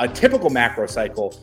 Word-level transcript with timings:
a 0.00 0.08
typical 0.08 0.50
macro 0.50 0.86
cycle 0.86 1.38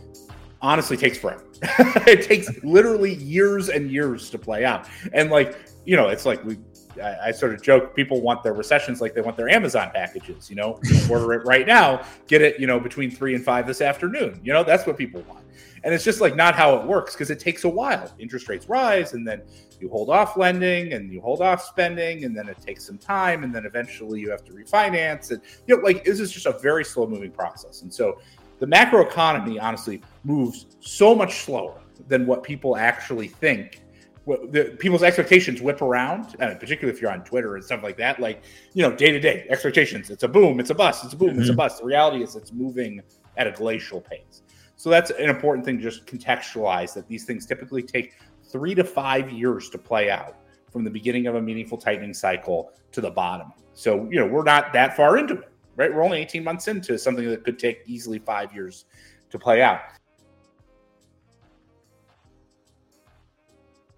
honestly 0.61 0.97
takes 0.97 1.17
forever. 1.17 1.45
it 2.07 2.23
takes 2.23 2.63
literally 2.63 3.15
years 3.15 3.69
and 3.69 3.91
years 3.91 4.29
to 4.31 4.37
play 4.37 4.65
out. 4.65 4.87
And 5.13 5.29
like, 5.29 5.57
you 5.85 5.95
know, 5.95 6.09
it's 6.09 6.25
like 6.25 6.43
we 6.43 6.57
I, 7.01 7.31
sort 7.31 7.53
of 7.53 7.61
joke 7.61 7.95
people 7.95 8.21
want 8.21 8.43
their 8.43 8.53
recessions 8.53 9.01
like 9.01 9.13
they 9.13 9.21
want 9.21 9.37
their 9.37 9.49
Amazon 9.49 9.91
packages, 9.93 10.49
you 10.49 10.55
know, 10.55 10.79
order 11.09 11.33
it 11.33 11.45
right 11.45 11.67
now, 11.67 12.03
get 12.27 12.41
it, 12.41 12.59
you 12.59 12.67
know, 12.67 12.79
between 12.79 13.11
three 13.11 13.35
and 13.35 13.43
five 13.43 13.67
this 13.67 13.81
afternoon. 13.81 14.39
You 14.43 14.53
know, 14.53 14.63
that's 14.63 14.87
what 14.87 14.97
people 14.97 15.21
want. 15.21 15.45
And 15.83 15.93
it's 15.93 16.03
just 16.03 16.21
like 16.21 16.35
not 16.35 16.55
how 16.55 16.75
it 16.75 16.85
works 16.85 17.13
because 17.13 17.29
it 17.29 17.39
takes 17.39 17.63
a 17.63 17.69
while. 17.69 18.11
Interest 18.19 18.49
rates 18.49 18.67
rise 18.67 19.13
and 19.13 19.27
then 19.27 19.41
you 19.79 19.89
hold 19.89 20.09
off 20.09 20.35
lending 20.35 20.93
and 20.93 21.13
you 21.13 21.21
hold 21.21 21.41
off 21.41 21.63
spending 21.63 22.23
and 22.23 22.35
then 22.35 22.49
it 22.49 22.59
takes 22.59 22.85
some 22.85 22.97
time 22.97 23.43
and 23.43 23.53
then 23.53 23.65
eventually 23.65 24.19
you 24.19 24.29
have 24.31 24.43
to 24.45 24.53
refinance. 24.53 25.31
And, 25.31 25.41
you 25.67 25.77
know, 25.77 25.83
like 25.83 26.03
this 26.03 26.19
is 26.19 26.31
just 26.31 26.47
a 26.47 26.57
very 26.59 26.83
slow 26.83 27.07
moving 27.07 27.31
process. 27.31 27.83
And 27.83 27.93
so 27.93 28.19
the 28.59 28.67
macro 28.67 29.05
economy 29.05 29.59
honestly 29.59 30.01
moves 30.23 30.65
so 30.79 31.13
much 31.15 31.41
slower 31.41 31.81
than 32.07 32.25
what 32.25 32.43
people 32.43 32.77
actually 32.77 33.27
think 33.27 33.81
what 34.27 34.51
the, 34.51 34.75
people's 34.77 35.03
expectations 35.03 35.61
whip 35.61 35.81
around, 35.81 36.35
uh, 36.41 36.53
particularly 36.55 36.93
if 36.93 37.01
you're 37.01 37.11
on 37.11 37.23
Twitter 37.23 37.55
and 37.55 37.63
stuff 37.63 37.81
like 37.81 37.95
that. 37.95 38.19
Like, 38.19 38.43
you 38.73 38.83
know, 38.83 38.93
day 38.93 39.09
to 39.11 39.21
day 39.21 39.47
expectations. 39.49 40.09
It's 40.09 40.23
a 40.23 40.27
boom, 40.27 40.59
it's 40.59 40.69
a 40.69 40.75
bust, 40.75 41.05
it's 41.05 41.13
a 41.13 41.17
boom, 41.17 41.29
mm-hmm. 41.29 41.39
it's 41.39 41.47
a 41.47 41.53
mm-hmm. 41.53 41.57
bust. 41.57 41.79
The 41.79 41.85
reality 41.85 42.21
is 42.21 42.35
it's 42.35 42.51
moving 42.51 43.01
at 43.37 43.47
a 43.47 43.51
glacial 43.51 44.01
pace. 44.01 44.41
So 44.75 44.89
that's 44.89 45.11
an 45.11 45.29
important 45.29 45.65
thing. 45.65 45.77
To 45.77 45.83
just 45.83 46.05
contextualize 46.05 46.93
that 46.93 47.07
these 47.07 47.23
things 47.23 47.45
typically 47.45 47.81
take 47.81 48.15
three 48.51 48.75
to 48.75 48.83
five 48.83 49.31
years 49.31 49.69
to 49.69 49.77
play 49.77 50.11
out 50.11 50.35
from 50.73 50.83
the 50.83 50.91
beginning 50.91 51.27
of 51.27 51.35
a 51.35 51.41
meaningful 51.41 51.77
tightening 51.77 52.13
cycle 52.13 52.73
to 52.91 52.99
the 52.99 53.09
bottom. 53.09 53.53
So, 53.73 54.09
you 54.11 54.19
know, 54.19 54.27
we're 54.27 54.43
not 54.43 54.73
that 54.73 54.97
far 54.97 55.17
into 55.17 55.35
it 55.35 55.49
right? 55.77 55.93
We're 55.93 56.03
only 56.03 56.19
18 56.19 56.43
months 56.43 56.67
into 56.67 56.97
something 56.97 57.29
that 57.29 57.45
could 57.45 57.57
take 57.57 57.83
easily 57.85 58.19
five 58.19 58.53
years 58.53 58.85
to 59.29 59.39
play 59.39 59.61
out. 59.61 59.79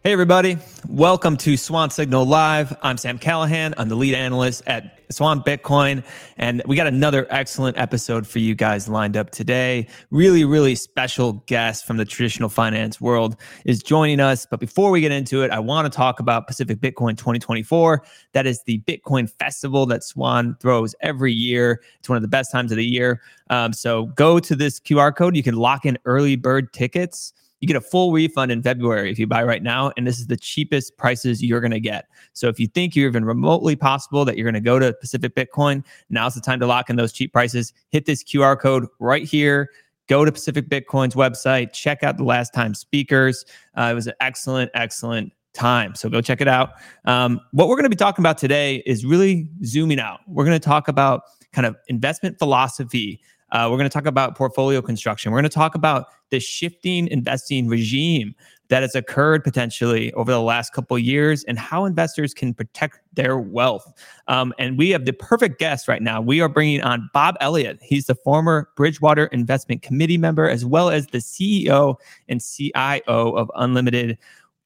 Hey, 0.01 0.13
everybody. 0.13 0.57
Welcome 0.87 1.35
to 1.39 1.57
Swan 1.57 1.89
Signal 1.89 2.25
Live. 2.25 2.73
I'm 2.81 2.95
Sam 2.95 3.19
Callahan. 3.19 3.73
I'm 3.77 3.89
the 3.89 3.95
lead 3.95 4.15
analyst 4.15 4.63
at 4.65 4.97
Swan 5.11 5.43
Bitcoin. 5.43 6.05
And 6.37 6.61
we 6.65 6.77
got 6.77 6.87
another 6.87 7.27
excellent 7.29 7.77
episode 7.77 8.25
for 8.25 8.39
you 8.39 8.55
guys 8.55 8.87
lined 8.87 9.17
up 9.17 9.31
today. 9.31 9.87
Really, 10.09 10.45
really 10.45 10.75
special 10.75 11.33
guest 11.47 11.85
from 11.85 11.97
the 11.97 12.05
traditional 12.05 12.47
finance 12.47 13.01
world 13.01 13.35
is 13.65 13.83
joining 13.83 14.21
us. 14.21 14.47
But 14.49 14.61
before 14.61 14.89
we 14.89 15.01
get 15.01 15.11
into 15.11 15.43
it, 15.43 15.51
I 15.51 15.59
want 15.59 15.91
to 15.91 15.95
talk 15.95 16.21
about 16.21 16.47
Pacific 16.47 16.79
Bitcoin 16.79 17.17
2024. 17.17 18.01
That 18.31 18.47
is 18.47 18.63
the 18.63 18.79
Bitcoin 18.87 19.29
festival 19.29 19.85
that 19.87 20.05
Swan 20.05 20.55
throws 20.61 20.95
every 21.01 21.33
year. 21.33 21.83
It's 21.99 22.07
one 22.07 22.15
of 22.15 22.21
the 22.21 22.29
best 22.29 22.53
times 22.53 22.71
of 22.71 22.77
the 22.77 22.85
year. 22.85 23.21
Um, 23.49 23.73
so 23.73 24.05
go 24.05 24.39
to 24.39 24.55
this 24.55 24.79
QR 24.79 25.13
code. 25.13 25.35
You 25.35 25.43
can 25.43 25.55
lock 25.55 25.85
in 25.85 25.97
early 26.05 26.37
bird 26.37 26.71
tickets. 26.71 27.33
You 27.59 27.67
get 27.67 27.75
a 27.75 27.81
full 27.81 28.11
refund 28.11 28.51
in 28.51 28.63
February 28.63 29.11
if 29.11 29.19
you 29.19 29.27
buy 29.27 29.43
right 29.43 29.61
now. 29.61 29.91
And 29.97 30.07
this 30.07 30.19
is 30.19 30.27
the 30.27 30.37
cheapest 30.37 30.97
prices 30.97 31.43
you're 31.43 31.61
going 31.61 31.71
to 31.71 31.79
get. 31.79 32.07
So 32.33 32.47
if 32.47 32.59
you 32.59 32.67
think 32.67 32.95
you're 32.95 33.09
even 33.09 33.25
remotely 33.25 33.75
possible 33.75 34.25
that 34.25 34.37
you're 34.37 34.45
going 34.45 34.53
to 34.53 34.61
go 34.61 34.79
to 34.79 34.93
Pacific 34.93 35.35
Bitcoin, 35.35 35.83
now's 36.09 36.35
the 36.35 36.41
time 36.41 36.59
to 36.59 36.67
lock 36.67 36.89
in 36.89 36.95
those 36.95 37.11
cheap 37.11 37.33
prices. 37.33 37.73
Hit 37.89 38.05
this 38.05 38.23
QR 38.23 38.59
code 38.59 38.87
right 38.99 39.23
here. 39.23 39.69
Go 40.07 40.25
to 40.25 40.31
Pacific 40.31 40.69
Bitcoin's 40.69 41.13
website, 41.13 41.71
check 41.71 42.01
out 42.03 42.17
the 42.17 42.23
last 42.23 42.51
time 42.51 42.73
speakers. 42.73 43.45
Uh, 43.77 43.89
it 43.91 43.93
was 43.93 44.07
an 44.07 44.13
excellent, 44.19 44.71
excellent 44.73 45.31
time. 45.53 45.93
So 45.93 46.09
go 46.09 46.21
check 46.21 46.41
it 46.41 46.47
out. 46.47 46.71
Um, 47.05 47.39
what 47.51 47.67
we're 47.67 47.75
going 47.75 47.83
to 47.83 47.89
be 47.89 47.95
talking 47.95 48.23
about 48.23 48.37
today 48.37 48.77
is 48.85 49.05
really 49.05 49.49
zooming 49.63 49.99
out. 49.99 50.21
We're 50.27 50.45
going 50.45 50.59
to 50.59 50.65
talk 50.65 50.87
about 50.87 51.23
kind 51.53 51.67
of 51.67 51.75
investment 51.87 52.39
philosophy. 52.39 53.21
Uh, 53.51 53.67
we're 53.69 53.77
going 53.77 53.89
to 53.89 53.93
talk 53.93 54.05
about 54.05 54.35
portfolio 54.35 54.81
construction. 54.81 55.31
We're 55.31 55.39
going 55.39 55.49
to 55.49 55.55
talk 55.55 55.75
about 55.75 56.07
the 56.29 56.39
shifting 56.39 57.07
investing 57.07 57.67
regime 57.67 58.35
that 58.69 58.83
has 58.83 58.95
occurred 58.95 59.43
potentially 59.43 60.13
over 60.13 60.31
the 60.31 60.41
last 60.41 60.73
couple 60.73 60.97
years 60.97 61.43
and 61.45 61.57
how 61.57 61.85
investors 61.85 62.33
can 62.33 62.53
protect 62.53 62.99
their 63.13 63.37
wealth. 63.37 63.91
Um, 64.27 64.53
and 64.59 64.77
we 64.77 64.91
have 64.91 65.05
the 65.05 65.13
perfect 65.13 65.59
guest 65.59 65.87
right 65.87 66.01
now. 66.01 66.21
We 66.21 66.39
are 66.39 66.49
bringing 66.49 66.81
on 66.81 67.09
Bob 67.13 67.35
Elliott. 67.41 67.79
He's 67.81 68.05
the 68.05 68.15
former 68.15 68.69
Bridgewater 68.75 69.25
Investment 69.27 69.81
Committee 69.81 70.17
member, 70.17 70.47
as 70.47 70.65
well 70.65 70.89
as 70.89 71.07
the 71.07 71.17
CEO 71.17 71.95
and 72.27 72.41
CIO 72.41 73.01
of 73.07 73.51
Unlimited. 73.55 74.19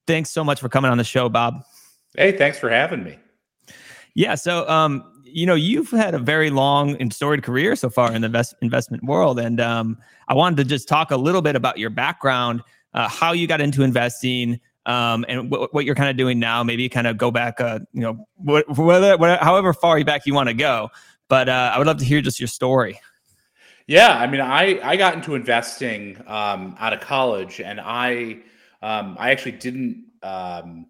Thanks 0.06 0.30
so 0.30 0.44
much 0.44 0.60
for 0.60 0.68
coming 0.68 0.90
on 0.90 0.98
the 0.98 1.04
show, 1.04 1.30
Bob. 1.30 1.64
Hey, 2.16 2.36
thanks 2.36 2.58
for 2.58 2.68
having 2.68 3.02
me. 3.02 3.18
Yeah. 4.14 4.34
So, 4.34 4.68
um, 4.68 5.13
you 5.34 5.46
know, 5.46 5.56
you've 5.56 5.90
had 5.90 6.14
a 6.14 6.18
very 6.20 6.48
long 6.48 6.96
and 7.00 7.12
storied 7.12 7.42
career 7.42 7.74
so 7.74 7.90
far 7.90 8.12
in 8.12 8.22
the 8.22 8.26
invest- 8.26 8.54
investment 8.62 9.02
world, 9.02 9.40
and 9.40 9.60
um, 9.60 9.98
I 10.28 10.34
wanted 10.34 10.58
to 10.58 10.64
just 10.64 10.86
talk 10.86 11.10
a 11.10 11.16
little 11.16 11.42
bit 11.42 11.56
about 11.56 11.76
your 11.76 11.90
background, 11.90 12.62
uh, 12.94 13.08
how 13.08 13.32
you 13.32 13.48
got 13.48 13.60
into 13.60 13.82
investing, 13.82 14.60
um, 14.86 15.24
and 15.28 15.50
w- 15.50 15.68
what 15.72 15.84
you're 15.84 15.96
kind 15.96 16.08
of 16.08 16.16
doing 16.16 16.38
now. 16.38 16.62
Maybe 16.62 16.88
kind 16.88 17.08
of 17.08 17.18
go 17.18 17.32
back, 17.32 17.60
uh, 17.60 17.80
you 17.92 18.02
know, 18.02 18.28
wh- 18.36 18.78
whether, 18.78 19.16
wh- 19.18 19.42
however 19.42 19.72
far 19.72 20.02
back 20.04 20.24
you 20.24 20.34
want 20.34 20.50
to 20.50 20.54
go. 20.54 20.90
But 21.26 21.48
uh, 21.48 21.72
I 21.74 21.78
would 21.78 21.88
love 21.88 21.98
to 21.98 22.04
hear 22.04 22.20
just 22.20 22.38
your 22.38 22.46
story. 22.46 23.00
Yeah, 23.88 24.16
I 24.16 24.28
mean, 24.28 24.40
I 24.40 24.78
I 24.84 24.96
got 24.96 25.14
into 25.14 25.34
investing 25.34 26.16
um, 26.28 26.76
out 26.78 26.92
of 26.92 27.00
college, 27.00 27.60
and 27.60 27.80
I 27.80 28.38
um, 28.82 29.16
I 29.18 29.32
actually 29.32 29.52
didn't 29.58 30.04
um, 30.22 30.86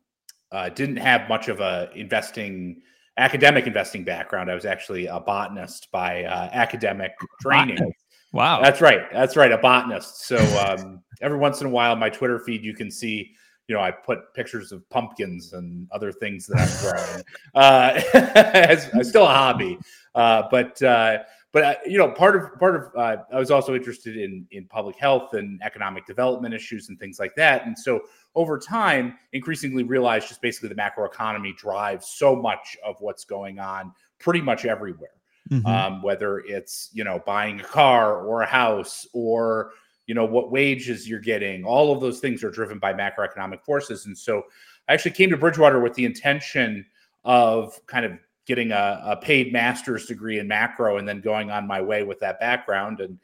uh, 0.52 0.68
didn't 0.68 0.98
have 0.98 1.30
much 1.30 1.48
of 1.48 1.60
a 1.60 1.88
investing 1.94 2.82
academic 3.16 3.66
investing 3.66 4.04
background. 4.04 4.50
I 4.50 4.54
was 4.54 4.64
actually 4.64 5.06
a 5.06 5.20
botanist 5.20 5.90
by 5.92 6.24
uh, 6.24 6.50
academic 6.52 7.12
training. 7.40 7.92
Wow, 8.32 8.60
that's 8.60 8.80
right. 8.80 9.10
That's 9.12 9.36
right, 9.36 9.52
a 9.52 9.58
botanist. 9.58 10.22
So 10.26 10.36
um, 10.58 11.02
every 11.20 11.38
once 11.38 11.60
in 11.60 11.68
a 11.68 11.70
while, 11.70 11.94
my 11.94 12.10
Twitter 12.10 12.40
feed, 12.40 12.64
you 12.64 12.74
can 12.74 12.90
see, 12.90 13.30
you 13.68 13.74
know, 13.74 13.80
I 13.80 13.92
put 13.92 14.34
pictures 14.34 14.72
of 14.72 14.88
pumpkins 14.90 15.52
and 15.52 15.86
other 15.92 16.10
things 16.10 16.46
that 16.46 16.58
I'm 16.58 16.92
growing. 16.92 17.24
uh, 17.54 17.92
it's, 18.94 19.08
still 19.08 19.24
a 19.24 19.28
hobby, 19.28 19.78
uh, 20.16 20.42
but 20.50 20.82
uh, 20.82 21.18
but 21.54 21.62
uh, 21.62 21.74
you 21.86 21.98
know, 21.98 22.10
part 22.10 22.34
of 22.34 22.58
part 22.58 22.74
of 22.74 22.90
uh, 22.96 23.22
I 23.32 23.38
was 23.38 23.52
also 23.52 23.76
interested 23.76 24.16
in 24.16 24.44
in 24.50 24.66
public 24.66 24.96
health 24.96 25.34
and 25.34 25.62
economic 25.62 26.04
development 26.04 26.52
issues 26.52 26.88
and 26.88 26.98
things 26.98 27.20
like 27.20 27.32
that. 27.36 27.64
And 27.64 27.78
so 27.78 28.00
over 28.34 28.58
time, 28.58 29.16
increasingly 29.32 29.84
realized 29.84 30.26
just 30.26 30.42
basically 30.42 30.68
the 30.68 30.74
macro 30.74 31.04
economy 31.06 31.54
drives 31.56 32.08
so 32.08 32.34
much 32.34 32.76
of 32.84 32.96
what's 32.98 33.24
going 33.24 33.60
on 33.60 33.92
pretty 34.18 34.40
much 34.40 34.64
everywhere. 34.64 35.10
Mm-hmm. 35.48 35.64
Um, 35.64 36.02
whether 36.02 36.40
it's 36.40 36.90
you 36.92 37.04
know 37.04 37.22
buying 37.24 37.60
a 37.60 37.64
car 37.64 38.26
or 38.26 38.42
a 38.42 38.46
house 38.46 39.06
or 39.12 39.70
you 40.08 40.14
know 40.16 40.24
what 40.24 40.50
wages 40.50 41.08
you're 41.08 41.20
getting, 41.20 41.64
all 41.64 41.92
of 41.92 42.00
those 42.00 42.18
things 42.18 42.42
are 42.42 42.50
driven 42.50 42.80
by 42.80 42.92
macroeconomic 42.92 43.62
forces. 43.62 44.06
And 44.06 44.18
so 44.18 44.42
I 44.88 44.94
actually 44.94 45.12
came 45.12 45.30
to 45.30 45.36
Bridgewater 45.36 45.78
with 45.78 45.94
the 45.94 46.04
intention 46.04 46.84
of 47.24 47.78
kind 47.86 48.04
of 48.04 48.18
getting 48.46 48.72
a, 48.72 49.00
a, 49.04 49.16
paid 49.16 49.52
master's 49.52 50.06
degree 50.06 50.38
in 50.38 50.46
macro 50.46 50.98
and 50.98 51.08
then 51.08 51.20
going 51.20 51.50
on 51.50 51.66
my 51.66 51.80
way 51.80 52.02
with 52.02 52.20
that 52.20 52.38
background. 52.40 53.00
And, 53.00 53.18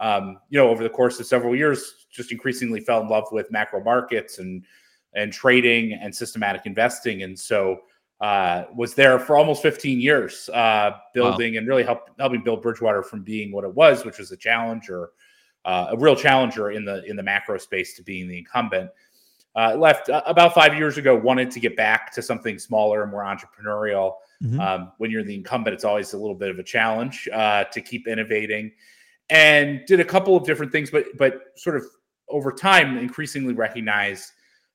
um, 0.00 0.38
you 0.50 0.58
know, 0.58 0.68
over 0.68 0.82
the 0.82 0.90
course 0.90 1.20
of 1.20 1.26
several 1.26 1.54
years, 1.54 2.06
just 2.10 2.32
increasingly 2.32 2.80
fell 2.80 3.00
in 3.00 3.08
love 3.08 3.24
with 3.30 3.50
macro 3.52 3.82
markets 3.82 4.38
and, 4.38 4.64
and 5.14 5.32
trading 5.32 5.92
and 5.92 6.14
systematic 6.14 6.66
investing. 6.66 7.22
And 7.22 7.38
so, 7.38 7.80
uh, 8.20 8.64
was 8.74 8.94
there 8.94 9.18
for 9.18 9.36
almost 9.36 9.60
15 9.60 10.00
years, 10.00 10.48
uh, 10.54 10.92
building 11.12 11.54
wow. 11.54 11.58
and 11.58 11.68
really 11.68 11.82
help, 11.82 12.08
helping 12.18 12.42
build 12.42 12.62
Bridgewater 12.62 13.02
from 13.02 13.22
being 13.22 13.52
what 13.52 13.64
it 13.64 13.74
was, 13.74 14.04
which 14.04 14.18
was 14.18 14.30
a 14.30 14.36
challenger, 14.36 15.10
uh, 15.64 15.88
a 15.90 15.96
real 15.96 16.16
challenger 16.16 16.70
in 16.70 16.84
the 16.84 17.04
in 17.04 17.16
the 17.16 17.22
macro 17.22 17.58
space 17.58 17.94
to 17.96 18.02
being 18.02 18.28
the 18.28 18.38
incumbent. 18.38 18.90
Uh, 19.56 19.76
left 19.76 20.08
uh, 20.08 20.22
about 20.26 20.54
five 20.54 20.76
years 20.76 20.96
ago, 20.96 21.14
wanted 21.14 21.50
to 21.50 21.60
get 21.60 21.76
back 21.76 22.12
to 22.12 22.22
something 22.22 22.58
smaller, 22.58 23.02
and 23.02 23.10
more 23.10 23.22
entrepreneurial. 23.22 24.14
Mm-hmm. 24.44 24.60
Um, 24.60 24.92
when 24.98 25.10
you're 25.10 25.24
the 25.24 25.34
incumbent, 25.34 25.74
it's 25.74 25.84
always 25.84 26.12
a 26.12 26.18
little 26.18 26.34
bit 26.34 26.50
of 26.50 26.58
a 26.58 26.62
challenge 26.62 27.28
uh, 27.32 27.64
to 27.64 27.80
keep 27.80 28.06
innovating. 28.06 28.72
And 29.30 29.80
did 29.86 30.00
a 30.00 30.04
couple 30.04 30.36
of 30.36 30.44
different 30.44 30.70
things, 30.70 30.90
but 30.90 31.06
but 31.16 31.40
sort 31.56 31.76
of 31.76 31.86
over 32.28 32.52
time, 32.52 32.98
increasingly 32.98 33.54
recognized 33.54 34.32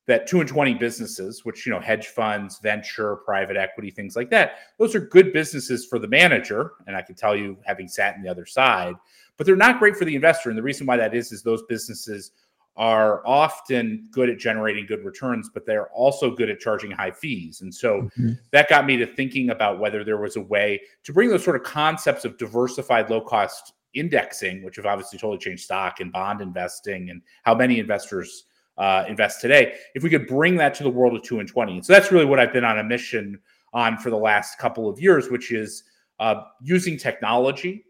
that 0.07 0.25
two 0.25 0.39
and 0.39 0.49
twenty 0.49 0.73
businesses, 0.73 1.45
which 1.45 1.67
you 1.67 1.71
know, 1.71 1.79
hedge 1.79 2.07
funds, 2.07 2.59
venture, 2.63 3.17
private 3.17 3.57
equity, 3.57 3.91
things 3.91 4.15
like 4.15 4.31
that, 4.31 4.53
those 4.79 4.95
are 4.95 5.01
good 5.01 5.33
businesses 5.33 5.85
for 5.85 5.99
the 5.99 6.07
manager. 6.07 6.71
And 6.87 6.95
I 6.95 7.03
can 7.03 7.13
tell 7.13 7.35
you, 7.35 7.57
having 7.63 7.87
sat 7.87 8.15
on 8.15 8.23
the 8.23 8.29
other 8.29 8.47
side, 8.47 8.95
but 9.37 9.45
they're 9.45 9.55
not 9.55 9.77
great 9.77 9.95
for 9.95 10.05
the 10.05 10.15
investor. 10.15 10.49
And 10.49 10.57
the 10.57 10.63
reason 10.63 10.87
why 10.87 10.97
that 10.97 11.13
is 11.13 11.31
is 11.31 11.43
those 11.43 11.61
businesses 11.69 12.31
are 12.79 13.21
often 13.27 14.07
good 14.09 14.29
at 14.29 14.39
generating 14.39 14.85
good 14.85 15.03
returns, 15.03 15.49
but 15.53 15.65
they're 15.65 15.89
also 15.89 16.33
good 16.33 16.49
at 16.49 16.61
charging 16.61 16.89
high 16.89 17.11
fees. 17.11 17.59
And 17.59 17.75
so 17.75 18.03
mm-hmm. 18.03 18.31
that 18.51 18.69
got 18.69 18.85
me 18.85 18.95
to 18.95 19.05
thinking 19.05 19.49
about 19.49 19.79
whether 19.79 20.05
there 20.05 20.17
was 20.17 20.37
a 20.37 20.41
way 20.41 20.79
to 21.03 21.11
bring 21.11 21.29
those 21.29 21.43
sort 21.43 21.57
of 21.57 21.63
concepts 21.63 22.23
of 22.23 22.37
diversified 22.37 23.09
low 23.09 23.19
cost 23.19 23.73
indexing, 23.93 24.63
which 24.63 24.77
have 24.77 24.85
obviously 24.85 25.19
totally 25.19 25.37
changed 25.37 25.65
stock 25.65 25.99
and 25.99 26.13
bond 26.13 26.39
investing 26.39 27.09
and 27.09 27.21
how 27.43 27.53
many 27.53 27.79
investors 27.79 28.45
uh, 28.77 29.03
invest 29.09 29.41
today. 29.41 29.75
If 29.93 30.01
we 30.01 30.09
could 30.09 30.25
bring 30.25 30.55
that 30.55 30.73
to 30.75 30.83
the 30.83 30.89
world 30.89 31.17
of 31.17 31.21
two 31.21 31.41
and 31.41 31.49
20. 31.49 31.73
And 31.73 31.85
so 31.85 31.91
that's 31.91 32.13
really 32.13 32.23
what 32.23 32.39
I've 32.39 32.53
been 32.53 32.63
on 32.63 32.79
a 32.79 32.83
mission 32.83 33.37
on 33.73 33.97
for 33.97 34.09
the 34.09 34.17
last 34.17 34.57
couple 34.57 34.87
of 34.87 35.01
years, 35.01 35.29
which 35.29 35.51
is 35.51 35.83
uh, 36.19 36.43
using 36.61 36.97
technology 36.97 37.83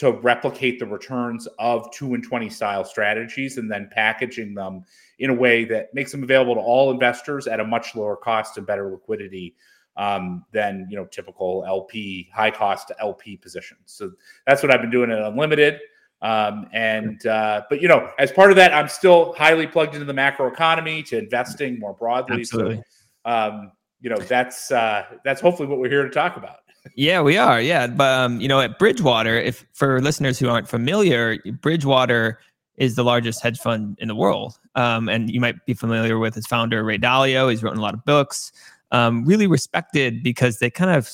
to 0.00 0.12
replicate 0.12 0.78
the 0.78 0.86
returns 0.86 1.46
of 1.58 1.90
two 1.92 2.14
and 2.14 2.24
20 2.24 2.48
style 2.48 2.86
strategies 2.86 3.58
and 3.58 3.70
then 3.70 3.86
packaging 3.92 4.54
them 4.54 4.82
in 5.18 5.28
a 5.28 5.34
way 5.34 5.62
that 5.62 5.92
makes 5.92 6.10
them 6.10 6.22
available 6.22 6.54
to 6.54 6.60
all 6.60 6.90
investors 6.90 7.46
at 7.46 7.60
a 7.60 7.64
much 7.64 7.94
lower 7.94 8.16
cost 8.16 8.56
and 8.56 8.66
better 8.66 8.90
liquidity 8.90 9.54
um, 9.98 10.42
than 10.52 10.86
you 10.88 10.96
know 10.96 11.04
typical 11.04 11.64
LP 11.66 12.30
high 12.34 12.50
cost 12.50 12.92
LP 12.98 13.36
positions. 13.36 13.82
So 13.84 14.12
that's 14.46 14.62
what 14.62 14.72
I've 14.72 14.80
been 14.80 14.90
doing 14.90 15.10
at 15.10 15.18
Unlimited. 15.18 15.80
Um, 16.22 16.66
and 16.72 17.26
uh, 17.26 17.64
but 17.68 17.82
you 17.82 17.88
know, 17.88 18.10
as 18.18 18.32
part 18.32 18.48
of 18.48 18.56
that, 18.56 18.72
I'm 18.72 18.88
still 18.88 19.34
highly 19.34 19.66
plugged 19.66 19.92
into 19.92 20.06
the 20.06 20.14
macro 20.14 20.50
economy 20.50 21.02
to 21.04 21.18
investing 21.18 21.78
more 21.78 21.92
broadly. 21.92 22.40
Absolutely. 22.40 22.82
So, 23.26 23.30
um, 23.30 23.72
you 24.00 24.08
know, 24.08 24.16
that's 24.16 24.70
uh, 24.70 25.04
that's 25.26 25.42
hopefully 25.42 25.68
what 25.68 25.78
we're 25.78 25.90
here 25.90 26.04
to 26.04 26.10
talk 26.10 26.38
about. 26.38 26.60
Yeah, 26.94 27.20
we 27.20 27.36
are. 27.36 27.60
Yeah, 27.60 27.86
but 27.86 28.18
um, 28.18 28.40
you 28.40 28.48
know, 28.48 28.60
at 28.60 28.78
Bridgewater, 28.78 29.36
if 29.36 29.66
for 29.72 30.00
listeners 30.00 30.38
who 30.38 30.48
aren't 30.48 30.68
familiar, 30.68 31.38
Bridgewater 31.60 32.40
is 32.76 32.96
the 32.96 33.04
largest 33.04 33.42
hedge 33.42 33.58
fund 33.58 33.98
in 34.00 34.08
the 34.08 34.14
world, 34.14 34.58
um, 34.74 35.08
and 35.08 35.30
you 35.30 35.40
might 35.40 35.64
be 35.66 35.74
familiar 35.74 36.18
with 36.18 36.36
its 36.36 36.46
founder 36.46 36.82
Ray 36.82 36.98
Dalio. 36.98 37.50
He's 37.50 37.62
written 37.62 37.78
a 37.78 37.82
lot 37.82 37.94
of 37.94 38.04
books. 38.04 38.52
Um, 38.92 39.24
really 39.24 39.46
respected 39.46 40.22
because 40.22 40.58
they 40.58 40.70
kind 40.70 40.90
of 40.90 41.08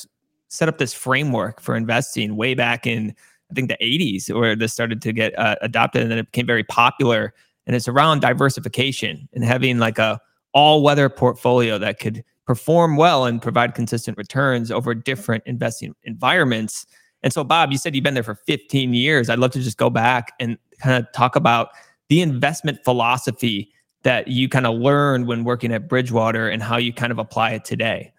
set 0.49 0.69
up 0.69 0.79
this 0.79 0.95
framework 0.95 1.61
for 1.61 1.77
investing 1.77 2.37
way 2.37 2.55
back 2.55 2.87
in 2.87 3.15
I 3.51 3.55
think 3.55 3.69
the 3.69 3.77
80s, 3.81 4.35
where 4.35 4.57
this 4.57 4.73
started 4.73 5.01
to 5.03 5.13
get 5.13 5.39
uh, 5.39 5.57
adopted, 5.63 6.03
and 6.03 6.11
then 6.11 6.19
it 6.19 6.27
became 6.27 6.47
very 6.47 6.65
popular. 6.65 7.33
And 7.67 7.75
it's 7.75 7.89
around 7.89 8.21
diversification 8.21 9.29
and 9.33 9.45
having 9.45 9.79
like 9.79 9.99
a 9.99 10.21
all-weather 10.53 11.09
portfolio 11.09 11.79
that 11.79 11.99
could 11.99 12.25
perform 12.47 12.97
well 12.97 13.25
and 13.25 13.43
provide 13.43 13.75
consistent 13.75 14.17
returns 14.17 14.71
over 14.71 14.95
different 14.95 15.43
investing 15.47 15.95
environments. 16.05 16.87
And 17.23 17.33
so, 17.33 17.43
Bob, 17.43 17.73
you 17.73 17.79
said 17.79 17.95
you've 17.95 18.05
been 18.05 18.15
there 18.15 18.23
for 18.23 18.37
15 18.47 18.95
years. 18.95 19.29
I'd 19.29 19.39
love 19.39 19.51
to 19.53 19.61
just 19.61 19.79
go 19.79 19.91
back 19.91 20.33
and 20.39 20.57
kind 20.81 21.03
of 21.03 21.11
talk 21.13 21.35
about 21.35 21.71
the 22.09 22.21
investment 22.21 22.79
philosophy 22.85 23.73
that 24.05 24.29
you 24.29 24.49
kind 24.49 24.67
of 24.67 24.79
learned 24.79 25.27
when 25.27 25.43
working 25.43 25.73
at 25.73 25.89
Bridgewater 25.89 26.49
and 26.49 26.63
how 26.63 26.77
you 26.77 26.93
kind 26.93 27.11
of 27.11 27.19
apply 27.19 27.51
it 27.53 27.65
today. 27.65 28.13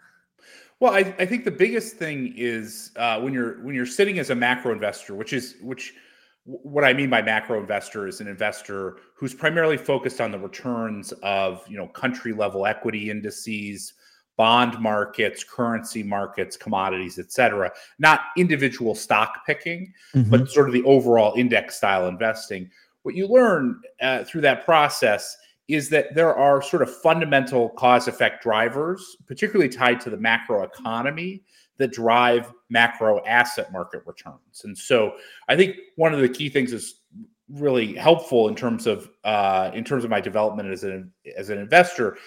Well, 0.80 0.94
I, 0.94 1.16
I 1.18 1.26
think 1.26 1.46
the 1.46 1.52
biggest 1.52 1.96
thing 1.96 2.34
is 2.36 2.92
uh, 2.98 3.20
when 3.22 3.34
you're 3.34 3.64
when 3.64 3.74
you're 3.74 3.86
sitting 3.86 4.20
as 4.20 4.30
a 4.30 4.36
macro 4.36 4.74
investor, 4.74 5.16
which 5.16 5.34
is 5.34 5.56
which 5.62 5.94
what 6.44 6.84
I 6.84 6.94
mean 6.94 7.10
by 7.10 7.22
macro 7.22 7.60
investor 7.60 8.08
is 8.08 8.22
an 8.22 8.28
investor 8.28 8.98
who's 9.16 9.34
primarily 9.34 9.78
focused 9.78 10.22
on 10.22 10.32
the 10.32 10.38
returns 10.38 11.14
of 11.24 11.66
you 11.68 11.78
know 11.78 11.88
country 11.88 12.32
level 12.32 12.66
equity 12.66 13.10
indices, 13.10 13.94
bond 14.38 14.80
markets, 14.80 15.44
currency 15.44 16.04
markets, 16.04 16.56
commodities, 16.56 17.20
et 17.20 17.32
cetera. 17.32 17.72
Not 18.00 18.22
individual 18.38 18.96
stock 18.96 19.46
picking, 19.46 19.94
mm-hmm. 20.16 20.30
but 20.30 20.50
sort 20.50 20.68
of 20.68 20.74
the 20.74 20.84
overall 20.84 21.34
index 21.36 21.76
style 21.76 22.08
investing. 22.08 22.70
What 23.02 23.16
you 23.16 23.28
learn 23.28 23.82
uh, 24.02 24.24
through 24.24 24.42
that 24.42 24.64
process 24.64 25.36
is 25.68 25.90
that 25.90 26.16
there 26.16 26.34
are 26.34 26.62
sort 26.62 26.82
of 26.82 26.96
fundamental 27.02 27.70
cause 27.70 28.08
effect 28.08 28.42
drivers, 28.44 29.18
particularly 29.26 29.70
tied 29.70 30.00
to 30.02 30.10
the 30.10 30.18
macro 30.18 30.64
economy, 30.64 31.44
that 31.78 31.92
drive 31.92 32.52
macro 32.70 33.24
asset 33.26 33.72
market 33.72 34.02
returns. 34.06 34.64
And 34.64 34.78
so 34.78 35.14
I 35.48 35.56
think 35.56 35.76
one 35.96 36.14
of 36.14 36.22
the 36.22 36.30
key 36.30 36.50
things 36.50 36.74
is 36.74 37.02
really 37.50 37.94
helpful 37.94 38.48
in 38.48 38.56
terms 38.56 38.88
of 38.88 39.10
uh, 39.24 39.72
in 39.74 39.84
terms 39.84 40.04
of 40.04 40.10
my 40.10 40.20
development 40.20 40.70
as 40.70 40.84
an 40.84 41.12
as 41.38 41.50
an 41.50 41.58
investor 41.60 42.18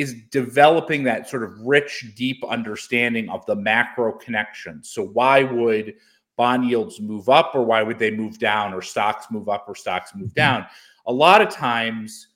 is 0.00 0.14
developing 0.30 1.02
that 1.04 1.28
sort 1.28 1.42
of 1.42 1.52
rich, 1.60 2.12
deep 2.16 2.42
understanding 2.48 3.28
of 3.28 3.44
the 3.44 3.54
macro 3.54 4.12
connections. 4.12 4.88
So 4.88 5.04
why 5.04 5.42
would 5.42 5.94
bond 6.36 6.64
yields 6.64 7.00
move 7.00 7.28
up 7.28 7.52
or 7.54 7.62
why 7.62 7.82
would 7.82 7.98
they 7.98 8.10
move 8.10 8.38
down 8.38 8.72
or 8.72 8.80
stocks 8.80 9.26
move 9.30 9.50
up 9.50 9.66
or 9.68 9.74
stocks 9.74 10.14
move 10.14 10.30
mm-hmm. 10.30 10.34
down? 10.34 10.66
A 11.06 11.12
lot 11.12 11.42
of 11.42 11.50
times 11.50 12.28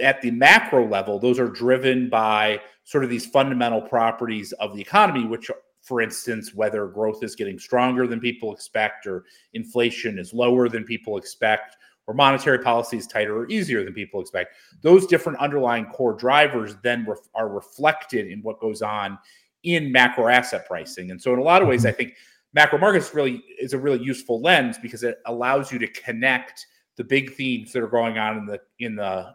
at 0.00 0.22
the 0.22 0.30
macro 0.30 0.86
level, 0.88 1.18
those 1.18 1.40
are 1.40 1.48
driven 1.48 2.08
by 2.08 2.60
sort 2.84 3.02
of 3.02 3.10
these 3.10 3.26
fundamental 3.26 3.82
properties 3.82 4.52
of 4.52 4.74
the 4.74 4.80
economy, 4.80 5.26
which, 5.26 5.50
for 5.82 6.00
instance, 6.00 6.54
whether 6.54 6.86
growth 6.86 7.24
is 7.24 7.34
getting 7.34 7.58
stronger 7.58 8.06
than 8.06 8.20
people 8.20 8.52
expect, 8.52 9.06
or 9.06 9.24
inflation 9.54 10.18
is 10.18 10.32
lower 10.32 10.68
than 10.68 10.84
people 10.84 11.16
expect, 11.16 11.76
or 12.06 12.14
monetary 12.14 12.58
policy 12.58 12.96
is 12.96 13.06
tighter 13.06 13.36
or 13.36 13.48
easier 13.48 13.84
than 13.84 13.92
people 13.92 14.20
expect. 14.20 14.54
Those 14.82 15.06
different 15.06 15.38
underlying 15.38 15.86
core 15.86 16.14
drivers 16.14 16.76
then 16.82 17.04
ref- 17.06 17.28
are 17.34 17.48
reflected 17.48 18.28
in 18.28 18.40
what 18.42 18.60
goes 18.60 18.82
on 18.82 19.18
in 19.64 19.90
macro 19.90 20.28
asset 20.28 20.66
pricing. 20.66 21.10
And 21.10 21.20
so, 21.20 21.32
in 21.32 21.38
a 21.38 21.42
lot 21.42 21.62
of 21.62 21.68
ways, 21.68 21.80
mm-hmm. 21.80 21.88
I 21.88 21.92
think 21.92 22.14
macro 22.54 22.78
markets 22.78 23.14
really 23.14 23.42
is 23.60 23.72
a 23.72 23.78
really 23.78 24.02
useful 24.02 24.40
lens 24.40 24.78
because 24.78 25.02
it 25.02 25.18
allows 25.26 25.72
you 25.72 25.78
to 25.80 25.88
connect 25.88 26.66
the 26.96 27.04
big 27.04 27.34
themes 27.34 27.72
that 27.72 27.82
are 27.82 27.88
going 27.88 28.18
on 28.18 28.38
in 28.38 28.46
the 28.46 28.60
in 28.78 28.96
the 28.96 29.32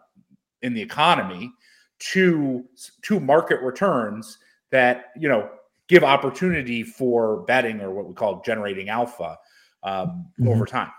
in 0.62 0.74
the 0.74 0.82
economy 0.82 1.52
to 1.98 2.64
to 3.02 3.20
market 3.20 3.60
returns 3.60 4.38
that 4.70 5.06
you 5.16 5.28
know 5.28 5.48
give 5.88 6.02
opportunity 6.02 6.82
for 6.82 7.42
betting 7.42 7.80
or 7.80 7.90
what 7.90 8.08
we 8.08 8.14
call 8.14 8.40
generating 8.42 8.88
alpha 8.88 9.36
um, 9.82 10.26
mm-hmm. 10.40 10.48
over 10.48 10.64
time. 10.64 10.90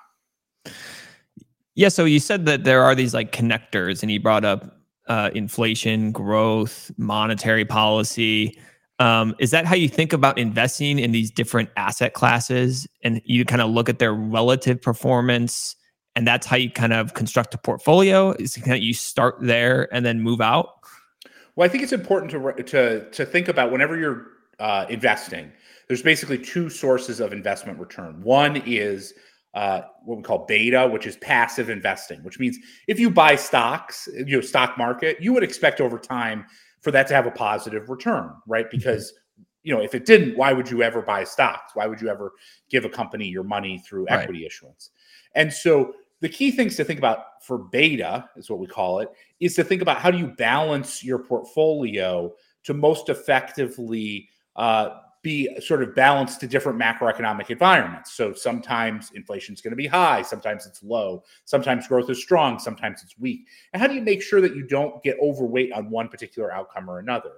Yeah, 1.75 1.89
so 1.89 2.05
you 2.05 2.19
said 2.19 2.45
that 2.45 2.63
there 2.63 2.83
are 2.83 2.95
these 2.95 3.13
like 3.13 3.31
connectors, 3.31 4.03
and 4.03 4.11
you 4.11 4.19
brought 4.19 4.45
up 4.45 4.79
uh, 5.07 5.31
inflation, 5.33 6.11
growth, 6.11 6.91
monetary 6.97 7.65
policy. 7.65 8.59
Um, 8.99 9.35
is 9.39 9.51
that 9.51 9.65
how 9.65 9.75
you 9.75 9.89
think 9.89 10.13
about 10.13 10.37
investing 10.37 10.99
in 10.99 11.11
these 11.11 11.31
different 11.31 11.69
asset 11.77 12.13
classes, 12.13 12.87
and 13.03 13.21
you 13.25 13.43
kind 13.43 13.61
of 13.61 13.71
look 13.71 13.89
at 13.89 13.99
their 13.99 14.13
relative 14.13 14.81
performance? 14.81 15.75
and 16.15 16.27
that's 16.27 16.45
how 16.45 16.55
you 16.55 16.69
kind 16.69 16.93
of 16.93 17.13
construct 17.13 17.53
a 17.53 17.57
portfolio 17.57 18.31
is 18.33 18.55
kind 18.57 18.73
of 18.73 18.79
you 18.83 18.93
start 18.93 19.35
there 19.39 19.93
and 19.93 20.05
then 20.05 20.21
move 20.21 20.41
out 20.41 20.79
well 21.55 21.65
i 21.65 21.69
think 21.69 21.83
it's 21.83 21.93
important 21.93 22.31
to 22.31 22.63
to 22.63 23.09
to 23.11 23.25
think 23.25 23.47
about 23.47 23.71
whenever 23.71 23.97
you're 23.97 24.27
uh, 24.59 24.85
investing 24.89 25.51
there's 25.87 26.03
basically 26.03 26.37
two 26.37 26.69
sources 26.69 27.19
of 27.19 27.33
investment 27.33 27.79
return 27.79 28.21
one 28.21 28.57
is 28.65 29.13
uh, 29.53 29.81
what 30.03 30.17
we 30.17 30.23
call 30.23 30.45
beta 30.45 30.87
which 30.87 31.05
is 31.05 31.17
passive 31.17 31.69
investing 31.69 32.23
which 32.23 32.39
means 32.39 32.57
if 32.87 32.99
you 32.99 33.09
buy 33.09 33.35
stocks 33.35 34.07
you 34.13 34.37
know 34.37 34.41
stock 34.41 34.77
market 34.77 35.21
you 35.21 35.31
would 35.31 35.43
expect 35.43 35.79
over 35.79 35.97
time 35.97 36.45
for 36.81 36.91
that 36.91 37.07
to 37.07 37.13
have 37.13 37.25
a 37.25 37.31
positive 37.31 37.89
return 37.89 38.31
right 38.47 38.65
mm-hmm. 38.65 38.77
because 38.77 39.13
you 39.63 39.73
know 39.73 39.81
if 39.81 39.93
it 39.93 40.05
didn't 40.05 40.35
why 40.37 40.53
would 40.53 40.69
you 40.69 40.81
ever 40.81 41.01
buy 41.01 41.23
stocks 41.23 41.75
why 41.75 41.85
would 41.85 42.01
you 42.01 42.09
ever 42.09 42.33
give 42.69 42.85
a 42.85 42.89
company 42.89 43.27
your 43.27 43.43
money 43.43 43.81
through 43.87 44.05
equity 44.09 44.39
right. 44.39 44.47
issuance 44.47 44.89
and 45.35 45.51
so 45.51 45.93
the 46.19 46.29
key 46.29 46.51
things 46.51 46.75
to 46.75 46.83
think 46.83 46.97
about 46.97 47.19
for 47.41 47.57
beta 47.57 48.27
is 48.35 48.49
what 48.49 48.59
we 48.59 48.67
call 48.67 48.99
it 48.99 49.09
is 49.39 49.55
to 49.55 49.63
think 49.63 49.81
about 49.81 49.97
how 49.97 50.09
do 50.09 50.17
you 50.17 50.27
balance 50.27 51.03
your 51.03 51.19
portfolio 51.19 52.33
to 52.63 52.73
most 52.73 53.09
effectively 53.09 54.29
uh, 54.55 54.89
be 55.23 55.49
sort 55.61 55.81
of 55.81 55.95
balanced 55.95 56.41
to 56.41 56.47
different 56.47 56.77
macroeconomic 56.77 57.49
environments. 57.49 58.13
So 58.13 58.33
sometimes 58.33 59.11
inflation 59.15 59.55
is 59.55 59.61
going 59.61 59.71
to 59.71 59.77
be 59.77 59.87
high, 59.87 60.21
sometimes 60.21 60.67
it's 60.67 60.83
low, 60.83 61.23
sometimes 61.45 61.87
growth 61.87 62.09
is 62.09 62.21
strong, 62.21 62.59
sometimes 62.59 63.01
it's 63.01 63.17
weak. 63.17 63.47
And 63.71 63.81
how 63.81 63.87
do 63.87 63.95
you 63.95 64.01
make 64.01 64.21
sure 64.21 64.41
that 64.41 64.55
you 64.55 64.67
don't 64.67 65.01
get 65.01 65.17
overweight 65.21 65.71
on 65.71 65.89
one 65.89 66.09
particular 66.09 66.53
outcome 66.53 66.89
or 66.89 66.99
another? 66.99 67.31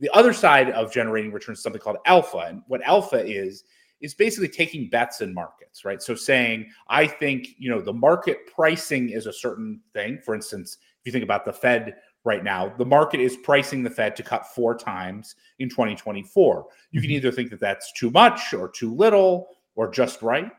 The 0.00 0.10
other 0.12 0.32
side 0.32 0.70
of 0.70 0.92
generating 0.92 1.32
returns 1.32 1.58
is 1.58 1.62
something 1.62 1.80
called 1.80 1.98
alpha. 2.04 2.38
And 2.38 2.62
what 2.66 2.82
alpha 2.82 3.24
is, 3.24 3.64
is 4.00 4.14
basically 4.14 4.48
taking 4.48 4.88
bets 4.88 5.20
in 5.20 5.32
markets, 5.32 5.84
right? 5.84 6.02
So 6.02 6.14
saying, 6.14 6.70
I 6.88 7.06
think, 7.06 7.48
you 7.58 7.70
know, 7.70 7.80
the 7.80 7.92
market 7.92 8.38
pricing 8.52 9.10
is 9.10 9.26
a 9.26 9.32
certain 9.32 9.80
thing. 9.92 10.18
For 10.24 10.34
instance, 10.34 10.78
if 10.80 11.06
you 11.06 11.12
think 11.12 11.24
about 11.24 11.44
the 11.44 11.52
Fed 11.52 11.96
right 12.24 12.44
now, 12.44 12.72
the 12.76 12.84
market 12.84 13.20
is 13.20 13.36
pricing 13.36 13.82
the 13.82 13.90
Fed 13.90 14.16
to 14.16 14.22
cut 14.22 14.46
four 14.54 14.76
times 14.76 15.36
in 15.58 15.68
2024. 15.68 16.66
You 16.90 17.00
can 17.00 17.08
mm-hmm. 17.08 17.16
either 17.16 17.32
think 17.32 17.50
that 17.50 17.60
that's 17.60 17.92
too 17.92 18.10
much 18.10 18.52
or 18.52 18.68
too 18.68 18.94
little 18.94 19.48
or 19.74 19.90
just 19.90 20.22
right. 20.22 20.50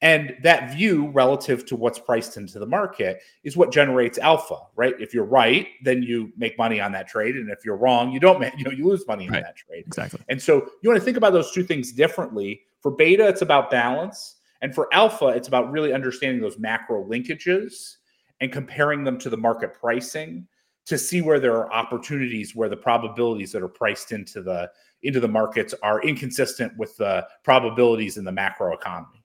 And 0.00 0.36
that 0.44 0.72
view 0.72 1.08
relative 1.08 1.66
to 1.66 1.76
what's 1.76 1.98
priced 1.98 2.36
into 2.36 2.60
the 2.60 2.66
market 2.66 3.20
is 3.42 3.56
what 3.56 3.72
generates 3.72 4.16
alpha, 4.18 4.58
right? 4.76 4.94
If 5.00 5.12
you're 5.12 5.24
right, 5.24 5.66
then 5.82 6.04
you 6.04 6.32
make 6.36 6.56
money 6.56 6.80
on 6.80 6.92
that 6.92 7.08
trade, 7.08 7.34
and 7.34 7.50
if 7.50 7.64
you're 7.64 7.76
wrong, 7.76 8.12
you 8.12 8.20
don't 8.20 8.38
make 8.38 8.52
you 8.58 8.64
know 8.64 8.70
you 8.70 8.86
lose 8.88 9.04
money 9.08 9.28
right. 9.28 9.38
on 9.38 9.42
that 9.42 9.56
trade. 9.56 9.84
Exactly. 9.86 10.20
And 10.28 10.40
so 10.40 10.70
you 10.82 10.88
want 10.88 11.00
to 11.00 11.04
think 11.04 11.16
about 11.16 11.32
those 11.32 11.50
two 11.50 11.64
things 11.64 11.90
differently. 11.90 12.62
For 12.80 12.92
beta, 12.92 13.26
it's 13.26 13.42
about 13.42 13.72
balance, 13.72 14.36
and 14.62 14.72
for 14.72 14.88
alpha, 14.92 15.28
it's 15.28 15.48
about 15.48 15.72
really 15.72 15.92
understanding 15.92 16.40
those 16.40 16.60
macro 16.60 17.04
linkages 17.04 17.96
and 18.40 18.52
comparing 18.52 19.02
them 19.02 19.18
to 19.18 19.30
the 19.30 19.36
market 19.36 19.74
pricing 19.74 20.46
to 20.88 20.98
see 20.98 21.20
where 21.20 21.38
there 21.38 21.56
are 21.56 21.72
opportunities 21.72 22.54
where 22.54 22.68
the 22.68 22.76
probabilities 22.76 23.52
that 23.52 23.62
are 23.62 23.68
priced 23.68 24.12
into 24.12 24.42
the 24.42 24.70
into 25.02 25.20
the 25.20 25.28
markets 25.28 25.74
are 25.82 26.02
inconsistent 26.02 26.76
with 26.76 26.96
the 26.96 27.24
probabilities 27.44 28.16
in 28.16 28.24
the 28.24 28.32
macro 28.32 28.74
economy. 28.74 29.22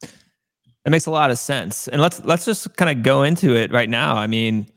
That 0.00 0.90
makes 0.90 1.06
a 1.06 1.10
lot 1.10 1.30
of 1.30 1.38
sense. 1.38 1.88
And 1.88 2.00
let's 2.00 2.22
let's 2.24 2.44
just 2.44 2.76
kind 2.76 2.96
of 2.96 3.02
go 3.02 3.22
into 3.22 3.56
it 3.56 3.72
right 3.72 3.88
now. 3.88 4.16
I 4.16 4.26
mean, 4.26 4.68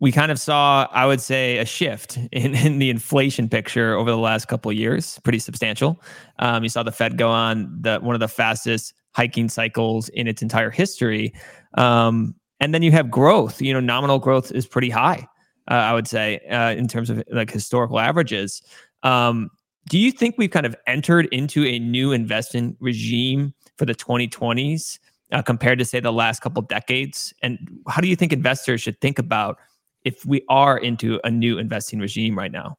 we 0.00 0.12
kind 0.12 0.30
of 0.30 0.38
saw, 0.38 0.86
I 0.92 1.06
would 1.06 1.20
say, 1.20 1.58
a 1.58 1.64
shift 1.64 2.18
in, 2.32 2.54
in 2.54 2.78
the 2.78 2.90
inflation 2.90 3.48
picture 3.48 3.94
over 3.94 4.10
the 4.10 4.18
last 4.18 4.46
couple 4.46 4.70
of 4.70 4.76
years, 4.76 5.18
pretty 5.24 5.38
substantial. 5.40 6.00
Um, 6.38 6.62
you 6.62 6.68
saw 6.68 6.82
the 6.82 6.92
Fed 6.92 7.18
go 7.18 7.28
on 7.28 7.78
the 7.80 7.98
one 7.98 8.14
of 8.14 8.20
the 8.20 8.28
fastest 8.28 8.94
hiking 9.14 9.48
cycles 9.48 10.08
in 10.10 10.28
its 10.28 10.42
entire 10.42 10.70
history. 10.70 11.34
Um, 11.76 12.34
and 12.60 12.74
then 12.74 12.82
you 12.82 12.92
have 12.92 13.10
growth. 13.10 13.60
You 13.60 13.72
know, 13.72 13.80
nominal 13.80 14.18
growth 14.18 14.52
is 14.52 14.66
pretty 14.66 14.90
high. 14.90 15.26
Uh, 15.70 15.74
I 15.74 15.92
would 15.94 16.06
say 16.06 16.38
uh, 16.50 16.70
in 16.70 16.88
terms 16.88 17.10
of 17.10 17.22
like 17.30 17.50
historical 17.50 17.98
averages. 17.98 18.62
Um, 19.02 19.50
do 19.88 19.98
you 19.98 20.10
think 20.10 20.36
we've 20.36 20.50
kind 20.50 20.66
of 20.66 20.74
entered 20.86 21.26
into 21.32 21.64
a 21.64 21.78
new 21.78 22.12
investment 22.12 22.76
regime 22.80 23.54
for 23.76 23.84
the 23.84 23.94
2020s 23.94 24.98
uh, 25.32 25.42
compared 25.42 25.78
to 25.78 25.84
say 25.84 26.00
the 26.00 26.12
last 26.12 26.40
couple 26.40 26.62
decades? 26.62 27.32
And 27.42 27.58
how 27.88 28.00
do 28.00 28.08
you 28.08 28.16
think 28.16 28.32
investors 28.32 28.80
should 28.80 29.00
think 29.00 29.18
about 29.18 29.58
if 30.04 30.24
we 30.24 30.42
are 30.48 30.78
into 30.78 31.20
a 31.24 31.30
new 31.30 31.58
investing 31.58 31.98
regime 31.98 32.36
right 32.36 32.50
now? 32.50 32.78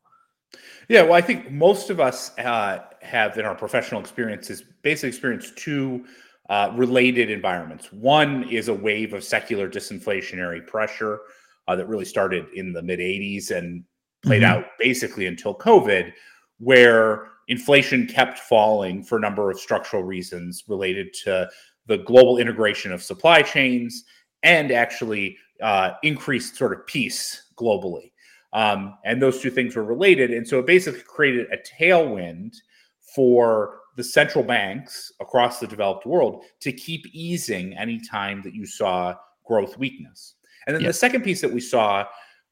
Yeah, 0.89 1.01
well, 1.03 1.13
I 1.13 1.21
think 1.21 1.51
most 1.51 1.89
of 1.89 1.99
us 1.99 2.37
uh, 2.37 2.79
have 3.01 3.37
in 3.37 3.45
our 3.45 3.55
professional 3.55 3.99
experiences 3.99 4.63
basically 4.81 5.09
experienced 5.09 5.57
two 5.57 6.05
uh, 6.49 6.71
related 6.75 7.29
environments. 7.29 7.91
One 7.91 8.47
is 8.49 8.67
a 8.67 8.73
wave 8.73 9.13
of 9.13 9.23
secular 9.23 9.69
disinflationary 9.69 10.65
pressure 10.65 11.19
uh, 11.67 11.75
that 11.75 11.87
really 11.87 12.05
started 12.05 12.45
in 12.55 12.73
the 12.73 12.81
mid 12.81 12.99
80s 12.99 13.51
and 13.51 13.83
played 14.23 14.43
mm-hmm. 14.43 14.59
out 14.59 14.65
basically 14.79 15.27
until 15.27 15.53
COVID, 15.55 16.13
where 16.59 17.29
inflation 17.47 18.07
kept 18.07 18.39
falling 18.39 19.03
for 19.03 19.17
a 19.17 19.21
number 19.21 19.51
of 19.51 19.59
structural 19.59 20.03
reasons 20.03 20.63
related 20.67 21.13
to 21.23 21.49
the 21.87 21.99
global 21.99 22.37
integration 22.37 22.91
of 22.91 23.01
supply 23.01 23.41
chains 23.41 24.03
and 24.43 24.71
actually 24.71 25.37
uh, 25.61 25.91
increased 26.03 26.55
sort 26.55 26.73
of 26.73 26.85
peace 26.85 27.51
globally. 27.57 28.11
Um, 28.53 28.97
and 29.05 29.21
those 29.21 29.41
two 29.41 29.49
things 29.49 29.75
were 29.75 29.83
related. 29.83 30.31
And 30.31 30.47
so 30.47 30.59
it 30.59 30.65
basically 30.65 31.01
created 31.01 31.47
a 31.51 31.57
tailwind 31.57 32.55
for 33.15 33.79
the 33.97 34.03
central 34.03 34.43
banks 34.43 35.11
across 35.19 35.59
the 35.59 35.67
developed 35.67 36.05
world 36.05 36.45
to 36.61 36.71
keep 36.71 37.05
easing 37.13 37.75
any 37.75 37.99
time 37.99 38.41
that 38.43 38.53
you 38.53 38.65
saw 38.65 39.13
growth 39.45 39.77
weakness. 39.77 40.35
And 40.67 40.75
then 40.75 40.83
the 40.83 40.93
second 40.93 41.23
piece 41.23 41.41
that 41.41 41.51
we 41.51 41.59
saw 41.59 42.05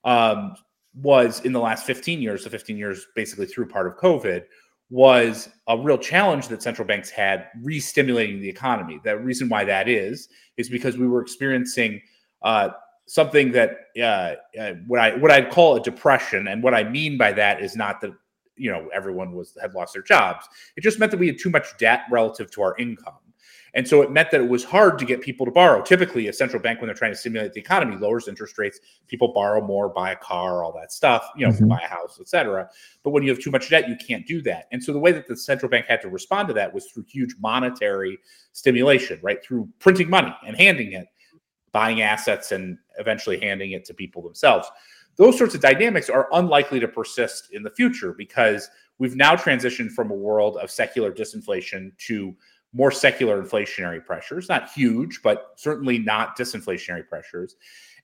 um, 0.04 0.56
was 0.96 1.42
in 1.42 1.54
the 1.54 1.60
last 1.60 1.86
15 1.86 2.22
years, 2.22 2.44
the 2.44 2.50
15 2.50 2.78
years 2.78 3.06
basically 3.16 3.46
through 3.46 3.68
part 3.68 3.88
of 3.88 3.96
COVID, 3.98 4.44
was 4.90 5.50
a 5.68 5.78
real 5.78 5.98
challenge 5.98 6.48
that 6.48 6.64
central 6.64 6.88
banks 6.88 7.10
had 7.10 7.48
re-stimulating 7.62 8.42
the 8.42 8.50
economy. 8.50 9.00
The 9.04 9.18
reason 9.18 9.48
why 9.50 9.66
that 9.66 9.88
is 9.88 10.30
is 10.58 10.70
because 10.70 10.98
we 10.98 11.08
were 11.08 11.22
experiencing 11.22 12.02
uh, 12.42 12.70
something 13.06 13.52
that 13.52 13.78
uh, 14.00 14.36
uh, 14.60 14.74
what 14.88 15.00
I 15.00 15.16
what 15.18 15.32
I'd 15.32 15.52
call 15.52 15.75
a 15.75 15.82
depression, 15.82 16.48
and 16.48 16.64
what 16.64 16.74
I 16.74 16.84
mean 16.84 17.18
by 17.18 17.32
that 17.34 17.62
is 17.62 17.75
not 17.75 18.00
that 18.02 18.12
you 18.58 18.72
know 18.72 18.90
everyone 18.94 19.34
was 19.34 19.58
had 19.62 19.74
lost 19.74 19.94
their 19.94 20.04
jobs. 20.04 20.48
It 20.76 20.82
just 20.82 21.00
meant 21.00 21.12
that 21.12 21.18
we 21.18 21.28
had 21.28 21.38
too 21.40 21.50
much 21.50 21.78
debt 21.78 22.02
relative 22.10 22.52
to 22.52 22.62
our 22.62 22.76
income. 22.78 23.16
And 23.76 23.86
so 23.86 24.02
it 24.02 24.10
meant 24.10 24.32
that 24.32 24.40
it 24.40 24.50
was 24.50 24.64
hard 24.64 24.98
to 25.00 25.06
get 25.06 25.22
people 25.22 25.46
to 25.46 25.52
borrow. 25.52 25.82
Typically, 25.82 26.30
a 26.30 26.34
central 26.34 26.62
bank, 26.62 26.80
when 26.80 26.88
they're 26.88 26.96
trying 26.96 27.12
to 27.12 27.18
stimulate 27.18 27.52
the 27.52 27.60
economy, 27.60 27.98
lowers 27.98 28.30
interest 28.30 28.58
rates. 28.58 28.80
People 29.08 29.34
borrow 29.34 29.60
more, 29.60 29.90
buy 29.90 30.14
a 30.14 30.16
car, 30.16 30.64
all 30.64 30.72
that 30.80 30.94
stuff, 30.94 31.30
you 31.36 31.46
know, 31.46 31.52
mm-hmm. 31.52 31.68
buy 31.68 31.82
a 31.84 31.88
house, 31.88 32.18
etc. 32.22 32.70
But 33.04 33.10
when 33.10 33.22
you 33.22 33.30
have 33.30 33.40
too 33.40 33.52
much 33.52 33.70
debt, 33.70 33.90
you 33.90 33.98
can't 33.98 34.26
do 34.26 34.42
that. 34.44 34.68
And 34.72 34.82
so 34.82 34.94
the 34.94 35.00
way 35.00 35.12
that 35.12 35.28
the 35.28 35.36
central 35.36 35.70
bank 35.70 35.88
had 35.88 36.02
to 36.04 36.10
respond 36.10 36.48
to 36.48 36.54
that 36.54 36.74
was 36.74 36.86
through 36.86 37.04
huge 37.04 37.36
monetary 37.40 38.18
stimulation, 38.54 39.20
right? 39.22 39.44
Through 39.44 39.68
printing 39.80 40.10
money 40.10 40.34
and 40.48 40.56
handing 40.56 40.94
it, 40.94 41.08
buying 41.74 42.02
assets, 42.02 42.54
and 42.54 42.78
eventually 42.98 43.42
handing 43.42 43.72
it 43.72 43.84
to 43.86 43.94
people 43.94 44.22
themselves. 44.22 44.70
Those 45.17 45.38
sorts 45.38 45.55
of 45.55 45.62
dynamics 45.62 46.10
are 46.10 46.27
unlikely 46.34 46.79
to 46.81 46.88
persist 46.88 47.50
in 47.51 47.63
the 47.63 47.69
future 47.69 48.13
because 48.13 48.69
we've 48.98 49.15
now 49.15 49.36
transitioned 49.36 49.91
from 49.91 50.12
a 50.12 50.15
world 50.15 50.57
of 50.57 50.69
secular 50.69 51.12
disinflation 51.12 51.98
to 52.07 52.36
more 52.74 52.91
secular 52.91 53.41
inflationary 53.41 54.05
pressures, 54.05 54.50
not 54.50 54.69
huge, 54.72 55.22
but 55.24 55.53
certainly 55.55 55.98
not 55.98 56.38
disinflationary 56.38 57.07
pressures. 57.07 57.55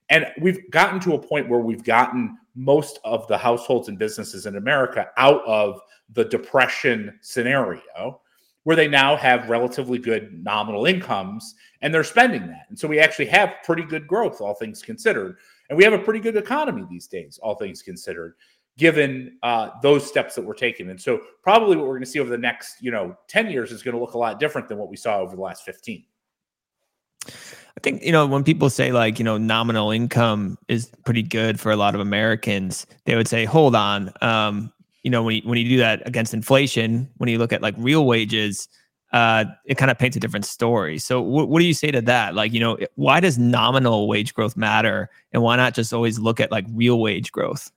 And 0.09 0.27
we've 0.39 0.69
gotten 0.71 0.99
to 1.01 1.13
a 1.13 1.19
point 1.19 1.49
where 1.49 1.59
we've 1.59 1.83
gotten 1.83 2.37
most 2.55 2.99
of 3.03 3.27
the 3.27 3.37
households 3.37 3.89
and 3.89 3.97
businesses 3.97 4.45
in 4.45 4.55
America 4.55 5.07
out 5.17 5.43
of 5.45 5.79
the 6.13 6.25
depression 6.25 7.17
scenario, 7.21 8.21
where 8.63 8.75
they 8.75 8.87
now 8.87 9.15
have 9.15 9.49
relatively 9.49 9.97
good 9.97 10.43
nominal 10.43 10.85
incomes 10.85 11.55
and 11.81 11.93
they're 11.93 12.03
spending 12.03 12.47
that. 12.47 12.65
And 12.69 12.77
so 12.77 12.87
we 12.87 12.99
actually 12.99 13.25
have 13.27 13.55
pretty 13.63 13.83
good 13.83 14.07
growth, 14.07 14.39
all 14.39 14.53
things 14.53 14.81
considered. 14.81 15.37
And 15.71 15.77
we 15.77 15.85
have 15.85 15.93
a 15.93 15.99
pretty 15.99 16.19
good 16.19 16.35
economy 16.35 16.85
these 16.89 17.07
days, 17.07 17.39
all 17.41 17.55
things 17.55 17.81
considered 17.81 18.35
given 18.77 19.37
uh, 19.41 19.69
those 19.81 20.05
steps 20.05 20.35
that 20.35 20.41
were 20.41 20.53
taken. 20.53 20.89
And 20.89 20.99
so 20.99 21.21
probably 21.43 21.77
what 21.77 21.85
we're 21.85 21.93
going 21.93 22.03
to 22.03 22.09
see 22.09 22.19
over 22.19 22.29
the 22.29 22.37
next, 22.37 22.81
you 22.81 22.91
know, 22.91 23.15
10 23.29 23.49
years 23.49 23.71
is 23.71 23.81
going 23.81 23.95
to 23.95 24.01
look 24.01 24.13
a 24.13 24.17
lot 24.17 24.37
different 24.37 24.67
than 24.67 24.77
what 24.77 24.89
we 24.89 24.97
saw 24.97 25.19
over 25.19 25.33
the 25.33 25.41
last 25.41 25.63
15. 25.63 26.03
I 27.27 27.79
think, 27.83 28.03
you 28.03 28.11
know, 28.11 28.25
when 28.25 28.43
people 28.43 28.69
say 28.69 28.91
like, 28.91 29.17
you 29.17 29.23
know, 29.23 29.37
nominal 29.37 29.91
income 29.91 30.57
is 30.67 30.91
pretty 31.05 31.23
good 31.23 31.57
for 31.57 31.71
a 31.71 31.77
lot 31.77 31.95
of 31.95 32.01
Americans, 32.01 32.85
they 33.05 33.15
would 33.15 33.29
say, 33.29 33.45
hold 33.45 33.73
on. 33.73 34.11
Um, 34.21 34.73
you 35.03 35.09
know, 35.09 35.23
when 35.23 35.37
you, 35.37 35.41
when 35.45 35.57
you 35.57 35.69
do 35.69 35.77
that 35.77 36.05
against 36.05 36.33
inflation, 36.33 37.09
when 37.15 37.29
you 37.29 37.37
look 37.37 37.53
at 37.53 37.61
like 37.61 37.75
real 37.77 38.05
wages, 38.05 38.67
uh, 39.13 39.45
it 39.65 39.77
kind 39.77 39.91
of 39.91 39.97
paints 39.97 40.15
a 40.15 40.19
different 40.19 40.45
story. 40.45 40.97
So, 40.97 41.21
wh- 41.21 41.49
what 41.49 41.59
do 41.59 41.65
you 41.65 41.73
say 41.73 41.91
to 41.91 42.01
that? 42.03 42.35
Like, 42.35 42.53
you 42.53 42.59
know, 42.59 42.77
why 42.95 43.19
does 43.19 43.37
nominal 43.37 44.07
wage 44.07 44.33
growth 44.33 44.55
matter, 44.55 45.09
and 45.33 45.43
why 45.43 45.55
not 45.55 45.73
just 45.73 45.93
always 45.93 46.19
look 46.19 46.39
at 46.39 46.51
like 46.51 46.65
real 46.73 46.99
wage 46.99 47.31
growth? 47.31 47.71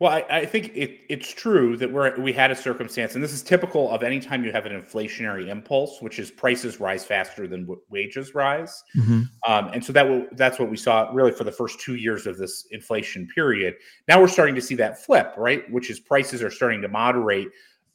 Well, 0.00 0.12
I, 0.12 0.24
I, 0.30 0.46
think 0.46 0.70
it, 0.76 1.00
it's 1.08 1.28
true 1.28 1.76
that 1.78 1.92
we're 1.92 2.16
we 2.20 2.32
had 2.32 2.52
a 2.52 2.54
circumstance, 2.54 3.16
and 3.16 3.24
this 3.24 3.32
is 3.32 3.42
typical 3.42 3.90
of 3.90 4.04
any 4.04 4.20
time 4.20 4.44
you 4.44 4.52
have 4.52 4.64
an 4.64 4.80
inflationary 4.80 5.48
impulse, 5.48 6.00
which 6.00 6.20
is 6.20 6.30
prices 6.30 6.78
rise 6.78 7.04
faster 7.04 7.48
than 7.48 7.62
w- 7.62 7.80
wages 7.90 8.32
rise, 8.32 8.84
mm-hmm. 8.96 9.22
um, 9.50 9.70
and 9.72 9.84
so 9.84 9.92
that 9.92 10.04
w- 10.04 10.28
that's 10.32 10.60
what 10.60 10.70
we 10.70 10.76
saw 10.76 11.10
really 11.12 11.32
for 11.32 11.42
the 11.42 11.50
first 11.50 11.80
two 11.80 11.96
years 11.96 12.28
of 12.28 12.38
this 12.38 12.68
inflation 12.70 13.26
period. 13.34 13.74
Now 14.06 14.20
we're 14.20 14.28
starting 14.28 14.54
to 14.54 14.62
see 14.62 14.76
that 14.76 15.02
flip, 15.02 15.34
right? 15.36 15.68
Which 15.68 15.90
is 15.90 15.98
prices 15.98 16.44
are 16.44 16.50
starting 16.50 16.80
to 16.82 16.88
moderate, 16.88 17.48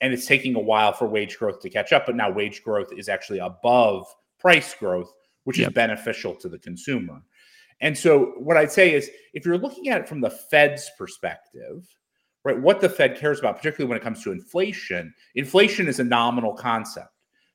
and 0.03 0.13
it's 0.13 0.25
taking 0.25 0.53
a 0.55 0.60
while 0.60 0.91
for 0.91 1.07
wage 1.07 1.39
growth 1.39 1.62
to 1.62 1.69
catch 1.69 1.93
up. 1.93 2.05
But 2.05 2.17
now 2.17 2.29
wage 2.29 2.62
growth 2.62 2.91
is 2.91 3.07
actually 3.07 3.39
above 3.39 4.05
price 4.38 4.75
growth, 4.75 5.10
which 5.45 5.57
yep. 5.57 5.69
is 5.69 5.74
beneficial 5.74 6.36
to 6.36 6.50
the 6.50 6.60
consumer. 6.60 7.22
And 7.79 7.98
so, 7.98 8.33
what 8.38 8.57
I'd 8.57 8.72
say 8.72 8.93
is 8.93 9.10
if 9.33 9.45
you're 9.45 9.57
looking 9.57 9.88
at 9.88 10.01
it 10.01 10.10
from 10.10 10.19
the 10.19 10.29
Fed's 10.29 10.91
perspective, 10.98 11.88
right, 12.43 12.60
what 12.60 12.81
the 12.81 12.89
Fed 12.89 13.17
cares 13.17 13.39
about, 13.39 13.55
particularly 13.55 13.88
when 13.88 13.98
it 13.98 14.03
comes 14.03 14.22
to 14.24 14.33
inflation, 14.33 15.13
inflation 15.36 15.88
is 15.88 16.01
a 16.01 16.03
nominal 16.03 16.53
concept. 16.53 17.07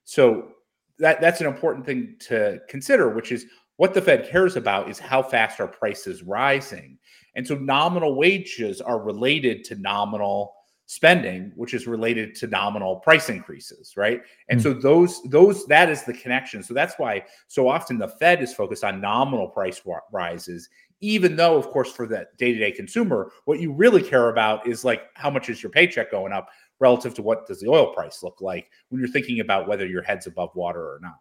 So, 0.04 0.52
that, 0.98 1.20
that's 1.20 1.42
an 1.42 1.46
important 1.46 1.84
thing 1.84 2.16
to 2.20 2.60
consider, 2.70 3.10
which 3.10 3.30
is 3.30 3.44
what 3.76 3.92
the 3.92 4.00
Fed 4.00 4.26
cares 4.26 4.56
about 4.56 4.90
is 4.90 4.98
how 4.98 5.22
fast 5.22 5.60
are 5.60 5.68
prices 5.68 6.22
rising. 6.22 6.98
And 7.36 7.46
so, 7.46 7.56
nominal 7.56 8.16
wages 8.16 8.80
are 8.80 8.98
related 8.98 9.64
to 9.64 9.74
nominal 9.76 10.54
spending 10.90 11.52
which 11.54 11.74
is 11.74 11.86
related 11.86 12.34
to 12.34 12.46
nominal 12.46 12.96
price 12.96 13.28
increases 13.28 13.94
right? 13.94 14.22
And 14.48 14.58
mm-hmm. 14.58 14.72
so 14.72 14.80
those 14.80 15.22
those 15.24 15.66
that 15.66 15.90
is 15.90 16.02
the 16.04 16.14
connection. 16.14 16.62
So 16.62 16.72
that's 16.72 16.94
why 16.98 17.24
so 17.46 17.68
often 17.68 17.98
the 17.98 18.08
fed 18.08 18.42
is 18.42 18.54
focused 18.54 18.84
on 18.84 18.98
nominal 19.00 19.48
price 19.48 19.82
rises 20.10 20.70
even 21.00 21.36
though 21.36 21.56
of 21.56 21.68
course 21.68 21.92
for 21.92 22.06
the 22.06 22.26
day-to-day 22.38 22.72
consumer 22.72 23.30
what 23.44 23.60
you 23.60 23.70
really 23.70 24.02
care 24.02 24.30
about 24.30 24.66
is 24.66 24.82
like 24.82 25.02
how 25.14 25.28
much 25.28 25.50
is 25.50 25.62
your 25.62 25.70
paycheck 25.70 26.10
going 26.10 26.32
up 26.32 26.48
relative 26.80 27.12
to 27.14 27.22
what 27.22 27.46
does 27.46 27.60
the 27.60 27.68
oil 27.68 27.92
price 27.92 28.22
look 28.22 28.40
like 28.40 28.70
when 28.88 28.98
you're 28.98 29.10
thinking 29.10 29.40
about 29.40 29.68
whether 29.68 29.86
your 29.86 30.02
head's 30.02 30.26
above 30.26 30.54
water 30.54 30.80
or 30.80 30.98
not. 31.02 31.18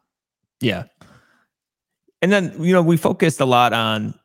Yeah. 0.62 0.86
And 2.22 2.32
then 2.32 2.56
you 2.64 2.72
know 2.72 2.82
we 2.82 2.96
focused 2.96 3.42
a 3.42 3.46
lot 3.46 3.74
on 3.74 4.18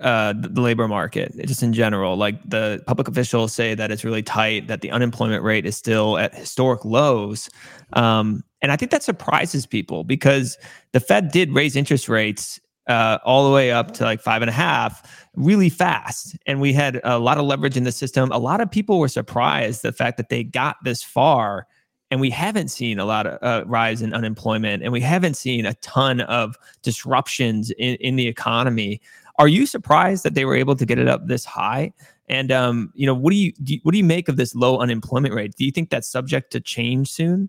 uh, 0.00 0.34
the 0.36 0.60
labor 0.60 0.88
market, 0.88 1.34
just 1.46 1.62
in 1.62 1.72
general. 1.72 2.16
Like 2.16 2.42
the 2.48 2.82
public 2.86 3.08
officials 3.08 3.52
say 3.52 3.74
that 3.74 3.90
it's 3.90 4.04
really 4.04 4.22
tight, 4.22 4.66
that 4.68 4.80
the 4.80 4.90
unemployment 4.90 5.42
rate 5.42 5.66
is 5.66 5.76
still 5.76 6.18
at 6.18 6.34
historic 6.34 6.84
lows. 6.84 7.50
Um, 7.92 8.42
and 8.62 8.72
I 8.72 8.76
think 8.76 8.90
that 8.90 9.02
surprises 9.02 9.66
people 9.66 10.04
because 10.04 10.58
the 10.92 11.00
Fed 11.00 11.30
did 11.32 11.52
raise 11.52 11.76
interest 11.76 12.08
rates 12.08 12.60
uh, 12.86 13.18
all 13.24 13.46
the 13.46 13.54
way 13.54 13.70
up 13.70 13.92
to 13.92 14.04
like 14.04 14.20
five 14.20 14.42
and 14.42 14.48
a 14.48 14.54
half 14.54 15.28
really 15.36 15.68
fast. 15.68 16.36
And 16.46 16.60
we 16.60 16.72
had 16.72 17.00
a 17.04 17.18
lot 17.18 17.38
of 17.38 17.44
leverage 17.44 17.76
in 17.76 17.84
the 17.84 17.92
system. 17.92 18.30
A 18.32 18.38
lot 18.38 18.60
of 18.60 18.70
people 18.70 18.98
were 18.98 19.08
surprised 19.08 19.82
the 19.82 19.92
fact 19.92 20.16
that 20.16 20.28
they 20.28 20.42
got 20.42 20.76
this 20.82 21.02
far. 21.02 21.66
And 22.10 22.20
we 22.20 22.30
haven't 22.30 22.68
seen 22.68 22.98
a 22.98 23.04
lot 23.04 23.28
of 23.28 23.38
uh, 23.40 23.64
rise 23.68 24.02
in 24.02 24.12
unemployment, 24.12 24.82
and 24.82 24.92
we 24.92 25.00
haven't 25.00 25.34
seen 25.34 25.64
a 25.64 25.74
ton 25.74 26.22
of 26.22 26.56
disruptions 26.82 27.70
in, 27.78 27.94
in 27.96 28.16
the 28.16 28.26
economy. 28.26 29.00
Are 29.40 29.48
you 29.48 29.64
surprised 29.64 30.22
that 30.24 30.34
they 30.34 30.44
were 30.44 30.54
able 30.54 30.76
to 30.76 30.84
get 30.84 30.98
it 30.98 31.08
up 31.08 31.26
this 31.26 31.46
high? 31.46 31.94
And 32.28 32.52
um, 32.52 32.92
you 32.94 33.06
know, 33.06 33.14
what 33.14 33.30
do 33.30 33.36
you, 33.36 33.52
do 33.64 33.72
you 33.72 33.80
what 33.84 33.92
do 33.92 33.98
you 33.98 34.04
make 34.04 34.28
of 34.28 34.36
this 34.36 34.54
low 34.54 34.78
unemployment 34.78 35.34
rate? 35.34 35.54
Do 35.56 35.64
you 35.64 35.72
think 35.72 35.88
that's 35.88 36.06
subject 36.06 36.52
to 36.52 36.60
change 36.60 37.10
soon? 37.10 37.48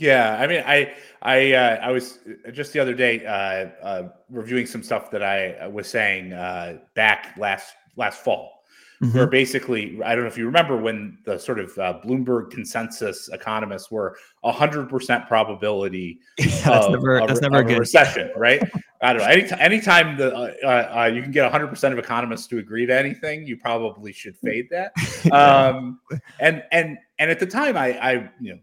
Yeah, 0.00 0.36
I 0.40 0.48
mean, 0.48 0.64
I 0.66 0.92
I 1.22 1.52
uh, 1.52 1.78
I 1.82 1.92
was 1.92 2.18
uh, 2.46 2.50
just 2.50 2.72
the 2.72 2.80
other 2.80 2.94
day 2.94 3.24
uh, 3.24 3.68
uh, 3.86 4.08
reviewing 4.28 4.66
some 4.66 4.82
stuff 4.82 5.12
that 5.12 5.22
I 5.22 5.52
uh, 5.52 5.68
was 5.70 5.86
saying 5.86 6.32
uh, 6.32 6.78
back 6.94 7.36
last 7.38 7.74
last 7.94 8.24
fall 8.24 8.59
mm-hmm. 9.02 9.16
where 9.16 9.26
basically, 9.26 10.00
I 10.04 10.14
don't 10.14 10.24
know 10.24 10.30
if 10.30 10.38
you 10.38 10.46
remember 10.46 10.76
when 10.76 11.18
the 11.24 11.38
sort 11.38 11.58
of 11.58 11.76
uh, 11.78 12.00
Bloomberg 12.04 12.50
consensus 12.50 13.28
economists 13.32 13.90
were 13.90 14.16
100% 14.44 15.28
probability 15.28 16.20
yeah, 16.38 16.46
that's 16.46 16.86
of, 16.86 16.92
never, 16.92 17.26
that's 17.26 17.40
never 17.40 17.58
a 17.58 17.64
good. 17.64 17.78
recession, 17.78 18.30
right? 18.36 18.62
I 19.02 19.14
don't 19.14 19.22
know. 19.22 19.28
Any, 19.28 19.50
anytime 19.52 20.18
the, 20.18 20.34
uh, 20.34 20.52
uh, 20.62 21.00
uh 21.00 21.06
you 21.06 21.22
can 21.22 21.32
get 21.32 21.50
100% 21.50 21.92
of 21.92 21.98
economists 21.98 22.46
to 22.48 22.58
agree 22.58 22.84
to 22.84 22.98
anything, 22.98 23.46
you 23.46 23.56
probably 23.56 24.12
should 24.12 24.36
fade 24.36 24.68
that. 24.70 24.92
Um, 25.32 26.00
and, 26.40 26.64
and, 26.72 26.98
and 27.18 27.30
at 27.30 27.38
the 27.38 27.46
time, 27.46 27.76
I, 27.76 27.98
I, 27.98 28.12
you 28.40 28.52
know, 28.52 28.58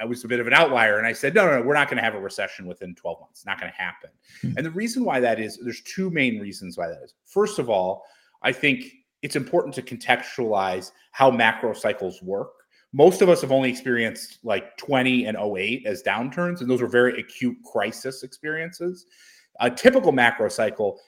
I 0.00 0.04
was 0.04 0.24
a 0.24 0.28
bit 0.28 0.40
of 0.40 0.46
an 0.46 0.52
outlier 0.52 0.98
and 0.98 1.06
I 1.06 1.12
said, 1.12 1.34
no, 1.34 1.46
no, 1.46 1.58
no 1.58 1.62
we're 1.62 1.74
not 1.74 1.88
going 1.88 1.96
to 1.96 2.02
have 2.02 2.14
a 2.14 2.20
recession 2.20 2.66
within 2.66 2.94
12 2.94 3.20
months. 3.20 3.40
It's 3.40 3.46
not 3.46 3.60
going 3.60 3.72
to 3.72 3.76
happen. 3.76 4.10
Mm-hmm. 4.42 4.56
And 4.56 4.66
the 4.66 4.70
reason 4.70 5.04
why 5.04 5.20
that 5.20 5.40
is, 5.40 5.58
there's 5.62 5.82
two 5.82 6.10
main 6.10 6.38
reasons 6.40 6.78
why 6.78 6.88
that 6.88 7.00
is. 7.02 7.14
First 7.24 7.58
of 7.58 7.68
all, 7.68 8.04
I 8.42 8.52
think 8.52 8.92
it's 9.26 9.34
important 9.34 9.74
to 9.74 9.82
contextualize 9.82 10.92
how 11.10 11.32
macro 11.32 11.72
cycles 11.72 12.22
work. 12.22 12.52
Most 12.92 13.22
of 13.22 13.28
us 13.28 13.40
have 13.40 13.50
only 13.50 13.68
experienced 13.68 14.38
like 14.44 14.76
20 14.76 15.24
and 15.26 15.36
08 15.36 15.84
as 15.84 16.00
downturns, 16.04 16.60
and 16.60 16.70
those 16.70 16.80
were 16.80 16.86
very 16.86 17.18
acute 17.18 17.56
crisis 17.68 18.22
experiences. 18.22 19.04
A 19.58 19.68
typical 19.68 20.12
macro 20.12 20.48
cycle 20.48 21.00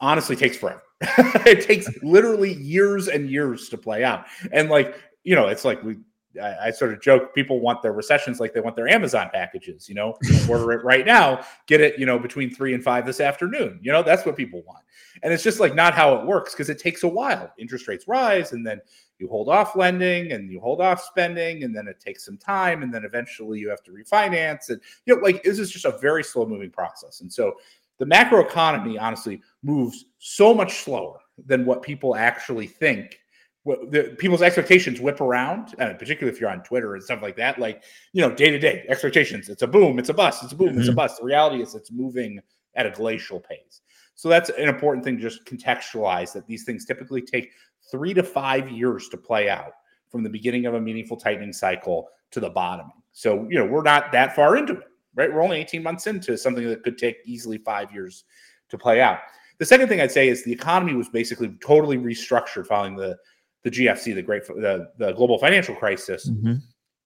honestly 0.00 0.36
takes 0.36 0.56
forever. 0.56 0.82
it 1.44 1.60
takes 1.66 1.86
literally 2.02 2.54
years 2.54 3.08
and 3.08 3.28
years 3.28 3.68
to 3.68 3.76
play 3.76 4.04
out. 4.04 4.24
And 4.52 4.70
like, 4.70 4.98
you 5.24 5.34
know, 5.36 5.48
it's 5.48 5.66
like 5.66 5.82
we 5.82 5.98
I, 6.40 6.66
I, 6.66 6.70
sort 6.70 6.92
of 6.92 7.00
joke 7.00 7.34
people 7.34 7.60
want 7.60 7.82
their 7.82 7.92
recessions 7.92 8.38
like 8.38 8.52
they 8.52 8.60
want 8.60 8.76
their 8.76 8.88
Amazon 8.88 9.30
packages, 9.32 9.88
you 9.88 9.94
know, 9.94 10.16
order 10.48 10.72
it 10.72 10.84
right 10.84 11.04
now, 11.04 11.44
get 11.66 11.80
it, 11.80 11.98
you 11.98 12.06
know, 12.06 12.18
between 12.18 12.54
three 12.54 12.74
and 12.74 12.84
five 12.84 13.04
this 13.04 13.20
afternoon. 13.20 13.80
You 13.82 13.90
know, 13.90 14.02
that's 14.02 14.24
what 14.24 14.36
people 14.36 14.62
want. 14.62 14.84
And 15.22 15.32
it's 15.32 15.42
just 15.42 15.58
like 15.58 15.74
not 15.74 15.94
how 15.94 16.14
it 16.16 16.26
works 16.26 16.52
because 16.52 16.70
it 16.70 16.78
takes 16.78 17.02
a 17.02 17.08
while. 17.08 17.52
Interest 17.58 17.88
rates 17.88 18.06
rise 18.06 18.52
and 18.52 18.64
then 18.64 18.80
you 19.18 19.28
hold 19.28 19.48
off 19.48 19.74
lending 19.76 20.32
and 20.32 20.50
you 20.50 20.60
hold 20.60 20.80
off 20.80 21.02
spending 21.02 21.64
and 21.64 21.74
then 21.74 21.88
it 21.88 22.00
takes 22.00 22.24
some 22.24 22.36
time 22.36 22.82
and 22.82 22.94
then 22.94 23.04
eventually 23.04 23.58
you 23.58 23.68
have 23.68 23.82
to 23.82 23.90
refinance. 23.90 24.68
And, 24.68 24.80
you 25.06 25.16
know, 25.16 25.22
like 25.22 25.42
this 25.42 25.58
is 25.58 25.70
just 25.70 25.84
a 25.84 25.98
very 25.98 26.22
slow 26.22 26.46
moving 26.46 26.70
process. 26.70 27.20
And 27.22 27.32
so 27.32 27.54
the 27.98 28.06
macro 28.06 28.40
economy 28.40 28.98
honestly 28.98 29.42
moves 29.62 30.06
so 30.18 30.54
much 30.54 30.78
slower 30.78 31.18
than 31.46 31.66
what 31.66 31.82
people 31.82 32.16
actually 32.16 32.66
think 32.66 33.19
the, 33.64 34.14
people's 34.18 34.42
expectations 34.42 35.00
whip 35.00 35.20
around, 35.20 35.74
uh, 35.78 35.92
particularly 35.94 36.34
if 36.34 36.40
you're 36.40 36.50
on 36.50 36.62
Twitter 36.62 36.94
and 36.94 37.02
stuff 37.02 37.22
like 37.22 37.36
that. 37.36 37.58
Like, 37.58 37.82
you 38.12 38.22
know, 38.22 38.34
day 38.34 38.50
to 38.50 38.58
day 38.58 38.84
expectations. 38.88 39.48
It's 39.48 39.62
a 39.62 39.66
boom, 39.66 39.98
it's 39.98 40.08
a 40.08 40.14
bust, 40.14 40.42
it's 40.42 40.52
a 40.52 40.56
boom, 40.56 40.70
mm-hmm. 40.70 40.78
it's 40.78 40.88
a 40.88 40.90
mm-hmm. 40.92 40.96
bust. 40.96 41.18
The 41.18 41.26
reality 41.26 41.62
is 41.62 41.74
it's 41.74 41.92
moving 41.92 42.40
at 42.74 42.86
a 42.86 42.90
glacial 42.90 43.40
pace. 43.40 43.82
So 44.14 44.28
that's 44.28 44.50
an 44.50 44.68
important 44.68 45.04
thing 45.04 45.16
to 45.16 45.22
just 45.22 45.44
contextualize 45.44 46.32
that 46.32 46.46
these 46.46 46.64
things 46.64 46.84
typically 46.84 47.22
take 47.22 47.52
three 47.90 48.14
to 48.14 48.22
five 48.22 48.70
years 48.70 49.08
to 49.08 49.16
play 49.16 49.48
out 49.48 49.72
from 50.10 50.22
the 50.22 50.28
beginning 50.28 50.66
of 50.66 50.74
a 50.74 50.80
meaningful 50.80 51.16
tightening 51.16 51.52
cycle 51.52 52.08
to 52.30 52.40
the 52.40 52.50
bottoming. 52.50 52.92
So, 53.12 53.46
you 53.50 53.58
know, 53.58 53.66
we're 53.66 53.82
not 53.82 54.12
that 54.12 54.36
far 54.36 54.56
into 54.56 54.74
it, 54.74 54.88
right? 55.14 55.32
We're 55.32 55.42
only 55.42 55.58
18 55.58 55.82
months 55.82 56.06
into 56.06 56.36
something 56.36 56.66
that 56.68 56.82
could 56.82 56.98
take 56.98 57.16
easily 57.24 57.58
five 57.58 57.92
years 57.92 58.24
to 58.68 58.78
play 58.78 59.00
out. 59.00 59.18
The 59.58 59.66
second 59.66 59.88
thing 59.88 60.00
I'd 60.00 60.12
say 60.12 60.28
is 60.28 60.44
the 60.44 60.52
economy 60.52 60.94
was 60.94 61.08
basically 61.08 61.56
totally 61.62 61.98
restructured 61.98 62.66
following 62.66 62.96
the 62.96 63.16
the 63.62 63.70
GFC, 63.70 64.14
the 64.14 64.22
great 64.22 64.46
the, 64.46 64.90
the 64.98 65.12
global 65.12 65.38
financial 65.38 65.74
crisis, 65.74 66.28
mm-hmm. 66.28 66.54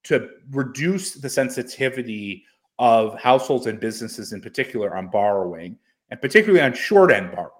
to 0.03 0.29
reduce 0.51 1.13
the 1.13 1.29
sensitivity 1.29 2.43
of 2.79 3.19
households 3.19 3.67
and 3.67 3.79
businesses 3.79 4.33
in 4.33 4.41
particular 4.41 4.95
on 4.95 5.07
borrowing, 5.07 5.77
and 6.09 6.21
particularly 6.21 6.61
on 6.61 6.73
short 6.73 7.11
end 7.11 7.31
borrowing. 7.31 7.51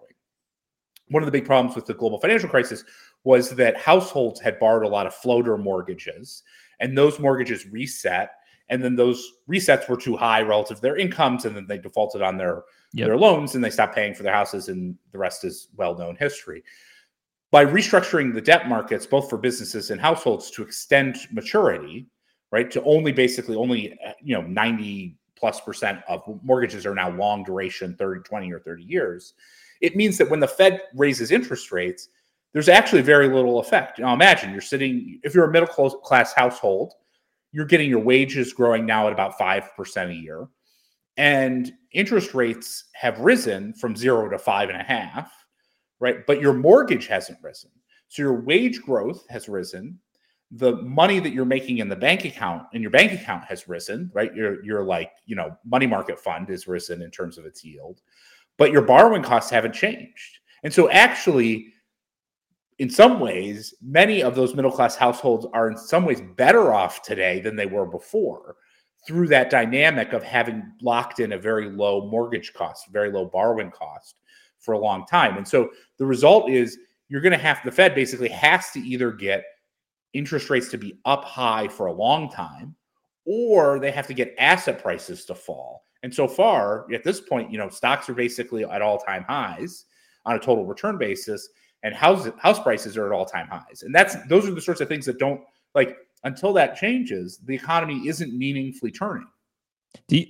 One 1.10 1.22
of 1.22 1.28
the 1.28 1.32
big 1.32 1.46
problems 1.46 1.75
with 1.75 1.86
the 1.86 1.94
global 1.94 2.20
financial 2.20 2.50
crisis 2.50 2.84
was 3.24 3.52
that 3.52 3.78
households 3.78 4.40
had 4.40 4.60
borrowed 4.60 4.86
a 4.86 4.90
lot 4.90 5.08
of 5.08 5.14
floater 5.14 5.58
mortgages, 5.58 6.44
and 6.80 6.98
those 6.98 7.20
mortgages 7.20 7.66
reset, 7.68 8.32
and 8.70 8.84
then 8.84 8.96
those 8.96 9.34
resets 9.50 9.88
were 9.88 9.98
too 9.98 10.16
high 10.16 10.42
relative 10.42 10.78
to 10.78 10.82
their 10.82 10.98
incomes, 10.98 11.46
and 11.46 11.56
then 11.56 11.68
they 11.68 11.78
defaulted 11.78 12.22
on 12.22 12.38
their 12.38 12.64
yep. 12.94 13.08
their 13.08 13.18
loans 13.18 13.56
and 13.56 13.64
they 13.64 13.70
stopped 13.70 13.96
paying 13.96 14.14
for 14.14 14.24
their 14.24 14.34
houses, 14.34 14.70
and 14.70 14.96
the 15.12 15.18
rest 15.18 15.44
is 15.44 15.68
well 15.75 15.98
known 15.98 16.16
history 16.16 16.64
by 17.55 17.65
restructuring 17.65 18.33
the 18.33 18.41
debt 18.41 18.68
markets, 18.68 19.05
both 19.05 19.29
for 19.29 19.37
businesses 19.37 19.89
and 19.89 20.01
households, 20.01 20.51
to 20.51 20.61
extend 20.61 21.15
maturity, 21.31 22.05
right, 22.51 22.70
to 22.70 22.83
only 22.83 23.13
basically 23.13 23.55
only 23.55 23.98
uh, 24.05 24.11
you 24.22 24.35
know 24.35 24.41
90 24.41 25.15
plus 25.37 25.61
percent 25.61 26.01
of 26.09 26.22
mortgages 26.44 26.85
are 26.85 26.94
now 26.94 27.09
long 27.11 27.46
duration 27.46 27.96
30 27.96 28.24
20 28.24 28.51
or 28.51 28.59
30 28.59 28.83
years 28.83 29.35
it 29.79 29.96
means 29.96 30.18
that 30.18 30.29
when 30.29 30.41
the 30.41 30.48
fed 30.48 30.81
raises 30.96 31.31
interest 31.31 31.72
rates 31.72 32.09
there's 32.51 32.68
actually 32.68 33.01
very 33.01 33.29
little 33.29 33.59
effect. 33.59 34.00
Now 34.00 34.13
imagine 34.13 34.51
you're 34.51 34.59
sitting 34.59 35.22
if 35.24 35.33
you're 35.33 35.50
a 35.50 35.51
middle 35.51 35.70
class 35.70 36.33
household 36.33 36.96
you're 37.53 37.65
getting 37.65 37.89
your 37.89 38.01
wages 38.01 38.51
growing 38.51 38.85
now 38.85 39.07
at 39.07 39.13
about 39.13 39.39
5% 39.39 40.09
a 40.09 40.13
year 40.13 40.46
and 41.15 41.72
interest 41.94 42.33
rates 42.33 42.83
have 42.96 43.18
risen 43.20 43.74
from 43.74 43.96
zero 43.96 44.27
to 44.29 44.37
five 44.37 44.68
and 44.68 44.81
a 44.81 44.83
half 44.83 45.45
right? 46.00 46.25
But 46.25 46.42
your 46.42 46.53
mortgage 46.53 47.08
hasn't 47.08 47.40
risen. 47.42 47.72
So 48.08 48.22
your 48.22 48.42
wage 48.42 48.81
growth 48.81 49.25
has 49.29 49.50
risen. 49.50 50.00
The 50.51 50.77
money 50.77 51.20
that 51.20 51.34
you're 51.34 51.46
making 51.46 51.79
in 51.79 51.90
the 51.90 51.96
bank 51.96 52.24
account 52.24 52.64
in 52.74 52.81
your 52.81 52.92
bank 52.92 53.12
account 53.12 53.44
has 53.46 53.68
risen, 53.68 54.12
right? 54.14 54.34
Your 54.34 54.64
your 54.64 54.84
like, 54.84 55.12
you 55.25 55.36
know, 55.36 55.55
money 55.66 55.88
market 55.88 56.20
fund 56.20 56.50
has 56.50 56.68
risen 56.68 57.01
in 57.01 57.12
terms 57.12 57.38
of 57.38 57.46
its 57.46 57.64
yield, 57.64 58.01
but 58.58 58.72
your 58.72 58.84
borrowing 58.84 59.24
costs 59.24 59.50
haven't 59.50 59.74
changed. 59.74 60.40
And 60.64 60.74
so 60.74 60.90
actually 60.90 61.74
in 62.79 62.90
some 62.90 63.20
ways, 63.20 63.74
many 63.81 64.22
of 64.22 64.36
those 64.36 64.53
middle 64.53 64.72
class 64.72 64.96
households 64.96 65.46
are 65.53 65.70
in 65.70 65.77
some 65.77 66.05
ways 66.05 66.22
better 66.36 66.74
off 66.74 67.01
today 67.01 67.40
than 67.40 67.55
they 67.55 67.66
were 67.66 67.86
before 67.86 68.58
through 69.08 69.27
that 69.27 69.50
dynamic 69.50 70.14
of 70.14 70.24
having 70.24 70.64
locked 70.81 71.20
in 71.20 71.34
a 71.34 71.38
very 71.38 71.70
low 71.70 72.10
mortgage 72.10 72.53
cost, 72.53 72.88
very 72.92 73.12
low 73.12 73.25
borrowing 73.25 73.72
cost 73.72 74.16
for 74.66 74.74
a 74.74 74.80
long 74.80 75.06
time. 75.06 75.38
And 75.38 75.48
so 75.48 75.70
the 75.98 76.06
result 76.06 76.50
is 76.50 76.78
you're 77.08 77.22
going 77.22 77.32
to 77.32 77.38
have 77.38 77.60
the 77.64 77.72
Fed 77.72 77.96
basically 77.96 78.30
has 78.30 78.72
to 78.72 78.80
either 78.80 79.12
get 79.12 79.44
interest 80.14 80.50
rates 80.50 80.70
to 80.70 80.78
be 80.78 80.98
up 81.06 81.24
high 81.24 81.68
for 81.68 81.88
a 81.88 81.94
long 81.94 82.30
time 82.30 82.75
or 83.25 83.80
they 83.80 83.92
have 83.92 84.08
to 84.08 84.14
get 84.14 84.36
asset 84.40 84.82
prices 84.82 85.25
to 85.25 85.36
fall. 85.36 85.84
And 86.04 86.14
so 86.14 86.28
far, 86.28 86.86
at 86.94 87.04
this 87.04 87.20
point, 87.20 87.51
you 87.51 87.58
know, 87.58 87.70
stocks 87.70 88.10
are 88.10 88.14
basically 88.14 88.64
at 88.64 88.82
all-time 88.82 89.25
highs 89.28 89.86
on 90.25 90.36
a 90.36 90.40
total 90.40 90.66
return 90.66 90.98
basis 90.98 91.50
and 91.84 91.94
house 91.94 92.28
house 92.40 92.60
prices 92.60 92.98
are 92.98 93.06
at 93.06 93.12
all-time 93.12 93.48
highs. 93.48 93.84
And 93.84 93.94
that's 93.94 94.16
those 94.28 94.48
are 94.48 94.54
the 94.54 94.62
sorts 94.62 94.82
of 94.82 94.88
things 94.88 95.06
that 95.06 95.20
don't 95.20 95.42
like 95.74 95.98
until 96.24 96.54
that 96.54 96.75
changes, 96.75 97.40
the 97.46 97.54
economy 97.54 98.08
isn't 98.08 98.36
meaningfully 98.36 98.92
turning. 98.92 99.28
Do 100.08 100.18
you, 100.18 100.28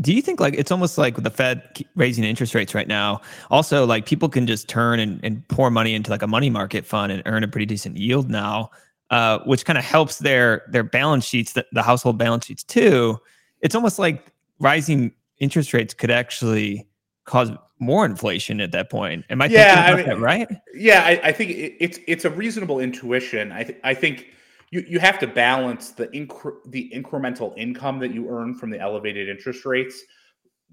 do 0.00 0.12
you 0.12 0.20
think 0.20 0.40
like 0.40 0.54
it's 0.54 0.70
almost 0.70 0.98
like 0.98 1.14
with 1.16 1.24
the 1.24 1.30
Fed 1.30 1.84
raising 1.94 2.24
interest 2.24 2.54
rates 2.54 2.74
right 2.74 2.88
now? 2.88 3.20
Also, 3.50 3.86
like 3.86 4.04
people 4.04 4.28
can 4.28 4.46
just 4.46 4.68
turn 4.68 5.00
and, 5.00 5.20
and 5.22 5.46
pour 5.48 5.70
money 5.70 5.94
into 5.94 6.10
like 6.10 6.22
a 6.22 6.26
money 6.26 6.50
market 6.50 6.84
fund 6.84 7.10
and 7.12 7.22
earn 7.26 7.42
a 7.42 7.48
pretty 7.48 7.66
decent 7.66 7.96
yield 7.96 8.28
now, 8.28 8.70
uh, 9.10 9.38
which 9.40 9.64
kind 9.64 9.78
of 9.78 9.84
helps 9.84 10.18
their 10.18 10.64
their 10.68 10.82
balance 10.82 11.24
sheets, 11.24 11.54
the, 11.54 11.64
the 11.72 11.82
household 11.82 12.18
balance 12.18 12.46
sheets 12.46 12.62
too. 12.62 13.18
It's 13.62 13.74
almost 13.74 13.98
like 13.98 14.32
rising 14.60 15.12
interest 15.38 15.72
rates 15.72 15.94
could 15.94 16.10
actually 16.10 16.86
cause 17.24 17.50
more 17.78 18.04
inflation 18.04 18.60
at 18.60 18.72
that 18.72 18.90
point. 18.90 19.24
Am 19.30 19.40
I 19.40 19.46
yeah, 19.46 19.84
I 19.86 19.96
mean, 19.96 20.06
that 20.06 20.20
right? 20.20 20.48
Yeah, 20.74 21.02
I, 21.04 21.28
I 21.28 21.32
think 21.32 21.52
it, 21.52 21.74
it's 21.80 21.98
it's 22.06 22.24
a 22.26 22.30
reasonable 22.30 22.80
intuition. 22.80 23.50
I 23.50 23.64
th- 23.64 23.78
I 23.82 23.94
think 23.94 24.28
you, 24.76 24.84
you 24.86 24.98
have 24.98 25.18
to 25.18 25.26
balance 25.26 25.90
the 25.90 26.08
incre- 26.08 26.58
the 26.66 26.92
incremental 26.94 27.56
income 27.56 27.98
that 27.98 28.12
you 28.12 28.28
earn 28.28 28.54
from 28.54 28.68
the 28.68 28.78
elevated 28.78 29.26
interest 29.26 29.64
rates 29.64 30.04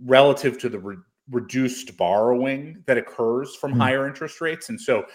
relative 0.04 0.60
to 0.60 0.68
the 0.68 0.78
re- 0.78 0.98
reduced 1.30 1.96
borrowing 1.96 2.84
that 2.86 2.98
occurs 2.98 3.56
from 3.56 3.72
mm-hmm. 3.72 3.80
higher 3.80 4.06
interest 4.06 4.42
rates 4.42 4.68
and 4.68 4.80
so 4.80 5.06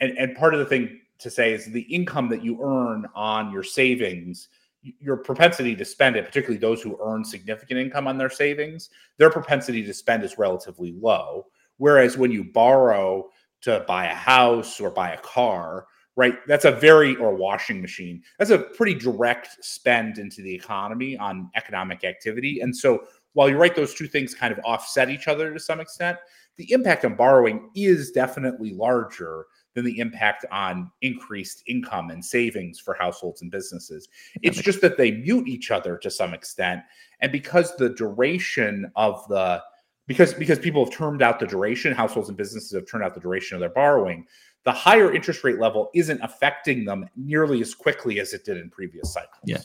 and, 0.00 0.16
and 0.16 0.34
part 0.36 0.54
of 0.54 0.60
the 0.60 0.64
thing 0.64 1.00
to 1.18 1.28
say 1.28 1.52
is 1.52 1.66
the 1.66 1.82
income 1.82 2.30
that 2.30 2.42
you 2.42 2.58
earn 2.62 3.06
on 3.14 3.52
your 3.52 3.62
savings 3.62 4.48
your 4.82 5.18
propensity 5.18 5.76
to 5.76 5.84
spend 5.84 6.16
it 6.16 6.24
particularly 6.24 6.56
those 6.56 6.80
who 6.80 6.98
earn 7.04 7.22
significant 7.22 7.78
income 7.78 8.06
on 8.06 8.16
their 8.16 8.30
savings 8.30 8.88
their 9.18 9.28
propensity 9.28 9.84
to 9.84 9.92
spend 9.92 10.24
is 10.24 10.38
relatively 10.38 10.92
low 10.98 11.44
whereas 11.76 12.16
when 12.16 12.30
you 12.30 12.42
borrow 12.42 13.28
to 13.60 13.84
buy 13.86 14.06
a 14.06 14.14
house 14.14 14.80
or 14.80 14.90
buy 14.90 15.10
a 15.10 15.20
car 15.20 15.84
right? 16.20 16.46
That's 16.46 16.66
a 16.66 16.70
very, 16.70 17.16
or 17.16 17.34
washing 17.34 17.80
machine, 17.80 18.22
that's 18.38 18.50
a 18.50 18.58
pretty 18.58 18.92
direct 18.92 19.64
spend 19.64 20.18
into 20.18 20.42
the 20.42 20.54
economy 20.54 21.16
on 21.16 21.50
economic 21.56 22.04
activity. 22.04 22.60
And 22.60 22.76
so 22.76 23.04
while 23.32 23.48
you're 23.48 23.56
right, 23.56 23.74
those 23.74 23.94
two 23.94 24.06
things 24.06 24.34
kind 24.34 24.52
of 24.52 24.60
offset 24.62 25.08
each 25.08 25.28
other 25.28 25.50
to 25.50 25.58
some 25.58 25.80
extent, 25.80 26.18
the 26.56 26.70
impact 26.72 27.06
on 27.06 27.14
borrowing 27.14 27.70
is 27.74 28.10
definitely 28.10 28.74
larger 28.74 29.46
than 29.74 29.86
the 29.86 29.98
impact 29.98 30.44
on 30.52 30.90
increased 31.00 31.62
income 31.66 32.10
and 32.10 32.22
savings 32.22 32.78
for 32.78 32.92
households 32.92 33.40
and 33.40 33.50
businesses. 33.50 34.06
It's 34.42 34.60
just 34.60 34.82
that 34.82 34.98
they 34.98 35.12
mute 35.12 35.48
each 35.48 35.70
other 35.70 35.96
to 35.96 36.10
some 36.10 36.34
extent. 36.34 36.82
And 37.20 37.32
because 37.32 37.74
the 37.76 37.88
duration 37.88 38.92
of 38.94 39.26
the 39.28 39.62
because 40.06 40.34
because 40.34 40.58
people 40.58 40.84
have 40.84 40.92
termed 40.92 41.22
out 41.22 41.38
the 41.38 41.46
duration, 41.46 41.94
households 41.94 42.28
and 42.28 42.36
businesses 42.36 42.72
have 42.72 42.84
turned 42.84 43.04
out 43.04 43.14
the 43.14 43.20
duration 43.20 43.54
of 43.54 43.60
their 43.60 43.70
borrowing. 43.70 44.26
The 44.64 44.72
higher 44.72 45.12
interest 45.12 45.42
rate 45.42 45.58
level 45.58 45.90
isn't 45.94 46.20
affecting 46.22 46.84
them 46.84 47.08
nearly 47.16 47.60
as 47.60 47.74
quickly 47.74 48.20
as 48.20 48.32
it 48.32 48.44
did 48.44 48.58
in 48.58 48.70
previous 48.70 49.12
cycles. 49.12 49.40
Yeah. 49.44 49.58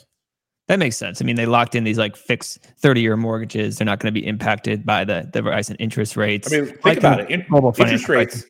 That 0.68 0.80
makes 0.80 0.98
sense. 0.98 1.22
I 1.22 1.26
mean, 1.26 1.36
they 1.36 1.46
locked 1.46 1.76
in 1.76 1.84
these 1.84 2.00
like 2.00 2.16
fixed 2.16 2.60
30 2.80 3.02
year 3.02 3.16
mortgages. 3.18 3.78
They're 3.78 3.86
not 3.86 4.00
going 4.00 4.14
to 4.14 4.20
be 4.20 4.26
impacted 4.26 4.86
by 4.86 5.04
the, 5.04 5.30
the 5.32 5.44
rise 5.44 5.70
in 5.70 5.76
interest 5.76 6.18
rates. 6.18 6.52
I 6.52 6.58
mean, 6.58 6.66
think 6.66 6.86
like 6.86 6.98
about 6.98 7.20
it. 7.20 7.30
In, 7.30 7.46
interest 7.78 8.10
rates, 8.10 8.46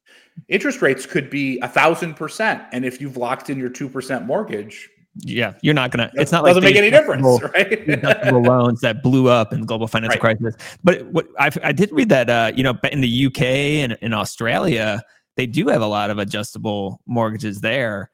interest 0.48 0.82
rates 0.82 1.06
could 1.06 1.30
be 1.30 1.60
a 1.60 1.68
thousand 1.68 2.14
percent. 2.14 2.64
And 2.72 2.86
if 2.86 3.02
you've 3.02 3.18
locked 3.18 3.50
in 3.50 3.58
your 3.58 3.70
2% 3.70 4.26
mortgage, 4.26 4.90
yeah, 5.20 5.54
you're 5.62 5.74
not 5.74 5.92
gonna. 5.92 6.12
It's 6.16 6.32
not 6.32 6.44
doesn't 6.44 6.62
like 6.62 6.74
make 6.74 6.76
any 6.76 6.90
difference, 6.90 7.26
right? 7.42 7.88
deductible 7.88 8.46
loans 8.48 8.82
that 8.82 9.02
blew 9.02 9.30
up 9.30 9.54
in 9.54 9.62
the 9.62 9.66
global 9.66 9.88
financial 9.88 10.20
right. 10.20 10.38
crisis. 10.38 10.56
But 10.84 11.06
what 11.06 11.28
I, 11.40 11.50
I 11.64 11.72
did 11.72 11.90
read 11.94 12.10
that 12.10 12.30
uh, 12.30 12.52
you 12.54 12.64
know 12.64 12.78
in 12.92 13.00
the 13.00 13.26
UK 13.28 13.42
and 13.42 13.98
in 14.02 14.14
Australia 14.14 15.02
they 15.36 15.46
do 15.46 15.68
have 15.68 15.82
a 15.82 15.88
lot 15.88 16.10
of 16.10 16.18
adjustable 16.18 17.02
mortgages 17.06 17.62
there. 17.62 18.10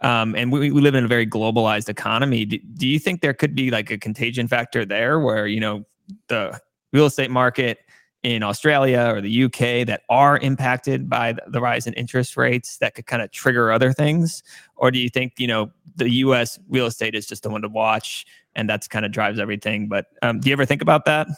Um, 0.00 0.34
and 0.34 0.50
we, 0.50 0.70
we 0.70 0.80
live 0.80 0.94
in 0.94 1.04
a 1.04 1.08
very 1.08 1.26
globalized 1.26 1.88
economy. 1.88 2.44
Do, 2.44 2.58
do 2.58 2.88
you 2.88 2.98
think 2.98 3.20
there 3.20 3.34
could 3.34 3.54
be 3.54 3.70
like 3.70 3.90
a 3.90 3.98
contagion 3.98 4.48
factor 4.48 4.84
there 4.84 5.20
where, 5.20 5.46
you 5.46 5.60
know, 5.60 5.84
the 6.28 6.60
real 6.92 7.06
estate 7.06 7.30
market 7.30 7.78
in 8.22 8.42
Australia 8.42 9.12
or 9.14 9.20
the 9.20 9.44
UK 9.44 9.86
that 9.86 10.02
are 10.08 10.38
impacted 10.38 11.08
by 11.08 11.34
the 11.48 11.60
rise 11.60 11.86
in 11.86 11.92
interest 11.94 12.36
rates 12.36 12.78
that 12.78 12.94
could 12.94 13.06
kind 13.06 13.20
of 13.20 13.30
trigger 13.32 13.72
other 13.72 13.92
things? 13.92 14.42
Or 14.76 14.90
do 14.90 14.98
you 14.98 15.08
think, 15.08 15.34
you 15.38 15.46
know, 15.46 15.70
the 15.96 16.08
US 16.10 16.58
real 16.68 16.86
estate 16.86 17.14
is 17.14 17.26
just 17.26 17.42
the 17.42 17.50
one 17.50 17.62
to 17.62 17.68
watch 17.68 18.26
and 18.54 18.68
that's 18.68 18.86
kind 18.86 19.04
of 19.04 19.12
drives 19.12 19.38
everything? 19.38 19.88
But 19.88 20.06
um, 20.22 20.40
do 20.40 20.48
you 20.48 20.52
ever 20.52 20.64
think 20.64 20.82
about 20.82 21.04
that? 21.06 21.28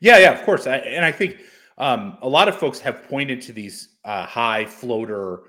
Yeah, 0.00 0.18
yeah, 0.18 0.32
of 0.32 0.44
course. 0.44 0.66
I, 0.66 0.78
and 0.78 1.04
I 1.04 1.12
think 1.12 1.38
um, 1.78 2.18
a 2.22 2.28
lot 2.28 2.48
of 2.48 2.56
folks 2.56 2.78
have 2.80 3.06
pointed 3.08 3.40
to 3.42 3.52
these 3.52 3.96
uh, 4.04 4.24
high 4.24 4.64
floater 4.64 5.42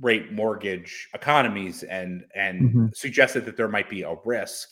rate 0.00 0.32
mortgage 0.32 1.08
economies 1.14 1.82
and 1.82 2.24
and 2.34 2.60
mm-hmm. 2.60 2.86
suggested 2.94 3.44
that 3.44 3.56
there 3.56 3.68
might 3.68 3.90
be 3.90 4.02
a 4.02 4.14
risk 4.24 4.70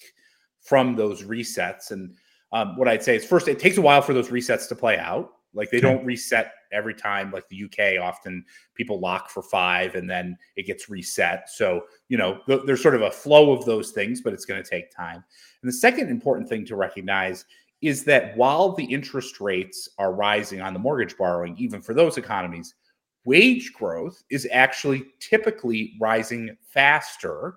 from 0.60 0.96
those 0.96 1.22
resets. 1.22 1.90
And 1.90 2.14
um, 2.52 2.76
what 2.76 2.88
I'd 2.88 3.02
say 3.02 3.16
is 3.16 3.24
first, 3.24 3.48
it 3.48 3.58
takes 3.58 3.76
a 3.76 3.82
while 3.82 4.02
for 4.02 4.12
those 4.12 4.28
resets 4.28 4.68
to 4.68 4.74
play 4.74 4.98
out. 4.98 5.32
Like 5.52 5.70
they 5.70 5.80
don't 5.80 6.04
reset 6.04 6.52
every 6.72 6.94
time. 6.94 7.32
Like 7.32 7.48
the 7.48 7.64
UK, 7.64 8.00
often 8.00 8.44
people 8.74 9.00
lock 9.00 9.30
for 9.30 9.42
five 9.42 9.96
and 9.96 10.08
then 10.08 10.36
it 10.56 10.66
gets 10.66 10.88
reset. 10.88 11.50
So 11.50 11.82
you 12.08 12.16
know 12.16 12.40
th- 12.46 12.62
there's 12.66 12.82
sort 12.82 12.94
of 12.94 13.02
a 13.02 13.10
flow 13.10 13.52
of 13.52 13.64
those 13.64 13.90
things, 13.90 14.20
but 14.20 14.32
it's 14.32 14.44
going 14.44 14.62
to 14.62 14.68
take 14.68 14.94
time. 14.94 15.24
And 15.62 15.68
the 15.68 15.72
second 15.72 16.08
important 16.08 16.48
thing 16.48 16.64
to 16.66 16.76
recognize 16.76 17.44
is 17.82 18.04
that 18.04 18.36
while 18.36 18.72
the 18.72 18.84
interest 18.84 19.40
rates 19.40 19.88
are 19.98 20.12
rising 20.12 20.60
on 20.60 20.72
the 20.74 20.78
mortgage 20.78 21.16
borrowing, 21.16 21.56
even 21.58 21.80
for 21.80 21.94
those 21.94 22.18
economies, 22.18 22.74
wage 23.24 23.72
growth 23.72 24.22
is 24.30 24.46
actually 24.52 25.04
typically 25.18 25.94
rising 26.00 26.56
faster 26.62 27.56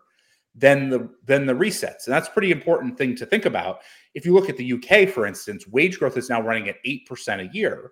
than 0.56 0.90
the 0.90 1.10
than 1.26 1.46
the 1.46 1.54
resets. 1.54 2.06
And 2.06 2.14
that's 2.14 2.28
a 2.28 2.32
pretty 2.32 2.52
important 2.52 2.98
thing 2.98 3.16
to 3.16 3.26
think 3.26 3.46
about. 3.46 3.80
If 4.14 4.26
you 4.26 4.34
look 4.34 4.50
at 4.50 4.58
the 4.58 4.74
UK, 4.74 5.10
for 5.10 5.26
instance, 5.26 5.68
wage 5.68 6.00
growth 6.00 6.18
is 6.18 6.30
now 6.30 6.42
running 6.42 6.70
at 6.70 6.84
8% 6.86 7.50
a 7.50 7.54
year, 7.54 7.92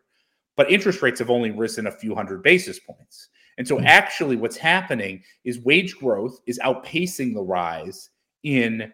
but 0.55 0.71
interest 0.71 1.01
rates 1.01 1.19
have 1.19 1.31
only 1.31 1.51
risen 1.51 1.87
a 1.87 1.91
few 1.91 2.13
hundred 2.13 2.43
basis 2.43 2.79
points. 2.79 3.29
And 3.57 3.67
so 3.67 3.77
hmm. 3.77 3.85
actually 3.85 4.35
what's 4.35 4.57
happening 4.57 5.23
is 5.43 5.59
wage 5.59 5.97
growth 5.97 6.39
is 6.45 6.59
outpacing 6.59 7.33
the 7.33 7.41
rise 7.41 8.09
in 8.43 8.91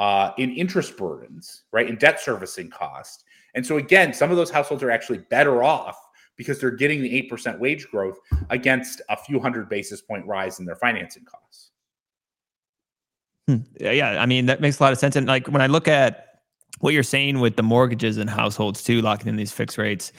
uh, 0.00 0.32
in 0.38 0.50
interest 0.54 0.96
burdens, 0.96 1.64
right? 1.72 1.86
In 1.86 1.96
debt 1.96 2.18
servicing 2.18 2.70
cost. 2.70 3.24
And 3.54 3.64
so 3.64 3.76
again, 3.76 4.12
some 4.12 4.30
of 4.30 4.36
those 4.36 4.50
households 4.50 4.82
are 4.82 4.90
actually 4.90 5.18
better 5.18 5.62
off 5.62 5.96
because 6.36 6.58
they're 6.58 6.70
getting 6.70 7.02
the 7.02 7.28
8% 7.30 7.58
wage 7.58 7.86
growth 7.90 8.18
against 8.48 9.02
a 9.10 9.16
few 9.16 9.38
hundred 9.38 9.68
basis 9.68 10.00
point 10.00 10.26
rise 10.26 10.58
in 10.58 10.64
their 10.64 10.74
financing 10.74 11.24
costs. 11.24 11.70
Hmm. 13.46 13.56
Yeah, 13.78 14.22
I 14.22 14.24
mean, 14.24 14.46
that 14.46 14.62
makes 14.62 14.80
a 14.80 14.82
lot 14.82 14.92
of 14.92 14.98
sense. 14.98 15.16
And 15.16 15.26
like 15.26 15.46
when 15.48 15.60
I 15.60 15.66
look 15.66 15.86
at 15.86 16.40
what 16.78 16.94
you're 16.94 17.02
saying 17.02 17.40
with 17.40 17.56
the 17.56 17.62
mortgages 17.62 18.16
and 18.16 18.30
households 18.30 18.82
too, 18.82 19.02
locking 19.02 19.28
in 19.28 19.36
these 19.36 19.52
fixed 19.52 19.76
rates, 19.76 20.12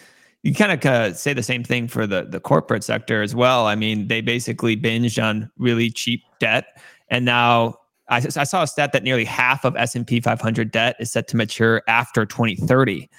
you 0.44 0.54
kind 0.54 0.72
of 0.72 0.86
uh, 0.86 1.14
say 1.16 1.34
the 1.34 1.42
same 1.42 1.64
thing 1.64 1.88
for 1.88 2.06
the, 2.06 2.28
the 2.30 2.40
corporate 2.40 2.84
sector 2.84 3.24
as 3.24 3.34
well. 3.34 3.66
I 3.66 3.74
mean, 3.74 4.08
they 4.08 4.22
basically 4.22 4.78
binged 4.78 5.24
on 5.24 5.50
really 5.58 5.90
cheap 5.90 6.22
debt. 6.40 6.80
And 7.10 7.26
now 7.26 7.78
I, 8.12 8.18
I 8.18 8.44
saw 8.44 8.64
a 8.64 8.68
stat 8.68 8.92
that 8.92 9.04
nearly 9.04 9.26
half 9.26 9.66
of 9.66 9.76
S&P 9.76 10.20
500 10.20 10.70
debt 10.70 10.98
is 11.00 11.12
set 11.12 11.28
to 11.30 11.38
mature 11.38 11.82
after 11.88 12.26
2030. 12.26 13.10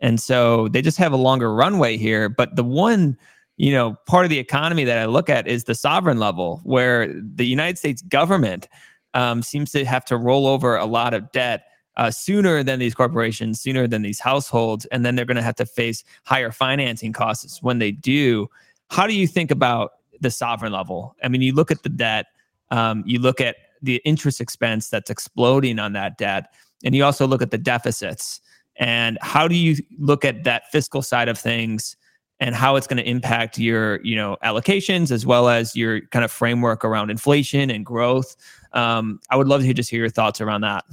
And 0.00 0.20
so 0.20 0.68
they 0.68 0.82
just 0.82 0.98
have 0.98 1.12
a 1.12 1.16
longer 1.16 1.52
runway 1.52 1.96
here. 1.96 2.28
But 2.28 2.56
the 2.56 2.64
one, 2.64 3.18
you 3.56 3.72
know, 3.72 3.96
part 4.06 4.24
of 4.24 4.30
the 4.30 4.38
economy 4.38 4.84
that 4.84 4.98
I 4.98 5.06
look 5.06 5.28
at 5.28 5.48
is 5.48 5.64
the 5.64 5.74
sovereign 5.74 6.18
level, 6.18 6.60
where 6.64 7.12
the 7.12 7.46
United 7.46 7.76
States 7.76 8.02
government 8.02 8.68
um, 9.14 9.42
seems 9.42 9.72
to 9.72 9.84
have 9.84 10.04
to 10.06 10.16
roll 10.16 10.46
over 10.46 10.76
a 10.76 10.86
lot 10.86 11.12
of 11.12 11.32
debt 11.32 11.64
uh, 11.96 12.10
sooner 12.10 12.62
than 12.62 12.78
these 12.78 12.94
corporations, 12.94 13.60
sooner 13.60 13.86
than 13.86 14.02
these 14.02 14.20
households, 14.20 14.84
and 14.86 15.04
then 15.04 15.16
they're 15.16 15.24
going 15.24 15.36
to 15.36 15.42
have 15.42 15.56
to 15.56 15.66
face 15.66 16.04
higher 16.24 16.52
financing 16.52 17.12
costs 17.12 17.62
when 17.62 17.78
they 17.78 17.90
do. 17.90 18.48
How 18.90 19.06
do 19.06 19.14
you 19.14 19.26
think 19.26 19.50
about 19.50 19.92
the 20.20 20.30
sovereign 20.30 20.72
level? 20.72 21.16
I 21.24 21.28
mean, 21.28 21.40
you 21.40 21.54
look 21.54 21.70
at 21.70 21.82
the 21.82 21.88
debt, 21.88 22.26
um, 22.70 23.02
you 23.06 23.18
look 23.18 23.40
at 23.40 23.56
the 23.82 24.00
interest 24.04 24.40
expense 24.40 24.88
that's 24.88 25.10
exploding 25.10 25.78
on 25.78 25.92
that 25.92 26.18
debt. 26.18 26.52
And 26.84 26.94
you 26.94 27.04
also 27.04 27.26
look 27.26 27.42
at 27.42 27.50
the 27.50 27.58
deficits. 27.58 28.40
And 28.76 29.18
how 29.22 29.48
do 29.48 29.54
you 29.54 29.76
look 29.98 30.24
at 30.24 30.44
that 30.44 30.70
fiscal 30.70 31.02
side 31.02 31.28
of 31.28 31.38
things 31.38 31.96
and 32.38 32.54
how 32.54 32.76
it's 32.76 32.86
going 32.86 32.98
to 32.98 33.08
impact 33.08 33.58
your, 33.58 34.00
you 34.02 34.14
know, 34.14 34.36
allocations 34.44 35.10
as 35.10 35.24
well 35.24 35.48
as 35.48 35.74
your 35.74 36.02
kind 36.08 36.24
of 36.24 36.30
framework 36.30 36.84
around 36.84 37.10
inflation 37.10 37.70
and 37.70 37.86
growth? 37.86 38.36
Um, 38.72 39.20
I 39.30 39.36
would 39.36 39.48
love 39.48 39.62
to 39.62 39.72
just 39.72 39.90
hear 39.90 40.00
your 40.00 40.10
thoughts 40.10 40.40
around 40.40 40.60
that. 40.60 40.84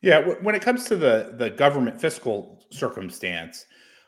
Yeah, 0.00 0.18
when 0.42 0.56
it 0.56 0.62
comes 0.62 0.84
to 0.86 0.96
the 0.96 1.34
the 1.38 1.48
government 1.48 2.00
fiscal 2.00 2.60
circumstance, 2.70 3.66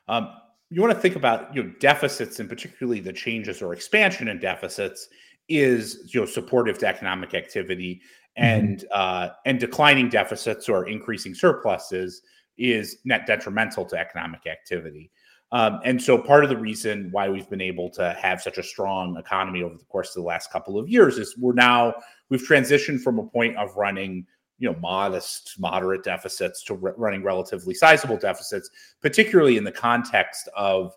um, 0.08 0.28
you 0.70 0.80
want 0.80 0.92
to 0.92 0.98
think 0.98 1.14
about 1.14 1.54
you 1.54 1.62
know 1.62 1.72
deficits 1.78 2.40
and 2.40 2.48
particularly 2.48 2.98
the 2.98 3.12
changes 3.12 3.62
or 3.62 3.72
expansion 3.72 4.26
in 4.26 4.40
deficits 4.40 5.08
is 5.48 6.10
you 6.12 6.20
know 6.20 6.26
supportive 6.26 6.78
to 6.78 6.86
economic 6.86 7.34
activity 7.34 8.00
mm-hmm. 8.38 8.44
and 8.44 8.78
mm-hmm. 8.78 8.86
uh, 8.92 9.28
and 9.46 9.60
declining 9.60 10.08
deficits 10.08 10.68
or 10.68 10.88
increasing 10.88 11.34
surpluses 11.34 12.22
is 12.56 12.98
net 13.04 13.26
detrimental 13.26 13.84
to 13.84 13.96
economic 13.96 14.46
activity. 14.46 15.10
Um, 15.52 15.80
and 15.84 16.02
so 16.02 16.18
part 16.18 16.42
of 16.42 16.50
the 16.50 16.56
reason 16.56 17.10
why 17.12 17.28
we've 17.28 17.48
been 17.48 17.60
able 17.60 17.88
to 17.90 18.16
have 18.20 18.42
such 18.42 18.58
a 18.58 18.62
strong 18.62 19.16
economy 19.16 19.62
over 19.62 19.76
the 19.76 19.84
course 19.84 20.08
of 20.08 20.22
the 20.22 20.26
last 20.26 20.50
couple 20.50 20.78
of 20.78 20.88
years 20.88 21.18
is 21.18 21.36
we're 21.38 21.52
now 21.52 21.94
we've 22.28 22.42
transitioned 22.42 23.00
from 23.00 23.18
a 23.18 23.26
point 23.26 23.56
of 23.56 23.74
running 23.76 24.26
you 24.58 24.70
know 24.70 24.78
modest 24.80 25.54
moderate 25.60 26.02
deficits 26.02 26.64
to 26.64 26.74
re- 26.74 26.92
running 26.96 27.22
relatively 27.22 27.74
sizable 27.74 28.16
deficits 28.16 28.70
particularly 29.00 29.56
in 29.56 29.64
the 29.64 29.72
context 29.72 30.48
of 30.56 30.92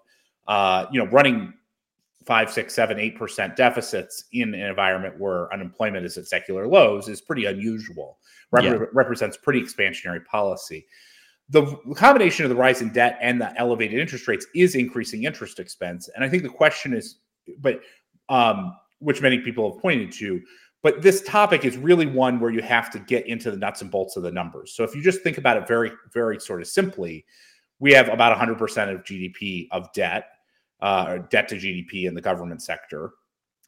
uh, 0.48 0.86
you 0.92 1.04
know 1.04 1.10
running 1.12 1.54
five, 2.28 2.52
six, 2.52 2.76
seven, 2.76 3.00
eight 3.00 3.18
percent 3.18 3.56
deficits 3.56 4.26
in 4.34 4.54
an 4.54 4.60
environment 4.60 5.18
where 5.18 5.52
unemployment 5.54 6.06
is 6.06 6.18
at 6.18 6.28
secular 6.28 6.68
lows 6.68 7.08
is 7.08 7.22
pretty 7.22 7.46
unusual. 7.46 8.20
Rep- 8.52 8.64
yeah. 8.66 8.78
Represents 8.94 9.38
pretty 9.38 9.62
expansionary 9.62 10.24
policy. 10.26 10.86
The 11.50 11.66
combination 11.96 12.44
of 12.44 12.50
the 12.50 12.56
rise 12.58 12.82
in 12.82 12.92
debt 12.92 13.18
and 13.22 13.40
the 13.40 13.58
elevated 13.58 14.00
interest 14.00 14.28
rates 14.28 14.46
is 14.54 14.76
increasing 14.76 15.24
interest 15.24 15.60
expense. 15.60 16.10
And 16.14 16.24
I 16.24 16.28
think 16.28 16.44
the 16.44 16.50
question 16.50 16.94
is, 16.94 17.20
but 17.60 17.80
um, 18.28 18.76
which 19.00 19.22
many 19.22 19.40
people 19.40 19.72
have 19.72 19.82
pointed 19.82 20.12
to, 20.14 20.42
but 20.84 21.02
this 21.02 21.22
topic 21.24 21.64
is 21.64 21.78
really 21.78 22.06
one 22.06 22.42
where 22.42 22.52
you 22.52 22.62
have 22.62 22.92
to 22.92 23.00
get 23.00 23.26
into 23.28 23.50
the 23.50 23.58
nuts 23.58 23.82
and 23.82 23.90
bolts 23.90 24.18
of 24.18 24.24
the 24.24 24.32
numbers. 24.32 24.74
So 24.74 24.84
if 24.84 24.94
you 24.94 25.02
just 25.02 25.22
think 25.22 25.38
about 25.38 25.56
it 25.56 25.66
very, 25.66 25.92
very 26.14 26.40
sort 26.42 26.62
of 26.62 26.68
simply, 26.68 27.26
we 27.80 27.94
have 27.94 28.10
about 28.10 28.38
100% 28.38 28.60
of 28.94 29.04
GDP 29.04 29.68
of 29.72 29.92
debt 29.94 30.26
uh, 30.82 31.20
debt 31.30 31.48
to 31.50 31.56
GDP 31.56 32.06
in 32.06 32.14
the 32.14 32.22
government 32.22 32.62
sector. 32.62 33.12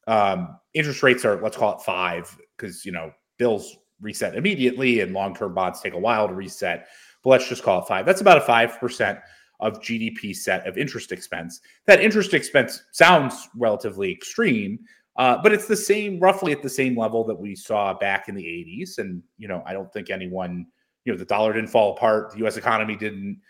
Um, 0.06 0.58
interest 0.74 1.02
rates 1.02 1.24
are 1.24 1.40
let's 1.42 1.56
call 1.56 1.76
it 1.76 1.82
five 1.82 2.36
because 2.56 2.84
you 2.84 2.92
know 2.92 3.12
bills 3.38 3.76
reset 4.00 4.34
immediately 4.34 5.00
and 5.00 5.12
long 5.12 5.34
term 5.34 5.54
bonds 5.54 5.80
take 5.80 5.94
a 5.94 5.98
while 5.98 6.28
to 6.28 6.34
reset. 6.34 6.88
But 7.22 7.30
let's 7.30 7.48
just 7.48 7.62
call 7.62 7.82
it 7.82 7.88
five. 7.88 8.06
That's 8.06 8.20
about 8.20 8.38
a 8.38 8.42
five 8.42 8.78
percent 8.80 9.18
of 9.60 9.80
GDP 9.80 10.34
set 10.34 10.66
of 10.66 10.78
interest 10.78 11.12
expense. 11.12 11.60
That 11.86 12.00
interest 12.00 12.34
expense 12.34 12.82
sounds 12.92 13.48
relatively 13.54 14.10
extreme, 14.10 14.78
uh, 15.16 15.36
but 15.42 15.52
it's 15.52 15.66
the 15.66 15.76
same, 15.76 16.18
roughly 16.18 16.52
at 16.52 16.62
the 16.62 16.68
same 16.68 16.98
level 16.98 17.24
that 17.26 17.38
we 17.38 17.54
saw 17.54 17.92
back 17.92 18.28
in 18.28 18.34
the 18.34 18.42
80s. 18.42 18.98
And 18.98 19.22
you 19.36 19.48
know, 19.48 19.62
I 19.66 19.72
don't 19.72 19.92
think 19.92 20.10
anyone, 20.10 20.66
you 21.04 21.12
know, 21.12 21.18
the 21.18 21.26
dollar 21.26 21.52
didn't 21.52 21.70
fall 21.70 21.92
apart, 21.92 22.32
the 22.32 22.38
U.S. 22.38 22.56
economy 22.56 22.96
didn't 22.96 23.40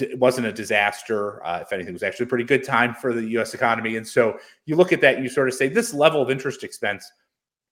it 0.00 0.18
wasn't 0.18 0.46
a 0.46 0.52
disaster. 0.52 1.44
Uh, 1.44 1.60
if 1.62 1.72
anything, 1.72 1.90
it 1.90 1.92
was 1.92 2.02
actually 2.02 2.24
a 2.24 2.28
pretty 2.28 2.44
good 2.44 2.64
time 2.64 2.94
for 2.94 3.12
the 3.12 3.22
U.S. 3.30 3.54
economy. 3.54 3.96
And 3.96 4.06
so 4.06 4.38
you 4.66 4.76
look 4.76 4.92
at 4.92 5.00
that 5.00 5.16
and 5.16 5.24
you 5.24 5.30
sort 5.30 5.48
of 5.48 5.54
say 5.54 5.68
this 5.68 5.94
level 5.94 6.22
of 6.22 6.30
interest 6.30 6.64
expense, 6.64 7.10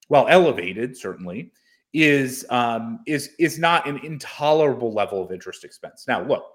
while 0.07 0.27
elevated, 0.27 0.97
certainly, 0.97 1.51
is 1.93 2.45
um, 2.49 2.99
is 3.07 3.31
is 3.39 3.59
not 3.59 3.87
an 3.87 3.99
intolerable 4.03 4.93
level 4.93 5.23
of 5.23 5.31
interest 5.31 5.63
expense. 5.63 6.05
Now, 6.07 6.23
look, 6.23 6.45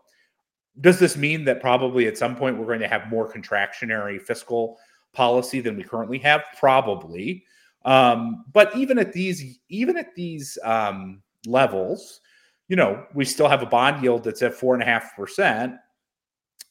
does 0.81 0.99
this 0.99 1.17
mean 1.17 1.45
that 1.45 1.61
probably 1.61 2.07
at 2.07 2.17
some 2.17 2.37
point 2.37 2.59
we're 2.59 2.67
going 2.67 2.81
to 2.81 2.89
have 2.89 3.09
more 3.09 3.31
contractionary 3.31 4.21
fiscal 4.21 4.79
policy 5.13 5.61
than 5.61 5.77
we 5.77 5.83
currently 5.83 6.19
have? 6.19 6.43
Probably. 6.59 7.45
Um, 7.85 8.45
but 8.53 8.75
even 8.77 8.99
at 8.99 9.13
these, 9.13 9.59
even 9.69 9.97
at 9.97 10.15
these 10.15 10.59
um, 10.65 11.23
levels, 11.47 12.21
you 12.69 12.77
know, 12.77 13.05
we 13.15 13.25
still 13.25 13.49
have 13.49 13.63
a 13.63 13.67
bond 13.67 14.03
yield 14.03 14.25
that's 14.25 14.43
at 14.43 14.55
four 14.55 14.75
and 14.75 14.83
a 14.83 14.87
half 14.87 15.15
percent 15.17 15.75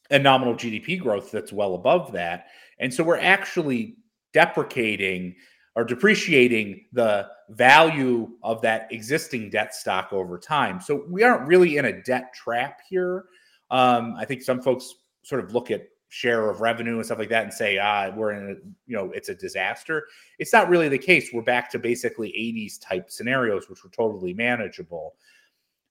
and 0.10 0.24
nominal 0.24 0.54
GDP 0.54 1.00
growth 1.00 1.32
that's 1.32 1.54
well 1.54 1.76
above 1.76 2.12
that. 2.14 2.48
And 2.80 2.94
so 2.94 3.04
we're 3.04 3.20
actually 3.20 3.98
deprecating 4.34 5.36
or 5.76 5.84
depreciating 5.84 6.86
the 6.92 7.28
value 7.50 8.30
of 8.44 8.62
that 8.62 8.92
existing 8.92 9.50
debt 9.50 9.74
stock 9.74 10.12
over 10.12 10.38
time. 10.38 10.82
So 10.82 11.06
we 11.10 11.24
aren't 11.24 11.48
really 11.48 11.78
in 11.78 11.86
a 11.86 12.02
debt 12.04 12.34
trap 12.34 12.82
here. 12.90 13.26
Um, 13.70 14.16
I 14.18 14.26
think 14.26 14.42
some 14.42 14.62
folks 14.62 14.94
sort 15.24 15.44
of 15.44 15.54
look 15.54 15.72
at 15.72 15.88
share 16.10 16.50
of 16.50 16.60
revenue 16.60 16.98
and 16.98 17.06
stuff 17.06 17.20
like 17.20 17.30
that 17.30 17.46
and 17.46 17.54
say, 17.54 17.78
ah, 17.78 18.12
we're 18.14 18.32
in 18.32 18.50
a, 18.50 18.54
you 18.86 18.98
know, 18.98 19.12
it's 19.12 19.30
a 19.30 19.36
disaster. 19.36 20.08
It's 20.40 20.52
not 20.52 20.68
really 20.68 20.90
the 20.90 20.98
case. 20.98 21.30
We're 21.32 21.42
back 21.42 21.72
to 21.72 21.80
basically 21.80 22.30
80s 22.30 22.86
type 22.86 23.10
scenarios, 23.10 23.70
which 23.70 23.82
were 23.82 23.90
totally 23.92 24.34
manageable. 24.34 25.16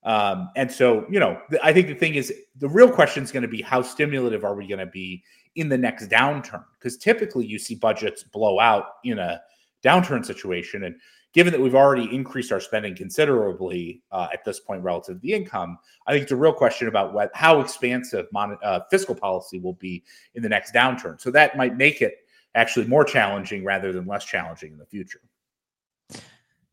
Um, 0.03 0.51
and 0.57 0.71
so, 0.71 1.07
you 1.11 1.21
know, 1.21 1.41
I 1.63 1.73
think 1.73 1.89
the 1.89 1.95
thing 1.95 2.15
is 2.15 2.33
the 2.57 2.69
real 2.69 2.91
question 2.91 3.23
is 3.23 3.33
going 3.33 3.43
to 3.43 3.49
be 3.49 3.61
how 3.61 3.83
stimulative 3.83 4.45
are 4.45 4.55
we 4.55 4.67
going 4.67 4.79
to 4.79 4.87
be 4.87 5.23
in 5.57 5.69
the 5.69 5.77
next 5.77 6.09
downturn? 6.09 6.65
Because 6.79 6.97
typically 6.97 7.45
you 7.47 7.59
see 7.59 7.75
budgets 7.75 8.23
blow 8.23 8.59
out 8.59 8.85
in 9.05 9.19
a 9.19 9.41
downturn 9.85 10.25
situation. 10.25 10.85
And 10.85 10.95
given 11.33 11.53
that 11.53 11.61
we've 11.61 11.75
already 11.75 12.13
increased 12.15 12.51
our 12.51 12.61
spending 12.61 12.95
considerably 12.95 14.03
uh, 14.11 14.29
at 14.33 14.45
this 14.45 14.61
point 14.61 14.83
relative 14.83 15.17
to 15.17 15.21
the 15.21 15.33
income, 15.33 15.79
I 16.07 16.13
think 16.13 16.23
it's 16.23 16.33
a 16.33 16.37
real 16.37 16.53
question 16.53 16.89
about 16.89 17.13
what 17.13 17.31
how 17.35 17.61
expansive 17.61 18.27
mon- 18.33 18.59
uh, 18.63 18.81
fiscal 18.91 19.15
policy 19.15 19.59
will 19.59 19.75
be 19.75 20.03
in 20.35 20.43
the 20.43 20.49
next 20.49 20.75
downturn. 20.75 21.21
So 21.21 21.31
that 21.33 21.57
might 21.57 21.77
make 21.77 22.01
it 22.01 22.15
actually 22.55 22.87
more 22.87 23.05
challenging 23.05 23.65
rather 23.65 23.93
than 23.93 24.07
less 24.07 24.25
challenging 24.25 24.73
in 24.73 24.79
the 24.79 24.87
future. 24.87 25.21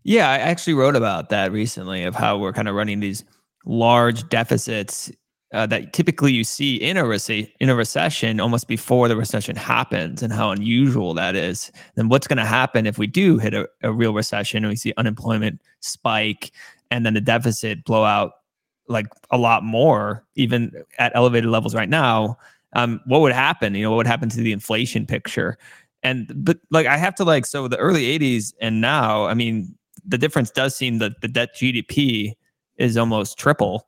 Yeah, 0.08 0.30
I 0.30 0.38
actually 0.38 0.74
wrote 0.74 0.96
about 0.96 1.28
that 1.32 1.52
recently 1.52 2.04
of 2.04 2.16
how 2.16 2.38
we're 2.38 2.54
kind 2.54 2.70
of 2.70 2.76
running 2.76 3.02
these 3.02 3.26
large 3.66 4.28
deficits 4.30 5.12
uh, 5.54 5.66
that 5.68 5.92
typically 5.92 6.32
you 6.32 6.46
see 6.46 6.78
in 6.78 6.96
a 6.96 7.04
rece- 7.04 7.52
in 7.60 7.68
a 7.68 7.76
recession 7.76 8.40
almost 8.40 8.70
before 8.70 9.10
the 9.10 9.18
recession 9.18 9.58
happens 9.58 10.24
and 10.24 10.32
how 10.32 10.50
unusual 10.52 11.14
that 11.16 11.36
is. 11.36 11.74
Then 11.96 12.08
what's 12.08 12.26
going 12.26 12.38
to 12.38 12.46
happen 12.46 12.86
if 12.86 12.98
we 12.98 13.06
do 13.06 13.38
hit 13.38 13.54
a, 13.54 13.68
a 13.84 13.92
real 13.92 14.14
recession 14.14 14.64
and 14.64 14.70
we 14.70 14.78
see 14.78 14.94
unemployment 14.96 15.62
spike 15.82 16.54
and 16.90 17.06
then 17.06 17.14
the 17.14 17.20
deficit 17.20 17.84
blow 17.84 18.06
out 18.06 18.32
like 18.88 19.08
a 19.32 19.38
lot 19.38 19.66
more, 19.66 20.24
even 20.36 20.72
at 21.00 21.12
elevated 21.16 21.50
levels 21.50 21.76
right 21.76 21.90
now? 21.90 22.38
Um, 22.74 23.02
what 23.08 23.20
would 23.20 23.34
happen? 23.34 23.76
You 23.76 23.84
know, 23.84 23.90
what 23.92 23.98
would 23.98 24.08
happen 24.08 24.30
to 24.30 24.38
the 24.38 24.54
inflation 24.54 25.06
picture? 25.06 25.58
And 26.04 26.32
but 26.34 26.60
like 26.72 26.88
I 26.88 26.96
have 26.96 27.16
to 27.16 27.26
like 27.26 27.46
so 27.46 27.68
the 27.68 27.78
early 27.78 28.04
'80s 28.18 28.54
and 28.62 28.80
now, 28.80 29.26
I 29.26 29.34
mean, 29.34 29.77
the 30.08 30.18
difference 30.18 30.50
does 30.50 30.76
seem 30.76 30.98
that 31.00 31.22
the 31.22 31.28
debt 31.28 31.56
GDP 31.56 32.34
is 32.78 32.98
almost 32.98 33.38
triple 33.38 33.88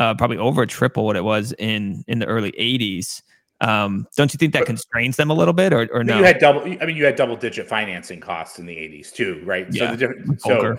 uh, 0.00 0.14
probably 0.14 0.38
over 0.38 0.66
triple 0.66 1.04
what 1.04 1.14
it 1.14 1.22
was 1.22 1.52
in 1.58 2.02
in 2.08 2.18
the 2.18 2.26
early 2.26 2.52
80s. 2.52 3.22
Um, 3.60 4.06
don't 4.16 4.32
you 4.32 4.38
think 4.38 4.54
that 4.54 4.64
constrains 4.64 5.16
them 5.16 5.30
a 5.30 5.34
little 5.34 5.52
bit, 5.52 5.74
or, 5.74 5.86
or 5.92 6.02
no? 6.02 6.16
You 6.16 6.24
had 6.24 6.38
double. 6.38 6.62
I 6.62 6.86
mean, 6.86 6.96
you 6.96 7.04
had 7.04 7.16
double 7.16 7.36
digit 7.36 7.68
financing 7.68 8.18
costs 8.18 8.58
in 8.58 8.64
the 8.64 8.74
80s 8.74 9.12
too, 9.12 9.42
right? 9.44 9.66
Yeah. 9.70 9.90
So 9.90 9.96
the. 9.96 10.36
So 10.38 10.76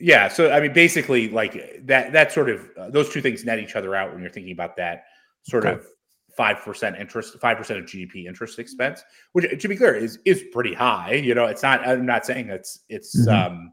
yeah. 0.00 0.26
So 0.26 0.50
I 0.50 0.60
mean, 0.60 0.72
basically, 0.72 1.28
like 1.28 1.86
that. 1.86 2.12
That 2.12 2.32
sort 2.32 2.50
of 2.50 2.68
uh, 2.76 2.90
those 2.90 3.08
two 3.08 3.22
things 3.22 3.44
net 3.44 3.60
each 3.60 3.76
other 3.76 3.94
out 3.94 4.12
when 4.12 4.20
you're 4.20 4.30
thinking 4.30 4.52
about 4.52 4.76
that 4.76 5.04
sort 5.48 5.64
okay. 5.64 5.74
of 5.74 5.86
five 6.36 6.58
percent 6.58 6.96
interest, 6.96 7.38
five 7.40 7.56
percent 7.56 7.78
of 7.78 7.86
GDP 7.86 8.26
interest 8.26 8.58
expense, 8.58 9.04
which 9.32 9.62
to 9.62 9.68
be 9.68 9.76
clear 9.76 9.94
is 9.94 10.18
is 10.24 10.42
pretty 10.52 10.74
high. 10.74 11.12
You 11.12 11.36
know, 11.36 11.44
it's 11.44 11.62
not. 11.62 11.86
I'm 11.86 12.04
not 12.04 12.26
saying 12.26 12.48
it's 12.48 12.80
it's 12.88 13.16
mm-hmm. 13.16 13.52
um, 13.52 13.72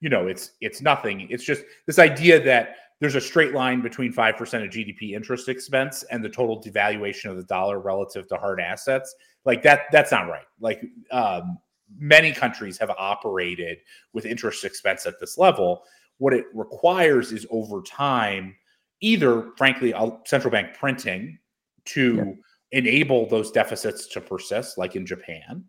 you 0.00 0.08
know, 0.08 0.26
it's 0.26 0.52
it's 0.60 0.82
nothing. 0.82 1.26
It's 1.30 1.44
just 1.44 1.62
this 1.86 1.98
idea 1.98 2.42
that 2.44 2.76
there's 3.00 3.14
a 3.14 3.20
straight 3.20 3.52
line 3.52 3.80
between 3.80 4.12
5% 4.12 4.40
of 4.64 4.70
GDP 4.70 5.14
interest 5.14 5.48
expense 5.48 6.04
and 6.04 6.24
the 6.24 6.28
total 6.28 6.62
devaluation 6.62 7.30
of 7.30 7.36
the 7.36 7.42
dollar 7.42 7.78
relative 7.80 8.28
to 8.28 8.36
hard 8.36 8.60
assets. 8.60 9.14
Like 9.44 9.62
that, 9.62 9.82
that's 9.92 10.12
not 10.12 10.28
right. 10.28 10.46
Like 10.60 10.82
um, 11.10 11.58
many 11.98 12.32
countries 12.32 12.78
have 12.78 12.90
operated 12.90 13.78
with 14.12 14.26
interest 14.26 14.64
expense 14.64 15.06
at 15.06 15.20
this 15.20 15.36
level. 15.36 15.82
What 16.18 16.32
it 16.32 16.46
requires 16.54 17.32
is 17.32 17.46
over 17.50 17.82
time, 17.82 18.56
either 19.00 19.50
frankly, 19.56 19.92
central 20.24 20.50
bank 20.50 20.74
printing 20.74 21.38
to 21.86 22.14
yeah. 22.16 22.78
enable 22.78 23.28
those 23.28 23.50
deficits 23.50 24.06
to 24.08 24.20
persist, 24.20 24.78
like 24.78 24.96
in 24.96 25.04
Japan, 25.04 25.64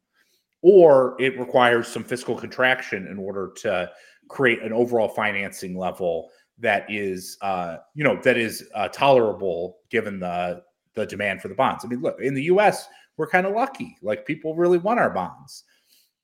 or 0.62 1.16
it 1.20 1.38
requires 1.40 1.88
some 1.88 2.04
fiscal 2.04 2.36
contraction 2.36 3.08
in 3.08 3.18
order 3.18 3.52
to 3.58 3.92
create 4.28 4.62
an 4.62 4.74
overall 4.74 5.10
financing 5.10 5.78
level 5.78 6.30
that 6.60 6.86
is 6.90 7.38
uh, 7.42 7.78
you 7.94 8.04
know 8.04 8.20
that 8.24 8.38
is 8.38 8.68
uh, 8.74 8.88
tolerable 8.90 9.78
given 9.90 10.20
the 10.20 10.64
the 10.96 11.06
demand 11.06 11.42
for 11.42 11.48
the 11.48 11.56
bonds. 11.56 11.84
I 11.84 11.88
mean, 11.88 12.02
look 12.02 12.20
in 12.22 12.34
the 12.34 12.44
U.S. 12.44 12.88
we're 13.18 13.28
kind 13.28 13.46
of 13.46 13.54
lucky; 13.54 13.98
like 14.02 14.26
people 14.26 14.56
really 14.56 14.78
want 14.78 15.00
our 15.00 15.10
bonds 15.10 15.64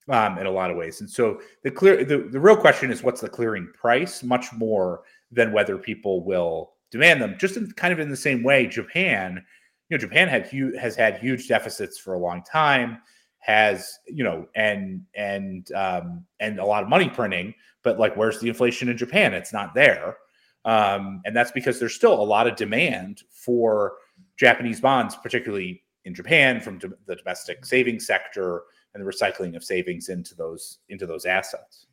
um, 0.10 0.38
in 0.38 0.46
a 0.46 0.52
lot 0.52 0.72
of 0.72 0.78
ways. 0.78 1.02
And 1.02 1.10
so 1.10 1.40
the 1.64 1.72
clear 1.72 2.04
the, 2.04 2.30
the 2.32 2.40
real 2.40 2.56
question 2.56 2.92
is 2.92 3.04
what's 3.04 3.22
the 3.22 3.30
clearing 3.30 3.72
price, 3.78 4.24
much 4.24 4.54
more 4.54 5.02
than 5.32 5.52
whether 5.52 5.78
people 5.78 6.24
will 6.24 6.74
demand 6.92 7.22
them. 7.22 7.36
Just 7.40 7.58
in 7.58 7.72
kind 7.72 7.94
of 7.94 8.00
in 8.00 8.10
the 8.10 8.18
same 8.18 8.44
way, 8.44 8.68
Japan, 8.68 9.44
you 9.90 9.98
know, 9.98 10.02
Japan 10.02 10.28
had 10.28 10.48
huge 10.48 10.78
has 10.78 10.96
had 10.96 11.20
huge 11.20 11.48
deficits 11.48 11.98
for 11.98 12.14
a 12.14 12.20
long 12.20 12.44
time 12.44 13.00
has 13.41 13.97
you 14.08 14.23
know 14.23 14.47
and 14.56 15.04
and 15.15 15.71
um 15.73 16.23
and 16.39 16.60
a 16.60 16.65
lot 16.65 16.84
of 16.84 16.89
money 16.89 17.10
printing 17.10 17.54
but 17.84 17.99
like 17.99 18.15
where's 18.15 18.39
the 18.39 18.47
inflation 18.47 18.88
in 18.88 18.97
japan? 18.97 19.34
It's 19.34 19.51
not 19.51 19.73
there. 19.73 20.17
Um 20.63 21.21
and 21.25 21.36
that's 21.36 21.51
because 21.51 21.80
there's 21.80 21.95
still 21.95 22.13
a 22.13 22.23
lot 22.23 22.47
of 22.47 22.56
demand 22.56 23.23
for 23.32 23.93
japanese 24.38 24.80
bonds 24.80 25.15
particularly 25.15 25.84
in 26.06 26.13
japan 26.13 26.60
from 26.62 26.77
do- 26.77 26.95
the 27.08 27.15
domestic 27.15 27.65
savings 27.65 28.06
sector 28.06 28.63
and 28.93 29.04
the 29.04 29.10
recycling 29.10 29.56
of 29.56 29.63
savings 29.63 30.10
into 30.10 30.36
those 30.36 30.77
into 30.89 31.06
those 31.08 31.25
assets. 31.25 31.88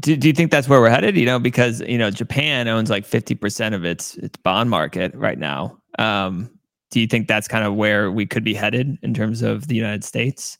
Do, 0.00 0.14
do 0.14 0.28
you 0.28 0.34
think 0.34 0.50
that's 0.50 0.68
where 0.68 0.80
we're 0.80 0.90
headed? 0.90 1.16
You 1.16 1.24
know 1.24 1.38
because 1.38 1.80
you 1.80 1.96
know 1.96 2.10
japan 2.10 2.68
owns 2.68 2.90
like 2.90 3.06
50% 3.06 3.74
of 3.74 3.86
its 3.86 4.16
its 4.16 4.36
bond 4.36 4.68
market 4.68 5.14
right 5.14 5.38
now. 5.38 5.78
Um 5.98 6.50
do 6.90 7.00
you 7.00 7.06
think 7.06 7.28
that's 7.28 7.48
kind 7.48 7.64
of 7.64 7.74
where 7.74 8.10
we 8.10 8.26
could 8.26 8.44
be 8.44 8.54
headed 8.54 8.98
in 9.02 9.14
terms 9.14 9.42
of 9.42 9.68
the 9.68 9.74
United 9.74 10.04
States? 10.04 10.58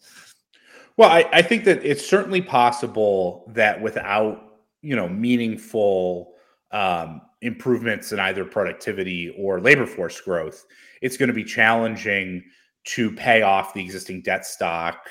Well, 0.97 1.11
I, 1.11 1.29
I 1.33 1.43
think 1.43 1.65
that 1.65 1.85
it's 1.85 2.07
certainly 2.07 2.41
possible 2.41 3.45
that 3.55 3.81
without 3.81 4.43
you 4.83 4.97
know 4.97 5.09
meaningful 5.09 6.33
um, 6.73 7.21
improvements 7.43 8.13
in 8.13 8.21
either 8.21 8.45
productivity 8.45 9.35
or 9.39 9.61
labor 9.61 9.87
force 9.87 10.21
growth, 10.21 10.65
it's 11.03 11.17
going 11.17 11.29
to 11.29 11.35
be 11.35 11.45
challenging 11.45 12.43
to 12.85 13.11
pay 13.13 13.43
off 13.43 13.75
the 13.75 13.83
existing 13.83 14.23
debt 14.23 14.47
stock 14.47 15.09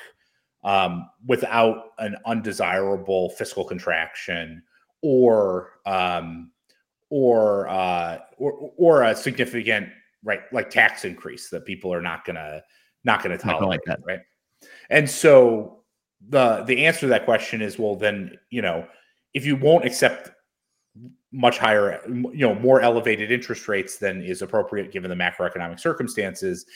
um, 0.64 1.08
without 1.26 1.92
an 1.98 2.16
undesirable 2.26 3.30
fiscal 3.30 3.64
contraction 3.64 4.62
or 5.02 5.72
um, 5.86 6.50
or, 7.08 7.68
uh, 7.68 8.18
or 8.38 8.72
or 8.76 9.02
a 9.04 9.14
significant 9.14 9.88
right 10.26 10.40
like 10.52 10.68
tax 10.68 11.04
increase 11.04 11.48
that 11.50 11.64
people 11.64 11.92
are 11.92 12.02
not 12.02 12.24
gonna 12.24 12.62
not 13.04 13.22
gonna 13.22 13.38
tolerate 13.38 13.68
like 13.68 13.80
that. 13.86 14.00
right? 14.04 14.20
And 14.90 15.08
so 15.08 15.84
the 16.28 16.64
the 16.64 16.84
answer 16.84 17.00
to 17.00 17.06
that 17.06 17.24
question 17.24 17.62
is 17.62 17.78
well 17.78 17.94
then 17.94 18.36
you 18.50 18.60
know 18.60 18.86
if 19.32 19.46
you 19.46 19.56
won't 19.56 19.84
accept 19.84 20.30
much 21.32 21.58
higher 21.58 22.00
you 22.08 22.46
know 22.46 22.54
more 22.54 22.80
elevated 22.80 23.30
interest 23.30 23.68
rates 23.68 23.98
than 23.98 24.22
is 24.22 24.42
appropriate 24.42 24.92
given 24.92 25.10
the 25.10 25.16
macroeconomic 25.16 25.78
circumstances 25.78 26.66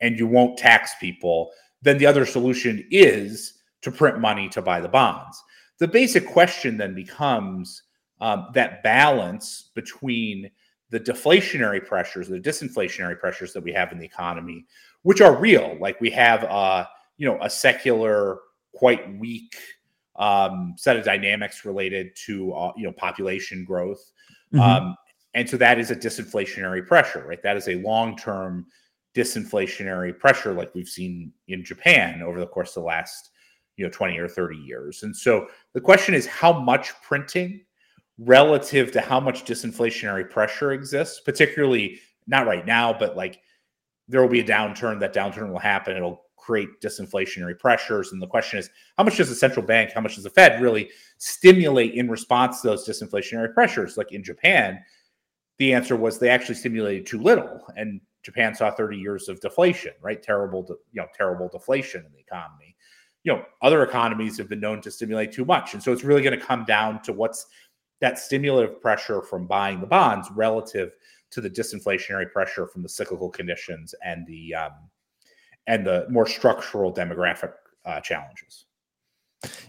and 0.00 0.18
you 0.18 0.26
won't 0.26 0.58
tax 0.58 0.92
people 1.00 1.50
then 1.82 1.98
the 1.98 2.06
other 2.06 2.26
solution 2.26 2.84
is 2.90 3.58
to 3.82 3.90
print 3.90 4.18
money 4.18 4.48
to 4.50 4.62
buy 4.62 4.80
the 4.80 4.88
bonds. 4.88 5.42
The 5.78 5.88
basic 5.88 6.26
question 6.26 6.76
then 6.76 6.94
becomes 6.94 7.82
um, 8.20 8.48
that 8.54 8.82
balance 8.82 9.70
between 9.74 10.50
the 10.90 11.00
deflationary 11.00 11.84
pressures, 11.84 12.28
the 12.28 12.40
disinflationary 12.40 13.18
pressures 13.18 13.52
that 13.52 13.62
we 13.62 13.72
have 13.72 13.92
in 13.92 13.98
the 13.98 14.04
economy, 14.04 14.64
which 15.02 15.20
are 15.20 15.36
real. 15.36 15.76
Like 15.80 16.00
we 16.00 16.10
have, 16.10 16.44
uh, 16.44 16.86
you 17.16 17.28
know, 17.28 17.38
a 17.42 17.50
secular, 17.50 18.38
quite 18.74 19.18
weak 19.18 19.56
um, 20.16 20.74
set 20.76 20.96
of 20.96 21.04
dynamics 21.04 21.64
related 21.64 22.14
to, 22.26 22.52
uh, 22.52 22.72
you 22.76 22.84
know, 22.84 22.92
population 22.92 23.64
growth. 23.64 24.12
Mm-hmm. 24.52 24.60
Um, 24.60 24.96
and 25.34 25.48
so 25.48 25.56
that 25.58 25.78
is 25.78 25.90
a 25.90 25.96
disinflationary 25.96 26.86
pressure, 26.86 27.24
right? 27.28 27.42
That 27.42 27.56
is 27.56 27.68
a 27.68 27.76
long-term 27.76 28.66
disinflationary 29.14 30.18
pressure, 30.18 30.52
like 30.52 30.74
we've 30.74 30.88
seen 30.88 31.32
in 31.48 31.64
Japan 31.64 32.22
over 32.22 32.40
the 32.40 32.46
course 32.46 32.70
of 32.70 32.82
the 32.82 32.86
last, 32.88 33.30
you 33.76 33.84
know, 33.84 33.90
20 33.90 34.18
or 34.18 34.28
30 34.28 34.56
years. 34.56 35.02
And 35.02 35.14
so 35.14 35.48
the 35.74 35.80
question 35.80 36.14
is 36.14 36.26
how 36.26 36.58
much 36.58 36.92
printing 37.02 37.60
relative 38.18 38.90
to 38.92 39.00
how 39.00 39.20
much 39.20 39.44
disinflationary 39.44 40.28
pressure 40.28 40.72
exists, 40.72 41.20
particularly 41.20 42.00
not 42.26 42.46
right 42.46 42.66
now, 42.66 42.92
but 42.92 43.16
like 43.16 43.40
there 44.08 44.20
will 44.20 44.28
be 44.28 44.40
a 44.40 44.44
downturn. 44.44 44.98
That 45.00 45.14
downturn 45.14 45.50
will 45.50 45.58
happen. 45.58 45.96
It'll 45.96 46.22
create 46.36 46.80
disinflationary 46.82 47.58
pressures. 47.58 48.12
And 48.12 48.22
the 48.22 48.26
question 48.26 48.58
is, 48.58 48.70
how 48.96 49.04
much 49.04 49.18
does 49.18 49.28
the 49.28 49.34
central 49.34 49.64
bank, 49.64 49.92
how 49.92 50.00
much 50.00 50.14
does 50.14 50.24
the 50.24 50.30
Fed 50.30 50.62
really 50.62 50.90
stimulate 51.18 51.94
in 51.94 52.08
response 52.08 52.62
to 52.62 52.68
those 52.68 52.88
disinflationary 52.88 53.52
pressures? 53.52 53.96
Like 53.96 54.12
in 54.12 54.24
Japan, 54.24 54.82
the 55.58 55.74
answer 55.74 55.94
was 55.94 56.18
they 56.18 56.30
actually 56.30 56.54
stimulated 56.54 57.06
too 57.06 57.20
little. 57.20 57.60
And 57.76 58.00
Japan 58.22 58.54
saw 58.54 58.70
30 58.70 58.96
years 58.96 59.28
of 59.28 59.40
deflation, 59.40 59.92
right? 60.00 60.22
Terrible, 60.22 60.64
you 60.92 61.02
know, 61.02 61.08
terrible 61.14 61.48
deflation 61.48 62.04
in 62.04 62.12
the 62.12 62.18
economy. 62.18 62.76
You 63.24 63.34
know, 63.34 63.44
other 63.60 63.82
economies 63.82 64.38
have 64.38 64.48
been 64.48 64.60
known 64.60 64.80
to 64.82 64.90
stimulate 64.90 65.32
too 65.32 65.44
much. 65.44 65.74
And 65.74 65.82
so 65.82 65.92
it's 65.92 66.04
really 66.04 66.22
going 66.22 66.38
to 66.38 66.44
come 66.44 66.64
down 66.64 67.02
to 67.02 67.12
what's 67.12 67.46
that 68.00 68.18
stimulative 68.18 68.80
pressure 68.80 69.22
from 69.22 69.46
buying 69.46 69.80
the 69.80 69.86
bonds 69.86 70.28
relative 70.34 70.92
to 71.30 71.40
the 71.40 71.50
disinflationary 71.50 72.30
pressure 72.30 72.66
from 72.66 72.82
the 72.82 72.88
cyclical 72.88 73.28
conditions 73.28 73.94
and 74.04 74.26
the 74.26 74.54
um, 74.54 74.72
and 75.66 75.86
the 75.86 76.06
more 76.08 76.26
structural 76.26 76.92
demographic 76.92 77.52
uh, 77.84 78.00
challenges. 78.00 78.64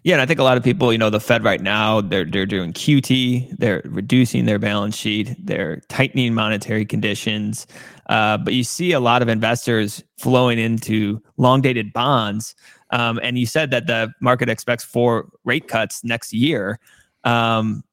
Yeah, 0.03 0.13
and 0.15 0.21
I 0.21 0.25
think 0.25 0.39
a 0.39 0.43
lot 0.43 0.57
of 0.57 0.63
people, 0.63 0.91
you 0.91 0.97
know, 0.97 1.11
the 1.11 1.19
Fed 1.19 1.43
right 1.43 1.61
now, 1.61 2.01
they're 2.01 2.25
they're 2.25 2.45
doing 2.45 2.73
QT, 2.73 3.57
they're 3.57 3.81
reducing 3.85 4.45
their 4.45 4.57
balance 4.57 4.95
sheet, 4.95 5.35
they're 5.37 5.81
tightening 5.89 6.33
monetary 6.33 6.85
conditions, 6.85 7.67
uh, 8.09 8.37
but 8.37 8.53
you 8.53 8.63
see 8.63 8.93
a 8.93 8.99
lot 8.99 9.21
of 9.21 9.27
investors 9.27 10.03
flowing 10.17 10.57
into 10.57 11.21
long 11.37 11.61
dated 11.61 11.93
bonds. 11.93 12.55
Um, 12.91 13.19
and 13.21 13.37
you 13.37 13.45
said 13.45 13.69
that 13.69 13.85
the 13.85 14.11
market 14.19 14.49
expects 14.49 14.83
four 14.83 15.29
rate 15.43 15.67
cuts 15.67 16.03
next 16.03 16.33
year. 16.33 16.79
Um, 17.23 17.83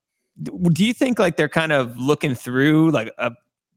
do 0.42 0.84
you 0.84 0.92
think 0.92 1.18
like 1.18 1.36
they're 1.36 1.48
kind 1.48 1.72
of 1.72 1.96
looking 1.96 2.34
through 2.34 2.90
like 2.90 3.12
a 3.18 3.32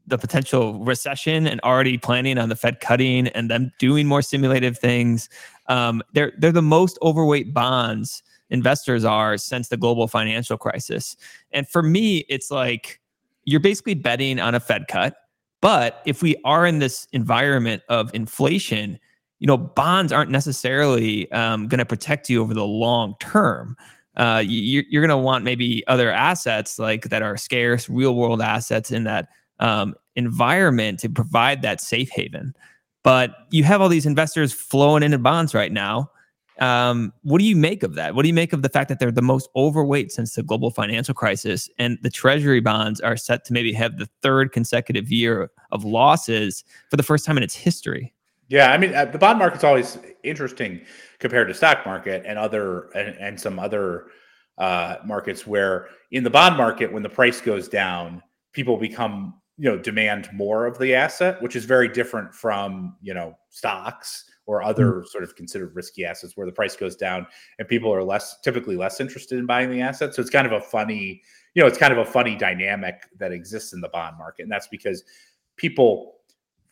the 0.10 0.18
potential 0.18 0.84
recession 0.84 1.48
and 1.48 1.62
already 1.62 1.98
planning 1.98 2.38
on 2.38 2.50
the 2.50 2.56
Fed 2.56 2.80
cutting 2.80 3.28
and 3.30 3.50
them 3.50 3.72
doing 3.78 4.08
more 4.08 4.22
stimulative 4.22 4.78
things. 4.78 5.30
Um, 5.68 6.02
they're 6.14 6.34
they're 6.38 6.52
the 6.52 6.62
most 6.62 6.98
overweight 7.02 7.54
bonds 7.54 8.24
investors 8.50 9.06
are 9.06 9.38
since 9.38 9.68
the 9.68 9.78
global 9.78 10.08
financial 10.08 10.58
crisis. 10.58 11.16
And 11.52 11.70
for 11.70 11.84
me, 11.84 12.26
it's 12.30 12.50
like 12.50 13.00
you're 13.46 13.60
basically 13.60 13.94
betting 13.94 14.40
on 14.40 14.56
a 14.56 14.60
Fed 14.60 14.88
cut. 14.88 15.16
But 15.62 16.02
if 16.06 16.24
we 16.24 16.36
are 16.46 16.66
in 16.66 16.80
this 16.80 17.08
environment 17.12 17.84
of 17.90 18.14
inflation, 18.16 18.98
you 19.40 19.48
know, 19.48 19.58
bonds 19.58 20.12
aren't 20.12 20.32
necessarily 20.32 21.32
um, 21.32 21.68
going 21.68 21.80
to 21.80 21.86
protect 21.86 22.30
you 22.30 22.42
over 22.42 22.54
the 22.54 22.66
long 22.66 23.16
term. 23.20 23.78
Uh, 24.20 24.44
you, 24.46 24.84
you're 24.90 25.02
going 25.02 25.18
to 25.18 25.18
want 25.18 25.46
maybe 25.46 25.82
other 25.88 26.12
assets 26.12 26.78
like 26.78 27.04
that 27.06 27.22
are 27.22 27.38
scarce, 27.38 27.90
real 27.90 28.16
world 28.16 28.42
assets 28.42 28.92
in 28.92 29.06
that 29.06 29.30
um, 29.60 29.96
environment 30.16 31.00
to 31.00 31.10
provide 31.10 31.62
that 31.62 31.80
safe 31.80 32.10
haven. 32.10 32.54
But 33.02 33.32
you 33.50 33.64
have 33.64 33.82
all 33.82 33.88
these 33.88 34.06
investors 34.06 34.52
flowing 34.52 35.04
into 35.04 35.18
bonds 35.18 35.56
right 35.56 35.72
now. 35.72 36.12
Um, 36.60 37.14
what 37.24 37.40
do 37.40 37.46
you 37.46 37.56
make 37.56 37.82
of 37.82 37.96
that? 37.96 38.14
What 38.14 38.24
do 38.24 38.28
you 38.28 38.34
make 38.34 38.52
of 38.52 38.62
the 38.62 38.68
fact 38.68 38.90
that 38.90 39.00
they're 39.00 39.10
the 39.10 39.22
most 39.22 39.50
overweight 39.56 40.12
since 40.12 40.36
the 40.36 40.44
global 40.44 40.70
financial 40.70 41.14
crisis, 41.14 41.70
and 41.80 41.98
the 42.02 42.10
Treasury 42.10 42.60
bonds 42.60 43.00
are 43.00 43.16
set 43.16 43.46
to 43.46 43.54
maybe 43.54 43.72
have 43.72 43.98
the 43.98 44.10
third 44.22 44.52
consecutive 44.52 45.10
year 45.10 45.50
of 45.72 45.86
losses 45.86 46.66
for 46.90 46.98
the 46.98 47.04
first 47.04 47.26
time 47.26 47.38
in 47.38 47.44
its 47.44 47.56
history? 47.56 48.14
Yeah, 48.50 48.74
I 48.74 48.78
mean, 48.78 48.94
uh, 48.94 49.06
the 49.06 49.18
bond 49.18 49.40
market's 49.40 49.64
always 49.64 49.98
interesting 50.24 50.82
compared 51.20 51.48
to 51.48 51.54
stock 51.54 51.86
market 51.86 52.24
and 52.26 52.40
other 52.40 52.90
and, 52.92 53.16
and 53.18 53.40
some 53.40 53.60
other 53.60 54.08
uh, 54.58 54.98
markets 55.06 55.46
where 55.48 55.88
in 56.12 56.24
the 56.24 56.30
bond 56.30 56.58
market, 56.58 56.92
when 56.92 57.04
the 57.04 57.10
price 57.10 57.42
goes 57.42 57.68
down, 57.68 58.22
people 58.54 58.78
become 58.78 59.40
you 59.60 59.70
know 59.70 59.78
demand 59.78 60.30
more 60.34 60.66
of 60.66 60.80
the 60.80 60.96
asset 60.96 61.40
which 61.42 61.56
is 61.56 61.66
very 61.66 61.90
different 61.90 62.34
from 62.34 62.96
you 63.02 63.14
know 63.14 63.38
stocks 63.50 64.24
or 64.46 64.64
other 64.64 64.94
mm. 64.94 65.08
sort 65.08 65.24
of 65.24 65.36
considered 65.36 65.76
risky 65.76 66.06
assets 66.06 66.36
where 66.36 66.48
the 66.48 66.52
price 66.52 66.78
goes 66.78 66.96
down 66.96 67.28
and 67.60 67.68
people 67.68 67.94
are 67.94 68.02
less 68.02 68.40
typically 68.40 68.78
less 68.78 69.02
interested 69.02 69.38
in 69.38 69.46
buying 69.46 69.70
the 69.70 69.82
asset 69.82 70.16
so 70.16 70.22
it's 70.22 70.32
kind 70.32 70.48
of 70.48 70.54
a 70.54 70.62
funny 70.62 71.22
you 71.54 71.62
know 71.62 71.68
it's 71.68 71.78
kind 71.78 71.92
of 71.92 72.00
a 72.00 72.06
funny 72.06 72.36
dynamic 72.36 73.02
that 73.18 73.34
exists 73.34 73.74
in 73.74 73.82
the 73.82 73.90
bond 73.90 74.18
market 74.18 74.44
and 74.44 74.52
that's 74.52 74.70
because 74.70 75.04
people 75.58 76.16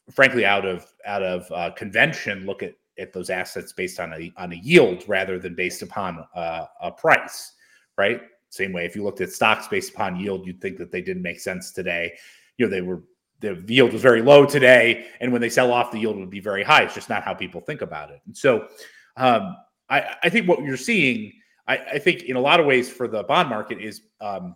frankly 0.09 0.45
out 0.45 0.65
of 0.65 0.85
out 1.05 1.21
of 1.21 1.45
uh, 1.51 1.69
convention 1.71 2.45
look 2.45 2.63
at 2.63 2.73
at 2.99 3.13
those 3.13 3.29
assets 3.29 3.73
based 3.73 3.99
on 3.99 4.13
a 4.13 4.31
on 4.37 4.51
a 4.51 4.57
yield 4.57 5.03
rather 5.07 5.39
than 5.39 5.55
based 5.55 5.81
upon 5.81 6.25
uh, 6.35 6.65
a 6.81 6.91
price 6.91 7.53
right 7.97 8.21
same 8.49 8.71
way 8.71 8.85
if 8.85 8.95
you 8.95 9.03
looked 9.03 9.21
at 9.21 9.31
stocks 9.31 9.67
based 9.67 9.93
upon 9.93 10.19
yield 10.19 10.45
you'd 10.45 10.61
think 10.61 10.77
that 10.77 10.91
they 10.91 11.01
didn't 11.01 11.23
make 11.23 11.39
sense 11.39 11.71
today 11.71 12.13
you 12.57 12.65
know 12.65 12.71
they 12.71 12.81
were 12.81 13.03
the 13.39 13.63
yield 13.67 13.93
was 13.93 14.01
very 14.01 14.21
low 14.21 14.45
today, 14.45 15.07
and 15.19 15.31
when 15.31 15.41
they 15.41 15.49
sell 15.49 15.71
off, 15.71 15.91
the 15.91 15.99
yield 15.99 16.17
would 16.17 16.29
be 16.29 16.39
very 16.39 16.63
high. 16.63 16.83
It's 16.83 16.95
just 16.95 17.09
not 17.09 17.23
how 17.23 17.33
people 17.33 17.61
think 17.61 17.81
about 17.81 18.09
it. 18.09 18.21
And 18.25 18.35
so, 18.35 18.67
um, 19.15 19.55
I, 19.89 20.15
I, 20.23 20.29
think 20.29 20.47
what 20.47 20.61
you're 20.63 20.75
seeing, 20.75 21.33
I, 21.67 21.77
I, 21.77 21.99
think 21.99 22.23
in 22.23 22.35
a 22.35 22.39
lot 22.39 22.59
of 22.59 22.65
ways 22.65 22.89
for 22.89 23.07
the 23.07 23.23
bond 23.23 23.49
market 23.49 23.79
is 23.79 24.01
um, 24.21 24.55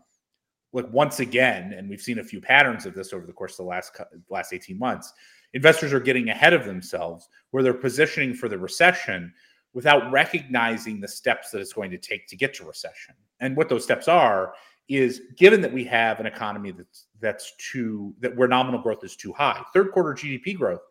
like 0.73 0.91
once 0.91 1.19
again, 1.19 1.73
and 1.73 1.89
we've 1.89 2.01
seen 2.01 2.19
a 2.19 2.23
few 2.23 2.41
patterns 2.41 2.85
of 2.85 2.93
this 2.93 3.13
over 3.13 3.25
the 3.25 3.33
course 3.33 3.53
of 3.53 3.65
the 3.65 3.69
last 3.69 3.95
last 4.29 4.51
18 4.51 4.77
months. 4.77 5.13
Investors 5.53 5.93
are 5.93 5.99
getting 5.99 6.29
ahead 6.29 6.53
of 6.53 6.65
themselves, 6.65 7.29
where 7.51 7.63
they're 7.63 7.73
positioning 7.73 8.33
for 8.33 8.49
the 8.49 8.57
recession 8.57 9.33
without 9.73 10.11
recognizing 10.11 10.99
the 10.99 11.07
steps 11.07 11.51
that 11.51 11.61
it's 11.61 11.73
going 11.73 11.91
to 11.91 11.97
take 11.97 12.27
to 12.27 12.35
get 12.35 12.53
to 12.55 12.65
recession. 12.65 13.15
And 13.39 13.55
what 13.55 13.69
those 13.69 13.83
steps 13.83 14.07
are 14.07 14.53
is 14.89 15.21
given 15.37 15.61
that 15.61 15.71
we 15.71 15.85
have 15.85 16.19
an 16.19 16.25
economy 16.25 16.71
that's 16.71 17.05
that's 17.21 17.53
too 17.71 18.13
that 18.19 18.35
where 18.35 18.47
nominal 18.47 18.81
growth 18.81 19.03
is 19.03 19.15
too 19.15 19.31
high. 19.31 19.63
Third 19.73 19.91
quarter 19.91 20.13
GDP 20.13 20.57
growth, 20.57 20.81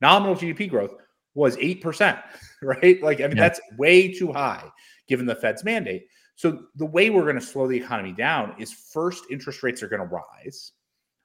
nominal 0.00 0.36
GDP 0.36 0.70
growth 0.70 0.94
was 1.34 1.56
8%, 1.56 2.22
right? 2.62 3.02
Like 3.02 3.20
I 3.20 3.26
mean 3.26 3.36
yeah. 3.36 3.42
that's 3.48 3.60
way 3.76 4.12
too 4.12 4.32
high 4.32 4.64
given 5.08 5.26
the 5.26 5.34
Fed's 5.34 5.64
mandate. 5.64 6.06
So 6.36 6.64
the 6.76 6.86
way 6.86 7.10
we're 7.10 7.22
going 7.22 7.36
to 7.36 7.40
slow 7.40 7.68
the 7.68 7.76
economy 7.76 8.12
down 8.12 8.54
is 8.58 8.72
first 8.72 9.24
interest 9.30 9.62
rates 9.62 9.82
are 9.82 9.88
going 9.88 10.02
to 10.02 10.08
rise. 10.08 10.72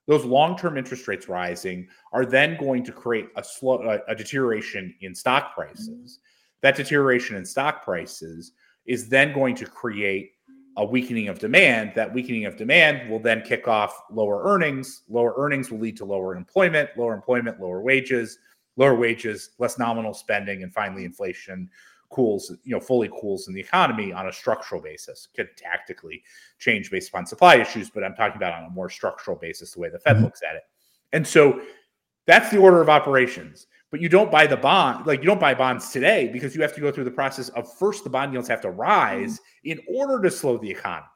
Those 0.10 0.26
long-term 0.26 0.76
interest 0.76 1.08
rates 1.08 1.30
rising 1.30 1.88
are 2.14 2.26
then 2.26 2.58
going 2.58 2.84
to 2.86 2.92
create 2.92 3.28
a 3.38 3.44
slow 3.44 3.84
a, 3.84 4.00
a 4.12 4.16
deterioration 4.16 4.96
in 5.02 5.14
stock 5.14 5.54
prices. 5.54 5.88
Mm-hmm. 5.88 6.62
That 6.62 6.76
deterioration 6.76 7.36
in 7.36 7.46
stock 7.46 7.84
prices 7.84 8.54
is 8.88 9.08
then 9.08 9.34
going 9.34 9.54
to 9.58 9.68
create 9.68 10.32
a 10.78 10.84
weakening 10.84 11.28
of 11.28 11.38
demand. 11.38 11.92
That 11.94 12.12
weakening 12.12 12.46
of 12.46 12.58
demand 12.58 13.08
will 13.08 13.20
then 13.20 13.44
kick 13.44 13.68
off 13.68 14.02
lower 14.10 14.44
earnings. 14.52 15.04
Lower 15.10 15.36
earnings 15.38 15.70
will 15.70 15.78
lead 15.78 15.98
to 15.98 16.06
lower 16.06 16.36
employment, 16.36 16.90
lower 16.98 17.14
employment, 17.14 17.62
lower 17.62 17.84
wages, 17.84 18.40
lower 18.78 18.96
wages, 18.96 19.52
less 19.60 19.78
nominal 19.78 20.16
spending, 20.16 20.64
and 20.64 20.74
finally 20.74 21.06
inflation 21.06 21.70
cools, 22.10 22.52
you 22.64 22.76
know, 22.76 22.80
fully 22.80 23.10
cools 23.20 23.48
in 23.48 23.54
the 23.54 23.60
economy 23.60 24.12
on 24.12 24.28
a 24.28 24.34
structural 24.34 24.82
basis. 24.82 25.28
Could 25.36 25.50
tactically 25.58 26.24
change 26.58 26.90
based 26.92 27.10
upon 27.10 27.26
supply 27.26 27.56
issues, 27.56 27.90
but 27.90 28.04
I'm 28.04 28.16
talking 28.16 28.38
about 28.38 28.54
on 28.54 28.66
a 28.66 28.70
more 28.70 28.90
structural 28.90 29.38
basis, 29.38 29.72
the 29.74 29.80
way 29.80 29.90
the 29.90 30.00
Fed 30.00 30.16
mm-hmm. 30.16 30.26
looks 30.26 30.42
at 30.48 30.56
it. 30.56 30.64
And 31.14 31.26
so 31.26 31.62
that's 32.26 32.50
the 32.52 32.58
order 32.58 32.82
of 32.82 32.90
operations 32.90 33.68
but 33.92 34.02
you 34.02 34.10
don't 34.10 34.32
buy 34.32 34.46
the 34.46 34.58
bond 34.58 35.06
like 35.06 35.20
you 35.20 35.26
don't 35.26 35.40
buy 35.40 35.54
bonds 35.54 35.90
today 35.90 36.30
because 36.32 36.56
you 36.56 36.62
have 36.62 36.74
to 36.74 36.82
go 36.82 36.92
through 36.92 37.04
the 37.04 37.12
process 37.12 37.50
of 37.50 37.72
first 37.78 38.04
the 38.04 38.10
bond 38.10 38.32
yields 38.32 38.48
have 38.48 38.62
to 38.62 38.72
rise 38.72 39.40
in 39.64 39.80
order 39.88 40.22
to 40.22 40.30
slow 40.30 40.58
the 40.58 40.70
economy 40.70 41.08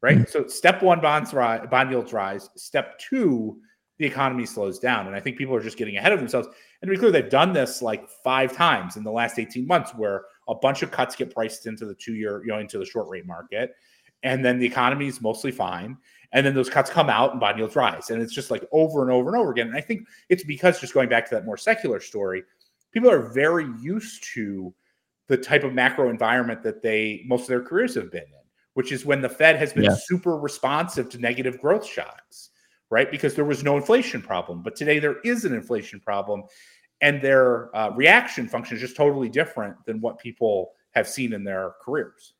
right 0.00 0.18
mm-hmm. 0.18 0.30
so 0.30 0.46
step 0.46 0.82
one 0.82 1.00
bonds 1.00 1.32
rise 1.32 1.66
bond 1.70 1.90
yields 1.90 2.12
rise 2.12 2.48
step 2.56 2.98
two 2.98 3.58
the 4.02 4.08
economy 4.08 4.44
slows 4.44 4.78
down 4.78 5.06
and 5.06 5.16
i 5.16 5.20
think 5.20 5.38
people 5.38 5.54
are 5.54 5.62
just 5.62 5.78
getting 5.78 5.96
ahead 5.96 6.12
of 6.12 6.18
themselves 6.18 6.48
and 6.80 6.88
to 6.88 6.92
be 6.92 6.98
clear 6.98 7.10
they've 7.10 7.30
done 7.30 7.52
this 7.52 7.80
like 7.80 8.08
five 8.08 8.52
times 8.52 8.96
in 8.96 9.04
the 9.04 9.10
last 9.10 9.38
18 9.38 9.66
months 9.66 9.94
where 9.94 10.24
a 10.48 10.54
bunch 10.54 10.82
of 10.82 10.90
cuts 10.90 11.16
get 11.16 11.32
priced 11.32 11.66
into 11.66 11.86
the 11.86 11.94
two 11.94 12.14
year 12.14 12.42
you 12.44 12.52
know 12.52 12.58
into 12.58 12.78
the 12.78 12.84
short 12.84 13.08
rate 13.08 13.26
market 13.26 13.74
and 14.22 14.44
then 14.44 14.58
the 14.58 14.66
economy 14.66 15.06
is 15.06 15.20
mostly 15.20 15.50
fine 15.50 15.96
and 16.32 16.46
then 16.46 16.54
those 16.54 16.70
cuts 16.70 16.90
come 16.90 17.10
out 17.10 17.32
and 17.32 17.40
bond 17.40 17.58
yields 17.58 17.76
rise. 17.76 18.10
And 18.10 18.22
it's 18.22 18.32
just 18.32 18.50
like 18.50 18.64
over 18.72 19.02
and 19.02 19.10
over 19.10 19.28
and 19.28 19.38
over 19.38 19.50
again. 19.50 19.68
And 19.68 19.76
I 19.76 19.80
think 19.80 20.06
it's 20.28 20.44
because 20.44 20.80
just 20.80 20.94
going 20.94 21.08
back 21.08 21.28
to 21.28 21.34
that 21.34 21.44
more 21.44 21.56
secular 21.56 22.00
story, 22.00 22.42
people 22.90 23.10
are 23.10 23.20
very 23.20 23.66
used 23.80 24.24
to 24.34 24.72
the 25.28 25.36
type 25.36 25.62
of 25.62 25.72
macro 25.72 26.10
environment 26.10 26.62
that 26.62 26.82
they 26.82 27.22
most 27.26 27.42
of 27.42 27.48
their 27.48 27.62
careers 27.62 27.94
have 27.94 28.10
been 28.10 28.22
in, 28.22 28.48
which 28.74 28.92
is 28.92 29.04
when 29.04 29.20
the 29.20 29.28
Fed 29.28 29.56
has 29.56 29.72
been 29.72 29.84
yeah. 29.84 29.96
super 29.96 30.38
responsive 30.38 31.08
to 31.10 31.18
negative 31.18 31.60
growth 31.60 31.86
shocks, 31.86 32.50
right? 32.92 33.10
Because 33.10 33.34
there 33.34 33.46
was 33.46 33.64
no 33.64 33.78
inflation 33.78 34.20
problem. 34.20 34.62
But 34.62 34.76
today 34.76 34.98
there 34.98 35.18
is 35.24 35.46
an 35.46 35.54
inflation 35.54 35.98
problem. 35.98 36.44
And 37.00 37.22
their 37.22 37.74
uh, 37.74 37.90
reaction 37.96 38.46
function 38.46 38.76
is 38.76 38.82
just 38.82 38.96
totally 38.96 39.30
different 39.30 39.74
than 39.86 40.00
what 40.02 40.18
people 40.18 40.72
have 40.90 41.08
seen 41.08 41.32
in 41.32 41.42
their 41.42 41.72
careers. 41.82 42.34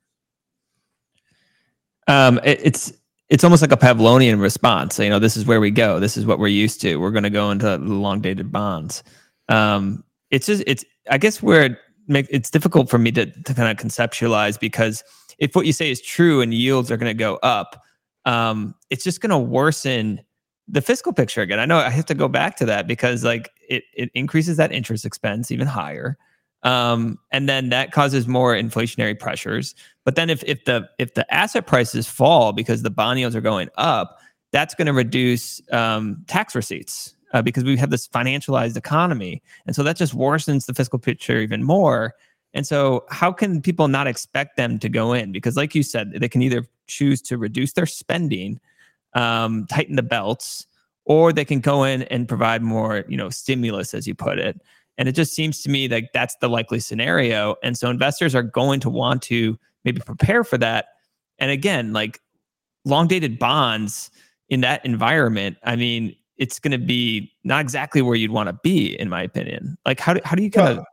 Um, 2.06 2.38
it, 2.44 2.60
it's 2.62 2.92
it's 3.30 3.44
almost 3.44 3.62
like 3.62 3.72
a 3.72 3.78
Pavlovian 3.78 4.42
response. 4.42 4.98
You 4.98 5.08
know, 5.08 5.18
this 5.18 5.38
is 5.38 5.46
where 5.46 5.58
we 5.58 5.70
go. 5.70 5.98
This 5.98 6.18
is 6.18 6.26
what 6.26 6.38
we're 6.38 6.48
used 6.48 6.82
to. 6.82 6.96
We're 6.96 7.10
going 7.12 7.22
to 7.22 7.30
go 7.30 7.50
into 7.50 7.78
long 7.78 8.20
dated 8.20 8.52
bonds. 8.52 9.02
Um, 9.48 10.04
it's 10.30 10.46
just, 10.46 10.62
it's, 10.66 10.84
I 11.10 11.16
guess 11.16 11.42
where 11.42 11.62
it 11.62 11.78
make, 12.08 12.26
it's 12.28 12.50
difficult 12.50 12.90
for 12.90 12.98
me 12.98 13.10
to, 13.12 13.24
to 13.24 13.54
kind 13.54 13.70
of 13.70 13.84
conceptualize 13.84 14.60
because 14.60 15.02
if 15.38 15.56
what 15.56 15.64
you 15.64 15.72
say 15.72 15.90
is 15.90 16.02
true 16.02 16.42
and 16.42 16.52
yields 16.52 16.90
are 16.90 16.98
going 16.98 17.08
to 17.08 17.18
go 17.18 17.36
up, 17.36 17.82
um, 18.26 18.74
it's 18.90 19.02
just 19.02 19.22
going 19.22 19.30
to 19.30 19.38
worsen 19.38 20.20
the 20.72 20.82
fiscal 20.82 21.12
picture 21.12 21.42
again. 21.42 21.60
I 21.60 21.66
know 21.66 21.78
I 21.78 21.90
have 21.90 22.06
to 22.06 22.14
go 22.14 22.26
back 22.26 22.56
to 22.56 22.64
that 22.66 22.88
because 22.88 23.22
like 23.22 23.50
it 23.68 23.84
it 23.94 24.10
increases 24.14 24.56
that 24.56 24.72
interest 24.72 25.04
expense 25.04 25.50
even 25.50 25.66
higher. 25.66 26.18
Um, 26.64 27.18
and 27.32 27.48
then 27.48 27.70
that 27.70 27.92
causes 27.92 28.26
more 28.26 28.54
inflationary 28.54 29.18
pressures. 29.18 29.74
But 30.04 30.16
then 30.16 30.30
if 30.30 30.42
if 30.44 30.64
the 30.64 30.88
if 30.98 31.14
the 31.14 31.32
asset 31.32 31.66
prices 31.66 32.08
fall 32.08 32.52
because 32.52 32.82
the 32.82 32.90
bond 32.90 33.20
yields 33.20 33.36
are 33.36 33.40
going 33.40 33.68
up, 33.76 34.18
that's 34.50 34.74
going 34.74 34.86
to 34.86 34.92
reduce 34.92 35.60
um, 35.72 36.24
tax 36.26 36.54
receipts 36.54 37.14
uh, 37.32 37.42
because 37.42 37.64
we 37.64 37.76
have 37.76 37.90
this 37.90 38.08
financialized 38.08 38.76
economy, 38.76 39.42
and 39.66 39.76
so 39.76 39.82
that 39.82 39.96
just 39.96 40.16
worsens 40.16 40.66
the 40.66 40.74
fiscal 40.74 40.98
picture 40.98 41.38
even 41.38 41.62
more. 41.62 42.14
And 42.54 42.66
so, 42.66 43.04
how 43.08 43.32
can 43.32 43.62
people 43.62 43.88
not 43.88 44.06
expect 44.06 44.56
them 44.56 44.78
to 44.80 44.88
go 44.88 45.14
in? 45.14 45.32
Because, 45.32 45.56
like 45.56 45.74
you 45.74 45.82
said, 45.82 46.12
they 46.12 46.28
can 46.28 46.42
either 46.42 46.66
choose 46.86 47.22
to 47.22 47.38
reduce 47.38 47.72
their 47.72 47.86
spending, 47.86 48.60
um, 49.14 49.66
tighten 49.68 49.96
the 49.96 50.02
belts, 50.02 50.66
or 51.04 51.32
they 51.32 51.44
can 51.44 51.60
go 51.60 51.84
in 51.84 52.02
and 52.04 52.28
provide 52.28 52.62
more, 52.62 53.04
you 53.08 53.16
know, 53.16 53.30
stimulus, 53.30 53.94
as 53.94 54.06
you 54.06 54.14
put 54.14 54.38
it. 54.38 54.60
And 54.98 55.08
it 55.08 55.12
just 55.12 55.34
seems 55.34 55.62
to 55.62 55.70
me 55.70 55.88
like 55.88 56.10
that's 56.12 56.36
the 56.40 56.48
likely 56.48 56.80
scenario. 56.80 57.56
And 57.62 57.76
so, 57.76 57.90
investors 57.90 58.34
are 58.34 58.42
going 58.42 58.80
to 58.80 58.90
want 58.90 59.22
to 59.22 59.58
maybe 59.84 60.00
prepare 60.00 60.44
for 60.44 60.58
that. 60.58 60.86
And 61.38 61.50
again, 61.50 61.92
like 61.92 62.20
long 62.84 63.06
dated 63.08 63.38
bonds 63.38 64.10
in 64.48 64.60
that 64.60 64.84
environment, 64.84 65.56
I 65.64 65.76
mean, 65.76 66.14
it's 66.36 66.58
going 66.58 66.72
to 66.72 66.84
be 66.84 67.32
not 67.44 67.60
exactly 67.60 68.02
where 68.02 68.14
you'd 68.14 68.30
want 68.30 68.48
to 68.48 68.58
be, 68.62 68.98
in 68.98 69.08
my 69.08 69.22
opinion. 69.22 69.78
Like, 69.86 70.00
how 70.00 70.14
do, 70.14 70.20
how 70.24 70.34
do 70.34 70.42
you 70.42 70.50
kind 70.50 70.68
of? 70.68 70.76
Well, 70.78 70.86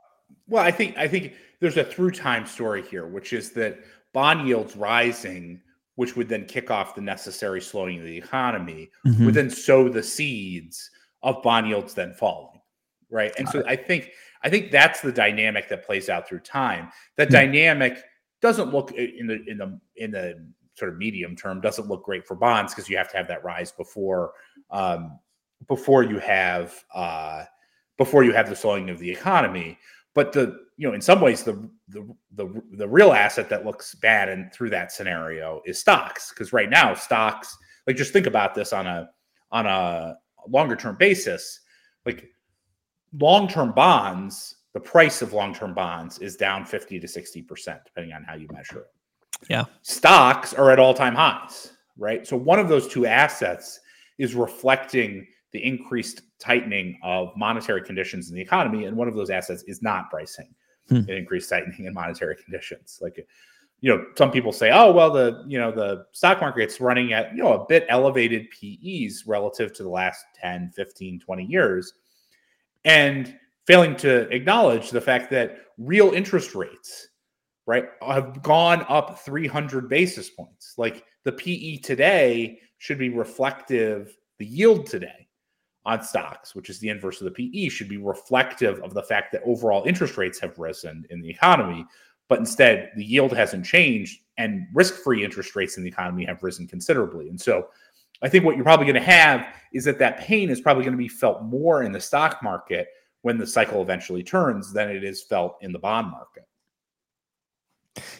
well, 0.47 0.63
I 0.63 0.71
think 0.71 0.97
I 0.97 1.07
think 1.07 1.33
there's 1.59 1.77
a 1.77 1.83
through 1.83 2.11
time 2.11 2.45
story 2.45 2.81
here, 2.81 3.05
which 3.05 3.33
is 3.33 3.51
that 3.51 3.79
bond 4.13 4.47
yields 4.47 4.75
rising, 4.75 5.61
which 5.99 6.15
would 6.15 6.29
then 6.29 6.45
kick 6.45 6.71
off 6.71 6.95
the 6.95 7.01
necessary 7.01 7.59
slowing 7.59 7.99
of 7.99 8.05
the 8.05 8.17
economy, 8.17 8.89
mm-hmm. 9.05 9.25
would 9.25 9.33
then 9.33 9.49
sow 9.49 9.89
the 9.89 10.01
seeds 10.01 10.91
of 11.23 11.43
bond 11.43 11.67
yields 11.67 11.93
then 11.93 12.13
falling, 12.13 12.61
right? 13.09 13.33
And 13.37 13.45
Got 13.47 13.51
so 13.51 13.59
it. 13.59 13.65
I 13.67 13.75
think 13.75 14.11
I 14.41 14.49
think 14.49 14.71
that's 14.71 15.01
the 15.01 15.11
dynamic 15.11 15.67
that 15.67 15.85
plays 15.85 16.07
out 16.07 16.25
through 16.25 16.39
time. 16.39 16.87
That 17.17 17.27
mm-hmm. 17.27 17.33
dynamic 17.51 18.01
doesn't 18.41 18.71
look 18.71 18.93
in 18.93 19.27
the 19.27 19.43
in 19.45 19.57
the 19.57 19.77
in 19.97 20.11
the 20.11 20.47
sort 20.75 20.89
of 20.89 20.97
medium 20.97 21.35
term 21.35 21.59
doesn't 21.59 21.89
look 21.89 22.05
great 22.05 22.25
for 22.25 22.35
bonds 22.35 22.73
because 22.73 22.89
you 22.89 22.95
have 22.95 23.11
to 23.11 23.17
have 23.17 23.27
that 23.27 23.43
rise 23.43 23.73
before 23.73 24.31
um, 24.71 25.19
before 25.67 26.03
you 26.03 26.17
have 26.19 26.81
uh, 26.95 27.43
before 27.97 28.23
you 28.23 28.31
have 28.31 28.47
the 28.47 28.55
slowing 28.55 28.89
of 28.89 28.99
the 28.99 29.11
economy. 29.11 29.77
But 30.15 30.31
the 30.31 30.61
you 30.79 30.87
know, 30.87 30.93
in 30.93 31.01
some 31.01 31.19
ways, 31.19 31.43
the 31.43 31.69
the 31.89 32.07
the, 32.35 32.61
the 32.71 32.87
real 32.87 33.11
asset 33.11 33.49
that 33.49 33.65
looks 33.65 33.95
bad 33.95 34.29
and 34.29 34.51
through 34.53 34.69
that 34.69 34.93
scenario 34.93 35.61
is 35.65 35.77
stocks 35.77 36.29
because 36.29 36.53
right 36.53 36.69
now 36.69 36.93
stocks 36.93 37.57
like 37.85 37.97
just 37.97 38.13
think 38.13 38.27
about 38.27 38.55
this 38.55 38.71
on 38.71 38.87
a 38.87 39.09
on 39.51 39.65
a 39.65 40.15
longer 40.47 40.77
term 40.77 40.95
basis. 40.97 41.59
Like 42.05 42.29
long 43.19 43.49
term 43.49 43.73
bonds 43.73 44.55
the 44.71 44.79
price 44.79 45.21
of 45.21 45.33
long 45.33 45.53
term 45.53 45.73
bonds 45.73 46.19
is 46.19 46.37
down 46.37 46.63
50 46.63 46.97
to 47.01 47.07
60 47.09 47.41
percent 47.41 47.81
depending 47.85 48.13
on 48.13 48.23
how 48.23 48.35
you 48.35 48.47
measure 48.53 48.79
it. 48.79 49.49
Yeah. 49.49 49.65
Stocks 49.81 50.53
are 50.53 50.71
at 50.71 50.79
all 50.79 50.93
time 50.93 51.13
highs 51.13 51.73
right? 51.97 52.25
So 52.25 52.37
one 52.37 52.59
of 52.59 52.69
those 52.69 52.87
two 52.87 53.05
assets 53.05 53.81
is 54.17 54.33
reflecting 54.33 55.27
the 55.51 55.61
increased 55.61 56.21
tightening 56.39 56.97
of 57.03 57.35
monetary 57.35 57.83
conditions 57.83 58.29
in 58.29 58.35
the 58.35 58.41
economy 58.41 58.85
and 58.85 58.95
one 58.95 59.09
of 59.09 59.15
those 59.15 59.29
assets 59.29 59.63
is 59.67 59.81
not 59.81 60.09
pricing 60.09 60.55
hmm. 60.89 60.95
and 60.95 61.09
increased 61.09 61.49
tightening 61.49 61.85
in 61.85 61.93
monetary 61.93 62.35
conditions. 62.35 62.99
Like, 63.01 63.25
you 63.81 63.95
know, 63.95 64.05
some 64.17 64.31
people 64.31 64.51
say, 64.51 64.71
oh, 64.71 64.91
well, 64.91 65.11
the, 65.11 65.43
you 65.47 65.57
know, 65.57 65.71
the 65.71 66.05
stock 66.11 66.41
market's 66.41 66.81
running 66.81 67.13
at, 67.13 67.33
you 67.33 67.43
know, 67.43 67.53
a 67.53 67.65
bit 67.65 67.85
elevated 67.87 68.47
PEs 68.51 69.23
relative 69.25 69.71
to 69.73 69.83
the 69.83 69.89
last 69.89 70.25
10, 70.35 70.71
15, 70.75 71.19
20 71.19 71.45
years. 71.45 71.93
And 72.83 73.37
failing 73.65 73.95
to 73.97 74.27
acknowledge 74.33 74.89
the 74.89 74.99
fact 74.99 75.29
that 75.29 75.59
real 75.77 76.11
interest 76.11 76.55
rates, 76.55 77.07
right, 77.65 77.85
have 78.05 78.41
gone 78.41 78.85
up 78.89 79.19
300 79.19 79.87
basis 79.87 80.29
points. 80.29 80.73
Like 80.77 81.05
the 81.23 81.31
PE 81.31 81.77
today 81.77 82.59
should 82.79 82.97
be 82.97 83.09
reflective, 83.09 84.17
the 84.39 84.45
yield 84.45 84.87
today 84.87 85.28
on 85.89 86.03
stocks, 86.03 86.53
which 86.53 86.69
is 86.69 86.79
the 86.79 86.89
inverse 86.89 87.21
of 87.21 87.25
the 87.25 87.31
PE, 87.31 87.69
should 87.69 87.89
be 87.89 87.97
reflective 87.97 88.79
of 88.81 88.93
the 88.93 89.03
fact 89.03 89.31
that 89.31 89.41
overall 89.45 89.83
interest 89.85 90.17
rates 90.17 90.39
have 90.39 90.57
risen 90.59 91.05
in 91.09 91.21
the 91.21 91.29
economy. 91.29 91.85
But 92.27 92.39
instead, 92.39 92.91
the 92.95 93.03
yield 93.03 93.33
hasn't 93.33 93.65
changed 93.65 94.21
and 94.37 94.67
risk 94.73 94.95
free 94.95 95.23
interest 95.23 95.55
rates 95.55 95.77
in 95.77 95.83
the 95.83 95.89
economy 95.89 96.25
have 96.25 96.43
risen 96.43 96.67
considerably. 96.67 97.27
And 97.29 97.39
so 97.39 97.67
I 98.21 98.29
think 98.29 98.45
what 98.45 98.55
you're 98.55 98.63
probably 98.63 98.85
going 98.85 99.03
to 99.03 99.11
have 99.11 99.47
is 99.73 99.83
that 99.85 99.99
that 99.99 100.19
pain 100.19 100.49
is 100.49 100.61
probably 100.61 100.83
going 100.83 100.93
to 100.93 100.97
be 100.97 101.07
felt 101.07 101.43
more 101.43 101.83
in 101.83 101.91
the 101.91 101.99
stock 101.99 102.41
market 102.43 102.87
when 103.21 103.37
the 103.37 103.47
cycle 103.47 103.81
eventually 103.81 104.23
turns 104.23 104.71
than 104.71 104.89
it 104.89 105.03
is 105.03 105.23
felt 105.23 105.57
in 105.61 105.71
the 105.71 105.79
bond 105.79 106.09
market. 106.11 106.43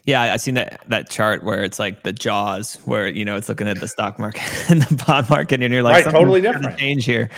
Yeah, 0.05 0.21
I've 0.21 0.41
seen 0.41 0.55
that 0.55 0.82
that 0.88 1.09
chart 1.09 1.43
where 1.43 1.63
it's 1.63 1.80
like 1.80 2.03
the 2.03 2.13
jaws, 2.13 2.75
where 2.86 3.07
you 3.07 3.25
know 3.25 3.36
it's 3.36 3.49
looking 3.49 3.67
at 3.67 3.80
the 3.80 3.88
stock 3.88 4.19
market 4.19 4.41
and 4.69 4.82
the 4.84 5.03
bond 5.05 5.30
market, 5.30 5.61
and 5.61 5.73
you're 5.73 5.84
like, 5.84 6.05
right, 6.05 6.13
totally 6.13 6.41
different 6.41 6.77
change 6.77 7.05
here. 7.05 7.30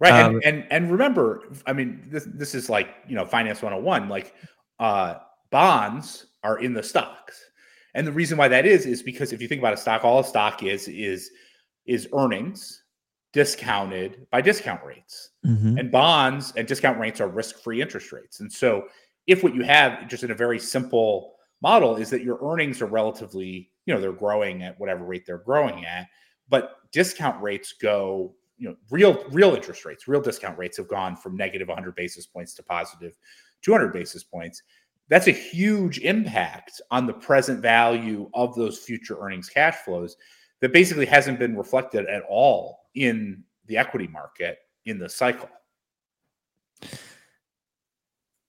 Right, 0.00 0.12
um, 0.12 0.36
and, 0.36 0.44
and 0.44 0.66
and 0.70 0.90
remember, 0.90 1.42
I 1.66 1.74
mean, 1.74 2.02
this 2.06 2.26
this 2.32 2.54
is 2.54 2.70
like 2.70 2.88
you 3.06 3.14
know 3.14 3.26
finance 3.26 3.60
101. 3.60 4.08
Like, 4.08 4.34
uh, 4.78 5.16
bonds 5.50 6.26
are 6.42 6.58
in 6.58 6.72
the 6.72 6.82
stocks, 6.82 7.38
and 7.94 8.06
the 8.06 8.12
reason 8.12 8.38
why 8.38 8.48
that 8.48 8.64
is 8.64 8.86
is 8.86 9.02
because 9.02 9.32
if 9.34 9.42
you 9.42 9.48
think 9.48 9.60
about 9.60 9.74
a 9.74 9.76
stock, 9.76 10.02
all 10.04 10.20
a 10.20 10.24
stock 10.24 10.62
is 10.62 10.88
is 10.88 11.30
is 11.86 12.08
earnings 12.14 12.82
discounted 13.32 14.26
by 14.30 14.40
discount 14.40 14.82
rates, 14.84 15.32
mm-hmm. 15.46 15.76
and 15.76 15.92
bonds 15.92 16.54
and 16.56 16.66
discount 16.66 16.98
rates 16.98 17.20
are 17.20 17.28
risk 17.28 17.58
free 17.58 17.82
interest 17.82 18.10
rates, 18.10 18.40
and 18.40 18.50
so 18.50 18.84
if 19.30 19.44
what 19.44 19.54
you 19.54 19.62
have 19.62 20.08
just 20.08 20.24
in 20.24 20.32
a 20.32 20.34
very 20.34 20.58
simple 20.58 21.36
model 21.62 21.94
is 21.94 22.10
that 22.10 22.24
your 22.24 22.38
earnings 22.42 22.82
are 22.82 22.86
relatively, 22.86 23.70
you 23.86 23.94
know, 23.94 24.00
they're 24.00 24.12
growing 24.12 24.64
at 24.64 24.78
whatever 24.80 25.04
rate 25.04 25.24
they're 25.24 25.38
growing 25.38 25.84
at, 25.84 26.08
but 26.48 26.78
discount 26.90 27.40
rates 27.40 27.72
go, 27.80 28.34
you 28.58 28.68
know, 28.68 28.76
real 28.90 29.24
real 29.30 29.54
interest 29.54 29.84
rates, 29.84 30.08
real 30.08 30.20
discount 30.20 30.58
rates 30.58 30.76
have 30.78 30.88
gone 30.88 31.14
from 31.14 31.36
negative 31.36 31.68
100 31.68 31.94
basis 31.94 32.26
points 32.26 32.54
to 32.54 32.64
positive 32.64 33.12
200 33.62 33.92
basis 33.92 34.24
points. 34.24 34.64
That's 35.08 35.28
a 35.28 35.32
huge 35.32 36.00
impact 36.00 36.80
on 36.90 37.06
the 37.06 37.12
present 37.12 37.60
value 37.60 38.28
of 38.34 38.56
those 38.56 38.78
future 38.78 39.16
earnings 39.20 39.48
cash 39.48 39.76
flows 39.76 40.16
that 40.60 40.72
basically 40.72 41.06
hasn't 41.06 41.38
been 41.38 41.56
reflected 41.56 42.06
at 42.06 42.24
all 42.28 42.80
in 42.96 43.44
the 43.66 43.76
equity 43.76 44.08
market 44.08 44.58
in 44.86 44.98
the 44.98 45.08
cycle 45.08 45.48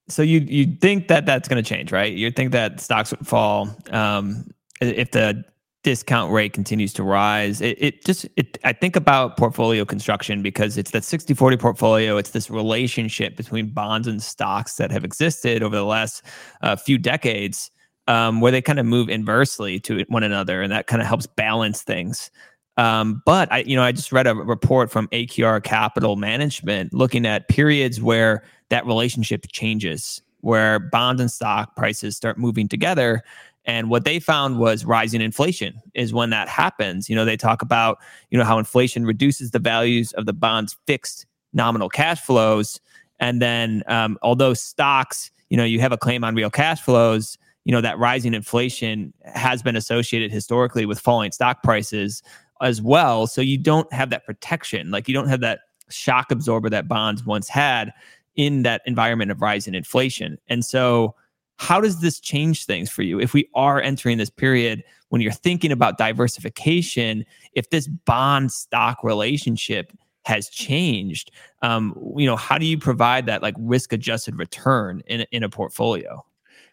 so 0.08 0.22
you 0.22 0.40
you 0.40 0.76
think 0.82 1.08
that 1.08 1.26
that's 1.26 1.48
going 1.48 1.64
to 1.64 1.68
change, 1.68 1.92
right? 1.92 2.14
You 2.14 2.32
think 2.32 2.52
that 2.52 2.80
stocks 2.80 3.12
would 3.12 3.26
fall 3.26 3.70
um, 3.92 4.46
if 4.82 5.12
the 5.12 5.44
discount 5.84 6.32
rate 6.32 6.54
continues 6.54 6.94
to 6.94 7.04
rise. 7.04 7.62
It, 7.62 7.78
it 7.82 8.06
just 8.06 8.28
it, 8.36 8.58
I 8.64 8.74
think 8.74 8.96
about 8.96 9.38
portfolio 9.38 9.86
construction 9.86 10.42
because 10.42 10.78
it's 10.78 10.92
that 10.92 11.04
60-40 11.04 11.60
portfolio. 11.60 12.18
It's 12.18 12.32
this 12.32 12.50
relationship 12.50 13.36
between 13.36 13.70
bonds 13.70 14.08
and 14.08 14.22
stocks 14.22 14.76
that 14.76 14.92
have 14.92 15.04
existed 15.04 15.64
over 15.64 15.76
the 15.76 15.86
last 15.86 16.24
uh, 16.62 16.76
few 16.76 16.98
decades, 16.98 17.72
um, 18.08 18.42
where 18.42 18.52
they 18.52 18.62
kind 18.62 18.80
of 18.80 18.86
move 18.86 19.10
inversely 19.10 19.80
to 19.82 20.04
one 20.08 20.24
another, 20.24 20.62
and 20.62 20.72
that 20.72 20.88
kind 20.88 21.02
of 21.02 21.08
helps 21.08 21.26
balance 21.26 21.82
things. 21.82 22.30
Um, 22.78 23.22
but 23.26 23.52
I, 23.52 23.60
you 23.60 23.76
know, 23.76 23.84
I 23.84 23.92
just 23.92 24.12
read 24.12 24.28
a 24.28 24.36
report 24.36 24.92
from 24.92 25.08
AQR 25.10 25.62
Capital 25.64 26.16
Management 26.16 26.94
looking 26.94 27.26
at 27.26 27.48
periods 27.48 28.02
where 28.02 28.44
that 28.70 28.86
relationship 28.86 29.46
changes, 29.52 30.22
where 30.40 30.80
bonds 30.80 31.22
and 31.22 31.30
stock 31.30 31.76
prices 31.76 32.16
start 32.16 32.38
moving 32.38 32.68
together. 32.68 33.24
And 33.66 33.90
what 33.90 34.06
they 34.06 34.20
found 34.20 34.58
was 34.58 34.86
rising 34.86 35.22
inflation 35.22 35.80
is 35.94 36.14
when 36.14 36.32
that 36.32 36.48
happens. 36.48 37.10
You 37.10 37.16
know, 37.16 37.26
they 37.26 37.38
talk 37.38 37.62
about, 37.62 38.00
you 38.32 38.38
know, 38.38 38.46
how 38.46 38.58
inflation 38.58 39.06
reduces 39.06 39.52
the 39.52 39.60
values 39.60 40.14
of 40.14 40.26
the 40.26 40.34
bonds' 40.34 40.76
fixed 40.88 41.26
nominal 41.54 41.90
cash 41.90 42.22
flows. 42.22 42.80
And 43.20 43.42
then, 43.42 43.84
um, 43.88 44.18
although 44.24 44.54
stocks, 44.54 45.30
you 45.50 45.58
know, 45.58 45.66
you 45.66 45.80
have 45.82 45.92
a 45.92 45.98
claim 45.98 46.24
on 46.24 46.34
real 46.34 46.50
cash 46.50 46.82
flows, 46.82 47.38
you 47.66 47.72
know, 47.72 47.82
that 47.82 48.00
rising 48.00 48.34
inflation 48.34 49.14
has 49.26 49.62
been 49.62 49.76
associated 49.76 50.32
historically 50.32 50.88
with 50.88 51.00
falling 51.00 51.32
stock 51.32 51.62
prices 51.62 52.24
as 52.62 52.82
well. 52.82 53.28
So 53.28 53.42
you 53.42 53.58
don't 53.58 53.92
have 53.94 54.10
that 54.12 54.26
protection. 54.26 54.92
Like 54.92 55.08
you 55.08 55.14
don't 55.14 55.28
have 55.28 55.42
that 55.42 55.62
shock 55.90 56.32
absorber 56.32 56.70
that 56.70 56.88
bonds 56.88 57.26
once 57.26 57.50
had 57.50 57.92
in 58.36 58.64
that 58.64 58.82
environment 58.86 59.32
of 59.32 59.42
rising 59.42 59.76
inflation. 59.76 60.38
And 60.48 60.64
so, 60.64 61.16
how 61.58 61.80
does 61.80 62.02
this 62.02 62.20
change 62.20 62.66
things 62.66 62.90
for 62.90 63.04
you 63.04 63.20
if 63.20 63.34
we 63.34 63.48
are 63.54 63.80
entering 63.80 64.18
this 64.18 64.32
period 64.32 64.84
when 65.10 65.22
you're 65.22 65.32
thinking 65.32 65.72
about 65.72 65.98
diversification? 65.98 67.26
If 67.54 67.70
this 67.70 67.88
bond 67.88 68.52
stock 68.52 69.04
relationship 69.04 69.92
has 70.24 70.50
changed, 70.50 71.32
um, 71.62 71.96
you 72.18 72.26
know, 72.26 72.36
how 72.36 72.58
do 72.58 72.66
you 72.66 72.80
provide 72.80 73.28
that 73.28 73.44
like 73.44 73.56
risk 73.60 73.94
adjusted 73.94 74.38
return 74.38 75.04
in 75.08 75.26
in 75.32 75.44
a 75.44 75.50
portfolio? 75.50 76.26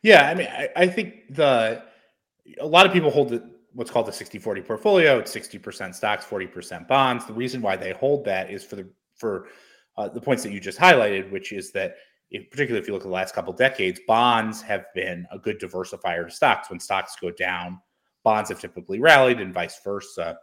Yeah, 0.02 0.30
I 0.30 0.34
mean, 0.34 0.46
I, 0.46 0.68
I 0.76 0.86
think 0.86 1.34
the 1.34 1.82
a 2.60 2.66
lot 2.66 2.86
of 2.86 2.92
people 2.92 3.10
hold 3.10 3.32
it 3.32 3.42
what's 3.78 3.92
called 3.92 4.06
the 4.06 4.12
60 4.12 4.40
40 4.40 4.60
portfolio. 4.62 5.20
It's 5.20 5.32
60% 5.32 5.94
stocks, 5.94 6.24
40% 6.24 6.88
bonds. 6.88 7.26
The 7.26 7.32
reason 7.32 7.62
why 7.62 7.76
they 7.76 7.92
hold 7.92 8.24
that 8.24 8.50
is 8.50 8.64
for 8.64 8.74
the 8.74 8.90
for 9.14 9.46
uh, 9.96 10.08
the 10.08 10.20
points 10.20 10.42
that 10.42 10.50
you 10.50 10.58
just 10.58 10.78
highlighted, 10.78 11.30
which 11.30 11.52
is 11.52 11.70
that 11.72 11.94
if, 12.32 12.50
particularly 12.50 12.82
if 12.82 12.88
you 12.88 12.92
look 12.92 13.02
at 13.02 13.06
the 13.06 13.14
last 13.14 13.36
couple 13.36 13.52
decades, 13.52 14.00
bonds 14.08 14.60
have 14.62 14.86
been 14.96 15.24
a 15.30 15.38
good 15.38 15.60
diversifier 15.60 16.26
to 16.26 16.30
stocks. 16.30 16.70
When 16.70 16.80
stocks 16.80 17.14
go 17.20 17.30
down, 17.30 17.80
bonds 18.24 18.50
have 18.50 18.60
typically 18.60 18.98
rallied 18.98 19.40
and 19.40 19.54
vice 19.54 19.80
versa. 19.84 20.36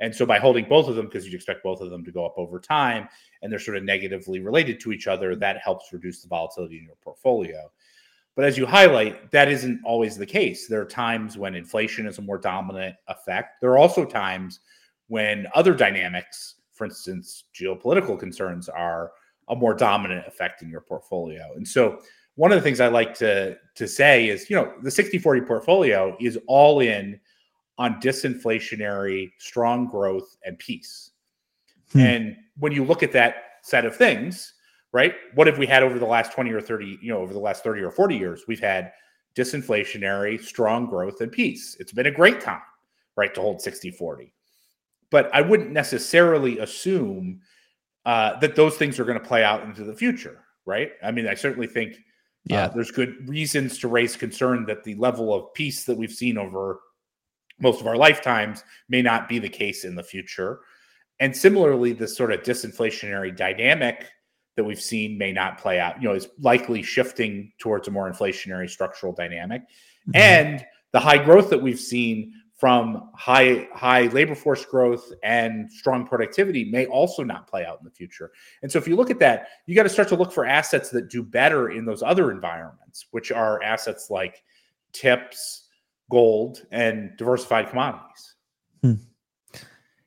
And 0.00 0.12
so 0.12 0.26
by 0.26 0.40
holding 0.40 0.64
both 0.64 0.88
of 0.88 0.96
them, 0.96 1.06
because 1.06 1.24
you'd 1.24 1.34
expect 1.34 1.62
both 1.62 1.80
of 1.80 1.90
them 1.90 2.04
to 2.04 2.10
go 2.10 2.26
up 2.26 2.34
over 2.38 2.58
time 2.58 3.08
and 3.42 3.52
they're 3.52 3.60
sort 3.60 3.76
of 3.76 3.84
negatively 3.84 4.40
related 4.40 4.80
to 4.80 4.90
each 4.90 5.06
other, 5.06 5.36
that 5.36 5.58
helps 5.58 5.92
reduce 5.92 6.22
the 6.22 6.28
volatility 6.28 6.78
in 6.78 6.84
your 6.84 6.96
portfolio. 7.04 7.70
But 8.36 8.44
as 8.44 8.56
you 8.56 8.64
highlight, 8.64 9.30
that 9.32 9.48
isn't 9.48 9.80
always 9.84 10.16
the 10.16 10.26
case. 10.26 10.68
There 10.68 10.80
are 10.80 10.86
times 10.86 11.36
when 11.36 11.54
inflation 11.54 12.06
is 12.06 12.18
a 12.18 12.22
more 12.22 12.38
dominant 12.38 12.96
effect. 13.08 13.60
There 13.60 13.70
are 13.70 13.78
also 13.78 14.04
times 14.04 14.60
when 15.08 15.46
other 15.54 15.74
dynamics, 15.74 16.56
for 16.72 16.86
instance, 16.86 17.44
geopolitical 17.54 18.18
concerns, 18.18 18.68
are 18.68 19.12
a 19.48 19.56
more 19.56 19.74
dominant 19.74 20.26
effect 20.26 20.62
in 20.62 20.70
your 20.70 20.80
portfolio. 20.80 21.52
And 21.56 21.66
so 21.66 22.00
one 22.36 22.52
of 22.52 22.56
the 22.56 22.62
things 22.62 22.80
I 22.80 22.88
like 22.88 23.14
to 23.14 23.56
to 23.74 23.88
say 23.88 24.28
is, 24.28 24.48
you 24.48 24.56
know, 24.56 24.72
the 24.82 24.90
60-40 24.90 25.46
portfolio 25.46 26.16
is 26.20 26.38
all 26.46 26.80
in 26.80 27.20
on 27.78 28.00
disinflationary, 28.00 29.32
strong 29.38 29.86
growth 29.86 30.36
and 30.44 30.58
peace. 30.58 31.10
Hmm. 31.92 32.00
And 32.00 32.36
when 32.58 32.72
you 32.72 32.84
look 32.84 33.02
at 33.02 33.12
that 33.12 33.34
set 33.62 33.84
of 33.84 33.96
things, 33.96 34.54
right? 34.92 35.14
What 35.34 35.46
have 35.46 35.58
we 35.58 35.66
had 35.66 35.82
over 35.82 35.98
the 35.98 36.06
last 36.06 36.32
20 36.32 36.50
or 36.50 36.60
30, 36.60 36.98
you 37.00 37.12
know, 37.12 37.18
over 37.18 37.32
the 37.32 37.38
last 37.38 37.62
30 37.62 37.82
or 37.82 37.90
40 37.90 38.16
years? 38.16 38.44
We've 38.48 38.60
had 38.60 38.92
disinflationary, 39.36 40.42
strong 40.42 40.86
growth 40.86 41.20
and 41.20 41.30
peace. 41.30 41.76
It's 41.78 41.92
been 41.92 42.06
a 42.06 42.10
great 42.10 42.40
time, 42.40 42.62
right, 43.16 43.32
to 43.34 43.40
hold 43.40 43.62
60 43.62 43.90
40. 43.92 44.32
But 45.10 45.30
I 45.34 45.40
wouldn't 45.40 45.70
necessarily 45.70 46.58
assume 46.58 47.40
uh, 48.04 48.38
that 48.40 48.56
those 48.56 48.76
things 48.76 48.98
are 48.98 49.04
going 49.04 49.18
to 49.18 49.24
play 49.24 49.44
out 49.44 49.62
into 49.64 49.84
the 49.84 49.94
future, 49.94 50.44
right? 50.66 50.92
I 51.02 51.10
mean, 51.10 51.26
I 51.26 51.34
certainly 51.34 51.66
think 51.66 51.98
uh, 52.50 52.54
yeah. 52.54 52.64
Uh, 52.64 52.68
there's 52.68 52.90
good 52.90 53.28
reasons 53.28 53.78
to 53.78 53.88
raise 53.88 54.16
concern 54.16 54.64
that 54.64 54.82
the 54.82 54.94
level 54.94 55.34
of 55.34 55.52
peace 55.52 55.84
that 55.84 55.96
we've 55.96 56.10
seen 56.10 56.38
over 56.38 56.80
most 57.60 57.82
of 57.82 57.86
our 57.86 57.96
lifetimes 57.96 58.64
may 58.88 59.02
not 59.02 59.28
be 59.28 59.38
the 59.38 59.48
case 59.48 59.84
in 59.84 59.94
the 59.94 60.02
future. 60.02 60.60
And 61.18 61.36
similarly, 61.36 61.92
this 61.92 62.16
sort 62.16 62.32
of 62.32 62.40
disinflationary 62.42 63.36
dynamic 63.36 64.06
that 64.60 64.64
we've 64.64 64.80
seen 64.80 65.16
may 65.16 65.32
not 65.32 65.56
play 65.56 65.80
out, 65.80 66.00
you 66.02 66.06
know, 66.06 66.14
is 66.14 66.28
likely 66.38 66.82
shifting 66.82 67.50
towards 67.58 67.88
a 67.88 67.90
more 67.90 68.10
inflationary 68.12 68.68
structural 68.68 69.10
dynamic. 69.10 69.62
Mm-hmm. 69.62 70.10
And 70.16 70.66
the 70.92 71.00
high 71.00 71.16
growth 71.16 71.48
that 71.48 71.62
we've 71.62 71.80
seen 71.80 72.34
from 72.58 73.08
high 73.14 73.66
high 73.72 74.08
labor 74.08 74.34
force 74.34 74.66
growth 74.66 75.10
and 75.22 75.72
strong 75.72 76.06
productivity 76.06 76.70
may 76.70 76.84
also 76.84 77.22
not 77.22 77.46
play 77.46 77.64
out 77.64 77.78
in 77.80 77.86
the 77.86 77.90
future. 77.90 78.32
And 78.60 78.70
so 78.70 78.78
if 78.78 78.86
you 78.86 78.96
look 78.96 79.10
at 79.10 79.18
that, 79.20 79.48
you 79.64 79.74
got 79.74 79.84
to 79.84 79.88
start 79.88 80.08
to 80.08 80.14
look 80.14 80.30
for 80.30 80.44
assets 80.44 80.90
that 80.90 81.08
do 81.08 81.22
better 81.22 81.70
in 81.70 81.86
those 81.86 82.02
other 82.02 82.30
environments, 82.30 83.06
which 83.12 83.32
are 83.32 83.62
assets 83.62 84.10
like 84.10 84.42
tips, 84.92 85.68
gold, 86.10 86.66
and 86.70 87.16
diversified 87.16 87.70
commodities. 87.70 88.34
Hmm. 88.82 88.94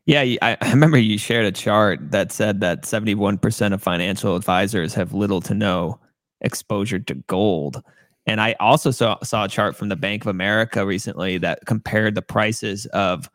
Yeah, 0.05 0.21
I, 0.41 0.57
remember 0.69 0.97
you 0.97 1.17
shared 1.17 1.45
a 1.45 1.51
chart 1.51 2.11
that 2.11 2.31
said 2.31 2.59
that 2.59 2.83
71% 2.83 3.73
of 3.73 3.81
financial 3.81 4.35
advisors 4.35 4.93
have 4.93 5.13
little 5.13 5.41
to 5.41 5.53
no 5.53 5.99
exposure 6.41 6.99
to 6.99 7.15
gold. 7.15 7.81
And 8.25 8.41
I 8.41 8.55
also 8.59 8.91
saw 8.91 9.17
saw 9.23 9.45
a 9.45 9.47
chart 9.49 9.75
from 9.75 9.89
the 9.89 9.95
Bank 9.95 10.23
of 10.23 10.27
America 10.27 10.85
recently 10.85 11.37
that 11.39 11.65
compared 11.65 12.15
the 12.15 12.21
prices 12.21 12.85
of 12.87 13.29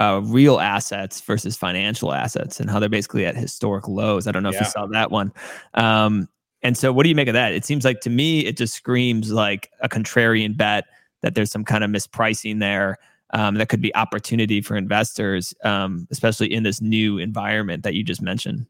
uh, 0.00 0.20
real 0.24 0.60
assets 0.60 1.20
versus 1.20 1.56
financial 1.56 2.12
assets 2.12 2.60
and 2.60 2.70
how 2.70 2.78
they're 2.78 2.88
basically 2.88 3.26
at 3.26 3.36
historic 3.36 3.88
lows. 3.88 4.26
I 4.26 4.32
don't 4.32 4.42
know 4.42 4.50
yeah. 4.50 4.58
if 4.58 4.66
you 4.66 4.70
saw 4.70 4.86
that 4.86 5.10
one. 5.10 5.32
Um, 5.74 6.28
and 6.62 6.76
so, 6.76 6.92
what 6.92 7.02
do 7.02 7.08
you 7.08 7.14
make 7.14 7.28
of 7.28 7.34
that? 7.34 7.52
It 7.52 7.64
seems 7.64 7.84
like 7.84 8.00
to 8.00 8.10
me, 8.10 8.40
it 8.40 8.56
just 8.56 8.74
screams 8.74 9.32
like 9.32 9.70
a 9.80 9.88
contrarian 9.88 10.56
bet 10.56 10.84
that 11.22 11.34
there's 11.34 11.50
some 11.50 11.64
kind 11.64 11.82
of 11.82 11.90
mispricing 11.90 12.60
there. 12.60 12.96
Um, 13.34 13.56
that 13.56 13.68
could 13.68 13.82
be 13.82 13.94
opportunity 13.94 14.62
for 14.62 14.76
investors, 14.76 15.52
um, 15.62 16.08
especially 16.10 16.52
in 16.52 16.62
this 16.62 16.80
new 16.80 17.18
environment 17.18 17.82
that 17.82 17.92
you 17.92 18.02
just 18.02 18.22
mentioned. 18.22 18.66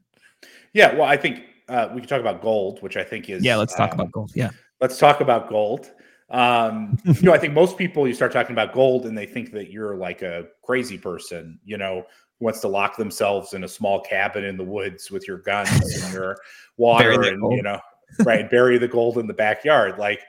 Yeah, 0.73 0.93
well, 0.93 1.03
I 1.03 1.15
think 1.15 1.43
uh, 1.69 1.89
we 1.93 2.01
can 2.01 2.09
talk 2.09 2.19
about 2.19 2.41
gold, 2.41 2.81
which 2.81 2.97
I 2.97 3.03
think 3.03 3.29
is 3.29 3.43
yeah. 3.43 3.55
Let's 3.55 3.75
talk 3.75 3.93
um, 3.93 3.99
about 4.01 4.11
gold. 4.11 4.31
Yeah, 4.35 4.49
let's 4.81 4.97
talk 4.97 5.21
about 5.21 5.49
gold. 5.49 5.91
Um, 6.29 6.97
you 7.05 7.21
know, 7.23 7.33
I 7.33 7.37
think 7.37 7.53
most 7.53 7.77
people 7.77 8.07
you 8.07 8.13
start 8.13 8.31
talking 8.31 8.53
about 8.53 8.73
gold 8.73 9.05
and 9.05 9.17
they 9.17 9.25
think 9.25 9.51
that 9.53 9.71
you're 9.71 9.95
like 9.95 10.21
a 10.21 10.47
crazy 10.63 10.97
person, 10.97 11.59
you 11.63 11.77
know, 11.77 12.05
who 12.37 12.45
wants 12.45 12.59
to 12.61 12.67
lock 12.67 12.97
themselves 12.97 13.53
in 13.53 13.63
a 13.63 13.67
small 13.67 14.01
cabin 14.01 14.43
in 14.43 14.57
the 14.57 14.63
woods 14.63 15.09
with 15.09 15.27
your 15.27 15.39
guns 15.39 15.69
and 16.03 16.13
your 16.13 16.37
water 16.77 17.23
and 17.23 17.41
gold. 17.41 17.55
you 17.55 17.63
know, 17.63 17.79
right, 18.23 18.49
bury 18.49 18.77
the 18.77 18.87
gold 18.87 19.17
in 19.17 19.27
the 19.27 19.33
backyard. 19.33 19.97
Like, 19.97 20.21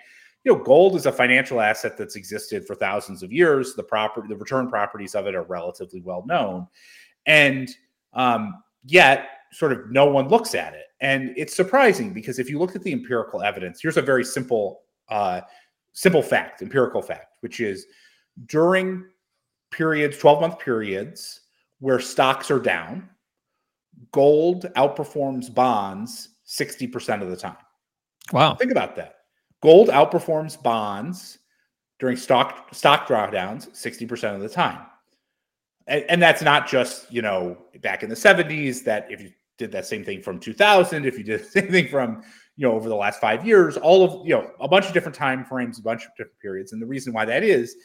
you 0.44 0.52
know, 0.52 0.62
gold 0.62 0.96
is 0.96 1.06
a 1.06 1.12
financial 1.12 1.60
asset 1.60 1.96
that's 1.98 2.16
existed 2.16 2.66
for 2.66 2.74
thousands 2.74 3.22
of 3.22 3.32
years. 3.32 3.74
The 3.74 3.82
property, 3.82 4.28
the 4.28 4.36
return 4.36 4.68
properties 4.68 5.14
of 5.14 5.26
it 5.26 5.34
are 5.34 5.42
relatively 5.42 6.00
well 6.00 6.24
known, 6.26 6.66
and 7.26 7.68
um, 8.14 8.62
yet 8.84 9.28
sort 9.52 9.72
of 9.72 9.90
no 9.90 10.06
one 10.06 10.28
looks 10.28 10.54
at 10.54 10.74
it. 10.74 10.86
And 11.00 11.32
it's 11.36 11.54
surprising 11.54 12.12
because 12.12 12.38
if 12.38 12.48
you 12.48 12.58
look 12.58 12.76
at 12.76 12.82
the 12.82 12.92
empirical 12.92 13.42
evidence, 13.42 13.80
here's 13.80 13.96
a 13.96 14.02
very 14.02 14.24
simple, 14.24 14.82
uh, 15.08 15.42
simple 15.92 16.22
fact, 16.22 16.62
empirical 16.62 17.02
fact, 17.02 17.36
which 17.40 17.60
is 17.60 17.86
during 18.46 19.04
periods, 19.70 20.18
12 20.18 20.40
month 20.40 20.58
periods 20.58 21.40
where 21.80 22.00
stocks 22.00 22.50
are 22.50 22.58
down, 22.58 23.08
gold 24.12 24.66
outperforms 24.76 25.52
bonds 25.52 26.28
60% 26.46 27.22
of 27.22 27.30
the 27.30 27.36
time. 27.36 27.56
Wow. 28.32 28.54
Think 28.54 28.70
about 28.70 28.96
that. 28.96 29.19
Gold 29.62 29.88
outperforms 29.88 30.60
bonds 30.60 31.38
during 31.98 32.16
stock 32.16 32.74
stock 32.74 33.06
drawdowns 33.06 33.70
60% 33.70 34.34
of 34.34 34.40
the 34.40 34.48
time. 34.48 34.86
And, 35.86 36.04
and 36.08 36.22
that's 36.22 36.42
not 36.42 36.68
just, 36.68 37.12
you 37.12 37.22
know, 37.22 37.58
back 37.82 38.02
in 38.02 38.08
the 38.08 38.14
70s 38.14 38.84
that 38.84 39.10
if 39.10 39.20
you 39.20 39.32
did 39.58 39.70
that 39.72 39.86
same 39.86 40.04
thing 40.04 40.22
from 40.22 40.40
2000, 40.40 41.04
if 41.04 41.18
you 41.18 41.24
did 41.24 41.40
the 41.44 41.44
same 41.44 41.70
thing 41.70 41.88
from 41.88 42.22
you 42.56 42.66
know 42.66 42.74
over 42.74 42.88
the 42.88 42.96
last 42.96 43.20
five 43.20 43.46
years, 43.46 43.76
all 43.76 44.02
of 44.02 44.26
you 44.26 44.34
know 44.34 44.50
a 44.60 44.68
bunch 44.68 44.86
of 44.86 44.92
different 44.92 45.14
time 45.14 45.44
frames, 45.44 45.78
a 45.78 45.82
bunch 45.82 46.04
of 46.04 46.10
different 46.16 46.38
periods, 46.40 46.72
and 46.72 46.82
the 46.82 46.86
reason 46.86 47.12
why 47.12 47.24
that 47.24 47.44
is 47.44 47.76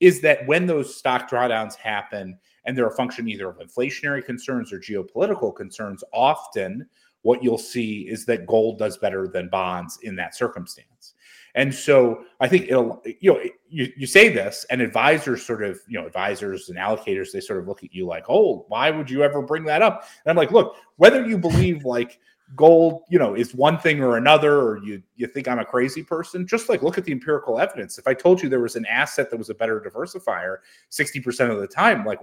is 0.00 0.20
that 0.20 0.46
when 0.46 0.64
those 0.64 0.94
stock 0.94 1.28
drawdowns 1.28 1.74
happen 1.74 2.38
and 2.64 2.76
they're 2.76 2.86
a 2.86 2.94
function 2.94 3.28
either 3.28 3.48
of 3.48 3.58
inflationary 3.58 4.24
concerns 4.24 4.72
or 4.72 4.78
geopolitical 4.78 5.54
concerns, 5.54 6.04
often 6.12 6.86
what 7.22 7.42
you'll 7.42 7.58
see 7.58 8.02
is 8.08 8.24
that 8.26 8.46
gold 8.46 8.78
does 8.78 8.98
better 8.98 9.28
than 9.28 9.48
bonds 9.48 9.98
in 10.02 10.16
that 10.16 10.34
circumstance. 10.34 11.14
And 11.54 11.74
so 11.74 12.24
I 12.40 12.48
think 12.48 12.66
it'll, 12.68 13.02
you 13.20 13.32
know, 13.32 13.40
you, 13.68 13.92
you 13.96 14.06
say 14.06 14.28
this 14.28 14.64
and 14.70 14.80
advisors 14.80 15.44
sort 15.44 15.64
of, 15.64 15.80
you 15.88 15.98
know, 15.98 16.06
advisors 16.06 16.68
and 16.68 16.78
allocators, 16.78 17.32
they 17.32 17.40
sort 17.40 17.58
of 17.58 17.66
look 17.66 17.82
at 17.82 17.92
you 17.92 18.06
like, 18.06 18.24
oh, 18.28 18.64
why 18.68 18.90
would 18.90 19.10
you 19.10 19.22
ever 19.22 19.42
bring 19.42 19.64
that 19.64 19.82
up? 19.82 20.04
And 20.24 20.30
I'm 20.30 20.36
like, 20.36 20.52
look, 20.52 20.76
whether 20.96 21.26
you 21.26 21.38
believe 21.38 21.84
like 21.84 22.20
gold, 22.54 23.02
you 23.08 23.18
know, 23.18 23.34
is 23.34 23.54
one 23.54 23.78
thing 23.78 24.00
or 24.00 24.16
another, 24.16 24.60
or 24.60 24.78
you 24.84 25.02
you 25.16 25.26
think 25.26 25.48
I'm 25.48 25.58
a 25.58 25.64
crazy 25.64 26.02
person, 26.02 26.46
just 26.46 26.68
like 26.68 26.82
look 26.82 26.98
at 26.98 27.04
the 27.04 27.12
empirical 27.12 27.58
evidence. 27.58 27.98
If 27.98 28.06
I 28.06 28.14
told 28.14 28.42
you 28.42 28.48
there 28.48 28.60
was 28.60 28.76
an 28.76 28.86
asset 28.86 29.30
that 29.30 29.36
was 29.36 29.50
a 29.50 29.54
better 29.54 29.80
diversifier 29.80 30.58
60% 30.90 31.50
of 31.50 31.60
the 31.60 31.66
time, 31.66 32.04
like 32.04 32.20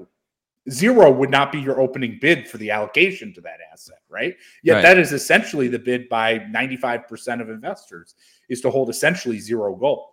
zero 0.70 1.12
would 1.12 1.30
not 1.30 1.52
be 1.52 1.60
your 1.60 1.80
opening 1.80 2.18
bid 2.20 2.48
for 2.48 2.58
the 2.58 2.72
allocation 2.72 3.34
to 3.34 3.42
that 3.42 3.60
asset, 3.72 4.00
right? 4.10 4.36
Yet 4.64 4.76
right. 4.76 4.82
that 4.82 4.98
is 4.98 5.12
essentially 5.12 5.68
the 5.68 5.80
bid 5.80 6.10
by 6.10 6.40
95% 6.40 7.42
of 7.42 7.50
investors 7.50 8.16
is 8.50 8.62
to 8.62 8.72
hold 8.72 8.90
essentially 8.90 9.40
zero 9.40 9.76
gold. 9.76 10.10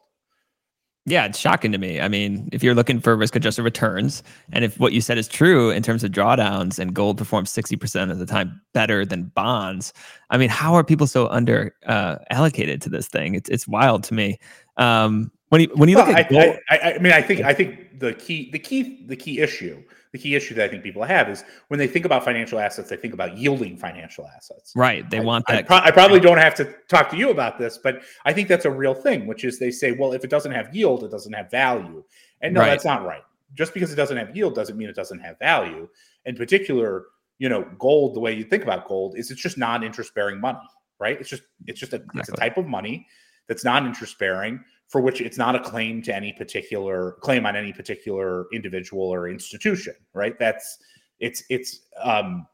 Yeah, 1.05 1.24
it's 1.24 1.38
shocking 1.38 1.72
to 1.72 1.78
me. 1.78 2.00
I 2.00 2.07
mean, 2.07 2.48
if 2.53 2.62
you're 2.62 2.76
looking 2.76 3.00
for 3.00 3.16
risk 3.16 3.34
adjusted 3.34 3.64
returns, 3.64 4.22
and 4.53 4.64
if 4.64 4.78
what 4.78 4.92
you 4.92 5.00
said 5.00 5.18
is 5.18 5.26
true 5.26 5.70
in 5.70 5.82
terms 5.82 6.05
of 6.05 6.12
drawdowns 6.12 6.78
and 6.78 6.94
gold 6.94 7.18
performs 7.18 7.53
60% 7.53 8.12
of 8.12 8.20
the 8.20 8.26
time 8.26 8.61
better 8.72 9.05
than 9.05 9.24
bonds, 9.24 9.92
I 10.30 10.38
mean, 10.38 10.48
how 10.48 10.74
are 10.74 10.84
people 10.84 11.09
so 11.09 11.26
under 11.28 11.74
uh, 11.86 12.18
allocated 12.30 12.80
to 12.82 12.88
this 12.88 13.09
thing? 13.09 13.34
It's, 13.34 13.50
it's 13.50 13.66
wild 13.66 14.05
to 14.05 14.14
me. 14.14 14.38
Um, 14.76 15.32
when 15.48 15.62
you, 15.62 15.70
when 15.74 15.88
you 15.88 15.96
well, 15.96 16.07
look 16.07 16.16
at 16.16 16.26
I, 16.26 16.28
gold, 16.28 16.57
I, 16.70 16.78
I, 16.78 16.94
I 16.94 16.98
mean, 16.98 17.12
I 17.12 17.20
think, 17.20 17.40
I 17.40 17.53
think 17.53 17.98
the 17.98 18.12
key, 18.14 18.53
the 18.53 18.61
key, 18.61 19.05
the 19.07 19.16
key 19.16 19.40
issue 19.40 19.82
the 20.12 20.18
key 20.18 20.34
issue 20.34 20.54
that 20.54 20.64
I 20.66 20.68
think 20.68 20.82
people 20.82 21.02
have 21.02 21.28
is 21.30 21.42
when 21.68 21.78
they 21.78 21.86
think 21.86 22.04
about 22.04 22.24
financial 22.24 22.58
assets, 22.58 22.90
they 22.90 22.96
think 22.96 23.14
about 23.14 23.36
yielding 23.36 23.78
financial 23.78 24.28
assets. 24.36 24.72
Right. 24.76 25.08
They 25.08 25.18
I, 25.18 25.22
want 25.22 25.46
that. 25.48 25.56
I, 25.56 25.62
pro- 25.62 25.76
I, 25.78 25.90
probably 25.90 26.20
don't 26.20 26.38
have 26.38 26.54
to 26.56 26.74
talk 26.88 27.08
to 27.10 27.16
you 27.16 27.30
about 27.30 27.58
this, 27.58 27.78
but 27.78 28.02
I 28.26 28.32
think 28.34 28.48
that's 28.48 28.66
a 28.66 28.70
real 28.70 28.94
thing, 28.94 29.26
which 29.26 29.42
is 29.44 29.58
they 29.58 29.70
say, 29.70 29.92
well, 29.92 30.12
if 30.12 30.22
it 30.22 30.30
doesn't 30.30 30.52
have 30.52 30.74
yield, 30.74 31.02
it 31.02 31.10
doesn't 31.10 31.32
have 31.32 31.50
value. 31.50 32.04
And 32.42 32.52
no, 32.52 32.60
right. 32.60 32.68
that's 32.68 32.84
not 32.84 33.06
right. 33.06 33.22
Just 33.54 33.72
because 33.72 33.90
it 33.90 33.96
doesn't 33.96 34.16
have 34.16 34.36
yield 34.36 34.54
doesn't 34.54 34.76
mean 34.76 34.88
it 34.88 34.96
doesn't 34.96 35.20
have 35.20 35.38
value. 35.38 35.88
In 36.26 36.36
particular, 36.36 37.06
you 37.38 37.48
know, 37.48 37.66
gold, 37.78 38.14
the 38.14 38.20
way 38.20 38.34
you 38.34 38.44
think 38.44 38.62
about 38.62 38.86
gold 38.86 39.16
is 39.16 39.30
it's 39.30 39.40
just 39.40 39.56
non-interest 39.56 40.14
bearing 40.14 40.40
money, 40.40 40.58
right? 41.00 41.18
It's 41.18 41.28
just 41.28 41.42
it's 41.66 41.80
just 41.80 41.92
a 41.94 41.96
exactly. 41.96 42.20
it's 42.20 42.28
a 42.28 42.36
type 42.36 42.58
of 42.58 42.66
money 42.66 43.06
that's 43.48 43.64
non-interest 43.64 44.18
bearing 44.18 44.62
for 44.93 45.01
which 45.01 45.22
it's 45.22 45.38
not 45.38 45.57
a 45.57 45.61
claim 45.61 46.03
to 46.03 46.14
any 46.14 46.34
particular 46.34 47.12
claim 47.22 47.47
on 47.47 47.57
any 47.57 47.72
particular 47.72 48.45
individual 48.53 49.03
or 49.03 49.26
institution, 49.26 49.95
right? 50.12 50.38
That's 50.38 50.76
it's 51.18 51.43
it's 51.49 51.86
um 52.03 52.47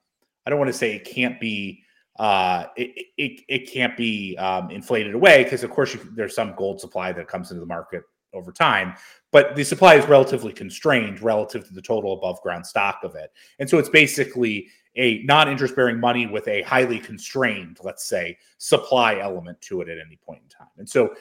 I 0.46 0.50
don't 0.50 0.60
want 0.60 0.68
to 0.68 0.78
say 0.78 0.94
it 0.94 1.04
can't 1.04 1.40
be 1.40 1.82
uh, 2.18 2.66
it, 2.76 3.06
it, 3.16 3.42
it 3.48 3.70
can't 3.70 3.96
be 3.96 4.36
um, 4.38 4.70
inflated 4.70 5.14
away 5.14 5.44
because 5.44 5.64
of 5.64 5.70
course 5.70 5.94
you, 5.94 6.00
there's 6.14 6.34
some 6.34 6.54
gold 6.56 6.80
supply 6.80 7.12
that 7.12 7.28
comes 7.28 7.50
into 7.50 7.60
the 7.60 7.66
market 7.66 8.02
over 8.34 8.52
time 8.52 8.94
but 9.30 9.54
the 9.56 9.64
supply 9.64 9.94
is 9.94 10.04
relatively 10.06 10.52
constrained 10.52 11.22
relative 11.22 11.66
to 11.66 11.72
the 11.72 11.80
total 11.80 12.12
above 12.12 12.40
ground 12.42 12.66
stock 12.66 12.98
of 13.04 13.14
it 13.14 13.30
and 13.58 13.70
so 13.70 13.78
it's 13.78 13.88
basically 13.88 14.66
a 14.96 15.22
non-interest 15.22 15.76
bearing 15.76 15.98
money 16.00 16.26
with 16.26 16.46
a 16.48 16.60
highly 16.62 16.98
constrained 16.98 17.78
let's 17.82 18.06
say 18.06 18.36
supply 18.58 19.18
element 19.18 19.58
to 19.60 19.80
it 19.80 19.88
at 19.88 19.98
any 20.04 20.18
point 20.26 20.42
in 20.42 20.48
time 20.48 20.68
and 20.78 20.88
so 20.88 21.14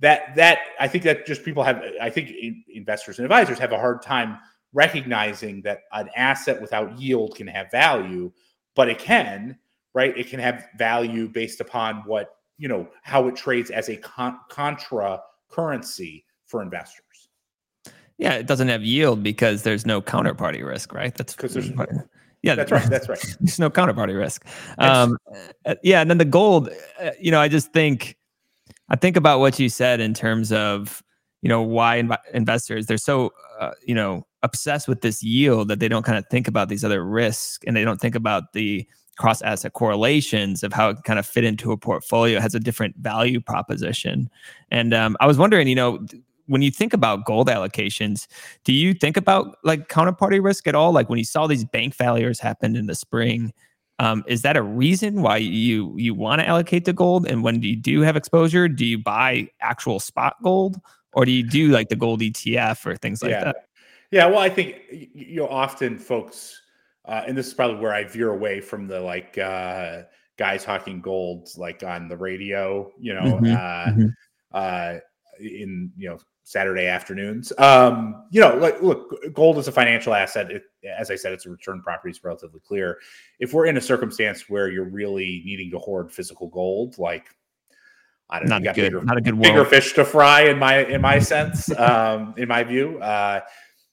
that 0.00 0.34
that 0.36 0.58
i 0.80 0.88
think 0.88 1.04
that 1.04 1.26
just 1.26 1.44
people 1.44 1.62
have 1.62 1.82
i 2.00 2.10
think 2.10 2.32
investors 2.68 3.18
and 3.18 3.24
advisors 3.24 3.58
have 3.58 3.72
a 3.72 3.78
hard 3.78 4.02
time 4.02 4.38
recognizing 4.72 5.62
that 5.62 5.80
an 5.92 6.08
asset 6.16 6.60
without 6.60 6.98
yield 6.98 7.34
can 7.34 7.46
have 7.46 7.70
value 7.70 8.30
but 8.74 8.88
it 8.88 8.98
can 8.98 9.58
right? 9.94 10.16
It 10.16 10.28
can 10.28 10.40
have 10.40 10.68
value 10.76 11.28
based 11.28 11.60
upon 11.60 12.02
what, 12.06 12.36
you 12.56 12.68
know, 12.68 12.88
how 13.02 13.26
it 13.28 13.36
trades 13.36 13.70
as 13.70 13.88
a 13.88 13.96
con- 13.96 14.38
contra 14.48 15.20
currency 15.48 16.24
for 16.46 16.62
investors. 16.62 17.30
Yeah, 18.18 18.34
it 18.34 18.46
doesn't 18.46 18.68
have 18.68 18.82
yield 18.82 19.22
because 19.22 19.62
there's 19.62 19.86
no 19.86 20.00
counterparty 20.02 20.64
risk, 20.64 20.92
right? 20.92 21.14
That's 21.14 21.34
because 21.34 21.54
there's 21.54 21.70
yeah, 22.42 22.54
that's 22.54 22.70
right. 22.70 22.88
That's 22.88 23.08
right. 23.08 23.36
There's 23.40 23.58
no 23.58 23.70
counterparty 23.70 24.16
risk. 24.16 24.44
Um, 24.78 25.18
uh, 25.66 25.74
yeah, 25.82 26.00
and 26.00 26.08
then 26.08 26.18
the 26.18 26.24
gold, 26.24 26.68
uh, 27.00 27.10
you 27.20 27.32
know, 27.32 27.40
I 27.40 27.48
just 27.48 27.72
think, 27.72 28.16
I 28.88 28.96
think 28.96 29.16
about 29.16 29.40
what 29.40 29.58
you 29.58 29.68
said 29.68 30.00
in 30.00 30.14
terms 30.14 30.52
of, 30.52 31.02
you 31.42 31.48
know, 31.48 31.62
why 31.62 32.00
inv- 32.02 32.18
investors 32.32 32.86
they're 32.86 32.98
so, 32.98 33.32
uh, 33.60 33.72
you 33.86 33.94
know, 33.94 34.26
obsessed 34.42 34.88
with 34.88 35.00
this 35.00 35.22
yield 35.22 35.68
that 35.68 35.80
they 35.80 35.88
don't 35.88 36.04
kind 36.04 36.18
of 36.18 36.24
think 36.30 36.48
about 36.48 36.68
these 36.68 36.84
other 36.84 37.04
risks 37.04 37.58
and 37.66 37.76
they 37.76 37.84
don't 37.84 38.00
think 38.00 38.14
about 38.14 38.52
the 38.52 38.86
cross 39.16 39.42
asset 39.42 39.72
correlations 39.72 40.62
of 40.62 40.72
how 40.72 40.90
it 40.90 40.96
kind 41.04 41.18
of 41.18 41.26
fit 41.26 41.44
into 41.44 41.72
a 41.72 41.76
portfolio 41.76 42.40
has 42.40 42.54
a 42.54 42.60
different 42.60 42.96
value 42.98 43.40
proposition. 43.40 44.30
And 44.70 44.94
um, 44.94 45.16
I 45.20 45.26
was 45.26 45.38
wondering, 45.38 45.66
you 45.66 45.74
know, 45.74 46.06
when 46.46 46.62
you 46.62 46.70
think 46.70 46.94
about 46.94 47.26
gold 47.26 47.48
allocations, 47.48 48.26
do 48.64 48.72
you 48.72 48.94
think 48.94 49.16
about 49.16 49.58
like 49.64 49.88
counterparty 49.88 50.42
risk 50.42 50.66
at 50.66 50.74
all? 50.74 50.92
Like 50.92 51.10
when 51.10 51.18
you 51.18 51.24
saw 51.24 51.46
these 51.46 51.64
bank 51.64 51.94
failures 51.94 52.40
happen 52.40 52.74
in 52.74 52.86
the 52.86 52.94
spring, 52.94 53.52
um, 53.98 54.24
is 54.26 54.42
that 54.42 54.56
a 54.56 54.62
reason 54.62 55.22
why 55.22 55.38
you 55.38 55.94
you 55.96 56.14
want 56.14 56.40
to 56.40 56.46
allocate 56.46 56.84
to 56.86 56.92
gold? 56.92 57.26
And 57.26 57.42
when 57.42 57.62
you 57.62 57.76
do 57.76 58.00
have 58.02 58.16
exposure, 58.16 58.68
do 58.68 58.84
you 58.84 58.98
buy 58.98 59.48
actual 59.60 60.00
spot 60.00 60.36
gold, 60.42 60.80
or 61.12 61.24
do 61.24 61.32
you 61.32 61.42
do 61.42 61.68
like 61.68 61.88
the 61.88 61.96
gold 61.96 62.20
ETF 62.20 62.86
or 62.86 62.96
things 62.96 63.22
like 63.22 63.30
yeah. 63.30 63.44
that? 63.44 63.56
Yeah, 64.10 64.26
well, 64.26 64.38
I 64.38 64.48
think 64.48 64.76
you 64.90 65.36
know 65.36 65.48
often 65.48 65.98
folks 65.98 66.60
uh, 67.08 67.24
and 67.26 67.36
this 67.36 67.46
is 67.46 67.54
probably 67.54 67.80
where 67.80 67.94
I 67.94 68.04
veer 68.04 68.30
away 68.30 68.60
from 68.60 68.86
the 68.86 69.00
like 69.00 69.38
uh, 69.38 70.02
guys 70.36 70.62
talking 70.62 71.00
gold, 71.00 71.48
like 71.56 71.82
on 71.82 72.06
the 72.06 72.18
radio, 72.18 72.92
you 72.98 73.14
know, 73.14 73.22
mm-hmm. 73.22 73.46
Uh, 73.46 73.92
mm-hmm. 73.92 74.06
Uh, 74.52 74.94
in 75.40 75.90
you 75.96 76.10
know 76.10 76.18
Saturday 76.48 76.86
afternoons. 76.86 77.52
Um, 77.58 78.24
you 78.30 78.40
know, 78.40 78.56
like 78.56 78.80
look, 78.80 79.14
gold 79.34 79.58
is 79.58 79.68
a 79.68 79.72
financial 79.72 80.14
asset. 80.14 80.50
It, 80.50 80.62
as 80.98 81.10
I 81.10 81.14
said, 81.14 81.34
it's 81.34 81.44
a 81.44 81.50
return 81.50 81.82
property 81.82 82.10
is 82.10 82.24
relatively 82.24 82.60
clear. 82.66 82.96
If 83.38 83.52
we're 83.52 83.66
in 83.66 83.76
a 83.76 83.82
circumstance 83.82 84.48
where 84.48 84.70
you're 84.70 84.88
really 84.88 85.42
needing 85.44 85.70
to 85.72 85.78
hoard 85.78 86.10
physical 86.10 86.48
gold, 86.48 86.96
like 86.96 87.26
I 88.30 88.38
don't 88.38 88.48
not 88.48 88.62
know, 88.62 88.72
good, 88.72 88.80
bigger, 88.80 89.04
not 89.04 89.18
a 89.18 89.20
good 89.20 89.38
bigger 89.38 89.62
fish 89.66 89.92
to 89.92 90.06
fry 90.06 90.44
in 90.44 90.58
my 90.58 90.86
in 90.86 91.02
my 91.02 91.18
sense, 91.18 91.70
um, 91.78 92.32
in 92.38 92.48
my 92.48 92.64
view. 92.64 92.98
Uh, 92.98 93.40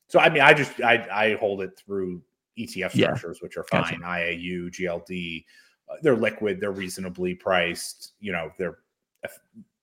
so 0.07 0.21
I 0.21 0.29
mean, 0.29 0.41
I 0.41 0.53
just 0.53 0.79
I 0.79 1.05
I 1.11 1.33
hold 1.33 1.61
it 1.61 1.77
through 1.77 2.23
ETF 2.57 2.91
structures, 2.91 3.39
yeah. 3.41 3.45
which 3.45 3.57
are 3.57 3.65
fine. 3.65 3.99
Gotcha. 3.99 4.01
IAU, 4.01 4.71
GLD, 4.71 5.43
uh, 5.89 5.95
they're 6.01 6.15
liquid, 6.15 6.61
they're 6.61 6.71
reasonably 6.71 7.35
priced. 7.35 8.13
You 8.21 8.31
know, 8.31 8.49
they're 8.57 8.77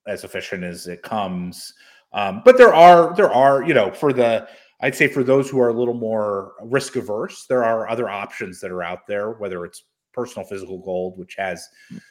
as 0.06 0.24
efficient 0.24 0.64
as 0.64 0.86
it 0.86 1.02
comes. 1.02 1.74
Um, 2.14 2.42
but 2.44 2.58
there 2.58 2.74
are 2.74 3.14
there 3.16 3.30
are 3.30 3.62
you 3.62 3.74
know 3.74 3.90
for 3.90 4.12
the 4.12 4.48
I'd 4.80 4.94
say 4.94 5.06
for 5.06 5.22
those 5.22 5.48
who 5.48 5.60
are 5.60 5.68
a 5.68 5.72
little 5.72 5.94
more 5.94 6.54
risk 6.62 6.96
averse, 6.96 7.46
there 7.48 7.64
are 7.64 7.88
other 7.88 8.08
options 8.10 8.60
that 8.60 8.70
are 8.70 8.82
out 8.82 9.06
there. 9.06 9.32
Whether 9.32 9.64
it's 9.64 9.84
personal 10.12 10.46
physical 10.46 10.78
gold, 10.78 11.18
which 11.18 11.34
has 11.36 11.68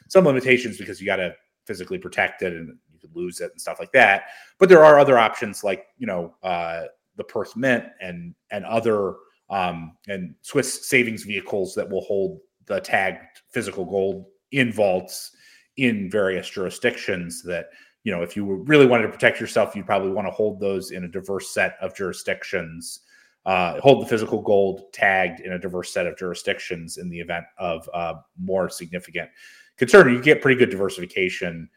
some 0.10 0.26
limitations 0.26 0.78
because 0.78 1.00
you 1.00 1.06
got 1.06 1.18
to 1.18 1.34
physically 1.68 1.98
protect 1.98 2.42
it 2.42 2.54
and 2.54 2.70
you 2.92 3.00
could 3.00 3.16
lose 3.16 3.40
it 3.40 3.52
and 3.52 3.62
stuff 3.62 3.80
like 3.80 3.92
that. 3.92 4.24
But 4.58 4.70
there 4.70 4.84
are 4.84 5.00
other 5.00 5.18
options 5.18 5.64
like 5.64 5.86
you 5.98 6.08
know 6.08 6.36
uh, 6.44 6.84
the 7.18 7.24
Perth 7.24 7.56
Mint 7.56 7.86
and 8.02 8.34
and 8.52 8.66
other 8.66 9.16
um, 9.50 9.98
and 10.08 10.34
Swiss 10.42 10.88
savings 10.88 11.24
vehicles 11.24 11.76
that 11.76 11.90
will 11.90 12.02
hold 12.02 12.40
the 12.66 12.80
tagged 12.80 13.42
physical 13.52 13.86
gold 13.86 14.26
in 14.52 14.72
vaults 14.72 15.32
in 15.78 16.10
various 16.10 16.50
jurisdictions 16.50 17.42
that 17.44 17.68
you 18.04 18.12
know 18.12 18.22
if 18.22 18.36
you 18.36 18.64
really 18.64 18.86
wanted 18.86 19.04
to 19.04 19.12
protect 19.12 19.40
yourself 19.40 19.76
you'd 19.76 19.86
probably 19.86 20.12
want 20.12 20.28
to 20.28 20.32
hold 20.32 20.60
those 20.60 20.92
in 20.92 21.04
a 21.04 21.08
diverse 21.08 21.54
set 21.54 21.78
of 21.82 21.96
jurisdictions 21.96 23.02
uh, 23.46 23.80
hold 23.82 24.04
the 24.04 24.08
physical 24.08 24.42
gold 24.42 24.94
tagged 24.94 25.40
in 25.40 25.54
a 25.54 25.60
diverse 25.60 25.92
set 25.92 26.06
of 26.06 26.18
jurisdictions 26.18 26.98
in 26.98 27.10
the 27.10 27.20
event 27.20 27.46
of 27.58 27.90
uh, 27.94 28.14
more 28.40 28.70
significant 28.70 29.30
concern 29.78 30.14
you 30.14 30.22
get 30.22 30.42
pretty 30.42 30.58
good 30.58 30.70
diversification 30.70 31.70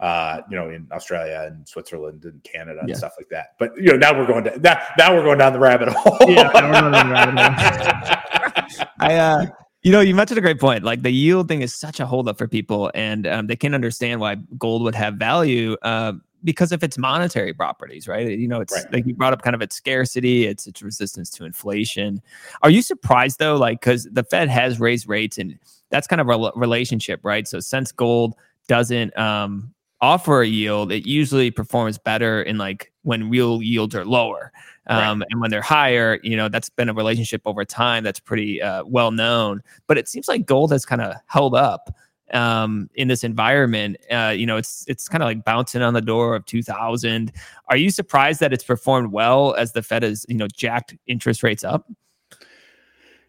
uh, 0.00 0.40
you 0.50 0.56
know, 0.56 0.70
in 0.70 0.88
Australia 0.92 1.44
and 1.46 1.66
Switzerland 1.68 2.24
and 2.24 2.42
Canada 2.42 2.80
and 2.80 2.88
yeah. 2.88 2.96
stuff 2.96 3.14
like 3.16 3.28
that. 3.28 3.50
But 3.58 3.76
you 3.76 3.92
know, 3.92 3.96
now 3.96 4.18
we're 4.18 4.26
going 4.26 4.42
to 4.44 4.58
now, 4.58 4.82
now 4.98 5.14
we're 5.14 5.22
going 5.22 5.38
down 5.38 5.52
the 5.52 5.60
rabbit 5.60 5.88
hole. 5.88 6.16
yeah, 6.28 6.50
I 9.00 9.14
uh 9.14 9.46
you 9.84 9.92
know, 9.92 10.00
you 10.00 10.14
mentioned 10.14 10.38
a 10.38 10.40
great 10.40 10.58
point. 10.58 10.82
Like 10.82 11.02
the 11.02 11.10
yield 11.10 11.46
thing 11.46 11.60
is 11.60 11.74
such 11.74 12.00
a 12.00 12.06
holdup 12.06 12.38
for 12.38 12.48
people, 12.48 12.90
and 12.94 13.26
um, 13.26 13.46
they 13.46 13.54
can't 13.54 13.74
understand 13.74 14.18
why 14.18 14.36
gold 14.58 14.82
would 14.82 14.94
have 14.94 15.14
value 15.14 15.76
uh, 15.82 16.14
because 16.42 16.72
of 16.72 16.82
its 16.82 16.96
monetary 16.96 17.52
properties, 17.52 18.08
right? 18.08 18.26
You 18.26 18.48
know, 18.48 18.62
it's 18.62 18.72
right. 18.72 18.90
like 18.94 19.06
you 19.06 19.14
brought 19.14 19.34
up 19.34 19.42
kind 19.42 19.54
of 19.54 19.60
its 19.60 19.76
scarcity, 19.76 20.46
its 20.46 20.66
its 20.66 20.82
resistance 20.82 21.28
to 21.32 21.44
inflation. 21.44 22.22
Are 22.62 22.70
you 22.70 22.80
surprised 22.80 23.38
though, 23.38 23.56
like 23.56 23.80
because 23.80 24.04
the 24.10 24.24
Fed 24.24 24.48
has 24.48 24.80
raised 24.80 25.06
rates, 25.06 25.36
and 25.36 25.58
that's 25.90 26.06
kind 26.06 26.20
of 26.20 26.30
a 26.30 26.52
relationship, 26.56 27.20
right? 27.22 27.46
So 27.46 27.60
since 27.60 27.92
gold 27.92 28.34
doesn't 28.68 29.16
um, 29.18 29.74
offer 30.00 30.40
a 30.40 30.46
yield, 30.46 30.92
it 30.92 31.06
usually 31.06 31.50
performs 31.50 31.98
better 31.98 32.40
in 32.42 32.56
like 32.56 32.90
when 33.04 33.30
real 33.30 33.62
yields 33.62 33.94
are 33.94 34.04
lower. 34.04 34.52
Um, 34.88 35.20
right. 35.20 35.28
And 35.30 35.40
when 35.40 35.50
they're 35.50 35.62
higher, 35.62 36.18
you 36.22 36.36
know, 36.36 36.48
that's 36.48 36.68
been 36.68 36.88
a 36.88 36.94
relationship 36.94 37.42
over 37.46 37.64
time 37.64 38.04
that's 38.04 38.20
pretty 38.20 38.60
uh, 38.60 38.84
well 38.84 39.12
known. 39.12 39.62
But 39.86 39.96
it 39.96 40.08
seems 40.08 40.28
like 40.28 40.44
gold 40.44 40.72
has 40.72 40.84
kind 40.84 41.00
of 41.00 41.14
held 41.26 41.54
up 41.54 41.94
um, 42.32 42.90
in 42.94 43.08
this 43.08 43.24
environment. 43.24 43.96
Uh, 44.10 44.34
you 44.36 44.46
know, 44.46 44.56
it's 44.56 44.84
it's 44.88 45.08
kind 45.08 45.22
of 45.22 45.28
like 45.28 45.44
bouncing 45.44 45.82
on 45.82 45.94
the 45.94 46.00
door 46.00 46.34
of 46.34 46.44
2000. 46.46 47.32
Are 47.68 47.76
you 47.76 47.90
surprised 47.90 48.40
that 48.40 48.52
it's 48.52 48.64
performed 48.64 49.12
well 49.12 49.54
as 49.54 49.72
the 49.72 49.82
Fed 49.82 50.02
has, 50.02 50.26
you 50.28 50.36
know, 50.36 50.48
jacked 50.48 50.94
interest 51.06 51.42
rates 51.42 51.64
up? 51.64 51.90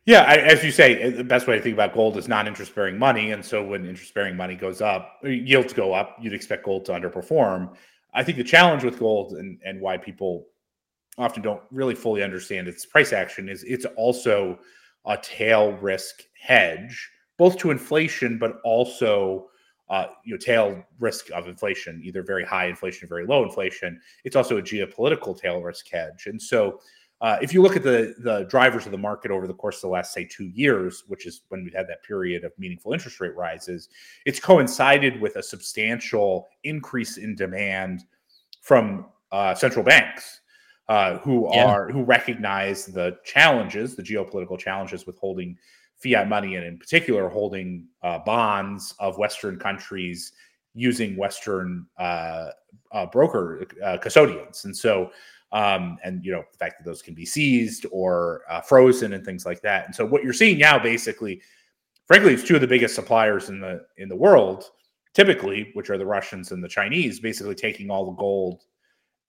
Yeah, 0.06 0.22
I, 0.22 0.36
as 0.36 0.64
you 0.64 0.72
say, 0.72 1.10
the 1.10 1.24
best 1.24 1.48
way 1.48 1.56
to 1.56 1.62
think 1.64 1.74
about 1.74 1.94
gold 1.94 2.16
is 2.16 2.28
non-interest 2.28 2.76
bearing 2.76 3.00
money, 3.00 3.32
and 3.32 3.44
so 3.44 3.66
when 3.66 3.88
interest 3.88 4.14
bearing 4.14 4.36
money 4.36 4.54
goes 4.54 4.80
up, 4.80 5.20
yields 5.24 5.74
go 5.74 5.94
up, 5.94 6.18
you'd 6.22 6.34
expect 6.34 6.64
gold 6.64 6.86
to 6.86 6.92
underperform. 6.92 7.76
I 8.16 8.24
think 8.24 8.38
the 8.38 8.44
challenge 8.44 8.84
with 8.84 8.98
gold 8.98 9.34
and 9.34 9.60
and 9.64 9.82
why 9.82 9.98
people 9.98 10.48
often 11.18 11.44
don't 11.44 11.62
really 11.72 11.96
fully 11.96 12.24
understand 12.24 12.68
its 12.68 12.86
price 12.86 13.14
action 13.14 13.50
is 13.50 13.64
it's 13.64 13.86
also 13.98 14.58
a 15.06 15.18
tail 15.18 15.74
risk 15.74 16.24
hedge, 16.42 17.10
both 17.38 17.58
to 17.60 17.72
inflation, 17.72 18.38
but 18.40 18.60
also 18.64 19.48
uh, 19.90 20.08
you 20.24 20.34
know 20.34 20.38
tail 20.38 20.84
risk 21.00 21.30
of 21.32 21.48
inflation, 21.48 22.02
either 22.04 22.24
very 22.24 22.44
high 22.44 22.66
inflation 22.66 23.06
or 23.06 23.10
very 23.10 23.26
low 23.28 23.44
inflation. 23.44 24.00
It's 24.24 24.36
also 24.36 24.58
a 24.58 24.62
geopolitical 24.62 25.40
tail 25.40 25.62
risk 25.62 25.88
hedge, 25.90 26.26
and 26.26 26.42
so 26.42 26.80
uh, 27.26 27.40
if 27.42 27.56
you 27.56 27.62
look 27.64 27.76
at 27.76 27.82
the 27.82 28.14
the 28.20 28.44
drivers 28.44 28.86
of 28.86 28.92
the 28.92 28.98
market 29.00 29.32
over 29.32 29.48
the 29.48 29.54
course 29.54 29.78
of 29.78 29.82
the 29.82 29.88
last 29.88 30.14
say 30.14 30.24
two 30.24 30.46
years, 30.46 31.06
which 31.08 31.26
is 31.26 31.42
when 31.50 31.64
we've 31.64 31.74
had 31.74 31.88
that 31.88 32.04
period 32.04 32.44
of 32.44 32.52
meaningful 32.60 32.94
interest 32.94 33.20
rate 33.20 33.36
rises, 33.36 33.90
it's 34.28 34.40
coincided 34.40 35.20
with 35.20 35.36
a 35.36 35.42
substantial 35.42 36.48
increase 36.64 37.18
in 37.18 37.36
demand 37.36 38.04
from 38.62 39.08
uh, 39.32 39.56
central 39.56 39.84
banks 39.84 40.42
uh, 40.88 41.18
who 41.18 41.50
yeah. 41.52 41.66
are 41.66 41.90
who 41.90 42.04
recognize 42.04 42.86
the 42.86 43.18
challenges, 43.26 43.96
the 43.96 44.04
geopolitical 44.04 44.60
challenges 44.60 45.08
with 45.08 45.18
holding 45.18 45.58
fiat 45.96 46.30
money, 46.30 46.58
and 46.58 46.64
in 46.64 46.78
particular 46.78 47.28
holding 47.28 47.88
uh, 48.04 48.20
bonds 48.20 48.94
of 49.00 49.18
Western 49.18 49.58
countries 49.58 50.32
using 50.76 51.18
Western 51.18 51.88
uh, 51.98 52.50
uh, 52.92 53.08
broker 53.08 53.66
custodians, 54.00 54.66
and 54.66 54.78
so 54.78 55.10
um, 55.52 55.98
and 56.04 56.24
you 56.26 56.32
know 56.32 56.44
the 56.52 56.58
fact 56.58 56.76
that 56.80 56.90
those 56.90 57.02
can 57.02 57.14
be 57.14 57.26
seized 57.26 57.86
or 57.92 58.42
uh, 58.50 58.62
frozen 58.62 59.14
and 59.14 59.26
things 59.26 59.46
like 59.46 59.62
that. 59.62 59.86
And 59.86 59.96
so 59.96 60.06
what 60.06 60.24
you're 60.24 60.34
seeing 60.34 60.58
now, 60.58 60.80
basically, 60.80 61.42
frankly, 62.08 62.34
it's 62.34 62.44
two 62.44 62.56
of 62.56 62.62
the 62.62 62.68
biggest 62.68 62.96
suppliers 62.96 63.50
in 63.50 63.60
the 63.60 63.86
in 63.98 64.10
the 64.10 64.16
world, 64.16 64.72
typically, 65.14 65.72
which 65.74 65.90
are 65.90 65.98
the 65.98 66.06
Russians 66.06 66.52
and 66.52 66.64
the 66.64 66.68
Chinese, 66.68 67.20
basically 67.20 67.56
taking 67.56 67.90
all 67.90 68.06
the 68.06 68.18
gold 68.18 68.64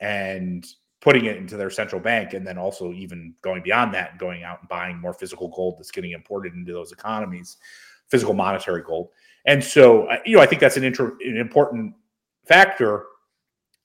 and 0.01 0.67
putting 1.01 1.27
it 1.27 1.37
into 1.37 1.57
their 1.57 1.71
central 1.71 2.01
bank, 2.01 2.33
and 2.33 2.47
then 2.47 2.59
also 2.59 2.93
even 2.93 3.35
going 3.43 3.62
beyond 3.62 3.95
that 3.95 4.11
and 4.11 4.19
going 4.19 4.43
out 4.43 4.59
and 4.61 4.69
buying 4.69 4.99
more 5.01 5.14
physical 5.14 5.49
gold 5.49 5.77
that's 5.79 5.91
getting 5.91 6.12
imported 6.12 6.55
into 6.55 6.73
those 6.73 6.91
economies, 6.91 7.59
physical 8.09 8.35
monetary 8.35 8.83
gold. 8.83 9.11
And 9.45 9.62
so, 9.62 10.07
uh, 10.07 10.19
you 10.25 10.37
know, 10.37 10.43
I 10.43 10.47
think 10.47 10.61
that's 10.61 10.77
an, 10.77 10.85
inter- 10.85 11.17
an 11.25 11.37
important 11.37 11.95
factor. 12.47 13.05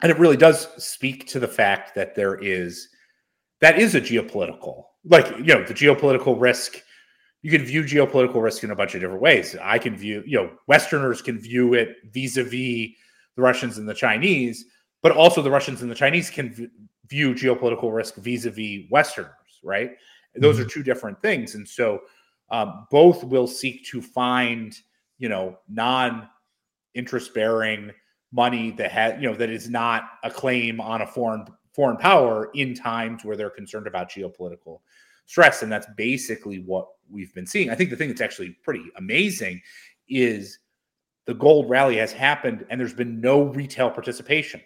And 0.02 0.12
it 0.12 0.18
really 0.18 0.38
does 0.38 0.68
speak 0.84 1.28
to 1.28 1.40
the 1.40 1.48
fact 1.48 1.94
that 1.96 2.16
there 2.16 2.36
is, 2.36 2.90
that 3.60 3.78
is 3.78 3.94
a 3.96 4.02
geopolitical, 4.02 4.86
like, 5.06 5.28
you 5.38 5.54
know, 5.54 5.64
the 5.64 5.74
geopolitical 5.74 6.40
risk. 6.40 6.78
You 7.44 7.52
can 7.52 7.64
view 7.64 7.84
geopolitical 7.84 8.42
risk 8.42 8.64
in 8.64 8.72
a 8.72 8.76
bunch 8.76 8.96
of 8.96 9.02
different 9.02 9.22
ways. 9.22 9.56
I 9.62 9.78
can 9.78 9.96
view, 9.96 10.24
you 10.26 10.38
know, 10.38 10.52
Westerners 10.68 11.22
can 11.22 11.40
view 11.40 11.74
it 11.74 11.98
vis 12.12 12.38
a 12.38 12.44
vis 12.44 12.96
the 13.36 13.42
Russians 13.42 13.78
and 13.78 13.88
the 13.88 13.94
Chinese, 13.94 14.66
but 15.02 15.12
also 15.12 15.42
the 15.42 15.52
Russians 15.52 15.82
and 15.82 15.90
the 15.90 15.96
Chinese 15.96 16.30
can 16.30 16.70
view 17.08 17.34
geopolitical 17.34 17.94
risk 17.94 18.16
vis 18.16 18.46
a 18.46 18.52
vis 18.52 18.86
Westerners, 18.90 19.32
right? 19.64 19.92
Those 20.36 20.58
mm-hmm. 20.58 20.66
are 20.66 20.70
two 20.70 20.84
different 20.84 21.22
things. 21.22 21.56
And 21.56 21.68
so 21.68 22.02
um, 22.50 22.88
both 22.90 23.24
will 23.24 23.48
seek 23.48 23.86
to 23.88 24.02
find, 24.02 24.78
you 25.18 25.30
know, 25.30 25.58
non 25.70 26.28
interest 26.94 27.34
bearing 27.34 27.92
money 28.32 28.72
that 28.72 28.92
has, 28.92 29.22
you 29.22 29.30
know, 29.30 29.36
that 29.36 29.50
is 29.50 29.70
not 29.70 30.04
a 30.24 30.32
claim 30.32 30.80
on 30.80 31.02
a 31.02 31.08
foreign 31.08 31.46
foreign 31.74 31.98
power 31.98 32.50
in 32.54 32.74
times 32.74 33.24
where 33.24 33.38
they're 33.38 33.50
concerned 33.50 33.88
about 33.88 34.10
geopolitical 34.10 34.82
stress. 35.26 35.64
And 35.64 35.72
that's 35.72 35.88
basically 35.96 36.60
what 36.60 36.88
we've 37.10 37.34
been 37.34 37.48
seeing. 37.48 37.70
I 37.70 37.76
think 37.76 37.90
the 37.90 37.96
thing 37.96 38.10
that's 38.10 38.22
actually 38.22 38.58
pretty 38.64 38.84
amazing 38.98 39.62
is 40.10 40.60
the 41.26 41.34
gold 41.34 41.70
rally 41.70 41.96
has 41.98 42.12
happened 42.12 42.66
and 42.70 42.80
there's 42.80 42.94
been 42.94 43.22
no 43.22 43.44
retail 43.44 43.90
participation. 43.90 44.62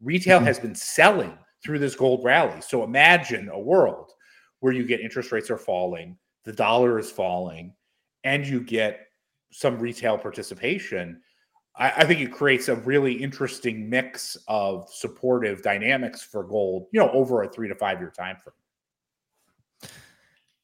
Retail 0.00 0.38
mm-hmm. 0.38 0.46
has 0.46 0.58
been 0.58 0.74
selling 0.74 1.36
through 1.62 1.80
this 1.80 1.94
gold 1.94 2.24
rally. 2.24 2.60
So 2.60 2.84
imagine 2.84 3.48
a 3.50 3.58
world 3.58 4.12
where 4.60 4.72
you 4.72 4.86
get 4.86 5.00
interest 5.00 5.32
rates 5.32 5.50
are 5.50 5.58
falling, 5.58 6.16
the 6.44 6.52
dollar 6.52 6.98
is 6.98 7.10
falling, 7.10 7.74
and 8.24 8.46
you 8.46 8.60
get 8.60 9.00
some 9.52 9.78
retail 9.78 10.16
participation. 10.18 11.20
I, 11.78 11.92
I 11.98 12.04
think 12.04 12.20
it 12.20 12.32
creates 12.32 12.68
a 12.68 12.74
really 12.74 13.12
interesting 13.14 13.88
mix 13.88 14.36
of 14.48 14.88
supportive 14.90 15.62
dynamics 15.62 16.22
for 16.22 16.42
gold, 16.42 16.86
you 16.92 17.00
know, 17.00 17.10
over 17.10 17.42
a 17.42 17.48
three 17.48 17.68
to 17.68 17.74
five 17.74 18.00
year 18.00 18.12
time 18.16 18.36
frame. 18.42 18.54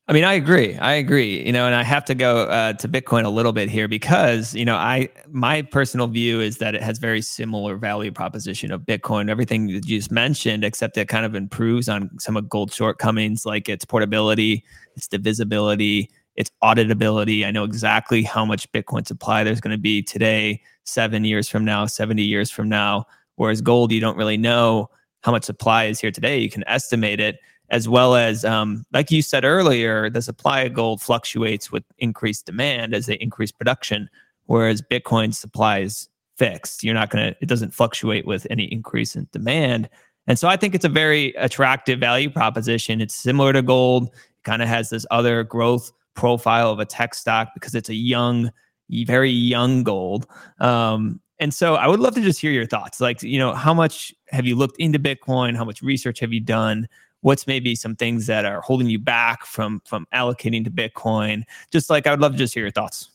I 0.06 0.12
mean, 0.12 0.24
I 0.24 0.34
agree. 0.34 0.76
I 0.76 0.94
agree. 0.94 1.46
You 1.46 1.52
know, 1.52 1.64
and 1.64 1.74
I 1.74 1.82
have 1.82 2.04
to 2.06 2.14
go 2.14 2.42
uh, 2.42 2.74
to 2.74 2.88
Bitcoin 2.88 3.24
a 3.24 3.30
little 3.30 3.54
bit 3.54 3.70
here 3.70 3.88
because 3.88 4.54
you 4.54 4.64
know, 4.64 4.76
I 4.76 5.08
my 5.30 5.62
personal 5.62 6.08
view 6.08 6.42
is 6.42 6.58
that 6.58 6.74
it 6.74 6.82
has 6.82 6.98
very 6.98 7.22
similar 7.22 7.76
value 7.78 8.12
proposition 8.12 8.70
of 8.70 8.82
Bitcoin. 8.82 9.30
Everything 9.30 9.66
that 9.68 9.72
you 9.72 9.98
just 9.98 10.10
mentioned, 10.10 10.62
except 10.62 10.98
it 10.98 11.08
kind 11.08 11.24
of 11.24 11.34
improves 11.34 11.88
on 11.88 12.10
some 12.18 12.36
of 12.36 12.50
gold 12.50 12.70
shortcomings, 12.70 13.46
like 13.46 13.66
its 13.70 13.86
portability, 13.86 14.62
its 14.94 15.08
divisibility, 15.08 16.10
its 16.36 16.50
auditability. 16.62 17.46
I 17.46 17.50
know 17.50 17.64
exactly 17.64 18.22
how 18.22 18.44
much 18.44 18.70
Bitcoin 18.72 19.06
supply 19.06 19.42
there's 19.42 19.60
going 19.62 19.74
to 19.74 19.80
be 19.80 20.02
today, 20.02 20.60
seven 20.84 21.24
years 21.24 21.48
from 21.48 21.64
now, 21.64 21.86
seventy 21.86 22.24
years 22.24 22.50
from 22.50 22.68
now. 22.68 23.06
Whereas 23.36 23.60
gold, 23.60 23.90
you 23.90 24.00
don't 24.00 24.16
really 24.16 24.36
know 24.36 24.90
how 25.22 25.32
much 25.32 25.44
supply 25.44 25.84
is 25.84 26.00
here 26.00 26.12
today. 26.12 26.38
You 26.38 26.50
can 26.50 26.64
estimate 26.68 27.18
it 27.18 27.38
as 27.70 27.88
well 27.88 28.14
as 28.14 28.44
um, 28.44 28.84
like 28.92 29.10
you 29.10 29.22
said 29.22 29.44
earlier 29.44 30.10
the 30.10 30.22
supply 30.22 30.60
of 30.60 30.74
gold 30.74 31.00
fluctuates 31.00 31.72
with 31.72 31.84
increased 31.98 32.46
demand 32.46 32.94
as 32.94 33.06
they 33.06 33.14
increase 33.14 33.50
production 33.50 34.08
whereas 34.46 34.82
bitcoin 34.82 35.34
supply 35.34 35.78
is 35.80 36.08
fixed 36.36 36.82
you're 36.82 36.94
not 36.94 37.10
going 37.10 37.32
to 37.32 37.36
it 37.40 37.48
doesn't 37.48 37.72
fluctuate 37.72 38.26
with 38.26 38.46
any 38.50 38.64
increase 38.64 39.16
in 39.16 39.26
demand 39.32 39.88
and 40.26 40.38
so 40.38 40.48
i 40.48 40.56
think 40.56 40.74
it's 40.74 40.84
a 40.84 40.90
very 40.90 41.28
attractive 41.34 41.98
value 41.98 42.28
proposition 42.28 43.00
it's 43.00 43.14
similar 43.14 43.52
to 43.52 43.62
gold 43.62 44.08
it 44.08 44.44
kind 44.44 44.62
of 44.62 44.68
has 44.68 44.90
this 44.90 45.06
other 45.10 45.42
growth 45.42 45.92
profile 46.14 46.70
of 46.70 46.78
a 46.78 46.84
tech 46.84 47.14
stock 47.14 47.48
because 47.54 47.74
it's 47.74 47.88
a 47.88 47.94
young 47.94 48.50
very 48.88 49.30
young 49.30 49.82
gold 49.82 50.26
um, 50.60 51.20
and 51.40 51.52
so 51.52 51.74
I 51.74 51.88
would 51.88 52.00
love 52.00 52.14
to 52.14 52.20
just 52.20 52.40
hear 52.40 52.52
your 52.52 52.64
thoughts. 52.64 53.00
Like, 53.00 53.20
you 53.20 53.40
know, 53.40 53.54
how 53.54 53.74
much 53.74 54.14
have 54.28 54.46
you 54.46 54.54
looked 54.54 54.78
into 54.78 55.00
Bitcoin? 55.00 55.56
How 55.56 55.64
much 55.64 55.82
research 55.82 56.20
have 56.20 56.32
you 56.32 56.38
done? 56.38 56.86
what's 57.24 57.46
maybe 57.46 57.74
some 57.74 57.96
things 57.96 58.26
that 58.26 58.44
are 58.44 58.60
holding 58.60 58.86
you 58.86 58.98
back 58.98 59.46
from 59.46 59.80
from 59.86 60.06
allocating 60.14 60.62
to 60.62 60.70
bitcoin 60.70 61.42
just 61.72 61.88
like 61.90 62.06
i 62.06 62.10
would 62.10 62.20
love 62.20 62.32
to 62.32 62.38
just 62.38 62.52
hear 62.52 62.62
your 62.62 62.70
thoughts 62.70 63.08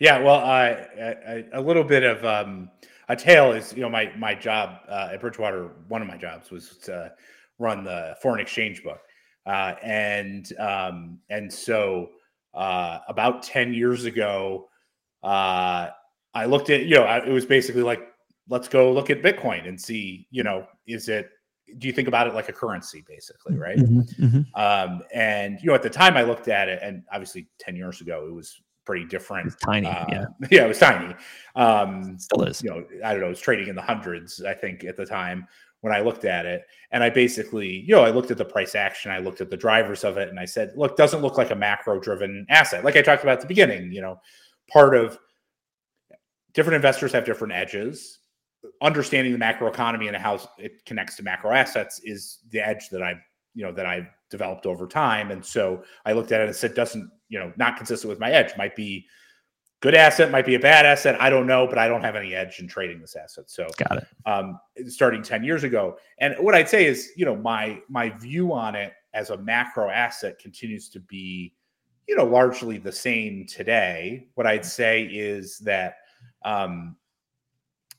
yeah 0.00 0.18
well 0.18 0.40
uh, 0.40 1.44
a, 1.52 1.60
little 1.60 1.84
bit 1.84 2.02
of 2.02 2.24
um, 2.24 2.68
a 3.08 3.16
tale 3.16 3.52
is 3.52 3.72
you 3.72 3.80
know 3.80 3.88
my 3.88 4.12
my 4.18 4.34
job 4.34 4.80
uh, 4.88 5.10
at 5.12 5.20
bridgewater 5.20 5.70
one 5.86 6.02
of 6.02 6.08
my 6.08 6.16
jobs 6.16 6.50
was 6.50 6.76
to 6.78 7.12
run 7.60 7.84
the 7.84 8.16
foreign 8.20 8.40
exchange 8.40 8.82
book 8.82 9.00
uh, 9.46 9.74
and 9.82 10.52
um, 10.58 11.18
and 11.30 11.50
so 11.50 12.10
uh, 12.54 12.98
about 13.08 13.42
10 13.44 13.72
years 13.72 14.04
ago 14.04 14.68
uh, 15.22 15.88
i 16.34 16.44
looked 16.44 16.70
at 16.70 16.84
you 16.84 16.94
know 16.94 17.04
it 17.04 17.30
was 17.30 17.46
basically 17.46 17.82
like 17.82 18.08
let's 18.48 18.68
go 18.68 18.92
look 18.92 19.10
at 19.10 19.22
bitcoin 19.22 19.68
and 19.68 19.80
see 19.80 20.26
you 20.30 20.42
know 20.42 20.66
is 20.86 21.08
it 21.08 21.30
do 21.78 21.86
you 21.86 21.92
think 21.92 22.08
about 22.08 22.26
it 22.26 22.34
like 22.34 22.48
a 22.48 22.52
currency 22.52 23.04
basically 23.06 23.56
right? 23.56 23.76
mm-hmm, 23.76 24.24
mm-hmm. 24.24 24.60
Um, 24.60 25.02
and 25.12 25.58
you 25.60 25.68
know 25.68 25.74
at 25.74 25.82
the 25.82 25.90
time 25.90 26.16
i 26.16 26.22
looked 26.22 26.48
at 26.48 26.68
it 26.68 26.80
and 26.82 27.02
obviously 27.12 27.48
10 27.58 27.76
years 27.76 28.00
ago 28.00 28.26
it 28.26 28.32
was 28.32 28.60
pretty 28.88 29.04
different. 29.04 29.52
Tiny 29.62 29.86
uh, 29.86 30.06
yeah. 30.08 30.24
yeah 30.50 30.64
it 30.64 30.68
was 30.68 30.78
tiny. 30.78 31.14
Um, 31.54 32.18
still 32.18 32.42
is. 32.44 32.62
you 32.62 32.70
know 32.70 32.86
i 33.04 33.12
don't 33.12 33.20
know 33.20 33.26
it 33.26 33.30
was 33.30 33.40
trading 33.40 33.68
in 33.68 33.76
the 33.76 33.82
hundreds 33.82 34.42
i 34.42 34.54
think 34.54 34.82
at 34.82 34.96
the 34.96 35.04
time 35.04 35.46
when 35.82 35.92
i 35.92 36.00
looked 36.00 36.24
at 36.24 36.46
it. 36.46 36.62
And 36.90 37.04
i 37.04 37.10
basically 37.10 37.68
you 37.68 37.94
know 37.94 38.02
i 38.02 38.08
looked 38.08 38.30
at 38.30 38.38
the 38.38 38.46
price 38.46 38.74
action 38.74 39.10
i 39.12 39.18
looked 39.18 39.42
at 39.42 39.50
the 39.50 39.58
drivers 39.58 40.04
of 40.04 40.16
it 40.16 40.30
and 40.30 40.40
i 40.40 40.46
said 40.46 40.72
look 40.74 40.96
doesn't 40.96 41.20
look 41.20 41.36
like 41.36 41.50
a 41.50 41.54
macro 41.54 42.00
driven 42.00 42.46
asset 42.48 42.82
like 42.82 42.96
i 42.96 43.02
talked 43.02 43.22
about 43.22 43.34
at 43.34 43.40
the 43.42 43.46
beginning 43.46 43.92
you 43.92 44.00
know 44.00 44.18
part 44.70 44.94
of 44.94 45.18
different 46.54 46.76
investors 46.76 47.12
have 47.12 47.24
different 47.24 47.52
edges 47.52 48.18
understanding 48.82 49.32
the 49.32 49.38
macro 49.38 49.68
economy 49.68 50.08
and 50.08 50.16
how 50.16 50.40
it 50.58 50.84
connects 50.84 51.14
to 51.16 51.22
macro 51.22 51.52
assets 51.52 52.00
is 52.02 52.38
the 52.50 52.58
edge 52.58 52.88
that 52.90 53.02
I've 53.02 53.20
you 53.58 53.64
know, 53.64 53.72
that 53.72 53.86
I've 53.86 54.06
developed 54.30 54.66
over 54.66 54.86
time. 54.86 55.32
And 55.32 55.44
so 55.44 55.82
I 56.06 56.12
looked 56.12 56.30
at 56.30 56.40
it 56.40 56.46
and 56.46 56.54
said, 56.54 56.74
doesn't, 56.74 57.10
you 57.28 57.40
know, 57.40 57.52
not 57.56 57.76
consistent 57.76 58.08
with 58.08 58.20
my 58.20 58.30
edge. 58.30 58.56
Might 58.56 58.76
be 58.76 59.04
good 59.80 59.96
asset, 59.96 60.30
might 60.30 60.46
be 60.46 60.54
a 60.54 60.60
bad 60.60 60.86
asset. 60.86 61.20
I 61.20 61.28
don't 61.28 61.46
know, 61.46 61.66
but 61.66 61.76
I 61.76 61.88
don't 61.88 62.02
have 62.02 62.14
any 62.14 62.36
edge 62.36 62.60
in 62.60 62.68
trading 62.68 63.00
this 63.00 63.16
asset. 63.16 63.50
So 63.50 63.66
got 63.76 63.98
it. 63.98 64.06
Um, 64.26 64.60
starting 64.86 65.24
10 65.24 65.42
years 65.42 65.64
ago. 65.64 65.96
And 66.20 66.36
what 66.38 66.54
I'd 66.54 66.68
say 66.68 66.86
is, 66.86 67.10
you 67.16 67.24
know, 67.24 67.34
my 67.34 67.80
my 67.88 68.10
view 68.10 68.52
on 68.52 68.76
it 68.76 68.92
as 69.12 69.30
a 69.30 69.38
macro 69.38 69.90
asset 69.90 70.38
continues 70.38 70.88
to 70.90 71.00
be, 71.00 71.52
you 72.08 72.16
know, 72.16 72.24
largely 72.24 72.78
the 72.78 72.92
same 72.92 73.46
today. 73.46 74.28
What 74.34 74.46
I'd 74.46 74.64
say 74.64 75.02
is 75.02 75.58
that 75.60 75.96
um, 76.44 76.96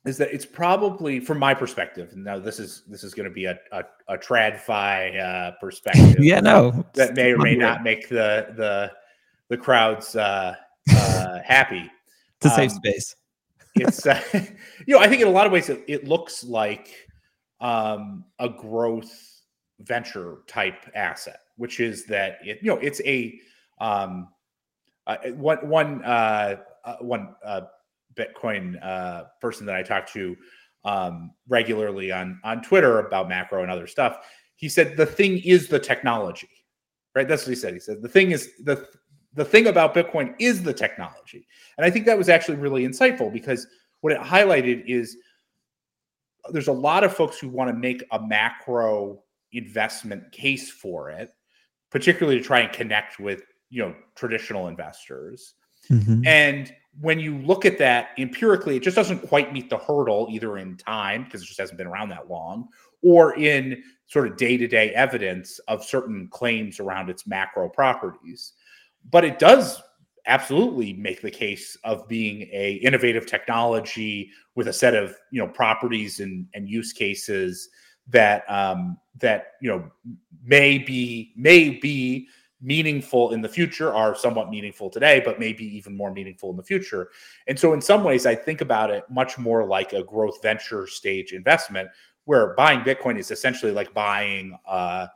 is 0.05 0.17
that 0.17 0.33
it's 0.33 0.45
probably 0.45 1.19
from 1.19 1.37
my 1.37 1.53
perspective 1.53 2.15
now 2.15 2.39
this 2.39 2.59
is 2.59 2.83
this 2.87 3.03
is 3.03 3.13
going 3.13 3.27
to 3.27 3.33
be 3.33 3.45
a 3.45 3.59
a, 3.71 3.83
a 4.07 4.17
tradfi 4.17 5.19
uh 5.19 5.51
perspective 5.61 6.15
yeah 6.19 6.39
no 6.39 6.85
that 6.93 7.15
may 7.15 7.31
or 7.31 7.37
may 7.37 7.55
not 7.55 7.83
make 7.83 8.07
the 8.09 8.47
the 8.55 8.91
the 9.49 9.57
crowds 9.57 10.15
uh 10.15 10.55
uh 10.95 11.39
happy. 11.45 11.89
It's 12.37 12.45
a 12.45 12.49
safe 12.49 12.71
um, 12.71 12.77
space. 12.77 13.15
it's 13.75 14.05
uh, 14.07 14.21
you 14.87 14.95
know 14.95 14.99
i 14.99 15.07
think 15.07 15.21
in 15.21 15.27
a 15.27 15.31
lot 15.31 15.45
of 15.45 15.51
ways 15.51 15.69
it, 15.69 15.83
it 15.87 16.07
looks 16.07 16.43
like 16.43 16.89
um 17.61 18.23
a 18.39 18.49
growth 18.49 19.11
venture 19.79 20.39
type 20.47 20.89
asset 20.95 21.41
which 21.57 21.79
is 21.79 22.05
that 22.05 22.39
it 22.43 22.59
you 22.61 22.69
know 22.69 22.77
it's 22.77 23.01
a 23.01 23.39
um 23.79 24.29
uh, 25.07 25.17
one 25.35 25.67
one 25.67 26.03
uh, 26.03 26.57
uh 26.85 26.95
one 27.01 27.35
uh 27.43 27.61
Bitcoin 28.15 28.83
uh, 28.83 29.25
person 29.41 29.65
that 29.65 29.75
I 29.75 29.83
talk 29.83 30.07
to 30.11 30.35
um, 30.83 31.31
regularly 31.47 32.11
on 32.11 32.39
on 32.43 32.61
Twitter 32.61 32.99
about 32.99 33.29
macro 33.29 33.61
and 33.61 33.71
other 33.71 33.87
stuff. 33.87 34.17
He 34.55 34.69
said 34.69 34.97
the 34.97 35.05
thing 35.05 35.39
is 35.39 35.67
the 35.67 35.79
technology, 35.79 36.49
right? 37.15 37.27
That's 37.27 37.43
what 37.43 37.51
he 37.51 37.55
said. 37.55 37.73
He 37.73 37.79
said 37.79 38.01
the 38.01 38.09
thing 38.09 38.31
is 38.31 38.51
the 38.63 38.87
the 39.33 39.45
thing 39.45 39.67
about 39.67 39.93
Bitcoin 39.93 40.35
is 40.39 40.63
the 40.63 40.73
technology, 40.73 41.47
and 41.77 41.85
I 41.85 41.89
think 41.89 42.05
that 42.05 42.17
was 42.17 42.29
actually 42.29 42.57
really 42.57 42.85
insightful 42.87 43.31
because 43.31 43.67
what 44.01 44.13
it 44.13 44.19
highlighted 44.19 44.83
is 44.85 45.17
there's 46.51 46.67
a 46.67 46.73
lot 46.73 47.03
of 47.03 47.15
folks 47.15 47.37
who 47.37 47.49
want 47.49 47.69
to 47.69 47.75
make 47.75 48.03
a 48.11 48.19
macro 48.19 49.21
investment 49.51 50.31
case 50.31 50.71
for 50.71 51.09
it, 51.09 51.31
particularly 51.91 52.39
to 52.39 52.43
try 52.43 52.61
and 52.61 52.73
connect 52.73 53.19
with 53.19 53.43
you 53.69 53.81
know 53.81 53.95
traditional 54.15 54.67
investors. 54.67 55.55
Mm-hmm. 55.89 56.25
And 56.25 56.73
when 56.99 57.19
you 57.19 57.37
look 57.37 57.65
at 57.65 57.77
that 57.77 58.09
empirically, 58.17 58.75
it 58.75 58.83
just 58.83 58.95
doesn't 58.95 59.27
quite 59.27 59.53
meet 59.53 59.69
the 59.69 59.77
hurdle 59.77 60.27
either 60.29 60.57
in 60.57 60.75
time 60.77 61.23
because 61.23 61.41
it 61.41 61.45
just 61.45 61.59
hasn't 61.59 61.77
been 61.77 61.87
around 61.87 62.09
that 62.09 62.29
long, 62.29 62.67
or 63.01 63.37
in 63.37 63.81
sort 64.07 64.27
of 64.27 64.37
day 64.37 64.57
to 64.57 64.67
day 64.67 64.89
evidence 64.93 65.59
of 65.67 65.83
certain 65.83 66.27
claims 66.31 66.79
around 66.79 67.09
its 67.09 67.27
macro 67.27 67.69
properties. 67.69 68.53
But 69.09 69.23
it 69.23 69.39
does 69.39 69.81
absolutely 70.25 70.93
make 70.93 71.21
the 71.21 71.31
case 71.31 71.77
of 71.83 72.07
being 72.07 72.41
a 72.51 72.73
innovative 72.83 73.25
technology 73.25 74.31
with 74.55 74.67
a 74.67 74.73
set 74.73 74.93
of 74.93 75.15
you 75.31 75.41
know 75.41 75.47
properties 75.47 76.19
and, 76.19 76.47
and 76.53 76.69
use 76.69 76.93
cases 76.93 77.69
that 78.07 78.49
um, 78.49 78.97
that 79.19 79.53
you 79.61 79.69
know 79.69 79.89
may 80.43 80.77
be 80.77 81.33
may 81.35 81.69
be 81.69 82.27
meaningful 82.61 83.31
in 83.31 83.41
the 83.41 83.49
future 83.49 83.93
are 83.93 84.15
somewhat 84.15 84.49
meaningful 84.49 84.89
today, 84.89 85.21
but 85.23 85.39
maybe 85.39 85.63
even 85.75 85.95
more 85.95 86.11
meaningful 86.11 86.49
in 86.51 86.57
the 86.57 86.63
future. 86.63 87.09
And 87.47 87.57
so, 87.57 87.73
in 87.73 87.81
some 87.81 88.03
ways, 88.03 88.25
I 88.25 88.35
think 88.35 88.61
about 88.61 88.89
it 88.89 89.03
much 89.09 89.37
more 89.37 89.65
like 89.65 89.93
a 89.93 90.03
growth 90.03 90.41
venture 90.41 90.87
stage 90.87 91.33
investment, 91.33 91.89
where 92.25 92.53
buying 92.55 92.81
Bitcoin 92.81 93.17
is 93.17 93.31
essentially 93.31 93.71
like 93.71 93.93
buying, 93.93 94.57
uh, 94.67 95.07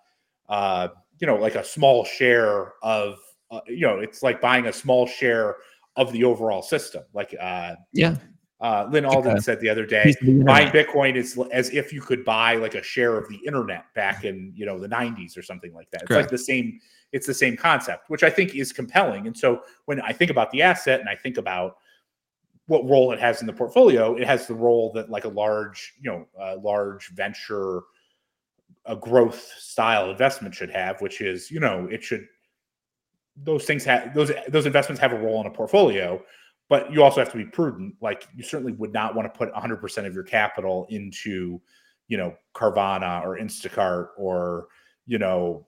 uh, 0.49 0.87
you 1.19 1.27
know, 1.27 1.35
like 1.35 1.55
a 1.55 1.63
small 1.63 2.05
share 2.05 2.73
of, 2.81 3.19
uh, 3.51 3.61
you 3.67 3.81
know, 3.81 3.99
it's 3.99 4.23
like 4.23 4.41
buying 4.41 4.67
a 4.67 4.73
small 4.73 5.05
share 5.05 5.57
of 5.95 6.11
the 6.11 6.23
overall 6.23 6.61
system. 6.61 7.03
Like, 7.13 7.35
uh, 7.39 7.75
yeah. 7.91 8.15
Uh, 8.61 8.87
Lyn 8.91 9.03
Alden 9.03 9.41
said 9.41 9.59
the 9.59 9.67
other 9.67 9.85
day, 9.85 10.15
buying 10.45 10.69
Bitcoin 10.69 11.15
is 11.15 11.37
as 11.51 11.69
if 11.71 11.91
you 11.91 12.01
could 12.01 12.23
buy 12.23 12.55
like 12.55 12.75
a 12.75 12.83
share 12.83 13.17
of 13.17 13.27
the 13.27 13.35
internet 13.45 13.85
back 13.93 14.23
in 14.23 14.53
you 14.55 14.65
know 14.65 14.79
the 14.79 14.87
90s 14.87 15.37
or 15.37 15.41
something 15.41 15.73
like 15.73 15.89
that. 15.91 16.03
It's 16.03 16.07
Correct. 16.07 16.23
like 16.23 16.31
the 16.31 16.37
same 16.37 16.79
it's 17.11 17.27
the 17.27 17.33
same 17.33 17.55
concept, 17.55 18.09
which 18.09 18.23
I 18.23 18.29
think 18.29 18.55
is 18.55 18.73
compelling. 18.73 19.27
And 19.27 19.37
so 19.37 19.61
when 19.85 20.01
I 20.01 20.13
think 20.13 20.31
about 20.31 20.49
the 20.51 20.61
asset 20.61 20.99
and 20.99 21.07
I 21.07 21.15
think 21.15 21.37
about 21.37 21.77
what 22.67 22.87
role 22.89 23.11
it 23.11 23.19
has 23.19 23.41
in 23.41 23.47
the 23.47 23.53
portfolio, 23.53 24.15
it 24.15 24.25
has 24.25 24.47
the 24.47 24.55
role 24.55 24.91
that 24.93 25.09
like 25.09 25.25
a 25.25 25.29
large, 25.29 25.93
you 26.01 26.09
know, 26.09 26.25
a 26.39 26.55
large 26.55 27.09
venture, 27.09 27.81
a 28.85 28.95
growth 28.95 29.51
style 29.57 30.09
investment 30.09 30.55
should 30.55 30.71
have, 30.71 31.01
which 31.01 31.21
is, 31.21 31.51
you 31.51 31.59
know, 31.59 31.87
it 31.91 32.03
should 32.03 32.25
those 33.35 33.65
things 33.65 33.83
have 33.83 34.13
those 34.13 34.31
those 34.47 34.65
investments 34.65 34.99
have 34.99 35.11
a 35.11 35.17
role 35.17 35.41
in 35.41 35.47
a 35.47 35.51
portfolio, 35.51 36.21
but 36.69 36.91
you 36.91 37.03
also 37.03 37.19
have 37.19 37.31
to 37.31 37.37
be 37.37 37.45
prudent. 37.45 37.95
Like 38.01 38.27
you 38.35 38.43
certainly 38.43 38.73
would 38.73 38.93
not 38.93 39.15
want 39.15 39.31
to 39.31 39.37
put 39.37 39.53
100% 39.53 40.05
of 40.05 40.13
your 40.13 40.23
capital 40.23 40.87
into, 40.89 41.61
you 42.07 42.17
know, 42.17 42.35
Carvana 42.55 43.23
or 43.23 43.37
Instacart 43.37 44.09
or 44.17 44.67
you 45.05 45.17
know 45.17 45.65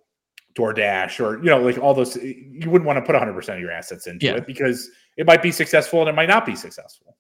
DoorDash 0.58 1.20
or 1.20 1.38
you 1.40 1.50
know 1.50 1.60
like 1.60 1.78
all 1.78 1.94
those 1.94 2.16
you 2.16 2.70
wouldn't 2.70 2.86
want 2.86 2.98
to 2.98 3.02
put 3.02 3.16
100% 3.20 3.54
of 3.54 3.60
your 3.60 3.72
assets 3.72 4.08
into 4.08 4.26
yeah. 4.26 4.36
it 4.36 4.48
because 4.48 4.90
it 5.18 5.26
might 5.26 5.42
be 5.42 5.52
successful 5.52 6.02
and 6.02 6.10
it 6.10 6.16
might 6.16 6.30
not 6.30 6.46
be 6.46 6.56
successful. 6.56 7.18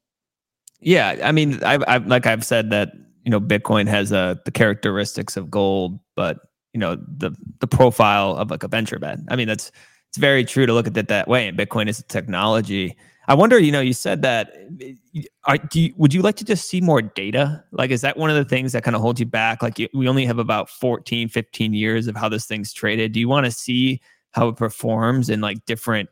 Yeah, 0.80 1.20
I 1.24 1.32
mean 1.32 1.62
I've, 1.64 1.84
I've 1.88 2.08
like 2.08 2.26
I've 2.26 2.46
said 2.46 2.70
that 2.70 2.94
you 3.24 3.32
know 3.32 3.42
Bitcoin 3.42 3.88
has 3.88 4.14
uh, 4.14 4.36
the 4.46 4.52
characteristics 4.52 5.36
of 5.36 5.52
gold 5.52 6.00
but 6.16 6.38
you 6.74 6.80
know 6.80 6.96
the 6.96 7.36
the 7.60 7.68
profile 7.68 8.38
of 8.38 8.52
like 8.52 8.64
a 8.64 8.68
venture 8.68 9.00
bet. 9.00 9.20
I 9.30 9.36
mean 9.36 9.48
that's 9.48 9.72
it's 10.10 10.18
very 10.18 10.46
true 10.46 10.66
to 10.66 10.74
look 10.74 10.88
at 10.88 10.96
it 10.96 11.10
that 11.10 11.28
way 11.28 11.48
and 11.48 11.58
Bitcoin 11.58 11.90
is 11.90 12.00
a 12.00 12.04
technology 12.04 12.96
I 13.28 13.34
wonder, 13.34 13.58
you 13.60 13.72
know, 13.72 13.82
you 13.82 13.94
said 13.94 14.22
that. 14.22 14.54
Are, 15.46 15.58
do 15.58 15.82
you, 15.82 15.94
would 15.98 16.14
you 16.14 16.22
like 16.22 16.36
to 16.38 16.46
just 16.46 16.70
see 16.70 16.82
more 16.82 17.02
data? 17.02 17.64
Like, 17.72 17.92
is 17.92 18.02
that 18.02 18.18
one 18.18 18.30
of 18.30 18.36
the 18.36 18.46
things 18.46 18.74
that 18.74 18.84
kind 18.84 18.96
of 18.96 19.02
holds 19.02 19.20
you 19.20 19.26
back? 19.26 19.62
Like, 19.62 19.78
we 19.94 20.08
only 20.08 20.26
have 20.26 20.40
about 20.40 20.70
14, 20.70 21.30
15 21.30 21.74
years 21.74 22.08
of 22.08 22.16
how 22.16 22.30
this 22.30 22.46
thing's 22.46 22.74
traded. 22.74 23.12
Do 23.12 23.20
you 23.20 23.28
want 23.28 23.46
to 23.46 23.52
see 23.52 24.02
how 24.32 24.50
it 24.50 24.58
performs 24.58 25.30
in 25.30 25.42
like 25.42 25.66
different 25.66 26.10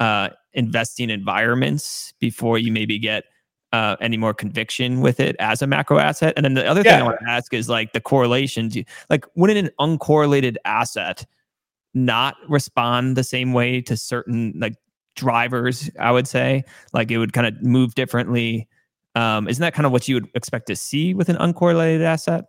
uh, 0.00 0.30
investing 0.54 1.10
environments 1.10 2.12
before 2.20 2.58
you 2.58 2.72
maybe 2.72 2.98
get 2.98 3.24
uh, 3.72 3.96
any 4.00 4.16
more 4.16 4.32
conviction 4.32 5.00
with 5.00 5.20
it 5.20 5.36
as 5.38 5.62
a 5.62 5.66
macro 5.66 5.98
asset? 5.98 6.32
And 6.36 6.44
then 6.44 6.54
the 6.54 6.66
other 6.66 6.82
yeah. 6.84 6.92
thing 6.92 7.02
I 7.02 7.04
want 7.04 7.18
to 7.20 7.30
ask 7.30 7.52
is 7.52 7.68
like 7.68 7.92
the 7.92 8.00
correlations. 8.00 8.76
Like, 9.10 9.24
wouldn't 9.34 9.58
an 9.58 9.70
uncorrelated 9.78 10.56
asset 10.64 11.26
not 11.96 12.36
respond 12.48 13.16
the 13.16 13.24
same 13.24 13.54
way 13.54 13.80
to 13.80 13.96
certain 13.96 14.52
like 14.58 14.74
drivers, 15.16 15.90
I 15.98 16.12
would 16.12 16.28
say. 16.28 16.64
Like 16.92 17.10
it 17.10 17.18
would 17.18 17.32
kind 17.32 17.46
of 17.46 17.62
move 17.62 17.94
differently. 17.94 18.68
Um, 19.14 19.48
isn't 19.48 19.60
that 19.60 19.74
kind 19.74 19.86
of 19.86 19.92
what 19.92 20.06
you 20.06 20.14
would 20.16 20.28
expect 20.34 20.66
to 20.68 20.76
see 20.76 21.14
with 21.14 21.28
an 21.28 21.36
uncorrelated 21.36 22.02
asset? 22.02 22.44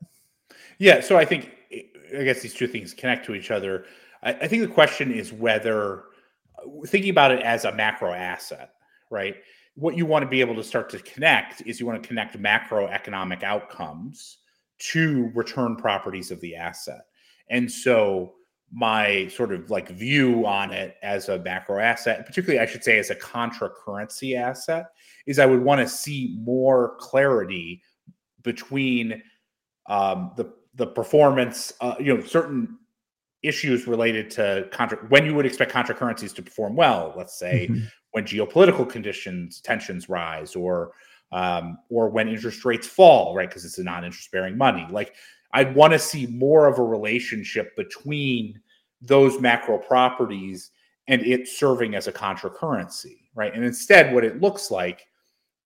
Yeah. 0.78 1.02
So 1.02 1.18
I 1.18 1.26
think, 1.26 1.52
I 2.18 2.24
guess 2.24 2.42
these 2.42 2.54
two 2.54 2.68
things 2.68 2.94
connect 2.94 3.26
to 3.26 3.36
each 3.36 3.52
other. 3.52 3.86
I, 4.22 4.34
I 4.34 4.48
think 4.48 4.62
the 4.62 4.74
question 4.74 5.12
is 5.12 5.34
whether 5.34 6.04
thinking 6.86 7.10
about 7.10 7.32
it 7.32 7.42
as 7.42 7.66
a 7.66 7.72
macro 7.74 8.12
asset, 8.12 8.72
right? 9.10 9.36
What 9.76 9.96
you 9.96 10.06
want 10.06 10.24
to 10.24 10.30
be 10.30 10.42
able 10.42 10.56
to 10.56 10.64
start 10.64 10.90
to 10.90 11.00
connect 11.00 11.62
is 11.66 11.80
you 11.80 11.86
want 11.86 12.02
to 12.02 12.08
connect 12.08 12.38
macroeconomic 12.38 13.44
outcomes 13.44 14.38
to 14.80 15.32
return 15.34 15.76
properties 15.76 16.32
of 16.32 16.42
the 16.42 16.56
asset. 16.56 17.02
And 17.50 17.72
so 17.72 18.34
my 18.72 19.28
sort 19.30 19.54
of 19.54 19.70
like 19.70 19.90
view 19.90 20.46
on 20.46 20.72
it 20.72 20.98
as 21.02 21.30
a 21.30 21.40
macro 21.40 21.80
asset, 21.80 22.26
particularly 22.26 22.60
I 22.60 22.66
should 22.66 22.84
say 22.84 23.00
as 23.00 23.10
a 23.10 23.16
contra 23.16 23.70
currency 23.70 24.36
asset, 24.36 24.88
is 25.26 25.40
I 25.40 25.46
would 25.46 25.62
want 25.62 25.82
to 25.82 25.88
see 25.88 26.36
more 26.40 26.96
clarity 27.00 27.82
between 28.44 29.22
um, 29.88 30.32
the 30.36 30.54
the 30.76 30.88
performance, 30.88 31.74
uh, 31.82 31.96
you 32.00 32.16
know, 32.16 32.22
certain 32.22 32.78
issues 33.42 33.88
related 33.88 34.30
to 34.32 34.68
contra 34.72 34.98
when 35.10 35.26
you 35.26 35.34
would 35.34 35.46
expect 35.46 35.72
contra 35.72 35.96
currencies 35.96 36.34
to 36.34 36.42
perform 36.42 36.76
well. 36.76 37.14
Let's 37.16 37.40
say 37.40 37.68
mm-hmm. 37.70 37.86
when 38.12 38.26
geopolitical 38.26 38.88
conditions 38.88 39.62
tensions 39.62 40.10
rise, 40.10 40.56
or 40.56 40.92
um, 41.32 41.78
or 41.90 42.10
when 42.10 42.28
interest 42.28 42.66
rates 42.66 42.88
fall, 42.88 43.36
right? 43.36 43.50
Because 43.50 43.66
it's 43.66 43.78
a 43.78 43.84
non-interest 43.84 44.32
bearing 44.32 44.58
money. 44.58 44.88
Like 44.90 45.16
I'd 45.54 45.76
want 45.76 45.94
to 45.94 46.00
see 46.00 46.28
more 46.28 46.68
of 46.68 46.80
a 46.80 46.84
relationship 46.84 47.76
between 47.76 48.60
those 49.02 49.40
macro 49.40 49.78
properties 49.78 50.72
and 51.08 51.22
it 51.22 51.48
serving 51.48 51.96
as 51.96 52.08
a 52.08 52.12
contra 52.12 52.50
currency, 52.50 53.30
right? 53.36 53.54
And 53.54 53.64
instead, 53.64 54.14
what 54.14 54.24
it 54.24 54.42
looks 54.42 54.72
like, 54.72 55.08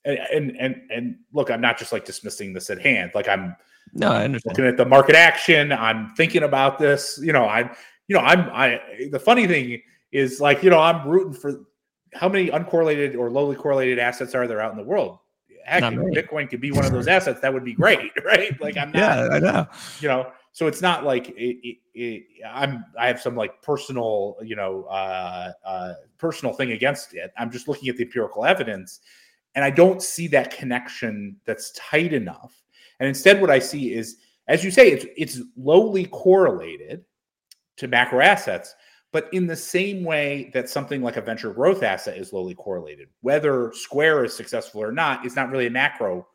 and 0.06 0.20
and 0.34 0.58
and, 0.58 0.82
and 0.92 1.16
look, 1.34 1.50
I'm 1.50 1.62
not 1.62 1.78
just 1.78 1.92
like 1.92 2.06
dismissing 2.06 2.54
this 2.54 2.70
at 2.70 2.80
hand. 2.80 3.12
Like 3.16 3.28
I'm 3.28 3.56
no, 3.94 4.12
I 4.12 4.24
understand. 4.24 4.58
looking 4.58 4.70
at 4.70 4.78
the 4.78 4.86
market 4.86 5.16
action. 5.16 5.72
I'm 5.72 6.10
thinking 6.16 6.44
about 6.44 6.80
this. 6.80 7.20
You 7.22 7.34
know, 7.34 7.48
I'm 7.48 7.72
you 8.08 8.16
know, 8.16 8.22
I'm 8.22 8.50
I. 8.52 9.08
The 9.12 9.20
funny 9.20 9.48
thing 9.48 9.82
is, 10.12 10.42
like, 10.42 10.64
you 10.64 10.70
know, 10.70 10.80
I'm 10.80 11.08
rooting 11.08 11.34
for 11.34 11.66
how 12.14 12.28
many 12.28 12.50
uncorrelated 12.50 13.18
or 13.18 13.30
lowly 13.32 13.56
correlated 13.56 14.00
assets 14.00 14.36
are 14.36 14.48
there 14.48 14.62
out 14.62 14.72
in 14.72 14.78
the 14.78 14.84
world? 14.84 15.20
Heck, 15.66 15.84
Bitcoin 15.84 16.50
could 16.50 16.62
be 16.62 16.72
one 16.72 16.86
of 16.86 16.92
those 16.92 17.08
assets, 17.08 17.40
that 17.42 17.54
would 17.54 17.66
be 17.66 17.74
great, 17.74 18.12
right? 18.26 18.60
Like 18.62 18.78
I'm 18.78 18.92
not, 18.92 19.00
yeah, 19.00 19.28
I 19.32 19.40
know. 19.40 19.68
You 20.00 20.08
know, 20.08 20.32
so 20.52 20.68
it's 20.68 20.82
not 20.82 21.06
like 21.06 21.30
it, 21.30 21.58
it, 21.68 21.78
it, 21.94 22.24
I'm. 22.46 22.86
I 23.00 23.08
have 23.08 23.22
some 23.22 23.36
like 23.36 23.62
personal, 23.62 24.38
you 24.44 24.56
know, 24.56 24.84
uh, 24.84 25.52
uh, 25.66 25.94
personal 26.18 26.54
thing 26.54 26.72
against 26.72 27.14
it. 27.14 27.32
I'm 27.38 27.52
just 27.52 27.68
looking 27.68 27.90
at 27.90 27.98
the 27.98 28.04
empirical 28.04 28.46
evidence, 28.46 29.00
and 29.56 29.64
I 29.64 29.70
don't 29.70 30.02
see 30.02 30.28
that 30.30 30.56
connection 30.56 31.38
that's 31.46 31.72
tight 31.72 32.14
enough. 32.14 32.62
And 33.00 33.08
instead, 33.08 33.40
what 33.40 33.50
I 33.50 33.60
see 33.60 33.94
is, 33.94 34.18
as 34.48 34.64
you 34.64 34.72
say, 34.72 34.92
it's 34.92 35.06
it's 35.16 35.42
lowly 35.56 36.06
correlated 36.08 37.06
to 37.78 37.88
macro 37.88 38.20
assets, 38.20 38.76
but 39.12 39.28
in 39.34 39.46
the 39.46 39.56
same 39.56 40.04
way 40.04 40.50
that 40.54 40.70
something 40.70 41.02
like 41.02 41.18
a 41.18 41.22
venture 41.22 41.52
growth 41.52 41.84
asset 41.84 42.18
is 42.18 42.32
lowly 42.32 42.56
correlated, 42.56 43.10
whether 43.22 43.74
Square 43.74 44.26
is 44.26 44.34
successful 44.34 44.82
or 44.82 44.92
not 44.92 45.26
is 45.26 45.36
not 45.36 45.50
really 45.50 45.68
a 45.68 45.72
macro 45.72 46.28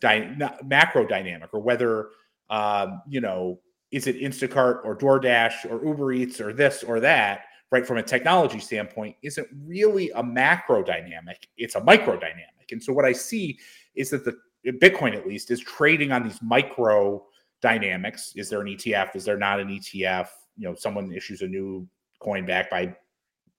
dy- 0.00 0.36
macro 0.64 1.06
dynamic, 1.06 1.50
or 1.52 1.60
whether 1.60 2.08
um, 2.50 3.02
you 3.08 3.20
know 3.20 3.60
is 3.92 4.06
it 4.06 4.20
Instacart 4.20 4.84
or 4.84 4.96
DoorDash 4.96 5.70
or 5.70 5.84
Uber 5.84 6.12
Eats 6.12 6.40
or 6.40 6.52
this 6.52 6.82
or 6.82 7.00
that, 7.00 7.44
right? 7.70 7.86
From 7.86 7.96
a 7.96 8.02
technology 8.02 8.58
standpoint, 8.60 9.16
isn't 9.22 9.48
really 9.64 10.10
a 10.10 10.22
macro 10.22 10.82
dynamic; 10.82 11.48
it's 11.56 11.76
a 11.76 11.84
micro 11.84 12.18
dynamic. 12.18 12.72
And 12.72 12.82
so 12.82 12.92
what 12.92 13.04
I 13.04 13.12
see 13.12 13.58
is 13.94 14.10
that 14.10 14.24
the 14.24 14.36
Bitcoin, 14.66 15.14
at 15.14 15.26
least, 15.26 15.50
is 15.50 15.60
trading 15.60 16.12
on 16.12 16.24
these 16.24 16.40
micro 16.42 17.24
dynamics. 17.62 18.32
Is 18.36 18.50
there 18.50 18.60
an 18.60 18.66
ETF? 18.66 19.14
Is 19.16 19.24
there 19.24 19.38
not 19.38 19.60
an 19.60 19.68
ETF? 19.68 20.28
You 20.56 20.68
know 20.68 20.74
someone 20.74 21.12
issues 21.12 21.42
a 21.42 21.46
new 21.46 21.86
coin 22.20 22.46
back 22.46 22.70
by 22.70 22.94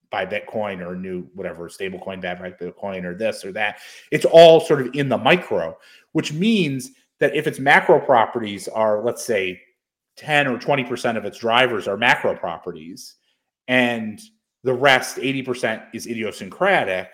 by 0.10 0.26
Bitcoin 0.26 0.80
or 0.80 0.94
a 0.94 0.98
new 0.98 1.28
whatever 1.34 1.70
stable 1.70 2.00
coin 2.00 2.20
back 2.20 2.40
by 2.40 2.52
Bitcoin 2.52 3.04
or 3.04 3.14
this 3.14 3.44
or 3.44 3.52
that. 3.52 3.80
It's 4.12 4.26
all 4.26 4.60
sort 4.60 4.82
of 4.82 4.96
in 4.96 5.10
the 5.10 5.18
micro, 5.18 5.78
which 6.14 6.32
means 6.32 6.92
that 7.20 7.36
if 7.36 7.48
its 7.48 7.60
macro 7.60 8.00
properties 8.00 8.68
are, 8.68 9.04
let's 9.04 9.26
say, 9.26 9.60
10 10.18 10.48
or 10.48 10.58
20% 10.58 11.18
of 11.18 11.26
its 11.26 11.40
drivers 11.40 11.88
are 11.88 11.98
macro 11.98 12.36
properties, 12.36 13.16
and 13.68 14.22
the 14.64 14.74
rest, 14.74 15.18
80%, 15.18 15.84
is 15.94 16.08
idiosyncratic, 16.08 17.10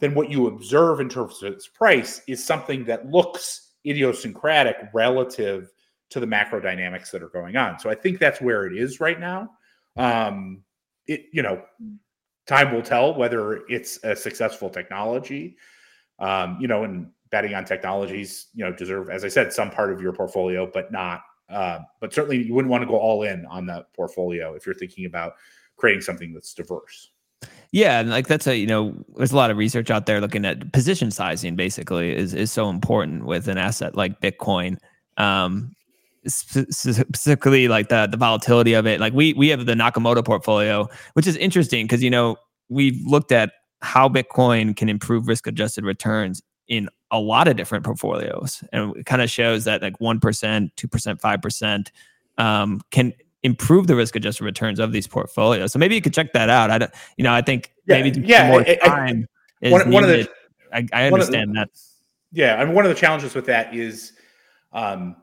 then 0.00 0.14
what 0.14 0.30
you 0.30 0.46
observe 0.46 1.00
in 1.00 1.08
terms 1.08 1.42
of 1.42 1.52
its 1.52 1.68
price 1.68 2.22
is 2.26 2.44
something 2.44 2.84
that 2.84 3.06
looks 3.06 3.72
idiosyncratic 3.86 4.76
relative 4.92 5.70
to 6.10 6.20
the 6.20 6.26
macro 6.26 6.60
dynamics 6.60 7.10
that 7.10 7.22
are 7.22 7.28
going 7.28 7.56
on. 7.56 7.78
So 7.78 7.88
I 7.88 7.94
think 7.94 8.18
that's 8.18 8.40
where 8.40 8.66
it 8.66 8.76
is 8.76 9.00
right 9.00 9.18
now. 9.18 9.50
Um, 9.96 10.62
it, 11.06 11.26
you 11.32 11.42
know, 11.42 11.62
time 12.46 12.72
will 12.72 12.82
tell 12.82 13.14
whether 13.14 13.66
it's 13.68 13.98
a 14.04 14.14
successful 14.14 14.70
technology. 14.70 15.56
Um, 16.18 16.58
you 16.60 16.68
know, 16.68 16.84
and 16.84 17.10
betting 17.30 17.54
on 17.54 17.64
technologies, 17.64 18.48
you 18.54 18.64
know, 18.64 18.72
deserve, 18.72 19.08
as 19.08 19.24
I 19.24 19.28
said, 19.28 19.52
some 19.52 19.70
part 19.70 19.92
of 19.92 20.02
your 20.02 20.12
portfolio, 20.12 20.70
but 20.70 20.92
not. 20.92 21.22
Uh, 21.48 21.80
but 22.00 22.12
certainly, 22.12 22.42
you 22.42 22.54
wouldn't 22.54 22.70
want 22.70 22.82
to 22.82 22.86
go 22.86 22.96
all 22.96 23.22
in 23.22 23.46
on 23.46 23.66
that 23.66 23.92
portfolio 23.94 24.54
if 24.54 24.66
you're 24.66 24.74
thinking 24.74 25.06
about 25.06 25.34
creating 25.76 26.02
something 26.02 26.32
that's 26.32 26.52
diverse. 26.54 27.10
Yeah, 27.72 28.00
and 28.00 28.10
like 28.10 28.26
that's 28.26 28.46
a 28.46 28.56
you 28.56 28.66
know, 28.66 28.94
there's 29.16 29.32
a 29.32 29.36
lot 29.36 29.50
of 29.50 29.56
research 29.56 29.90
out 29.90 30.06
there 30.06 30.20
looking 30.20 30.44
at 30.44 30.72
position 30.72 31.10
sizing. 31.10 31.56
Basically, 31.56 32.14
is 32.14 32.34
is 32.34 32.52
so 32.52 32.68
important 32.68 33.24
with 33.24 33.48
an 33.48 33.58
asset 33.58 33.96
like 33.96 34.20
Bitcoin. 34.20 34.78
Um, 35.16 35.74
specifically 36.26 37.68
like 37.68 37.88
the 37.88 38.06
the 38.06 38.16
volatility 38.16 38.74
of 38.74 38.86
it. 38.86 39.00
Like 39.00 39.12
we 39.12 39.32
we 39.34 39.48
have 39.48 39.66
the 39.66 39.74
Nakamoto 39.74 40.24
portfolio, 40.24 40.88
which 41.14 41.26
is 41.26 41.36
interesting 41.36 41.86
because 41.86 42.02
you 42.02 42.10
know 42.10 42.36
we've 42.68 43.00
looked 43.06 43.32
at 43.32 43.52
how 43.82 44.08
Bitcoin 44.08 44.76
can 44.76 44.88
improve 44.88 45.28
risk 45.28 45.46
adjusted 45.46 45.84
returns 45.84 46.42
in 46.68 46.88
a 47.10 47.18
lot 47.18 47.48
of 47.48 47.56
different 47.56 47.84
portfolios, 47.84 48.62
and 48.72 48.96
it 48.96 49.06
kind 49.06 49.22
of 49.22 49.30
shows 49.30 49.64
that 49.64 49.82
like 49.82 50.00
one 50.00 50.20
percent, 50.20 50.70
two 50.76 50.88
percent, 50.88 51.20
five 51.20 51.40
percent 51.42 51.90
um, 52.38 52.80
can 52.90 53.12
improve 53.42 53.86
the 53.86 53.96
risk 53.96 54.14
adjusted 54.16 54.44
returns 54.44 54.78
of 54.78 54.92
these 54.92 55.06
portfolios. 55.06 55.72
So 55.72 55.78
maybe 55.78 55.94
you 55.94 56.02
could 56.02 56.14
check 56.14 56.32
that 56.34 56.50
out. 56.50 56.70
I 56.70 56.78
don't, 56.78 56.90
you 57.16 57.24
know, 57.24 57.32
I 57.32 57.40
think 57.40 57.72
yeah, 57.86 58.02
maybe 58.02 58.20
yeah, 58.20 58.48
more 58.48 58.62
time 58.64 59.26
I, 59.62 59.66
is 59.66 59.72
one, 59.72 59.90
one 59.90 60.04
of 60.04 60.10
the. 60.10 60.28
I, 60.72 60.86
I 60.92 61.06
understand 61.06 61.50
the, 61.50 61.60
that. 61.60 61.70
Yeah, 62.32 62.56
I 62.56 62.64
mean, 62.64 62.74
one 62.74 62.84
of 62.84 62.90
the 62.90 62.94
challenges 62.94 63.34
with 63.34 63.46
that 63.46 63.74
is 63.74 64.12
um, 64.72 65.16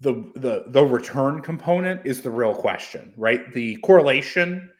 the 0.00 0.30
the 0.36 0.64
the 0.68 0.84
return 0.84 1.40
component 1.40 2.04
is 2.04 2.20
the 2.22 2.30
real 2.30 2.54
question, 2.54 3.12
right? 3.16 3.52
The 3.52 3.76
correlation 3.76 4.70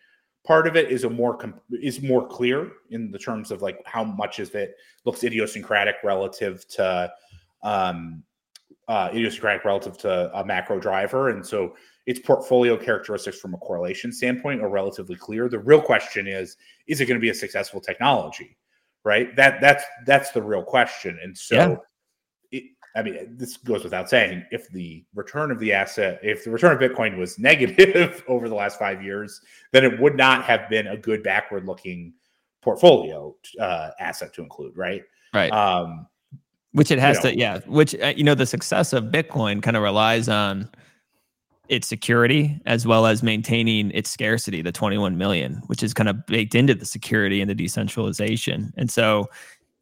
part 0.46 0.66
of 0.66 0.76
it 0.76 0.90
is 0.90 1.04
a 1.04 1.10
more 1.10 1.38
is 1.70 2.02
more 2.02 2.26
clear 2.26 2.72
in 2.90 3.10
the 3.10 3.18
terms 3.18 3.50
of 3.50 3.62
like 3.62 3.78
how 3.86 4.04
much 4.04 4.38
of 4.38 4.54
it 4.54 4.76
looks 5.04 5.24
idiosyncratic 5.24 5.96
relative 6.04 6.66
to 6.68 7.12
um, 7.62 8.22
uh, 8.88 9.08
idiosyncratic 9.12 9.64
relative 9.64 9.96
to 9.98 10.38
a 10.38 10.44
macro 10.44 10.78
driver, 10.78 11.30
and 11.30 11.44
so 11.44 11.74
its 12.06 12.20
portfolio 12.20 12.76
characteristics 12.76 13.40
from 13.40 13.54
a 13.54 13.58
correlation 13.58 14.12
standpoint 14.12 14.60
are 14.60 14.68
relatively 14.68 15.16
clear. 15.16 15.48
The 15.48 15.58
real 15.58 15.80
question 15.80 16.26
is, 16.26 16.56
is 16.86 17.00
it 17.00 17.06
going 17.06 17.18
to 17.18 17.22
be 17.22 17.30
a 17.30 17.34
successful 17.34 17.80
technology? 17.80 18.58
Right. 19.04 19.34
That 19.36 19.60
that's 19.60 19.84
that's 20.06 20.30
the 20.32 20.42
real 20.42 20.62
question. 20.62 21.18
And 21.22 21.36
so 21.36 21.54
yeah. 21.54 21.76
I 22.96 23.02
mean, 23.02 23.36
this 23.36 23.56
goes 23.56 23.82
without 23.82 24.08
saying, 24.08 24.44
if 24.52 24.68
the 24.68 25.04
return 25.14 25.50
of 25.50 25.58
the 25.58 25.72
asset, 25.72 26.20
if 26.22 26.44
the 26.44 26.50
return 26.50 26.72
of 26.72 26.78
Bitcoin 26.78 27.18
was 27.18 27.38
negative 27.38 28.22
over 28.28 28.48
the 28.48 28.54
last 28.54 28.78
five 28.78 29.02
years, 29.02 29.40
then 29.72 29.84
it 29.84 29.98
would 29.98 30.16
not 30.16 30.44
have 30.44 30.68
been 30.68 30.86
a 30.86 30.96
good 30.96 31.22
backward 31.22 31.66
looking 31.66 32.14
portfolio 32.62 33.34
uh, 33.60 33.90
asset 33.98 34.32
to 34.34 34.42
include, 34.42 34.76
right? 34.76 35.02
Right. 35.32 35.50
Um, 35.52 36.06
which 36.72 36.90
it 36.90 36.98
has 36.98 37.18
you 37.18 37.22
know, 37.24 37.30
to, 37.30 37.38
yeah. 37.38 37.60
Which 37.66 37.94
uh, 38.00 38.14
you 38.16 38.24
know, 38.24 38.34
the 38.34 38.46
success 38.46 38.92
of 38.92 39.04
Bitcoin 39.04 39.62
kind 39.62 39.76
of 39.76 39.82
relies 39.82 40.28
on 40.28 40.68
its 41.68 41.88
security 41.88 42.60
as 42.66 42.86
well 42.86 43.06
as 43.06 43.22
maintaining 43.22 43.90
its 43.92 44.10
scarcity, 44.10 44.60
the 44.60 44.72
21 44.72 45.16
million, 45.16 45.62
which 45.66 45.82
is 45.82 45.94
kind 45.94 46.08
of 46.08 46.26
baked 46.26 46.54
into 46.54 46.74
the 46.74 46.84
security 46.84 47.40
and 47.40 47.48
the 47.48 47.54
decentralization. 47.54 48.72
And 48.76 48.90
so 48.90 49.30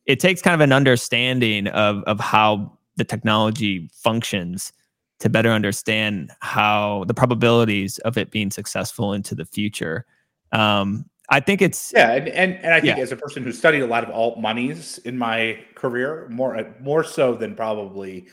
it 0.07 0.21
takes 0.21 0.43
kind 0.43 0.55
of 0.55 0.61
an 0.61 0.73
understanding 0.73 1.67
of 1.69 2.03
of 2.05 2.21
how 2.21 2.79
the 2.97 3.05
technology 3.05 3.89
functions 3.93 4.73
to 5.21 5.29
better 5.29 5.51
understand 5.51 6.33
how 6.41 7.05
the 7.07 7.15
probabilities 7.15 7.99
of 7.99 8.19
it 8.19 8.31
being 8.31 8.51
successful 8.51 9.13
into 9.13 9.35
the 9.35 9.45
future. 9.45 10.05
Um, 10.51 11.07
I 11.31 11.41
think 11.41 11.63
it's 11.63 11.93
yeah, 11.95 12.13
and 12.13 12.29
and, 12.29 12.55
and 12.57 12.75
I 12.75 12.81
think 12.81 12.97
yeah. 12.97 13.03
as 13.03 13.13
a 13.13 13.17
person 13.17 13.43
who 13.43 13.53
studied 13.53 13.81
a 13.81 13.87
lot 13.87 14.05
of 14.05 14.11
alt 14.11 14.39
monies 14.39 14.99
in 14.99 15.17
my 15.17 15.61
career, 15.75 16.29
more 16.31 16.75
more 16.81 17.05
so 17.05 17.35
than 17.35 17.55
probably 17.55 18.27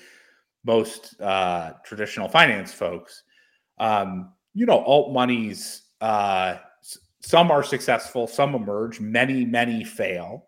most 0.66 1.20
uh, 1.22 1.74
traditional 1.86 2.28
finance 2.28 2.74
folks, 2.74 3.24
um, 3.78 4.34
you 4.54 4.66
know, 4.66 4.84
alt 4.84 5.14
monies, 5.14 5.84
uh, 6.02 6.58
some 7.22 7.52
are 7.52 7.64
successful, 7.64 8.28
some 8.28 8.56
emerge, 8.56 9.00
many, 9.00 9.46
many 9.46 9.84
fail. 9.84 10.48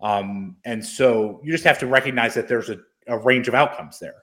Um, 0.00 0.56
and 0.64 0.84
so 0.84 1.40
you 1.44 1.52
just 1.52 1.64
have 1.64 1.78
to 1.80 1.86
recognize 1.86 2.34
that 2.34 2.48
there's 2.48 2.70
a, 2.70 2.78
a 3.06 3.18
range 3.18 3.48
of 3.48 3.54
outcomes 3.54 3.98
there. 3.98 4.22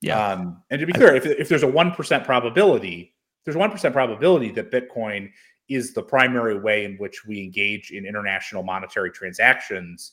Yeah. 0.00 0.32
Um, 0.32 0.62
and 0.70 0.80
to 0.80 0.86
be 0.86 0.92
clear, 0.92 1.14
if, 1.14 1.26
if 1.26 1.48
there's 1.48 1.62
a 1.62 1.66
1% 1.66 2.24
probability, 2.24 3.14
there's 3.44 3.56
1% 3.56 3.92
probability 3.92 4.50
that 4.52 4.70
Bitcoin 4.70 5.30
is 5.68 5.92
the 5.92 6.02
primary 6.02 6.58
way 6.58 6.84
in 6.84 6.96
which 6.96 7.24
we 7.26 7.42
engage 7.42 7.90
in 7.90 8.04
international 8.04 8.62
monetary 8.62 9.10
transactions 9.10 10.12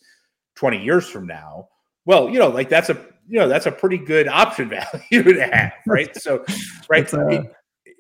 20 0.56 0.84
years 0.84 1.08
from 1.08 1.26
now. 1.26 1.70
Well, 2.06 2.30
you 2.30 2.40
know, 2.40 2.50
like 2.50 2.70
that's 2.70 2.90
a 2.90 2.98
you 3.28 3.38
know 3.38 3.50
that's 3.50 3.66
a 3.66 3.72
pretty 3.72 3.98
good 3.98 4.30
option 4.30 4.70
value 5.12 5.24
to 5.24 5.48
have, 5.48 5.74
right? 5.86 6.16
So, 6.16 6.46
right, 6.90 7.14
uh, 7.14 7.44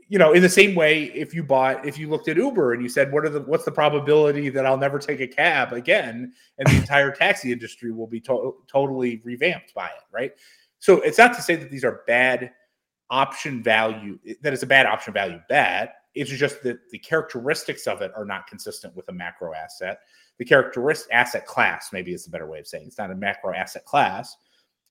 you 0.10 0.18
know, 0.18 0.34
in 0.34 0.42
the 0.42 0.50
same 0.50 0.74
way, 0.74 1.06
if 1.14 1.34
you 1.34 1.44
bought, 1.44 1.86
if 1.86 1.98
you 1.98 2.10
looked 2.10 2.30
at 2.30 2.38
Uber 2.38 2.74
and 2.74 2.82
you 2.82 2.88
said, 2.88 3.12
"What 3.12 3.26
are 3.26 3.30
the, 3.30 3.42
what's 3.42 3.66
the 3.66 3.72
probability 3.72 4.50
that 4.50 4.66
I'll 4.66 4.78
never 4.78 5.00
take 5.00 5.20
a 5.20 5.28
cab 5.28 5.74
again?" 5.74 6.34
and 6.58 6.68
the 6.68 6.76
entire 6.82 7.12
taxi 7.12 7.52
industry 7.52 7.92
will 7.92 8.08
be 8.08 8.22
to- 8.22 8.56
totally 8.72 9.22
revamped 9.24 9.74
by 9.74 9.88
it, 9.88 10.04
right? 10.12 10.32
So 10.80 11.02
it's 11.02 11.18
not 11.18 11.36
to 11.36 11.42
say 11.42 11.56
that 11.56 11.70
these 11.70 11.84
are 11.84 12.04
bad 12.08 12.52
option 13.10 13.62
value, 13.62 14.18
that 14.42 14.54
it's 14.54 14.64
a 14.64 14.68
bad 14.68 14.86
option 14.86 15.14
value 15.14 15.40
bet. 15.50 15.96
It's 16.16 16.32
just 16.32 16.64
that 16.64 16.90
the 16.90 17.00
characteristics 17.00 17.86
of 17.86 18.02
it 18.02 18.12
are 18.16 18.26
not 18.26 18.48
consistent 18.48 18.96
with 18.96 19.08
a 19.10 19.14
macro 19.14 19.54
asset. 19.54 20.00
The 20.38 20.46
characteristic 20.46 21.14
asset 21.14 21.46
class, 21.46 21.90
maybe 21.92 22.14
is 22.14 22.28
a 22.28 22.30
better 22.30 22.48
way 22.48 22.60
of 22.60 22.68
saying 22.68 22.86
it. 22.86 22.88
it's 22.88 22.98
not 22.98 23.12
a 23.12 23.16
macro 23.16 23.54
asset 23.54 23.86
class, 23.86 24.36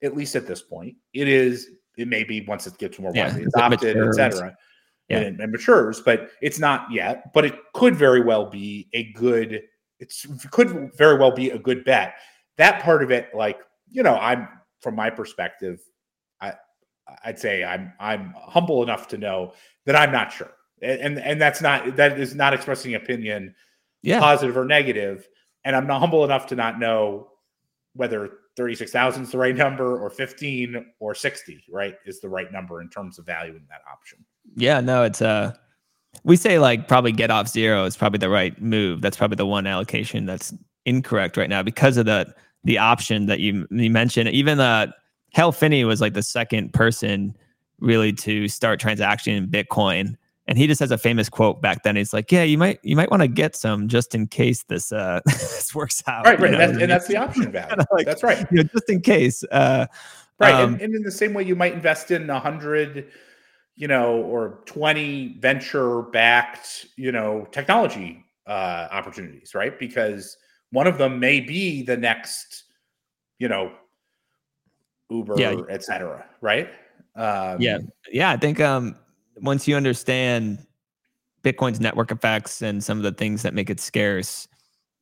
at 0.03 0.15
least 0.15 0.35
at 0.35 0.45
this 0.45 0.61
point. 0.61 0.95
It 1.13 1.27
is. 1.27 1.71
It 1.97 2.07
may 2.07 2.23
be 2.23 2.41
once 2.41 2.67
it 2.67 2.77
gets 2.77 2.99
more 2.99 3.11
widely 3.11 3.41
yeah, 3.41 3.47
adopted, 3.55 3.97
et 3.97 4.13
cetera 4.13 4.55
yeah. 5.09 5.19
and, 5.19 5.39
and 5.39 5.51
matures, 5.51 6.01
but 6.01 6.31
it's 6.41 6.59
not 6.59 6.91
yet. 6.91 7.33
But 7.33 7.45
it 7.45 7.55
could 7.73 7.95
very 7.95 8.21
well 8.21 8.49
be 8.49 8.89
a 8.93 9.11
good. 9.13 9.63
It's 9.99 10.25
could 10.51 10.91
very 10.95 11.17
well 11.17 11.31
be 11.31 11.49
a 11.49 11.57
good 11.57 11.83
bet. 11.83 12.15
That 12.57 12.81
part 12.83 13.03
of 13.03 13.11
it, 13.11 13.29
like 13.33 13.59
you 13.89 14.03
know, 14.03 14.15
I'm 14.15 14.47
from 14.81 14.95
my 14.95 15.09
perspective, 15.09 15.79
I 16.41 16.53
I'd 17.23 17.39
say 17.39 17.63
I'm 17.63 17.93
I'm 17.99 18.33
humble 18.37 18.83
enough 18.83 19.07
to 19.09 19.17
know 19.17 19.53
that 19.85 19.95
I'm 19.95 20.11
not 20.11 20.31
sure, 20.31 20.51
and 20.81 21.19
and 21.19 21.41
that's 21.41 21.61
not 21.61 21.95
that 21.95 22.19
is 22.19 22.35
not 22.35 22.53
expressing 22.53 22.95
opinion, 22.95 23.55
yeah. 24.01 24.19
positive 24.19 24.57
or 24.57 24.65
negative, 24.65 25.27
and 25.63 25.75
I'm 25.75 25.87
not 25.87 25.99
humble 25.99 26.23
enough 26.23 26.47
to 26.47 26.55
not 26.55 26.79
know 26.79 27.29
whether 27.93 28.31
36,000 28.57 29.23
is 29.23 29.31
the 29.31 29.37
right 29.37 29.55
number 29.55 29.99
or 29.99 30.09
15 30.09 30.85
or 30.99 31.15
60, 31.15 31.63
right, 31.69 31.95
is 32.05 32.19
the 32.19 32.29
right 32.29 32.51
number 32.51 32.81
in 32.81 32.89
terms 32.89 33.19
of 33.19 33.25
valuing 33.25 33.65
that 33.69 33.81
option. 33.91 34.23
Yeah, 34.55 34.79
no, 34.79 35.03
it's 35.03 35.21
uh 35.21 35.53
we 36.23 36.35
say 36.35 36.59
like 36.59 36.87
probably 36.87 37.11
get 37.11 37.31
off 37.31 37.47
zero 37.47 37.85
is 37.85 37.95
probably 37.95 38.19
the 38.19 38.29
right 38.29 38.59
move. 38.61 39.01
That's 39.01 39.17
probably 39.17 39.35
the 39.35 39.45
one 39.45 39.67
allocation 39.67 40.25
that's 40.25 40.53
incorrect 40.85 41.37
right 41.37 41.49
now 41.49 41.63
because 41.63 41.97
of 41.97 42.05
the 42.05 42.33
the 42.63 42.77
option 42.77 43.27
that 43.27 43.39
you 43.39 43.67
you 43.71 43.89
mentioned. 43.89 44.29
Even 44.29 44.59
uh 44.59 44.91
Hal 45.33 45.51
Finney 45.51 45.83
was 45.85 46.01
like 46.01 46.13
the 46.13 46.23
second 46.23 46.73
person 46.73 47.35
really 47.79 48.11
to 48.11 48.47
start 48.47 48.79
transaction 48.79 49.35
in 49.35 49.47
Bitcoin. 49.47 50.15
And 50.49 50.57
he 50.57 50.65
just 50.65 50.79
has 50.79 50.91
a 50.91 50.97
famous 50.97 51.27
quote 51.27 51.61
back 51.61 51.83
then. 51.83 51.97
He's 51.97 52.13
like, 52.13 52.31
"Yeah, 52.31 52.43
you 52.43 52.57
might 52.57 52.79
you 52.81 52.95
might 52.95 53.11
want 53.11 53.21
to 53.21 53.27
get 53.27 53.55
some 53.55 53.89
just 53.89 54.15
in 54.15 54.27
case 54.27 54.63
this 54.63 54.93
uh 54.93 55.19
this 55.25 55.75
works 55.75 56.01
out." 56.07 56.25
Right, 56.25 56.39
right, 56.39 56.53
and 56.53 56.61
that's, 56.61 56.81
and 56.81 56.91
that's, 56.91 57.07
the 57.07 57.17
option 57.17 57.51
value. 57.51 57.75
like, 57.91 58.05
that's 58.05 58.23
right. 58.23 58.45
You 58.49 58.57
know, 58.57 58.63
just 58.63 58.89
in 58.89 59.01
case. 59.01 59.43
Uh, 59.51 59.87
right, 60.39 60.53
um, 60.53 60.75
and, 60.75 60.81
and, 60.83 60.95
in 60.95 61.03
the 61.03 61.11
same 61.11 61.33
way, 61.33 61.43
you 61.43 61.55
might 61.55 61.73
invest 61.73 62.11
in 62.11 62.29
a 62.29 62.39
hundred 62.39 63.11
you 63.77 63.87
know, 63.87 64.15
or 64.23 64.59
20 64.65 65.37
venture 65.39 66.01
backed, 66.01 66.87
you 66.95 67.11
know, 67.11 67.47
technology 67.51 68.25
uh, 68.47 68.87
opportunities, 68.91 69.53
right? 69.53 69.77
Because 69.77 70.35
one 70.71 70.87
of 70.87 70.97
them 70.97 71.19
may 71.19 71.39
be 71.39 71.83
the 71.83 71.95
next, 71.95 72.63
you 73.37 73.47
know, 73.47 73.71
Uber, 75.11 75.35
yeah. 75.37 75.55
et 75.69 75.83
cetera, 75.83 76.25
right? 76.41 76.69
Um, 77.15 77.61
yeah. 77.61 77.77
Yeah. 78.11 78.31
I 78.31 78.37
think 78.37 78.59
um, 78.59 78.95
once 79.41 79.67
you 79.67 79.75
understand 79.75 80.65
Bitcoin's 81.43 81.79
network 81.79 82.11
effects 82.11 82.63
and 82.63 82.83
some 82.83 82.97
of 82.97 83.03
the 83.03 83.11
things 83.11 83.43
that 83.43 83.53
make 83.53 83.69
it 83.69 83.79
scarce, 83.79 84.47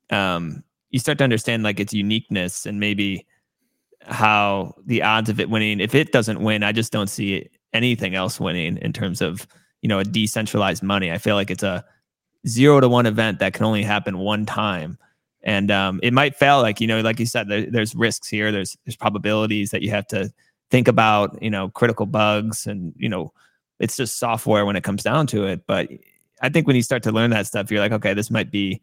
um, 0.09 0.63
you 0.89 0.99
start 0.99 1.17
to 1.19 1.23
understand 1.23 1.63
like 1.63 1.79
its 1.79 1.93
uniqueness 1.93 2.65
and 2.65 2.77
maybe 2.79 3.25
how 4.01 4.75
the 4.85 5.01
odds 5.01 5.29
of 5.29 5.39
it 5.39 5.49
winning, 5.49 5.79
if 5.79 5.95
it 5.95 6.11
doesn't 6.11 6.41
win, 6.41 6.61
I 6.61 6.73
just 6.73 6.91
don't 6.91 7.09
see 7.09 7.35
it 7.35 7.54
anything 7.75 8.15
else 8.15 8.39
winning 8.39 8.77
in 8.77 8.93
terms 8.93 9.21
of 9.21 9.47
you 9.81 9.89
know 9.89 9.99
a 9.99 10.03
decentralized 10.03 10.81
money. 10.81 11.11
I 11.11 11.17
feel 11.17 11.35
like 11.35 11.51
it's 11.51 11.63
a 11.63 11.85
zero 12.47 12.79
to 12.79 12.89
one 12.89 13.05
event 13.05 13.39
that 13.39 13.53
can 13.53 13.65
only 13.65 13.83
happen 13.83 14.17
one 14.17 14.45
time, 14.45 14.97
and 15.43 15.69
um, 15.69 15.99
it 16.01 16.13
might 16.13 16.35
fail. 16.35 16.61
Like 16.61 16.81
you 16.81 16.87
know, 16.87 17.01
like 17.01 17.19
you 17.19 17.25
said, 17.25 17.49
there, 17.49 17.69
there's 17.69 17.93
risks 17.93 18.27
here. 18.27 18.51
There's 18.51 18.75
there's 18.85 18.95
probabilities 18.95 19.71
that 19.71 19.81
you 19.81 19.91
have 19.91 20.07
to 20.07 20.31
think 20.71 20.87
about. 20.87 21.41
You 21.41 21.49
know, 21.49 21.69
critical 21.69 22.05
bugs, 22.05 22.65
and 22.65 22.93
you 22.97 23.09
know, 23.09 23.33
it's 23.79 23.97
just 23.97 24.17
software 24.17 24.65
when 24.65 24.75
it 24.75 24.83
comes 24.83 25.03
down 25.03 25.27
to 25.27 25.45
it. 25.45 25.67
But 25.67 25.89
I 26.41 26.49
think 26.49 26.67
when 26.67 26.75
you 26.75 26.81
start 26.81 27.03
to 27.03 27.11
learn 27.11 27.29
that 27.31 27.47
stuff, 27.47 27.69
you're 27.69 27.81
like, 27.81 27.91
okay, 27.91 28.13
this 28.13 28.31
might 28.31 28.49
be 28.49 28.81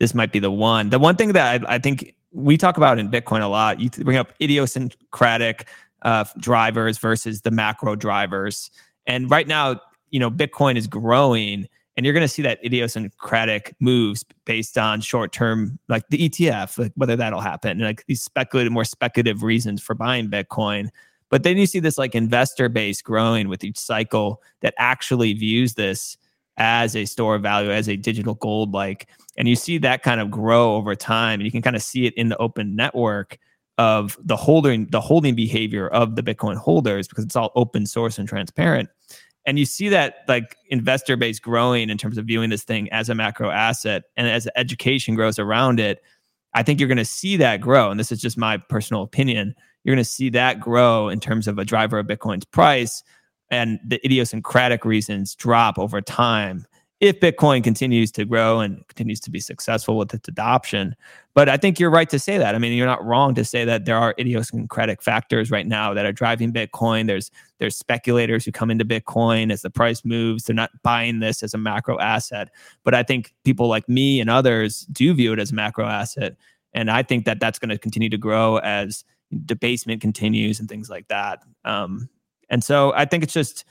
this 0.00 0.14
might 0.14 0.32
be 0.32 0.40
the 0.40 0.50
one. 0.50 0.90
The 0.90 0.98
one 0.98 1.16
thing 1.16 1.32
that 1.32 1.62
I, 1.62 1.74
I 1.74 1.78
think 1.78 2.14
we 2.32 2.56
talk 2.56 2.76
about 2.76 2.98
in 2.98 3.10
Bitcoin 3.10 3.42
a 3.42 3.46
lot. 3.46 3.78
You 3.78 3.90
bring 3.90 4.16
up 4.16 4.32
idiosyncratic 4.40 5.68
uh, 6.02 6.24
drivers 6.38 6.98
versus 6.98 7.42
the 7.42 7.50
macro 7.50 7.96
drivers. 7.96 8.70
And 9.06 9.30
right 9.30 9.46
now, 9.46 9.80
you 10.10 10.20
know, 10.20 10.30
Bitcoin 10.30 10.76
is 10.76 10.86
growing, 10.86 11.66
and 11.96 12.06
you're 12.06 12.12
going 12.12 12.24
to 12.24 12.28
see 12.28 12.42
that 12.42 12.64
idiosyncratic 12.64 13.74
moves 13.80 14.24
based 14.44 14.78
on 14.78 15.00
short 15.00 15.32
term, 15.32 15.78
like 15.88 16.08
the 16.08 16.28
ETF, 16.28 16.78
like 16.78 16.92
whether 16.96 17.16
that'll 17.16 17.40
happen, 17.40 17.72
and 17.72 17.82
like 17.82 18.04
these 18.06 18.22
speculative, 18.22 18.72
more 18.72 18.84
speculative 18.84 19.42
reasons 19.42 19.82
for 19.82 19.94
buying 19.94 20.28
Bitcoin. 20.28 20.88
But 21.30 21.44
then 21.44 21.56
you 21.56 21.66
see 21.66 21.80
this 21.80 21.96
like 21.96 22.14
investor 22.14 22.68
base 22.68 23.00
growing 23.00 23.48
with 23.48 23.64
each 23.64 23.78
cycle 23.78 24.42
that 24.60 24.74
actually 24.76 25.32
views 25.32 25.74
this 25.74 26.18
as 26.58 26.94
a 26.94 27.06
store 27.06 27.36
of 27.36 27.42
value, 27.42 27.70
as 27.70 27.88
a 27.88 27.96
digital 27.96 28.34
gold 28.34 28.72
like. 28.72 29.08
And 29.38 29.48
you 29.48 29.56
see 29.56 29.78
that 29.78 30.02
kind 30.02 30.20
of 30.20 30.30
grow 30.30 30.74
over 30.76 30.94
time. 30.94 31.40
And 31.40 31.44
you 31.44 31.50
can 31.50 31.62
kind 31.62 31.74
of 31.74 31.82
see 31.82 32.04
it 32.04 32.12
in 32.14 32.28
the 32.28 32.36
open 32.36 32.76
network 32.76 33.38
of 33.78 34.18
the 34.22 34.36
holding 34.36 34.86
the 34.90 35.00
holding 35.00 35.34
behavior 35.34 35.88
of 35.88 36.16
the 36.16 36.22
Bitcoin 36.22 36.56
holders 36.56 37.08
because 37.08 37.24
it's 37.24 37.36
all 37.36 37.52
open 37.54 37.86
source 37.86 38.18
and 38.18 38.28
transparent. 38.28 38.88
And 39.44 39.58
you 39.58 39.66
see 39.66 39.88
that 39.88 40.18
like 40.28 40.56
investor 40.68 41.16
base 41.16 41.40
growing 41.40 41.90
in 41.90 41.98
terms 41.98 42.16
of 42.16 42.26
viewing 42.26 42.50
this 42.50 42.62
thing 42.62 42.88
as 42.92 43.08
a 43.08 43.14
macro 43.14 43.50
asset. 43.50 44.04
And 44.16 44.28
as 44.28 44.48
education 44.56 45.14
grows 45.14 45.38
around 45.38 45.80
it, 45.80 46.00
I 46.54 46.62
think 46.62 46.78
you're 46.78 46.88
going 46.88 46.98
to 46.98 47.04
see 47.04 47.36
that 47.38 47.60
grow. 47.60 47.90
And 47.90 47.98
this 47.98 48.12
is 48.12 48.20
just 48.20 48.38
my 48.38 48.56
personal 48.56 49.02
opinion. 49.02 49.54
You're 49.82 49.96
going 49.96 50.04
to 50.04 50.08
see 50.08 50.28
that 50.30 50.60
grow 50.60 51.08
in 51.08 51.18
terms 51.18 51.48
of 51.48 51.58
a 51.58 51.64
driver 51.64 51.98
of 51.98 52.06
Bitcoin's 52.06 52.44
price 52.44 53.02
and 53.50 53.80
the 53.84 54.04
idiosyncratic 54.04 54.84
reasons 54.84 55.34
drop 55.34 55.78
over 55.78 56.00
time 56.00 56.66
if 57.02 57.18
Bitcoin 57.18 57.64
continues 57.64 58.12
to 58.12 58.24
grow 58.24 58.60
and 58.60 58.86
continues 58.86 59.18
to 59.18 59.28
be 59.28 59.40
successful 59.40 59.98
with 59.98 60.14
its 60.14 60.28
adoption. 60.28 60.94
But 61.34 61.48
I 61.48 61.56
think 61.56 61.80
you're 61.80 61.90
right 61.90 62.08
to 62.08 62.18
say 62.18 62.38
that. 62.38 62.54
I 62.54 62.58
mean, 62.58 62.74
you're 62.74 62.86
not 62.86 63.04
wrong 63.04 63.34
to 63.34 63.44
say 63.44 63.64
that 63.64 63.86
there 63.86 63.96
are 63.96 64.14
idiosyncratic 64.20 65.02
factors 65.02 65.50
right 65.50 65.66
now 65.66 65.94
that 65.94 66.06
are 66.06 66.12
driving 66.12 66.52
Bitcoin. 66.52 67.08
There's 67.08 67.32
there's 67.58 67.76
speculators 67.76 68.44
who 68.44 68.52
come 68.52 68.70
into 68.70 68.84
Bitcoin 68.84 69.52
as 69.52 69.62
the 69.62 69.70
price 69.70 70.04
moves. 70.04 70.44
They're 70.44 70.54
not 70.54 70.70
buying 70.84 71.18
this 71.18 71.42
as 71.42 71.54
a 71.54 71.58
macro 71.58 71.98
asset. 71.98 72.50
But 72.84 72.94
I 72.94 73.02
think 73.02 73.34
people 73.42 73.66
like 73.66 73.88
me 73.88 74.20
and 74.20 74.30
others 74.30 74.86
do 74.92 75.12
view 75.12 75.32
it 75.32 75.40
as 75.40 75.50
a 75.50 75.56
macro 75.56 75.86
asset. 75.86 76.36
And 76.72 76.88
I 76.88 77.02
think 77.02 77.24
that 77.24 77.40
that's 77.40 77.58
going 77.58 77.70
to 77.70 77.78
continue 77.78 78.10
to 78.10 78.18
grow 78.18 78.58
as 78.58 79.04
debasement 79.44 80.02
continues 80.02 80.60
and 80.60 80.68
things 80.68 80.88
like 80.88 81.08
that. 81.08 81.40
Um, 81.64 82.08
and 82.48 82.62
so 82.62 82.92
I 82.94 83.06
think 83.06 83.24
it's 83.24 83.32
just 83.32 83.64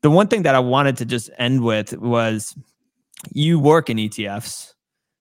the 0.00 0.10
one 0.10 0.28
thing 0.28 0.42
that 0.44 0.54
I 0.54 0.60
wanted 0.60 0.96
to 0.98 1.04
just 1.04 1.28
end 1.38 1.62
with 1.62 1.94
was 1.98 2.56
you 3.32 3.58
work 3.58 3.90
in 3.90 3.96
ETFs. 3.96 4.74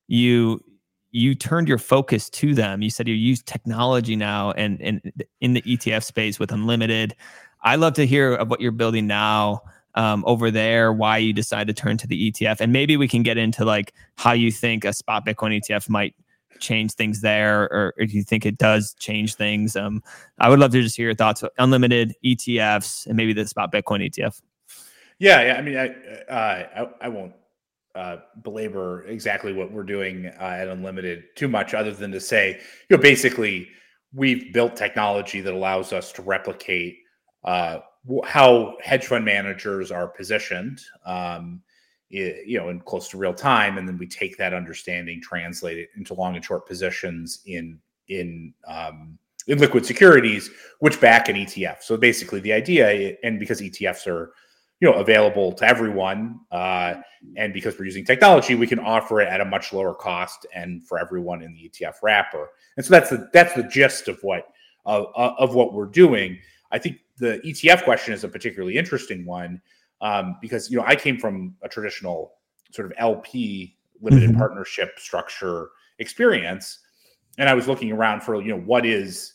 You 0.08 0.64
you 1.12 1.36
turned 1.36 1.68
your 1.68 1.78
focus 1.78 2.30
to 2.30 2.54
them. 2.54 2.82
You 2.82 2.90
said 2.90 3.08
you 3.08 3.16
use 3.16 3.42
technology 3.42 4.16
now 4.16 4.52
and, 4.52 4.80
and 4.82 5.12
in 5.42 5.54
the 5.54 5.62
ETF 5.62 6.04
space 6.04 6.38
with 6.38 6.52
Unlimited. 6.52 7.16
I 7.64 7.76
love 7.76 7.94
to 7.94 8.06
hear 8.06 8.36
of 8.36 8.50
what 8.50 8.62
you're 8.62 8.72
building 8.72 9.08
now 9.08 9.64
um, 9.96 10.24
over 10.28 10.52
there, 10.52 10.94
why 10.94 11.18
you 11.18 11.34
decided 11.34 11.76
to 11.76 11.82
turn 11.82 11.98
to 11.98 12.08
the 12.08 12.32
ETF. 12.32 12.62
And 12.62 12.72
maybe 12.72 12.98
we 12.98 13.08
can 13.08 13.24
get 13.24 13.38
into 13.38 13.66
like 13.66 13.94
how 14.18 14.34
you 14.34 14.52
think 14.52 14.86
a 14.86 14.94
spot 14.94 15.26
Bitcoin 15.26 15.60
ETF 15.60 15.90
might 15.90 16.14
change 16.60 16.94
things 16.94 17.22
there, 17.22 17.64
or 17.64 17.94
if 17.98 18.14
you 18.14 18.24
think 18.24 18.46
it 18.46 18.58
does 18.58 18.94
change 19.00 19.36
things. 19.36 19.76
Um, 19.76 20.04
I 20.40 20.50
would 20.50 20.60
love 20.60 20.72
to 20.72 20.82
just 20.82 20.96
hear 20.98 21.06
your 21.06 21.16
thoughts. 21.16 21.42
On 21.42 21.50
Unlimited 21.58 22.16
ETFs 22.24 23.08
and 23.08 23.16
maybe 23.16 23.34
the 23.34 23.48
spot 23.48 23.72
Bitcoin 23.72 24.08
ETF. 24.08 24.40
Yeah, 25.20 25.42
yeah. 25.42 25.54
I 25.54 25.62
mean, 25.62 25.78
I, 25.78 25.88
uh, 26.32 26.86
I, 27.02 27.06
I 27.06 27.10
won't 27.10 27.34
uh, 27.98 28.18
belabor 28.44 29.04
exactly 29.08 29.54
what 29.54 29.72
we're 29.72 29.84
doing 29.84 30.28
uh, 30.40 30.44
at 30.44 30.68
Unlimited 30.68 31.24
too 31.36 31.48
much, 31.48 31.74
other 31.74 31.92
than 31.92 32.12
to 32.12 32.20
say, 32.20 32.60
you 32.90 32.96
know, 32.96 33.02
basically, 33.02 33.70
we've 34.14 34.54
built 34.54 34.76
technology 34.76 35.42
that 35.42 35.54
allows 35.54 35.92
us 35.92 36.12
to 36.14 36.22
replicate 36.22 37.00
uh, 37.44 37.80
how 38.24 38.78
hedge 38.84 39.08
fund 39.08 39.26
managers 39.26 39.92
are 39.92 40.08
positioned, 40.08 40.80
um, 41.06 41.62
you 42.10 42.58
know, 42.58 42.70
in 42.70 42.80
close 42.82 43.10
to 43.10 43.18
real 43.18 43.34
time, 43.34 43.78
and 43.78 43.88
then 43.88 43.98
we 43.98 44.08
take 44.08 44.38
that 44.38 44.54
understanding, 44.54 45.20
translate 45.22 45.78
it 45.78 45.90
into 45.98 46.14
long 46.14 46.36
and 46.36 46.46
short 46.46 46.68
positions 46.68 47.42
in 47.46 47.80
in 48.08 48.54
um, 48.68 49.18
in 49.48 49.58
liquid 49.58 49.86
securities, 49.86 50.50
which 50.80 51.02
back 51.02 51.30
an 51.30 51.36
ETF. 51.36 51.82
So 51.82 51.98
basically, 51.98 52.40
the 52.42 52.54
idea, 52.54 53.16
and 53.24 53.40
because 53.40 53.60
ETFs 53.60 54.08
are 54.08 54.32
you 54.80 54.90
know 54.90 54.96
available 54.96 55.52
to 55.54 55.66
everyone 55.66 56.40
uh, 56.52 56.96
and 57.36 57.54
because 57.54 57.78
we're 57.78 57.86
using 57.86 58.06
technology 58.06 58.56
we 58.56 58.68
can 58.68 58.80
offer 58.80 59.22
it 59.22 59.28
at 59.28 59.42
a 59.42 59.46
much 59.46 59.74
lower 59.74 59.94
cost 59.94 60.46
and 60.54 60.86
for 60.88 61.00
everyone 61.00 61.42
in 61.42 61.54
the 61.54 61.70
etf 61.70 61.96
wrapper. 62.04 62.50
And 62.76 62.86
so 62.86 62.92
that's 62.92 63.10
the 63.10 63.30
that's 63.34 63.54
the 63.54 63.64
gist 63.64 64.08
of 64.08 64.20
what 64.22 64.48
uh, 64.86 65.06
of 65.16 65.54
what 65.54 65.74
we're 65.74 65.88
doing. 65.88 66.40
I 66.72 66.80
think 66.80 67.00
the 67.18 67.42
etf 67.46 67.84
question 67.84 68.14
is 68.14 68.24
a 68.24 68.30
particularly 68.30 68.78
interesting 68.78 69.26
one 69.26 69.62
um, 70.02 70.38
because 70.42 70.70
you 70.70 70.78
know 70.78 70.84
i 70.86 70.96
came 70.96 71.18
from 71.18 71.56
a 71.64 71.70
traditional 71.70 72.34
sort 72.72 72.92
of 72.92 72.94
lp 72.98 73.76
limited 74.02 74.30
mm-hmm. 74.30 74.38
partnership 74.38 75.00
structure 75.00 75.70
experience 75.98 76.80
and 77.40 77.50
i 77.50 77.54
was 77.56 77.68
looking 77.68 77.92
around 77.92 78.22
for 78.22 78.40
you 78.42 78.50
know 78.50 78.62
what 78.62 78.86
is 78.86 79.34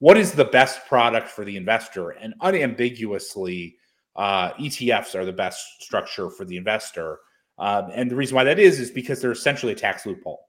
what 0.00 0.16
is 0.16 0.32
the 0.32 0.46
best 0.46 0.86
product 0.88 1.28
for 1.28 1.44
the 1.44 1.56
investor? 1.56 2.10
And 2.10 2.34
unambiguously 2.40 3.76
uh, 4.20 4.52
ETFs 4.60 5.14
are 5.14 5.24
the 5.24 5.32
best 5.32 5.82
structure 5.82 6.28
for 6.28 6.44
the 6.44 6.58
investor. 6.58 7.20
Um, 7.58 7.90
and 7.94 8.10
the 8.10 8.14
reason 8.14 8.34
why 8.34 8.44
that 8.44 8.58
is 8.58 8.78
is 8.78 8.90
because 8.90 9.22
they're 9.22 9.32
essentially 9.32 9.72
a 9.72 9.76
tax 9.76 10.04
loophole. 10.04 10.46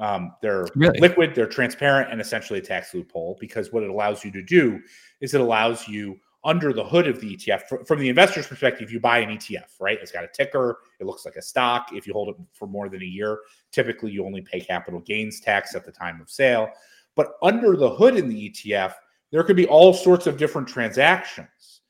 Um, 0.00 0.32
they're 0.42 0.66
really? 0.74 0.98
liquid, 0.98 1.32
they're 1.32 1.46
transparent, 1.46 2.10
and 2.10 2.20
essentially 2.20 2.58
a 2.58 2.62
tax 2.62 2.92
loophole 2.92 3.38
because 3.38 3.72
what 3.72 3.84
it 3.84 3.88
allows 3.88 4.24
you 4.24 4.32
to 4.32 4.42
do 4.42 4.80
is 5.20 5.32
it 5.32 5.40
allows 5.40 5.86
you 5.86 6.18
under 6.42 6.72
the 6.72 6.82
hood 6.82 7.06
of 7.06 7.20
the 7.20 7.36
ETF. 7.36 7.86
From 7.86 8.00
the 8.00 8.08
investor's 8.08 8.48
perspective, 8.48 8.90
you 8.90 8.98
buy 8.98 9.18
an 9.18 9.30
ETF, 9.30 9.80
right? 9.80 9.98
It's 10.02 10.10
got 10.10 10.24
a 10.24 10.28
ticker, 10.34 10.78
it 10.98 11.06
looks 11.06 11.24
like 11.24 11.36
a 11.36 11.42
stock. 11.42 11.90
If 11.92 12.08
you 12.08 12.14
hold 12.14 12.30
it 12.30 12.36
for 12.52 12.66
more 12.66 12.88
than 12.88 13.00
a 13.00 13.06
year, 13.06 13.38
typically 13.70 14.10
you 14.10 14.26
only 14.26 14.42
pay 14.42 14.58
capital 14.58 14.98
gains 14.98 15.38
tax 15.38 15.76
at 15.76 15.84
the 15.84 15.92
time 15.92 16.20
of 16.20 16.28
sale. 16.28 16.68
But 17.14 17.34
under 17.44 17.76
the 17.76 17.90
hood 17.90 18.16
in 18.16 18.28
the 18.28 18.50
ETF, 18.50 18.94
there 19.30 19.44
could 19.44 19.56
be 19.56 19.68
all 19.68 19.94
sorts 19.94 20.26
of 20.26 20.36
different 20.36 20.66
transactions 20.66 21.82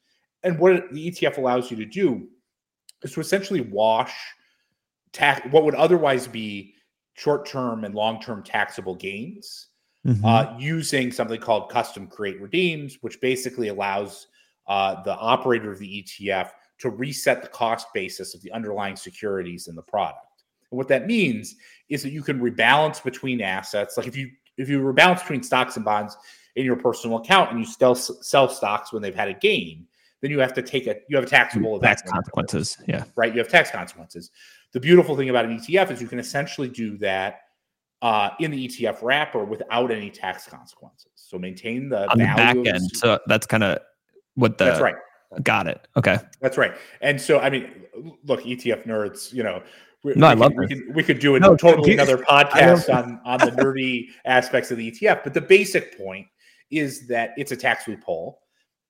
and 0.45 0.59
what 0.59 0.93
the 0.93 1.11
ETF 1.11 1.39
allows 1.39 1.71
you 1.71 1.77
to 1.79 1.87
do 1.87 2.29
is 3.03 3.13
to 3.13 3.21
essentially 3.21 3.61
wash 3.61 4.15
tax 5.13 5.47
what 5.51 5.65
would 5.65 5.75
otherwise 5.75 6.27
be 6.27 6.75
short-term 7.15 7.85
and 7.85 7.95
long-term 7.95 8.43
taxable 8.43 8.95
gains 8.95 9.69
mm-hmm. 10.07 10.25
uh, 10.25 10.57
using 10.59 11.13
something 11.13 11.41
called 11.41 11.71
custom 11.71 12.07
create 12.07 12.41
redeems, 12.41 12.99
which 13.01 13.21
basically 13.21 13.69
allows 13.69 14.27
uh, 14.67 15.03
the 15.03 15.15
operator 15.15 15.71
of 15.71 15.79
the 15.79 16.03
ETF 16.03 16.51
to 16.79 16.91
reset 16.91 17.43
the 17.43 17.49
cost 17.49 17.87
basis 17.95 18.35
of 18.35 18.43
the 18.43 18.51
underlying 18.53 18.97
securities 18.97 19.69
in 19.69 19.77
the 19.77 19.83
product. 19.83 20.45
And 20.71 20.77
what 20.77 20.89
that 20.89 21.07
means 21.07 21.55
is 21.89 22.03
that 22.03 22.11
you 22.11 22.23
can 22.23 22.41
rebalance 22.41 23.03
between 23.03 23.41
assets. 23.41 23.97
Like 23.97 24.07
if 24.07 24.17
you 24.17 24.31
if 24.57 24.69
you 24.69 24.81
rebalance 24.81 25.21
between 25.21 25.43
stocks 25.43 25.77
and 25.77 25.85
bonds 25.85 26.17
in 26.57 26.65
your 26.65 26.77
personal 26.77 27.19
account 27.19 27.51
and 27.51 27.59
you 27.59 27.67
still 27.67 27.95
sell 27.95 28.49
stocks 28.49 28.93
when 28.93 29.03
they've 29.03 29.15
had 29.15 29.29
a 29.29 29.35
gain, 29.35 29.87
then 30.25 30.31
you 30.31 30.39
have 30.39 30.55
to 30.55 30.63
take 30.63 30.87
a 30.87 30.97
you 31.07 31.17
have 31.17 31.27
a 31.27 31.29
taxable 31.29 31.79
tax 31.79 32.01
consequences. 32.01 32.79
Yeah. 32.89 33.05
Right. 33.15 33.31
You 33.31 33.41
have 33.41 33.49
tax 33.49 33.71
consequences. 33.71 34.31
The 34.73 34.81
beautiful 34.81 35.15
thing 35.15 35.29
about 35.29 35.45
an 35.45 35.59
ETF 35.59 35.91
is 35.91 36.01
you 36.01 36.09
can 36.09 36.19
essentially 36.19 36.67
do 36.67 36.97
that 36.97 37.43
uh, 38.01 38.31
in 38.41 38.51
the 38.51 38.67
ETF 38.67 39.03
wrapper 39.03 39.45
without 39.45 39.91
any 39.91 40.09
tax 40.09 40.47
consequences. 40.47 41.11
So 41.15 41.39
maintain 41.39 41.91
the 41.91 42.11
on 42.11 42.17
the 42.17 42.25
back 42.25 42.57
end. 42.57 42.67
The, 42.67 42.91
so 42.95 43.21
that's 43.27 43.47
kind 43.47 43.63
of 43.63 43.81
what 44.35 44.57
the 44.57 44.65
that's 44.65 44.81
right. 44.81 44.97
Got 45.43 45.67
it. 45.67 45.87
Okay. 45.95 46.17
That's 46.41 46.57
right. 46.57 46.75
And 47.03 47.21
so 47.21 47.41
I 47.41 47.51
mean, 47.51 47.71
look, 48.25 48.43
ETF 48.45 48.87
nerds, 48.87 49.31
you 49.31 49.43
know, 49.43 49.63
we, 50.05 50.15
no, 50.15 50.29
we 50.29 50.31
I 50.31 50.35
love 50.35 50.53
we, 50.57 50.69
could, 50.69 50.95
we 50.95 51.03
could 51.03 51.19
do 51.19 51.35
a 51.35 51.41
no, 51.41 51.55
totally 51.55 51.93
another 51.93 52.17
podcast 52.31 52.89
on 52.89 53.21
on 53.27 53.41
the 53.41 53.63
nerdy 53.63 54.07
aspects 54.25 54.71
of 54.71 54.79
the 54.79 54.91
ETF. 54.91 55.23
But 55.23 55.35
the 55.35 55.43
basic 55.43 55.99
point 55.99 56.27
is 56.71 57.07
that 57.09 57.35
it's 57.37 57.53
a 57.53 57.57
tax 57.57 57.87
loophole 57.87 58.41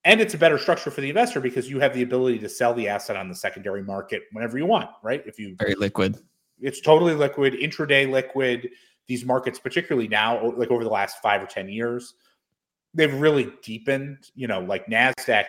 and 0.05 0.21
it's 0.21 0.35
a 0.35 0.37
better 0.37 0.57
structure 0.57 0.91
for 0.91 1.01
the 1.01 1.09
investor 1.09 1.41
because 1.41 1.69
you 1.69 1.79
have 1.79 1.93
the 1.93 2.03
ability 2.03 2.37
to 2.39 2.47
sell 2.47 2.73
the 2.73 2.87
asset 2.87 3.15
on 3.15 3.27
the 3.27 3.35
secondary 3.35 3.83
market 3.83 4.23
whenever 4.31 4.57
you 4.57 4.65
want, 4.65 4.89
right? 5.03 5.23
If 5.25 5.39
you 5.39 5.55
very 5.59 5.73
liquid, 5.73 6.17
it's 6.61 6.79
totally 6.79 7.15
liquid, 7.15 7.53
intraday 7.55 8.09
liquid. 8.09 8.69
These 9.07 9.25
markets, 9.25 9.59
particularly 9.59 10.07
now, 10.07 10.51
like 10.51 10.71
over 10.71 10.83
the 10.83 10.89
last 10.89 11.21
five 11.21 11.41
or 11.41 11.47
ten 11.47 11.67
years, 11.67 12.13
they've 12.93 13.13
really 13.13 13.51
deepened. 13.63 14.29
You 14.35 14.47
know, 14.47 14.61
like 14.61 14.85
Nasdaq, 14.85 15.45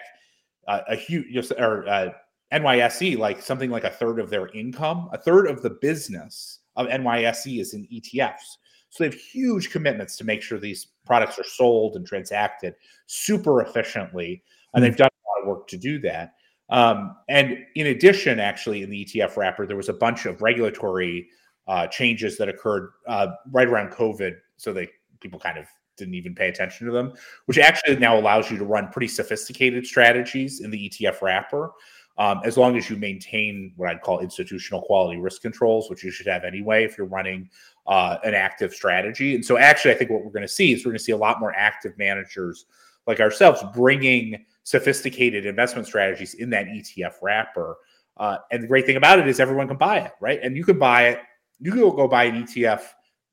uh, 0.67 0.81
a 0.89 0.97
huge 0.97 1.51
or 1.53 1.87
uh, 1.87 2.09
NYSE, 2.53 3.19
like 3.19 3.43
something 3.43 3.71
like 3.71 3.85
a 3.85 3.91
third 3.91 4.19
of 4.19 4.31
their 4.31 4.49
income, 4.49 5.11
a 5.13 5.19
third 5.19 5.49
of 5.49 5.63
the 5.63 5.71
business 5.71 6.61
of 6.77 6.87
NYSE 6.87 7.61
is 7.61 7.75
in 7.75 7.87
ETFs. 7.93 8.57
So 8.89 9.05
they 9.05 9.11
have 9.11 9.15
huge 9.15 9.71
commitments 9.71 10.17
to 10.17 10.25
make 10.25 10.43
sure 10.43 10.59
these 10.59 10.87
products 11.07 11.39
are 11.39 11.45
sold 11.45 11.97
and 11.97 12.07
transacted 12.07 12.75
super 13.07 13.63
efficiently. 13.63 14.43
And 14.75 14.85
they've 14.85 14.97
done 14.97 15.09
a 15.09 15.29
lot 15.29 15.43
of 15.43 15.57
work 15.57 15.69
to 15.69 15.77
do 15.79 15.99
that. 16.01 16.35
Um, 16.69 17.17
and 17.29 17.59
in 17.77 17.87
addition, 17.87 18.41
actually, 18.41 18.83
in 18.83 18.91
the 18.91 19.05
ETF 19.05 19.37
wrapper, 19.37 19.67
there 19.67 19.77
was 19.77 19.89
a 19.89 19.95
bunch 19.95 20.27
of 20.27 20.43
regulatory 20.43 21.29
uh, 21.69 21.87
changes 21.87 22.37
that 22.39 22.49
occurred 22.49 22.91
uh, 23.07 23.29
right 23.53 23.69
around 23.69 23.93
COVID. 23.93 24.35
So 24.57 24.73
they 24.73 24.89
people 25.21 25.39
kind 25.39 25.59
of 25.59 25.67
didn't 25.97 26.15
even 26.15 26.35
pay 26.35 26.49
attention 26.49 26.87
to 26.87 26.93
them, 26.93 27.13
which 27.47 27.59
actually 27.59 27.97
now 27.97 28.19
allows 28.19 28.51
you 28.51 28.59
to 28.59 28.65
run 28.65 28.89
pretty 28.89 29.09
sophisticated 29.09 29.87
strategies 29.87 30.61
in 30.61 30.71
the 30.71 30.91
ETF 30.91 31.23
wrapper. 31.23 31.73
Um, 32.19 32.41
as 32.45 32.57
long 32.57 32.79
as 32.79 32.89
you 32.89 32.97
maintain 32.97 33.75
what 33.77 33.91
I'd 33.91 34.01
call 34.01 34.21
institutional 34.21 34.81
quality 34.81 35.21
risk 35.21 35.43
controls, 35.43 35.91
which 35.91 36.03
you 36.03 36.11
should 36.11 36.27
have 36.27 36.45
anyway 36.45 36.83
if 36.83 36.97
you're 36.97 37.07
running 37.07 37.51
uh, 37.87 38.17
an 38.25 38.33
active 38.33 38.73
strategy. 38.73 39.35
And 39.35 39.45
so, 39.45 39.59
actually, 39.59 39.93
I 39.93 39.99
think 39.99 40.11
what 40.11 40.25
we're 40.25 40.31
going 40.31 40.41
to 40.41 40.49
see 40.49 40.73
is 40.73 40.85
we're 40.85 40.93
going 40.93 40.99
to 40.99 41.05
see 41.05 41.13
a 41.13 41.17
lot 41.17 41.41
more 41.41 41.55
active 41.55 41.97
managers 41.99 42.65
like 43.07 43.21
ourselves 43.21 43.63
bringing 43.75 44.45
sophisticated 44.65 45.47
investment 45.47 45.87
strategies 45.87 46.35
in 46.35 46.51
that 46.51 46.67
ETF 46.67 47.15
wrapper. 47.23 47.77
Uh, 48.17 48.39
and 48.51 48.63
the 48.63 48.67
great 48.67 48.87
thing 48.87 48.97
about 48.97 49.19
it 49.19 49.29
is 49.29 49.39
everyone 49.39 49.69
can 49.69 49.77
buy 49.77 49.99
it, 49.99 50.13
right? 50.21 50.41
And 50.43 50.57
you 50.57 50.65
can 50.65 50.79
buy 50.79 51.09
it. 51.09 51.21
You 51.61 51.71
can 51.71 51.81
go 51.81 52.09
buy 52.09 52.25
an 52.25 52.45
ETF 52.45 52.83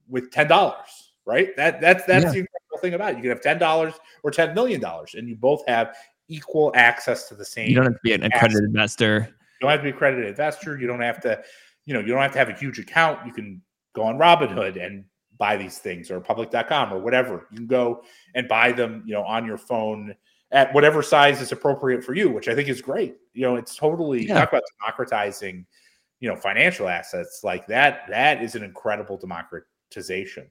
with 0.07 0.31
ten 0.31 0.47
dollars, 0.47 1.14
right? 1.26 1.55
That 1.55 1.81
that's 1.81 2.05
that's 2.05 2.26
yeah. 2.26 2.31
the 2.31 2.39
incredible 2.39 2.77
thing 2.81 2.93
about 2.93 3.11
it. 3.11 3.15
You 3.18 3.23
can 3.23 3.31
have 3.31 3.41
ten 3.41 3.57
dollars 3.57 3.93
or 4.23 4.31
ten 4.31 4.53
million 4.53 4.80
dollars, 4.80 5.15
and 5.15 5.27
you 5.27 5.35
both 5.35 5.64
have 5.68 5.95
equal 6.27 6.71
access 6.75 7.27
to 7.29 7.35
the 7.35 7.45
same. 7.45 7.69
You 7.69 7.75
don't 7.75 7.85
have 7.85 7.93
to 7.93 7.99
be 8.03 8.13
an 8.13 8.23
accredited 8.23 8.63
investor. 8.63 9.29
You 9.29 9.67
don't 9.67 9.71
have 9.71 9.79
to 9.79 9.83
be 9.83 9.89
accredited 9.89 10.27
investor. 10.27 10.79
You 10.79 10.87
don't 10.87 11.01
have 11.01 11.21
to, 11.21 11.41
you 11.85 11.93
know, 11.93 11.99
you 11.99 12.07
don't 12.07 12.21
have 12.21 12.33
to 12.33 12.39
have 12.39 12.49
a 12.49 12.53
huge 12.53 12.79
account. 12.79 13.25
You 13.25 13.33
can 13.33 13.61
go 13.93 14.03
on 14.03 14.17
Robinhood 14.17 14.83
and 14.83 15.05
buy 15.37 15.57
these 15.57 15.77
things 15.79 16.11
or 16.11 16.19
public.com 16.19 16.93
or 16.93 16.99
whatever. 16.99 17.47
You 17.51 17.57
can 17.57 17.67
go 17.67 18.03
and 18.35 18.47
buy 18.47 18.71
them, 18.71 19.03
you 19.05 19.13
know, 19.13 19.23
on 19.23 19.45
your 19.45 19.57
phone 19.57 20.15
at 20.51 20.73
whatever 20.73 21.01
size 21.01 21.41
is 21.41 21.51
appropriate 21.51 22.03
for 22.03 22.13
you, 22.13 22.29
which 22.29 22.47
I 22.47 22.55
think 22.55 22.69
is 22.69 22.81
great. 22.81 23.15
You 23.33 23.41
know, 23.41 23.55
it's 23.55 23.75
totally 23.75 24.27
yeah. 24.27 24.35
talk 24.35 24.49
about 24.49 24.63
democratizing, 24.79 25.65
you 26.19 26.29
know, 26.29 26.35
financial 26.35 26.87
assets 26.87 27.41
like 27.43 27.65
that. 27.67 28.03
That 28.07 28.43
is 28.43 28.55
an 28.55 28.63
incredible 28.63 29.17
democratization. 29.17 30.49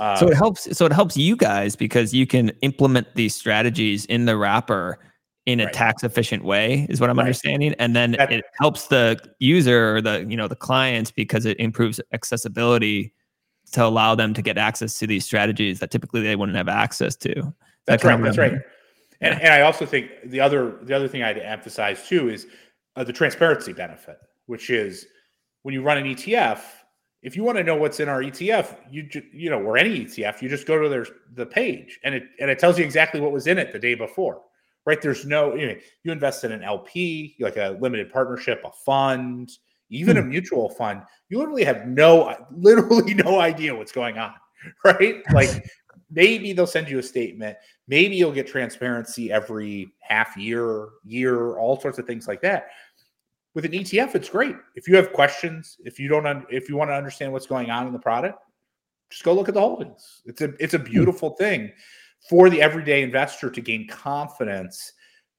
Um, 0.00 0.16
so 0.16 0.28
it 0.28 0.34
helps. 0.34 0.76
So 0.76 0.86
it 0.86 0.92
helps 0.92 1.16
you 1.16 1.36
guys 1.36 1.76
because 1.76 2.12
you 2.12 2.26
can 2.26 2.50
implement 2.62 3.14
these 3.14 3.34
strategies 3.34 4.04
in 4.06 4.24
the 4.24 4.36
wrapper 4.36 4.98
in 5.46 5.60
a 5.60 5.64
right. 5.64 5.74
tax 5.74 6.02
efficient 6.02 6.44
way 6.44 6.86
is 6.88 7.00
what 7.00 7.10
i'm 7.10 7.18
right. 7.18 7.24
understanding 7.24 7.74
and 7.78 7.94
then 7.94 8.12
That's, 8.12 8.32
it 8.32 8.44
helps 8.58 8.86
the 8.86 9.18
user 9.38 9.96
or 9.96 10.00
the 10.00 10.24
you 10.28 10.36
know 10.36 10.48
the 10.48 10.56
clients 10.56 11.10
because 11.10 11.44
it 11.44 11.58
improves 11.60 12.00
accessibility 12.12 13.12
to 13.72 13.84
allow 13.84 14.14
them 14.14 14.32
to 14.34 14.42
get 14.42 14.56
access 14.56 14.98
to 15.00 15.06
these 15.06 15.24
strategies 15.24 15.80
that 15.80 15.90
typically 15.90 16.22
they 16.22 16.36
wouldn't 16.36 16.56
have 16.56 16.68
access 16.68 17.14
to 17.16 17.52
that's 17.86 18.02
that 18.02 18.08
right 18.08 18.22
that's 18.22 18.38
right 18.38 18.52
and, 19.20 19.40
and 19.40 19.52
i 19.52 19.60
also 19.60 19.84
think 19.84 20.10
the 20.24 20.40
other 20.40 20.78
the 20.82 20.94
other 20.94 21.08
thing 21.08 21.22
i'd 21.22 21.38
emphasize 21.38 22.06
too 22.08 22.28
is 22.30 22.46
uh, 22.96 23.04
the 23.04 23.12
transparency 23.12 23.72
benefit 23.72 24.18
which 24.46 24.70
is 24.70 25.06
when 25.62 25.74
you 25.74 25.82
run 25.82 25.98
an 25.98 26.04
etf 26.04 26.60
if 27.24 27.34
you 27.36 27.42
want 27.42 27.58
to 27.58 27.64
know 27.64 27.74
what's 27.74 27.98
in 27.98 28.08
our 28.08 28.22
ETF, 28.22 28.76
you 28.90 29.08
you 29.32 29.50
know, 29.50 29.60
or 29.60 29.76
any 29.76 30.04
ETF, 30.04 30.40
you 30.40 30.48
just 30.48 30.66
go 30.66 30.80
to 30.80 30.88
their 30.88 31.06
the 31.34 31.46
page 31.46 31.98
and 32.04 32.14
it 32.14 32.24
and 32.38 32.48
it 32.48 32.60
tells 32.60 32.78
you 32.78 32.84
exactly 32.84 33.20
what 33.20 33.32
was 33.32 33.48
in 33.48 33.58
it 33.58 33.72
the 33.72 33.78
day 33.78 33.94
before 33.94 34.42
right? 34.86 35.00
There's 35.00 35.24
no, 35.24 35.54
you 35.54 35.66
know, 35.66 35.74
you 36.02 36.12
invest 36.12 36.44
in 36.44 36.52
an 36.52 36.62
LP, 36.62 37.36
like 37.40 37.56
a 37.56 37.76
limited 37.80 38.12
partnership, 38.12 38.62
a 38.64 38.70
fund, 38.70 39.50
even 39.90 40.16
hmm. 40.16 40.22
a 40.22 40.26
mutual 40.26 40.68
fund. 40.68 41.02
You 41.28 41.38
literally 41.38 41.64
have 41.64 41.86
no, 41.86 42.34
literally 42.50 43.14
no 43.14 43.40
idea 43.40 43.74
what's 43.74 43.92
going 43.92 44.18
on, 44.18 44.34
right? 44.84 45.22
Like 45.32 45.64
maybe 46.10 46.52
they'll 46.52 46.66
send 46.66 46.88
you 46.88 46.98
a 46.98 47.02
statement. 47.02 47.56
Maybe 47.88 48.16
you'll 48.16 48.32
get 48.32 48.46
transparency 48.46 49.32
every 49.32 49.92
half 50.00 50.36
year, 50.36 50.88
year, 51.04 51.58
all 51.58 51.80
sorts 51.80 51.98
of 51.98 52.06
things 52.06 52.28
like 52.28 52.40
that. 52.42 52.68
With 53.54 53.64
an 53.64 53.72
ETF, 53.72 54.16
it's 54.16 54.28
great. 54.28 54.56
If 54.74 54.88
you 54.88 54.96
have 54.96 55.12
questions, 55.12 55.76
if 55.84 56.00
you 56.00 56.08
don't, 56.08 56.26
un- 56.26 56.46
if 56.50 56.68
you 56.68 56.76
want 56.76 56.90
to 56.90 56.94
understand 56.94 57.32
what's 57.32 57.46
going 57.46 57.70
on 57.70 57.86
in 57.86 57.92
the 57.92 57.98
product, 57.98 58.38
just 59.10 59.22
go 59.22 59.32
look 59.32 59.48
at 59.48 59.54
the 59.54 59.60
holdings. 59.60 60.22
It's 60.24 60.40
a, 60.40 60.52
it's 60.58 60.74
a 60.74 60.78
hmm. 60.78 60.84
beautiful 60.84 61.30
thing 61.30 61.72
for 62.28 62.50
the 62.50 62.60
everyday 62.60 63.02
investor 63.02 63.50
to 63.50 63.60
gain 63.60 63.86
confidence 63.86 64.92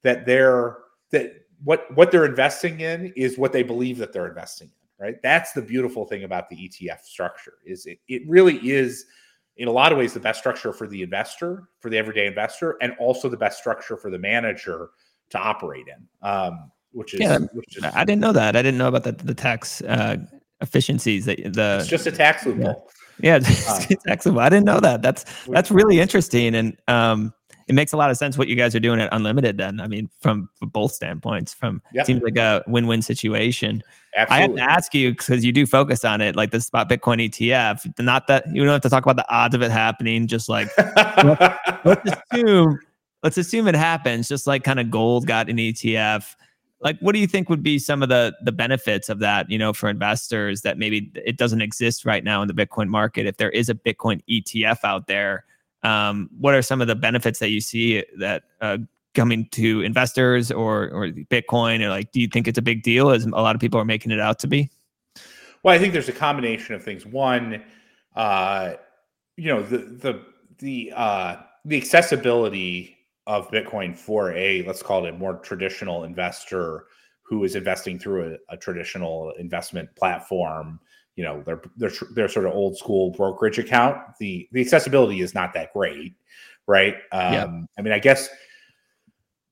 that 0.03 0.25
they're 0.25 0.77
that 1.11 1.33
what 1.63 1.85
what 1.95 2.11
they're 2.11 2.25
investing 2.25 2.81
in 2.81 3.11
is 3.15 3.37
what 3.37 3.51
they 3.51 3.63
believe 3.63 3.97
that 3.97 4.13
they're 4.13 4.27
investing 4.27 4.67
in 4.67 5.05
right 5.05 5.21
that's 5.23 5.51
the 5.53 5.61
beautiful 5.61 6.05
thing 6.05 6.23
about 6.23 6.49
the 6.49 6.55
etf 6.55 7.01
structure 7.01 7.55
is 7.65 7.85
it, 7.85 7.99
it 8.07 8.21
really 8.27 8.57
is 8.69 9.05
in 9.57 9.67
a 9.67 9.71
lot 9.71 9.91
of 9.91 9.97
ways 9.97 10.13
the 10.13 10.19
best 10.19 10.39
structure 10.39 10.71
for 10.71 10.87
the 10.87 11.01
investor 11.01 11.69
for 11.79 11.89
the 11.89 11.97
everyday 11.97 12.27
investor 12.27 12.77
and 12.81 12.93
also 12.99 13.29
the 13.29 13.37
best 13.37 13.57
structure 13.57 13.97
for 13.97 14.11
the 14.11 14.19
manager 14.19 14.89
to 15.29 15.39
operate 15.39 15.85
in 15.87 16.27
um, 16.27 16.71
which 16.95 17.13
is 17.13 17.19
yeah 17.19 17.37
which 17.53 17.77
is, 17.77 17.83
i 17.93 18.03
didn't 18.03 18.21
know 18.21 18.31
that 18.31 18.55
i 18.55 18.61
didn't 18.61 18.77
know 18.77 18.87
about 18.87 19.03
the, 19.03 19.11
the 19.11 19.33
tax 19.33 19.81
uh, 19.81 20.17
efficiencies 20.61 21.25
that 21.25 21.37
the 21.53 21.77
it's 21.79 21.87
just 21.87 22.07
a 22.07 22.11
tax 22.11 22.45
loophole 22.45 22.89
yeah, 23.19 23.35
it's, 23.41 23.89
it's 23.89 24.03
excellent. 24.07 24.39
I 24.39 24.49
didn't 24.49 24.65
know 24.65 24.79
that. 24.79 25.01
That's 25.01 25.25
that's 25.47 25.71
really 25.71 25.99
interesting, 25.99 26.55
and 26.55 26.77
um, 26.87 27.33
it 27.67 27.73
makes 27.73 27.93
a 27.93 27.97
lot 27.97 28.11
of 28.11 28.17
sense 28.17 28.37
what 28.37 28.47
you 28.47 28.55
guys 28.55 28.75
are 28.75 28.79
doing 28.79 28.99
at 28.99 29.09
Unlimited. 29.11 29.57
Then, 29.57 29.79
I 29.79 29.87
mean, 29.87 30.09
from, 30.19 30.49
from 30.55 30.69
both 30.69 30.91
standpoints, 30.91 31.53
from 31.53 31.81
yep. 31.93 32.05
seems 32.05 32.21
like 32.21 32.37
a 32.37 32.63
win-win 32.67 33.01
situation. 33.01 33.81
Absolutely. 34.15 34.61
I 34.61 34.63
have 34.63 34.69
to 34.69 34.73
ask 34.73 34.93
you 34.93 35.11
because 35.11 35.43
you 35.43 35.51
do 35.51 35.65
focus 35.65 36.05
on 36.05 36.21
it, 36.21 36.35
like 36.35 36.51
the 36.51 36.61
spot 36.61 36.89
Bitcoin 36.89 37.27
ETF. 37.27 37.99
Not 37.99 38.27
that 38.27 38.45
you 38.53 38.63
don't 38.63 38.71
have 38.71 38.81
to 38.81 38.89
talk 38.89 39.03
about 39.03 39.15
the 39.15 39.29
odds 39.33 39.55
of 39.55 39.61
it 39.61 39.71
happening. 39.71 40.27
Just 40.27 40.47
like 40.47 40.69
let's, 40.77 41.85
let's 41.85 42.11
assume, 42.31 42.79
let's 43.23 43.37
assume 43.37 43.67
it 43.67 43.75
happens. 43.75 44.27
Just 44.27 44.45
like 44.45 44.63
kind 44.63 44.79
of 44.79 44.91
gold 44.91 45.25
got 45.25 45.49
an 45.49 45.57
ETF 45.57 46.35
like 46.85 46.97
what 46.99 47.13
do 47.13 47.19
you 47.19 47.27
think 47.27 47.49
would 47.49 47.63
be 47.63 47.77
some 47.77 48.01
of 48.01 48.07
the 48.07 48.33
the 48.43 48.53
benefits 48.53 49.09
of 49.09 49.19
that 49.19 49.49
you 49.49 49.57
know 49.57 49.73
for 49.73 49.89
investors 49.89 50.61
that 50.61 50.77
maybe 50.77 51.11
it 51.15 51.35
doesn't 51.35 51.61
exist 51.61 52.05
right 52.05 52.23
now 52.23 52.41
in 52.41 52.47
the 52.47 52.53
bitcoin 52.53 52.87
market? 52.87 53.25
If 53.25 53.35
there 53.35 53.49
is 53.49 53.67
a 53.67 53.75
bitcoin 53.75 54.21
etf 54.29 54.77
out 54.85 55.07
there 55.07 55.43
um, 55.85 56.29
what 56.39 56.55
are 56.55 56.61
some 56.63 56.81
of 56.81 56.87
the 56.87 56.95
benefits 56.95 57.39
that 57.39 57.49
you 57.49 57.61
see 57.61 58.03
that 58.17 58.43
uh, 58.59 58.79
coming 59.13 59.47
to 59.51 59.81
investors 59.81 60.51
or 60.51 60.89
or 60.89 61.07
bitcoin? 61.09 61.83
Or 61.83 61.89
like 61.89 62.11
do 62.11 62.19
you 62.19 62.27
think 62.27 62.47
it's 62.47 62.57
a 62.57 62.61
big 62.61 62.81
deal 62.81 63.11
as 63.11 63.25
a 63.25 63.29
lot 63.29 63.55
of 63.55 63.61
people 63.61 63.79
are 63.79 63.85
making 63.85 64.11
it 64.11 64.19
out 64.19 64.39
to 64.39 64.47
be? 64.47 64.69
Well 65.63 65.73
i 65.73 65.79
think 65.79 65.93
there's 65.93 66.09
a 66.09 66.13
combination 66.13 66.75
of 66.75 66.83
things. 66.83 67.05
One 67.05 67.63
uh 68.15 68.73
you 69.37 69.53
know 69.53 69.61
the 69.61 69.77
the 69.77 70.21
the 70.59 70.93
uh 70.95 71.37
the 71.65 71.77
accessibility 71.77 72.94
of 73.27 73.49
Bitcoin 73.49 73.95
for 73.95 74.33
a 74.33 74.63
let's 74.63 74.83
call 74.83 75.05
it 75.05 75.09
a 75.09 75.17
more 75.17 75.35
traditional 75.35 76.03
investor 76.03 76.85
who 77.23 77.43
is 77.43 77.55
investing 77.55 77.97
through 77.97 78.37
a, 78.49 78.53
a 78.53 78.57
traditional 78.57 79.33
investment 79.39 79.89
platform. 79.95 80.79
You 81.15 81.23
know, 81.23 81.43
their 81.43 81.61
their 81.77 81.91
they're 82.13 82.29
sort 82.29 82.45
of 82.45 82.53
old 82.53 82.77
school 82.77 83.11
brokerage 83.11 83.57
account. 83.57 83.97
The 84.19 84.47
the 84.51 84.61
accessibility 84.61 85.21
is 85.21 85.33
not 85.33 85.53
that 85.53 85.73
great, 85.73 86.15
right? 86.67 86.95
Um, 87.11 87.33
yeah. 87.33 87.47
I 87.77 87.81
mean, 87.81 87.93
I 87.93 87.99
guess 87.99 88.29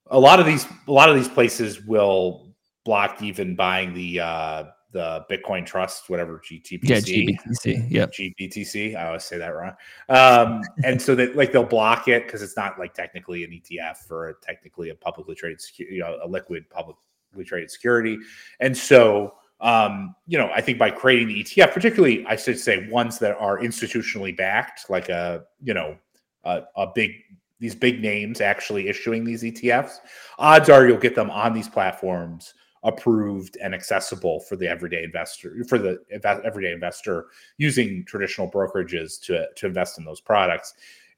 a 0.08 0.20
lot 0.20 0.40
of 0.40 0.45
these 0.45 0.68
a 0.88 0.91
lot 0.91 1.10
of 1.10 1.16
these 1.16 1.30
places 1.30 1.82
will 1.86 2.54
block 2.84 3.22
even 3.22 3.56
buying 3.56 3.94
the 3.94 4.20
uh, 4.20 4.64
the 4.94 5.26
Bitcoin 5.30 5.65
Trust, 5.65 6.10
whatever 6.10 6.40
GTBC. 6.40 6.80
Yeah, 6.84 6.98
GBTC. 6.98 7.88
Yeah, 7.90 8.06
GBTC. 8.06 8.95
I 8.95 9.07
always 9.07 9.24
say 9.24 9.38
that 9.40 9.49
wrong. 9.49 9.74
Um, 10.07 10.61
and 10.86 11.02
so 11.02 11.15
that 11.15 11.36
like 11.36 11.52
they'll 11.52 11.64
block 11.65 12.07
it 12.07 12.26
because 12.26 12.41
it's 12.41 12.56
not 12.56 12.80
like 12.80 12.94
technically 12.94 13.44
an 13.44 13.52
ETF 13.52 14.10
or 14.10 14.30
a, 14.30 14.34
technically 14.41 14.90
a 14.90 14.95
publicly 14.95 15.36
traded, 15.36 15.61
you 15.78 15.99
know, 15.99 16.18
a 16.24 16.28
liquid 16.28 16.70
publicly 16.70 17.44
traded 17.44 17.72
security. 17.72 18.18
And 18.60 18.78
so, 18.78 19.34
um, 19.60 20.15
you 20.28 20.38
know, 20.38 20.49
I 20.53 20.61
think 20.61 20.78
by 20.78 20.91
creating 20.91 21.28
the 21.28 21.44
ETF, 21.44 21.74
particularly, 21.74 22.26
I 22.28 22.36
should 22.36 22.60
say 22.60 22.88
ones 22.90 23.20
that 23.20 23.36
are 23.38 23.60
institutionally 23.60 24.36
backed, 24.36 24.90
like 24.90 25.10
a 25.10 25.44
you 25.61 25.74
know 25.74 25.98
a, 26.44 26.61
a 26.78 26.88
big 26.94 27.11
these 27.60 27.76
big 27.76 28.02
names 28.02 28.41
actually 28.41 28.90
issuing 28.90 29.24
these 29.24 29.41
ETFs, 29.41 29.98
odds 30.38 30.70
are 30.70 30.88
you'll 30.88 30.98
get 30.98 31.15
them 31.15 31.32
on 31.32 31.53
these 31.53 31.68
platforms 31.68 32.53
approved 32.84 33.57
and 33.61 33.73
accessible 33.73 34.39
for 34.41 34.55
the 34.55 34.68
everyday 34.68 35.03
investor 35.03 35.55
for 35.68 35.77
the 35.77 35.99
everyday 36.43 36.72
investor 36.72 37.27
using 37.57 38.03
traditional 38.05 38.49
brokerages 38.49 39.22
to 39.22 39.47
to 39.55 39.68
invest 39.68 39.97
in 39.97 40.05
those 40.05 40.19
products. 40.19 40.73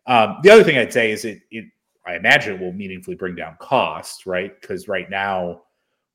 Um, 0.08 0.38
the 0.44 0.52
other 0.52 0.64
thing 0.64 0.78
I'd 0.78 0.94
say 0.94 1.12
is 1.12 1.26
it, 1.26 1.42
it 1.50 1.66
I 2.06 2.16
imagine 2.16 2.56
it 2.56 2.62
will 2.62 2.74
meaningfully 2.74 3.16
bring 3.16 3.36
down 3.36 3.58
costs, 3.60 4.28
right? 4.28 4.60
Because 4.62 4.88
right 4.88 5.10
now, 5.10 5.64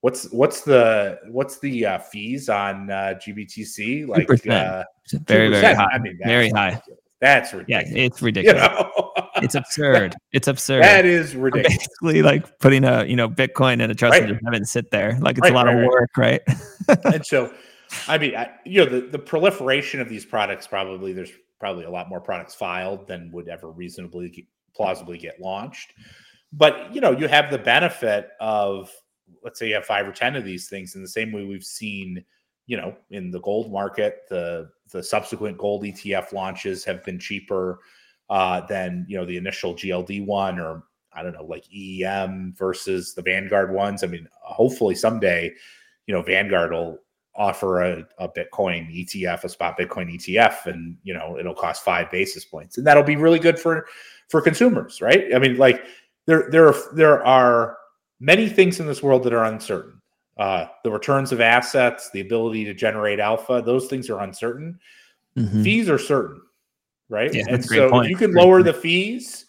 what's 0.02 0.30
what's 0.30 0.60
the 0.60 1.18
what's 1.28 1.58
the 1.58 1.84
uh, 1.84 1.98
fees 1.98 2.48
on 2.48 2.90
uh, 2.90 3.14
GBTC? 3.16 4.06
Like 4.06 4.30
uh, 4.46 4.84
very 5.26 5.48
very 5.48 5.74
high. 5.74 5.88
I 5.92 5.98
mean, 5.98 6.18
very 6.22 6.50
high. 6.50 6.80
That's 7.20 7.52
ridiculous. 7.52 7.90
Yeah, 7.92 8.04
it's 8.04 8.22
ridiculous. 8.22 8.62
You 8.62 8.68
know? 8.68 9.09
It's 9.42 9.54
absurd. 9.54 10.14
It's 10.32 10.48
absurd. 10.48 10.82
That 10.82 11.04
is 11.04 11.34
ridiculous. 11.34 11.78
Basically, 11.78 12.22
like 12.22 12.58
putting 12.58 12.84
a 12.84 13.04
you 13.04 13.16
know 13.16 13.28
Bitcoin 13.28 13.80
in 13.80 13.90
a 13.90 13.94
trust 13.94 14.12
right. 14.12 14.22
and 14.22 14.32
just 14.32 14.44
having 14.44 14.62
it 14.62 14.66
sit 14.66 14.90
there. 14.90 15.18
Like 15.20 15.38
it's 15.38 15.42
right, 15.42 15.52
a 15.52 15.54
lot 15.54 15.66
right, 15.66 15.76
of 15.76 15.84
work, 15.84 16.10
right? 16.16 16.40
and 17.04 17.24
so, 17.24 17.52
I 18.08 18.18
mean, 18.18 18.36
I, 18.36 18.50
you 18.64 18.84
know, 18.84 18.90
the 18.90 19.00
the 19.02 19.18
proliferation 19.18 20.00
of 20.00 20.08
these 20.08 20.24
products 20.24 20.66
probably 20.66 21.12
there's 21.12 21.32
probably 21.58 21.84
a 21.84 21.90
lot 21.90 22.08
more 22.08 22.20
products 22.20 22.54
filed 22.54 23.06
than 23.06 23.30
would 23.32 23.48
ever 23.48 23.70
reasonably 23.70 24.46
plausibly 24.74 25.18
get 25.18 25.40
launched. 25.40 25.92
But 26.52 26.94
you 26.94 27.00
know, 27.00 27.12
you 27.12 27.28
have 27.28 27.50
the 27.50 27.58
benefit 27.58 28.30
of 28.40 28.90
let's 29.42 29.58
say 29.58 29.68
you 29.68 29.74
have 29.74 29.84
five 29.84 30.06
or 30.06 30.12
ten 30.12 30.36
of 30.36 30.44
these 30.44 30.68
things 30.68 30.94
in 30.94 31.02
the 31.02 31.08
same 31.08 31.32
way 31.32 31.44
we've 31.44 31.64
seen 31.64 32.24
you 32.66 32.76
know 32.76 32.94
in 33.10 33.30
the 33.30 33.40
gold 33.40 33.72
market 33.72 34.20
the 34.28 34.70
the 34.92 35.02
subsequent 35.02 35.58
gold 35.58 35.82
etf 35.82 36.32
launches 36.32 36.84
have 36.84 37.04
been 37.04 37.18
cheaper 37.18 37.80
uh, 38.30 38.62
than 38.66 39.04
you 39.08 39.18
know 39.18 39.26
the 39.26 39.36
initial 39.36 39.74
GLD 39.74 40.24
one 40.24 40.58
or 40.58 40.84
I 41.12 41.22
don't 41.22 41.32
know 41.32 41.44
like 41.44 41.64
EEM 41.68 42.56
versus 42.56 43.12
the 43.14 43.22
Vanguard 43.22 43.74
ones. 43.74 44.04
I 44.04 44.06
mean, 44.06 44.28
hopefully 44.40 44.94
someday, 44.94 45.52
you 46.06 46.14
know, 46.14 46.22
Vanguard 46.22 46.72
will 46.72 46.98
offer 47.34 47.82
a, 47.82 48.06
a 48.18 48.28
Bitcoin 48.28 48.88
ETF, 48.94 49.44
a 49.44 49.48
spot 49.48 49.78
Bitcoin 49.78 50.14
ETF, 50.14 50.66
and 50.66 50.96
you 51.02 51.12
know 51.12 51.36
it'll 51.38 51.54
cost 51.54 51.84
five 51.84 52.10
basis 52.10 52.44
points, 52.44 52.78
and 52.78 52.86
that'll 52.86 53.02
be 53.02 53.16
really 53.16 53.40
good 53.40 53.58
for 53.58 53.86
for 54.28 54.40
consumers, 54.40 55.02
right? 55.02 55.34
I 55.34 55.38
mean, 55.38 55.56
like 55.56 55.82
there 56.26 56.48
there 56.50 56.68
are 56.68 56.76
there 56.94 57.26
are 57.26 57.76
many 58.20 58.48
things 58.48 58.78
in 58.78 58.86
this 58.86 59.02
world 59.02 59.24
that 59.24 59.32
are 59.32 59.44
uncertain. 59.44 60.00
Uh, 60.38 60.66
the 60.84 60.90
returns 60.90 61.32
of 61.32 61.40
assets, 61.40 62.10
the 62.12 62.20
ability 62.20 62.64
to 62.64 62.72
generate 62.72 63.18
alpha, 63.18 63.60
those 63.64 63.88
things 63.88 64.08
are 64.08 64.20
uncertain. 64.20 64.78
Mm-hmm. 65.36 65.62
Fees 65.62 65.90
are 65.90 65.98
certain, 65.98 66.40
right? 67.10 67.34
Yeah, 67.34 67.44
and 67.48 67.62
so 67.62 67.90
point. 67.90 68.06
if 68.06 68.10
you 68.10 68.16
can 68.16 68.32
great 68.32 68.42
lower 68.42 68.62
point. 68.62 68.66
the 68.66 68.80
fees, 68.80 69.44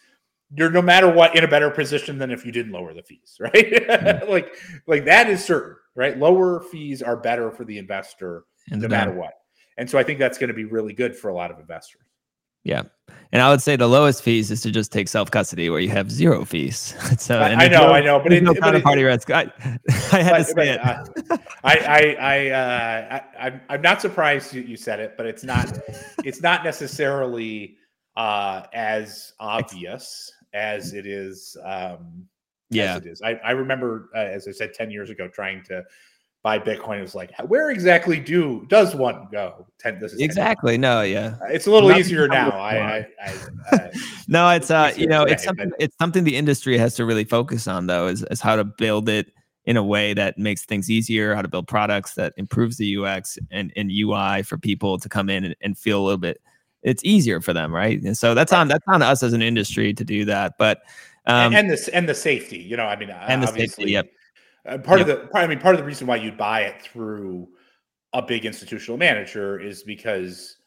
you're 0.54 0.72
no 0.72 0.82
matter 0.82 1.10
what 1.10 1.36
in 1.36 1.44
a 1.44 1.48
better 1.48 1.70
position 1.70 2.18
than 2.18 2.32
if 2.32 2.46
you 2.46 2.52
didn't 2.52 2.74
lower 2.74 2.94
the 2.94 3.04
fees, 3.04 3.38
right? 3.40 3.54
Mm-hmm. 3.54 4.30
like 4.30 4.54
like 4.88 5.06
that 5.06 5.30
is 5.30 5.44
certain, 5.44 5.78
right? 5.96 6.18
Lower 6.18 6.62
fees 6.72 7.02
are 7.02 7.16
better 7.16 7.52
for 7.52 7.64
the 7.64 7.78
investor 7.78 8.44
and 8.70 8.82
no 8.82 8.90
matter 8.90 9.14
what. 9.14 9.34
And 9.78 9.90
so 9.90 9.98
I 9.98 10.04
think 10.04 10.20
that's 10.20 10.38
going 10.38 10.50
to 10.50 10.54
be 10.54 10.66
really 10.66 10.94
good 10.94 11.16
for 11.16 11.30
a 11.30 11.34
lot 11.34 11.52
of 11.52 11.60
investors. 11.60 12.02
Yeah. 12.64 12.84
And 13.34 13.42
I 13.42 13.50
would 13.50 13.62
say 13.62 13.78
the 13.78 13.88
lowest 13.88 14.24
fees 14.24 14.52
is 14.52 14.62
to 14.62 14.72
just 14.72 14.92
take 14.92 15.08
self 15.08 15.32
custody 15.32 15.70
where 15.70 15.80
you 15.80 15.90
have 15.90 16.12
zero 16.12 16.44
fees. 16.44 16.96
so 17.18 17.40
I, 17.40 17.68
know, 17.70 17.88
no, 17.88 17.94
I 17.94 18.02
know, 18.02 18.20
but 18.20 18.34
it, 18.34 18.44
no 18.44 18.54
counterparty 18.54 19.06
risk. 19.06 19.32
I, 19.32 19.44
I 20.12 20.22
had 20.22 20.32
but, 20.32 20.38
to 20.38 20.44
say 20.44 20.54
but, 20.54 20.68
it. 20.68 21.32
Uh, 21.32 21.38
I, 21.64 21.78
I, 21.78 22.18
I, 22.20 22.50
uh, 22.50 23.20
I, 23.40 23.46
I'm, 23.48 23.62
I'm 23.70 23.82
not 23.82 24.02
surprised 24.02 24.54
you, 24.54 24.62
you 24.62 24.76
said 24.76 25.00
it, 25.00 25.16
but 25.16 25.26
it's 25.26 25.44
not, 25.44 25.80
it's 26.26 26.42
not 26.42 26.66
necessarily 26.66 27.78
uh, 28.18 28.64
as 28.74 29.34
obvious 29.40 30.32
as 30.54 30.94
it 30.94 31.06
is. 31.06 31.56
Um, 31.64 32.28
yeah, 32.70 32.98
it 32.98 33.06
is. 33.06 33.22
I, 33.22 33.40
I 33.44 33.52
remember, 33.52 34.10
uh, 34.16 34.20
as 34.20 34.48
I 34.48 34.52
said, 34.52 34.74
ten 34.74 34.92
years 34.92 35.10
ago, 35.10 35.28
trying 35.28 35.64
to 35.66 35.84
buy 36.44 36.60
Bitcoin. 36.60 37.00
It 37.00 37.02
was 37.02 37.16
like, 37.16 37.32
where 37.48 37.70
exactly 37.70 38.20
do 38.20 38.66
does 38.68 38.96
one 38.96 39.28
go? 39.32 39.68
Ten, 39.80 40.00
this 40.00 40.14
is 40.14 40.20
exactly. 40.20 40.78
No, 40.78 41.02
yeah, 41.02 41.36
it's 41.50 41.68
a 41.68 41.72
little 41.72 41.90
Not 41.90 42.00
easier 42.00 42.28
now. 42.28 42.50
I, 42.50 42.78
I, 42.78 43.08
I, 43.24 43.34
I 43.72 43.92
no, 44.28 44.50
it's 44.50 44.72
uh, 44.72 44.94
you 44.96 45.08
know, 45.08 45.24
it's 45.24 45.44
something. 45.44 45.70
But... 45.70 45.82
It's 45.82 45.98
something 45.98 46.24
the 46.24 46.36
industry 46.36 46.78
has 46.78 46.96
to 46.96 47.06
really 47.06 47.26
focus 47.26 47.68
on, 47.68 47.88
though, 47.88 48.08
is 48.08 48.24
is 48.24 48.42
how 48.42 48.56
to 48.56 48.64
build 48.64 49.10
it 49.10 49.32
in 49.66 49.78
a 49.78 49.84
way 49.84 50.14
that 50.14 50.38
makes 50.38 50.66
things 50.66 50.90
easier, 50.90 51.36
how 51.36 51.42
to 51.42 51.48
build 51.48 51.68
products 51.68 52.16
that 52.16 52.34
improves 52.38 52.78
the 52.78 52.98
UX 52.98 53.38
and, 53.52 53.72
and 53.76 53.92
UI 53.92 54.42
for 54.42 54.58
people 54.58 54.98
to 54.98 55.08
come 55.08 55.30
in 55.30 55.44
and, 55.44 55.56
and 55.62 55.78
feel 55.78 56.02
a 56.02 56.04
little 56.04 56.18
bit. 56.18 56.42
It's 56.82 57.04
easier 57.06 57.42
for 57.42 57.54
them, 57.54 57.72
right? 57.72 58.02
And 58.02 58.18
so 58.18 58.34
that's 58.34 58.52
right. 58.52 58.62
on 58.62 58.68
that's 58.68 58.88
on 58.88 59.04
us 59.04 59.22
as 59.22 59.34
an 59.34 59.44
industry 59.44 59.94
to 59.94 60.04
do 60.04 60.26
that. 60.26 60.54
But 60.58 60.80
um, 61.28 61.54
and, 61.54 61.56
and 61.56 61.70
the 61.70 61.90
and 61.94 62.10
the 62.10 62.16
safety, 62.16 62.58
you 62.58 62.76
know, 62.76 62.86
I 62.86 62.96
mean, 62.96 63.12
and 63.12 63.44
the 63.44 63.48
safety, 63.48 63.92
yep 63.92 64.08
uh, 64.68 64.78
part 64.78 65.02
of 65.02 65.08
the, 65.08 65.30
I 65.34 65.48
mean, 65.48 65.60
part 65.60 65.76
of 65.76 65.80
the 65.80 65.86
reason 65.86 66.08
why 66.08 66.18
you'd 66.18 66.38
buy 66.38 66.62
it 66.62 66.82
through 66.82 67.48
a 68.14 68.22
big 68.22 68.46
institutional 68.46 68.98
manager 68.98 69.60
is 69.60 69.84
because, 69.84 70.58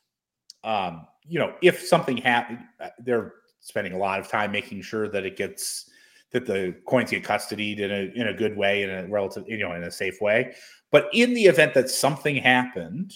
um, 0.64 1.06
you 1.26 1.38
know, 1.38 1.54
if 1.62 1.80
something 1.80 2.16
happened, 2.16 2.60
uh, 2.80 2.88
they're 2.98 3.34
spending 3.60 3.92
a 3.92 3.98
lot 3.98 4.20
of 4.20 4.28
time 4.28 4.52
making 4.52 4.82
sure 4.82 5.08
that 5.08 5.24
it 5.24 5.36
gets 5.36 5.90
that 6.32 6.46
the 6.46 6.74
coins 6.86 7.10
get 7.10 7.22
custodied 7.22 7.78
in 7.78 7.90
a 7.92 8.12
in 8.20 8.28
a 8.28 8.34
good 8.34 8.56
way, 8.56 8.82
in 8.82 8.90
a 8.90 9.06
relative, 9.06 9.44
you 9.46 9.58
know, 9.58 9.72
in 9.72 9.84
a 9.84 9.90
safe 9.90 10.20
way. 10.20 10.54
But 10.90 11.08
in 11.12 11.32
the 11.32 11.44
event 11.44 11.74
that 11.74 11.88
something 11.88 12.36
happened, 12.36 13.12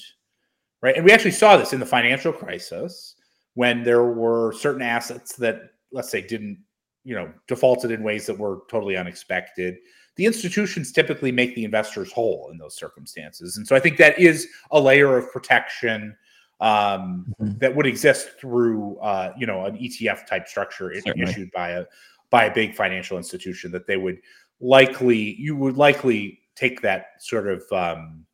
right, 0.82 0.96
and 0.96 1.04
we 1.04 1.12
actually 1.12 1.32
saw 1.32 1.56
this 1.56 1.72
in 1.72 1.80
the 1.80 1.86
financial 1.86 2.32
crisis 2.32 3.16
when 3.54 3.82
there 3.82 4.04
were 4.04 4.52
certain 4.52 4.82
assets 4.82 5.34
that, 5.36 5.62
let's 5.90 6.10
say, 6.10 6.22
didn't, 6.22 6.62
you 7.04 7.14
know, 7.14 7.32
defaulted 7.48 7.90
in 7.90 8.04
ways 8.04 8.26
that 8.26 8.38
were 8.38 8.60
totally 8.70 8.96
unexpected 8.96 9.78
the 10.18 10.26
institutions 10.26 10.90
typically 10.90 11.30
make 11.30 11.54
the 11.54 11.64
investors 11.64 12.10
whole 12.12 12.48
in 12.50 12.58
those 12.58 12.76
circumstances. 12.76 13.56
And 13.56 13.66
so 13.66 13.76
I 13.76 13.80
think 13.80 13.98
that 13.98 14.18
is 14.18 14.48
a 14.72 14.80
layer 14.80 15.16
of 15.16 15.30
protection 15.32 16.16
um, 16.60 17.32
mm-hmm. 17.40 17.56
that 17.58 17.74
would 17.74 17.86
exist 17.86 18.30
through, 18.40 18.98
uh, 18.98 19.32
you 19.38 19.46
know, 19.46 19.64
an 19.64 19.78
ETF 19.78 20.26
type 20.26 20.48
structure 20.48 20.92
Certainly. 20.92 21.22
issued 21.30 21.52
by 21.52 21.70
a 21.70 21.84
by 22.30 22.44
a 22.44 22.52
big 22.52 22.74
financial 22.74 23.16
institution 23.16 23.70
that 23.70 23.86
they 23.86 23.96
would 23.96 24.18
likely 24.60 25.36
you 25.38 25.56
would 25.56 25.76
likely 25.76 26.40
take 26.56 26.82
that 26.82 27.06
sort 27.20 27.46
of 27.46 27.62
um, 27.70 28.26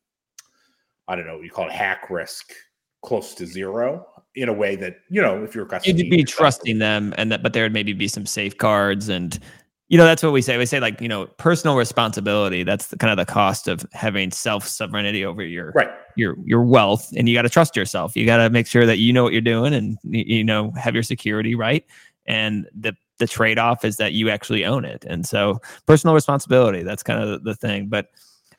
I 1.07 1.15
don't 1.15 1.27
know 1.27 1.35
what 1.35 1.45
you 1.45 1.51
call 1.51 1.67
it 1.67 1.71
hack 1.71 2.09
risk 2.09 2.51
close 3.03 3.35
to 3.35 3.45
zero 3.45 4.07
in 4.33 4.49
a 4.49 4.53
way 4.53 4.75
that 4.75 4.97
you 5.07 5.21
know 5.21 5.43
if 5.43 5.53
you're 5.53 5.65
a 5.65 5.69
customer 5.69 5.95
you'd 5.95 6.09
be 6.09 6.23
trusting 6.23 6.79
them 6.79 7.13
and 7.17 7.31
that 7.31 7.43
but 7.43 7.53
there 7.53 7.63
would 7.63 7.73
maybe 7.73 7.93
be 7.93 8.07
some 8.07 8.25
safeguards 8.25 9.07
and 9.07 9.39
you 9.87 9.97
know 9.97 10.05
that's 10.05 10.23
what 10.23 10.31
we 10.31 10.41
say. 10.41 10.57
We 10.57 10.65
say 10.65 10.79
like 10.79 10.99
you 10.99 11.07
know 11.07 11.27
personal 11.37 11.75
responsibility 11.75 12.63
that's 12.63 12.87
the, 12.87 12.97
kind 12.97 13.11
of 13.11 13.17
the 13.17 13.31
cost 13.31 13.67
of 13.67 13.85
having 13.93 14.31
self 14.31 14.67
sovereignty 14.67 15.23
over 15.23 15.43
your 15.43 15.71
right. 15.71 15.89
your 16.15 16.35
your 16.43 16.63
wealth 16.63 17.11
and 17.15 17.29
you 17.29 17.35
got 17.35 17.43
to 17.43 17.49
trust 17.49 17.75
yourself. 17.75 18.15
You 18.15 18.25
got 18.25 18.37
to 18.37 18.49
make 18.49 18.67
sure 18.67 18.85
that 18.85 18.97
you 18.97 19.13
know 19.13 19.23
what 19.23 19.33
you're 19.33 19.41
doing 19.41 19.73
and 19.73 19.97
you 20.03 20.43
know 20.43 20.71
have 20.71 20.93
your 20.93 21.03
security 21.03 21.55
right. 21.55 21.85
And 22.25 22.67
the 22.73 22.95
the 23.17 23.27
trade-off 23.27 23.85
is 23.85 23.97
that 23.97 24.11
you 24.13 24.29
actually 24.29 24.65
own 24.65 24.83
it. 24.83 25.05
And 25.07 25.25
so 25.25 25.61
personal 25.85 26.13
responsibility 26.13 26.83
that's 26.83 27.03
kind 27.03 27.23
of 27.23 27.43
the 27.43 27.55
thing. 27.55 27.87
But 27.87 28.07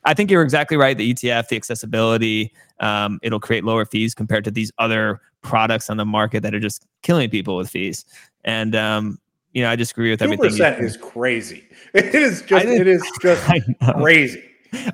i 0.05 0.13
think 0.13 0.29
you're 0.29 0.43
exactly 0.43 0.77
right 0.77 0.95
the 0.95 1.11
etf 1.11 1.47
the 1.47 1.55
accessibility 1.55 2.53
um, 2.79 3.19
it'll 3.23 3.39
create 3.39 3.63
lower 3.65 3.83
fees 3.83 4.13
compared 4.13 4.43
to 4.43 4.51
these 4.51 4.71
other 4.77 5.19
products 5.41 5.89
on 5.89 5.97
the 5.97 6.05
market 6.05 6.43
that 6.43 6.53
are 6.53 6.59
just 6.59 6.85
killing 7.01 7.29
people 7.29 7.57
with 7.57 7.69
fees. 7.69 8.05
And 8.43 8.75
um, 8.75 9.19
you 9.57 9.63
know, 9.63 9.71
I 9.71 9.75
just 9.75 9.93
agree 9.93 10.11
with 10.11 10.21
everything. 10.21 10.43
Two 10.43 10.49
percent 10.51 10.83
is 10.83 10.97
crazy. 10.97 11.63
It 11.93 12.13
is 12.13 12.43
just 12.43 12.65
it 12.65 12.85
is 12.85 13.01
just 13.21 13.43
crazy. 13.95 14.43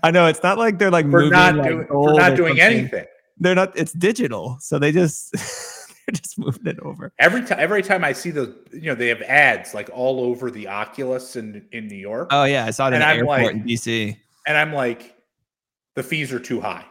I 0.04 0.12
know 0.12 0.28
it's 0.28 0.42
not 0.42 0.58
like 0.58 0.78
they're 0.78 0.92
like 0.92 1.06
we're 1.08 1.28
not 1.28 1.56
like 1.56 1.68
doing 1.68 1.88
we're 1.90 2.14
not 2.14 2.38
doing 2.38 2.62
anything. 2.62 3.06
They're 3.38 3.56
not. 3.56 3.78
It's 3.78 3.92
digital, 3.92 4.58
so 4.62 4.80
they 4.80 4.94
just 4.94 5.32
they're 6.06 6.14
just 6.14 6.38
moving 6.38 6.68
it 6.68 6.80
over. 6.80 7.12
Every 7.20 7.42
time, 7.44 7.60
every 7.60 7.82
time 7.82 8.06
I 8.06 8.14
see 8.14 8.30
those, 8.30 8.56
you 8.72 8.84
know, 8.84 8.96
they 8.96 9.10
have 9.10 9.22
ads 9.24 9.74
like 9.74 9.90
all 9.92 10.22
over 10.22 10.50
the 10.50 10.68
Oculus 10.68 11.36
in 11.36 11.68
in 11.74 11.88
New 11.88 11.98
York. 11.98 12.30
Oh 12.32 12.46
yeah, 12.46 12.64
I 12.66 12.70
saw 12.70 12.88
it 12.88 12.94
in 12.94 13.02
I'm 13.02 13.18
airport 13.18 13.42
like, 13.42 13.56
in 13.56 13.64
DC. 13.64 14.16
And 14.48 14.56
I'm 14.56 14.72
like, 14.72 15.18
the 15.96 16.04
fees 16.04 16.32
are 16.32 16.40
too 16.40 16.62
high. 16.62 16.86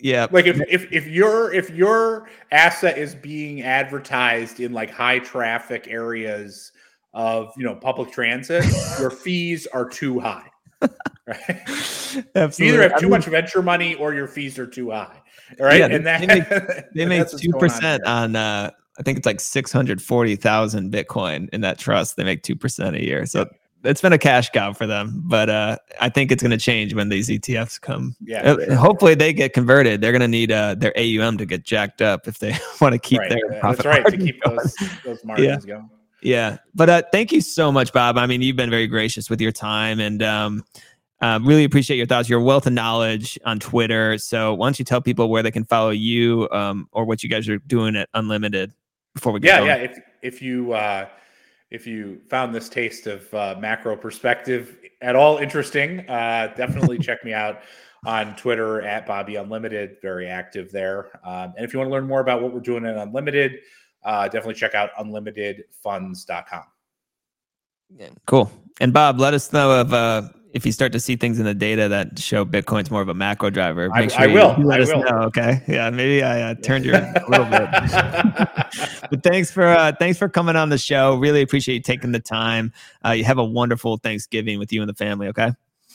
Yeah. 0.00 0.26
Like 0.32 0.46
if, 0.46 0.60
if 0.68 0.90
if 0.90 1.06
your 1.06 1.52
if 1.52 1.70
your 1.70 2.28
asset 2.50 2.98
is 2.98 3.14
being 3.14 3.62
advertised 3.62 4.58
in 4.58 4.72
like 4.72 4.90
high 4.90 5.20
traffic 5.20 5.86
areas 5.88 6.72
of 7.16 7.52
you 7.56 7.64
know 7.64 7.74
public 7.74 8.12
transit, 8.12 8.64
your 9.00 9.10
fees 9.10 9.66
are 9.66 9.88
too 9.88 10.20
high. 10.20 10.48
Right? 11.28 11.60
Absolutely. 12.36 12.66
You 12.66 12.72
either 12.74 12.82
have 12.82 12.92
too 12.92 12.98
I 12.98 13.00
mean, 13.00 13.10
much 13.10 13.24
venture 13.24 13.60
money 13.60 13.96
or 13.96 14.14
your 14.14 14.28
fees 14.28 14.60
are 14.60 14.66
too 14.66 14.92
high. 14.92 15.20
Right. 15.58 15.80
Yeah, 15.80 15.86
and 15.86 16.06
that 16.06 16.20
they 16.20 16.26
make, 16.28 16.48
they 16.94 17.04
make 17.04 17.28
two 17.28 17.50
percent 17.50 18.04
on, 18.06 18.36
on 18.36 18.36
uh 18.36 18.70
I 18.96 19.02
think 19.02 19.18
it's 19.18 19.26
like 19.26 19.40
six 19.40 19.72
hundred 19.72 20.00
forty 20.00 20.36
thousand 20.36 20.92
Bitcoin 20.92 21.48
in 21.52 21.62
that 21.62 21.80
trust. 21.80 22.16
They 22.16 22.22
make 22.22 22.44
two 22.44 22.54
percent 22.54 22.94
a 22.94 23.04
year. 23.04 23.26
So 23.26 23.48
it's 23.82 24.00
been 24.00 24.12
a 24.12 24.18
cash 24.18 24.50
cow 24.50 24.72
for 24.72 24.86
them, 24.86 25.20
but 25.26 25.50
uh, 25.50 25.78
I 26.00 26.10
think 26.10 26.30
it's 26.30 26.44
going 26.44 26.52
to 26.52 26.58
change 26.58 26.94
when 26.94 27.08
these 27.08 27.28
ETFs 27.28 27.80
come. 27.80 28.14
Yeah, 28.20 28.52
uh, 28.52 28.64
sure. 28.64 28.74
hopefully 28.76 29.14
they 29.16 29.32
get 29.32 29.52
converted. 29.52 30.00
They're 30.00 30.12
going 30.12 30.20
to 30.20 30.28
need 30.28 30.52
uh, 30.52 30.76
their 30.76 30.92
AUM 30.96 31.38
to 31.38 31.46
get 31.46 31.64
jacked 31.64 32.02
up 32.02 32.28
if 32.28 32.38
they 32.38 32.56
want 32.80 32.92
to 32.92 33.00
keep 33.00 33.18
right. 33.18 33.30
their 33.30 33.60
profit. 33.60 33.84
That's 33.84 33.86
right 33.86 34.06
to 34.06 34.16
keep 34.16 34.40
those, 34.44 34.76
those 35.04 35.24
margins 35.24 35.64
yeah. 35.66 35.74
going. 35.74 35.90
Yeah. 36.26 36.58
But 36.74 36.90
uh, 36.90 37.02
thank 37.12 37.30
you 37.30 37.40
so 37.40 37.70
much, 37.70 37.92
Bob. 37.92 38.18
I 38.18 38.26
mean, 38.26 38.42
you've 38.42 38.56
been 38.56 38.70
very 38.70 38.88
gracious 38.88 39.30
with 39.30 39.40
your 39.40 39.52
time 39.52 40.00
and 40.00 40.22
um, 40.24 40.64
uh, 41.22 41.38
really 41.42 41.62
appreciate 41.62 41.98
your 41.98 42.06
thoughts, 42.06 42.28
your 42.28 42.40
wealth 42.40 42.66
of 42.66 42.72
knowledge 42.72 43.38
on 43.44 43.60
Twitter. 43.60 44.18
So 44.18 44.52
why 44.54 44.66
don't 44.66 44.78
you 44.78 44.84
tell 44.84 45.00
people 45.00 45.30
where 45.30 45.44
they 45.44 45.52
can 45.52 45.64
follow 45.64 45.90
you 45.90 46.48
um, 46.50 46.88
or 46.90 47.04
what 47.04 47.22
you 47.22 47.28
guys 47.28 47.48
are 47.48 47.58
doing 47.58 47.94
at 47.94 48.08
Unlimited 48.12 48.72
before 49.14 49.32
we 49.32 49.38
get 49.38 49.46
Yeah, 49.46 49.58
going? 49.58 49.68
yeah. 49.68 49.76
If, 49.76 50.00
if 50.22 50.42
you 50.42 50.72
uh, 50.72 51.06
if 51.70 51.86
you 51.86 52.20
found 52.28 52.52
this 52.52 52.68
taste 52.68 53.06
of 53.06 53.32
uh, 53.32 53.54
macro 53.60 53.96
perspective 53.96 54.78
at 55.02 55.14
all 55.14 55.38
interesting, 55.38 56.00
uh, 56.10 56.52
definitely 56.56 56.98
check 57.00 57.24
me 57.24 57.34
out 57.34 57.60
on 58.04 58.34
Twitter 58.34 58.82
at 58.82 59.06
BobEUnlimited. 59.06 60.02
Very 60.02 60.26
active 60.26 60.72
there. 60.72 61.20
Um, 61.24 61.54
and 61.56 61.64
if 61.64 61.72
you 61.72 61.78
want 61.78 61.88
to 61.88 61.92
learn 61.92 62.06
more 62.06 62.20
about 62.20 62.42
what 62.42 62.52
we're 62.52 62.60
doing 62.60 62.84
at 62.84 62.96
Unlimited, 62.96 63.60
uh, 64.06 64.24
definitely 64.24 64.54
check 64.54 64.74
out 64.74 64.90
unlimitedfunds.com. 64.98 66.62
Yeah, 67.98 68.08
cool. 68.26 68.50
And 68.80 68.92
Bob, 68.92 69.20
let 69.20 69.34
us 69.34 69.52
know 69.52 69.80
if 69.80 69.92
uh, 69.92 70.22
if 70.52 70.64
you 70.64 70.72
start 70.72 70.92
to 70.92 71.00
see 71.00 71.16
things 71.16 71.38
in 71.38 71.44
the 71.44 71.54
data 71.54 71.88
that 71.88 72.18
show 72.18 72.44
Bitcoin's 72.44 72.90
more 72.90 73.02
of 73.02 73.08
a 73.08 73.14
macro 73.14 73.50
driver. 73.50 73.90
Make 73.90 74.10
sure 74.10 74.22
I, 74.22 74.24
I 74.24 74.26
will. 74.28 74.56
You 74.58 74.64
let 74.64 74.80
I 74.80 74.82
us 74.84 74.88
will. 74.88 75.02
know. 75.02 75.18
Okay. 75.24 75.62
Yeah. 75.68 75.90
Maybe 75.90 76.22
I 76.22 76.50
uh, 76.50 76.54
turned 76.54 76.84
your 76.84 76.94
a 76.96 77.24
little 77.28 77.46
bit. 77.46 77.68
but 79.10 79.22
thanks 79.22 79.50
for 79.50 79.66
uh, 79.66 79.92
thanks 79.98 80.18
for 80.18 80.28
coming 80.28 80.56
on 80.56 80.70
the 80.70 80.78
show. 80.78 81.16
Really 81.16 81.42
appreciate 81.42 81.74
you 81.74 81.82
taking 81.82 82.12
the 82.12 82.20
time. 82.20 82.72
Uh, 83.04 83.10
you 83.10 83.24
have 83.24 83.38
a 83.38 83.44
wonderful 83.44 83.98
Thanksgiving 83.98 84.58
with 84.58 84.72
you 84.72 84.82
and 84.82 84.88
the 84.88 84.94
family. 84.94 85.28
Okay. 85.28 85.52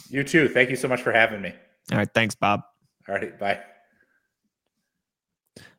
You 0.10 0.24
too. 0.24 0.50
Thank 0.50 0.70
you 0.70 0.76
so 0.76 0.88
much 0.88 1.02
for 1.02 1.12
having 1.12 1.42
me. 1.42 1.54
All 1.92 1.98
right. 1.98 2.10
Thanks, 2.14 2.36
Bob. 2.36 2.62
All 3.08 3.16
right. 3.16 3.38
Bye. 3.40 3.62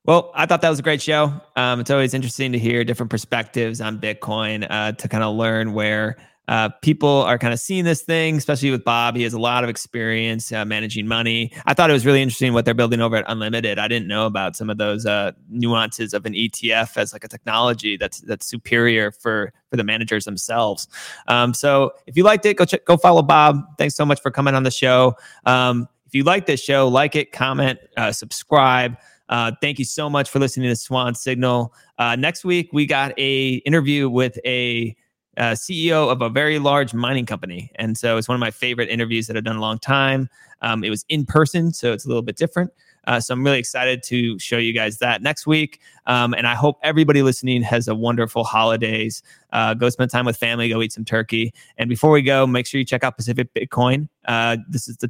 Well, 0.05 0.33
I 0.35 0.47
thought 0.47 0.63
that 0.63 0.71
was 0.71 0.81
a 0.81 0.83
great 0.83 1.01
show. 1.01 1.33
Um, 1.55 1.79
it's 1.79 1.91
always 1.91 2.13
interesting 2.13 2.51
to 2.53 2.59
hear 2.59 2.83
different 2.83 3.11
perspectives 3.11 3.81
on 3.81 4.01
Bitcoin 4.01 4.67
uh, 4.69 4.93
to 4.93 5.09
kind 5.09 5.23
of 5.23 5.37
learn 5.37 5.75
where 5.75 6.17
uh, 6.49 6.71
people 6.83 7.23
are 7.23 7.39
kind 7.39 7.55
of 7.55 7.61
seeing 7.61 7.85
this 7.85 8.03
thing, 8.03 8.37
especially 8.37 8.73
with 8.73 8.83
Bob. 8.83 9.15
He 9.15 9.23
has 9.23 9.33
a 9.33 9.39
lot 9.39 9.63
of 9.63 9.71
experience 9.71 10.51
uh, 10.51 10.65
managing 10.65 11.07
money. 11.07 11.53
I 11.67 11.75
thought 11.75 11.89
it 11.89 11.93
was 11.93 12.05
really 12.05 12.21
interesting 12.21 12.53
what 12.53 12.65
they're 12.65 12.75
building 12.75 13.01
over 13.01 13.15
at 13.15 13.25
Unlimited. 13.29 13.79
I 13.79 13.87
didn't 13.87 14.09
know 14.09 14.27
about 14.27 14.57
some 14.57 14.69
of 14.69 14.77
those 14.77 15.07
uh, 15.07 15.33
nuances 15.49 16.13
of 16.15 16.27
an 16.27 16.33
ETF 16.33 16.97
as 16.97 17.13
like 17.13 17.23
a 17.23 17.29
technology 17.29 17.97
that's 17.97 18.23
that's 18.23 18.45
superior 18.45 19.13
for 19.13 19.53
for 19.71 19.77
the 19.77 19.85
managers 19.85 20.25
themselves. 20.25 20.89
Um, 21.29 21.55
so 21.55 21.93
if 22.09 22.17
you 22.17 22.25
liked 22.25 22.45
it, 22.45 22.57
go 22.57 22.65
check, 22.65 22.85
go 22.87 22.97
follow 22.97 23.23
Bob. 23.23 23.63
Thanks 23.79 23.95
so 23.95 24.05
much 24.05 24.21
for 24.21 24.33
coming 24.33 24.57
on 24.57 24.65
the 24.65 24.73
show. 24.73 25.15
Um, 25.47 25.89
if 26.07 26.15
you 26.17 26.25
like 26.25 26.47
this 26.47 26.61
show, 26.61 26.89
like 26.89 27.15
it, 27.15 27.31
comment, 27.31 27.79
uh, 27.97 28.11
subscribe. 28.11 28.97
Uh, 29.33 29.51
thank 29.63 29.79
you 29.79 29.85
so 29.87 30.11
much 30.11 30.29
for 30.29 30.39
listening 30.39 30.69
to 30.69 30.77
Swan 30.77 31.15
Signal. 31.15 31.73
Uh, 31.97 32.15
next 32.15 32.45
week 32.45 32.69
we 32.71 32.85
got 32.85 33.19
a 33.19 33.55
interview 33.65 34.11
with 34.11 34.39
a 34.45 34.95
uh, 35.39 35.53
CEO 35.53 36.13
of 36.13 36.21
a 36.21 36.29
very 36.29 36.59
large 36.59 36.93
mining 36.93 37.25
company. 37.25 37.73
And 37.77 37.97
so 37.97 38.19
it's 38.19 38.29
one 38.29 38.35
of 38.35 38.41
my 38.41 38.51
favorite 38.51 38.91
interviews 38.91 39.27
that 39.29 39.37
I've 39.39 39.45
done 39.45 39.57
a 39.57 39.61
long 39.61 39.79
time. 39.79 40.29
Um, 40.61 40.85
it 40.85 40.91
was 40.91 41.07
in 41.09 41.25
person, 41.25 41.73
so 41.73 41.95
it's 41.95 42.05
a 42.05 42.09
little 42.09 42.23
bit 42.23 42.37
different. 42.37 42.73
Uh, 43.07 43.21
so 43.21 43.35
I'm 43.35 43.45
really 43.45 43.59
excited 43.59 44.03
to 44.05 44.39
show 44.39 44.59
you 44.59 44.73
guys 44.73 44.99
that 44.99 45.23
next 45.23 45.47
week. 45.47 45.81
Um, 46.07 46.35
and 46.35 46.47
I 46.47 46.55
hope 46.55 46.79
everybody 46.83 47.23
listening 47.23 47.63
has 47.63 47.89
a 47.89 47.95
wonderful 47.95 48.45
holidays. 48.45 49.23
Uh, 49.53 49.75
go 49.75 49.89
spend 49.89 50.11
time 50.11 50.27
with 50.27 50.37
family, 50.37 50.69
go 50.69 50.83
eat 50.83 50.93
some 50.93 51.05
turkey. 51.05 51.53
And 51.79 51.89
before 51.89 52.11
we 52.11 52.23
go, 52.23 52.47
make 52.47 52.67
sure 52.67 52.79
you 52.79 52.85
check 52.85 53.05
out 53.05 53.17
Pacific 53.17 53.53
Bitcoin. 53.55 54.09
Uh, 54.27 54.57
this 54.69 54.89
is 54.89 54.97
the 54.97 55.09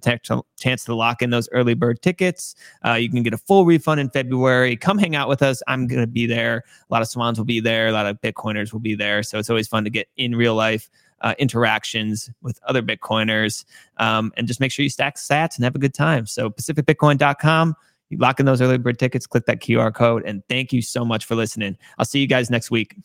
chance 0.58 0.84
to 0.84 0.94
lock 0.94 1.22
in 1.22 1.30
those 1.30 1.48
early 1.52 1.74
bird 1.74 2.02
tickets. 2.02 2.54
Uh, 2.84 2.94
you 2.94 3.10
can 3.10 3.22
get 3.22 3.34
a 3.34 3.38
full 3.38 3.64
refund 3.64 4.00
in 4.00 4.10
February. 4.10 4.76
Come 4.76 4.98
hang 4.98 5.14
out 5.14 5.28
with 5.28 5.42
us. 5.42 5.62
I'm 5.68 5.86
going 5.86 6.00
to 6.00 6.06
be 6.06 6.26
there. 6.26 6.64
A 6.90 6.92
lot 6.92 7.02
of 7.02 7.08
swans 7.08 7.38
will 7.38 7.44
be 7.44 7.60
there. 7.60 7.88
A 7.88 7.92
lot 7.92 8.06
of 8.06 8.20
Bitcoiners 8.20 8.72
will 8.72 8.80
be 8.80 8.94
there. 8.94 9.22
So 9.22 9.38
it's 9.38 9.50
always 9.50 9.68
fun 9.68 9.84
to 9.84 9.90
get 9.90 10.08
in 10.16 10.34
real 10.34 10.54
life 10.54 10.90
uh, 11.22 11.34
interactions 11.38 12.30
with 12.42 12.60
other 12.66 12.82
Bitcoiners. 12.82 13.64
Um, 13.96 14.32
and 14.36 14.46
just 14.46 14.60
make 14.60 14.72
sure 14.72 14.82
you 14.82 14.90
stack 14.90 15.16
sats 15.16 15.56
and 15.56 15.64
have 15.64 15.74
a 15.74 15.78
good 15.78 15.94
time. 15.94 16.26
So 16.26 16.50
pacificbitcoin.com, 16.50 17.76
you 18.10 18.18
lock 18.18 18.40
in 18.40 18.46
those 18.46 18.60
early 18.60 18.78
bird 18.78 18.98
tickets, 18.98 19.26
click 19.26 19.46
that 19.46 19.60
QR 19.60 19.94
code. 19.94 20.24
And 20.24 20.42
thank 20.48 20.72
you 20.72 20.82
so 20.82 21.04
much 21.04 21.24
for 21.24 21.34
listening. 21.34 21.76
I'll 21.98 22.04
see 22.04 22.20
you 22.20 22.26
guys 22.26 22.50
next 22.50 22.70
week. 22.70 22.96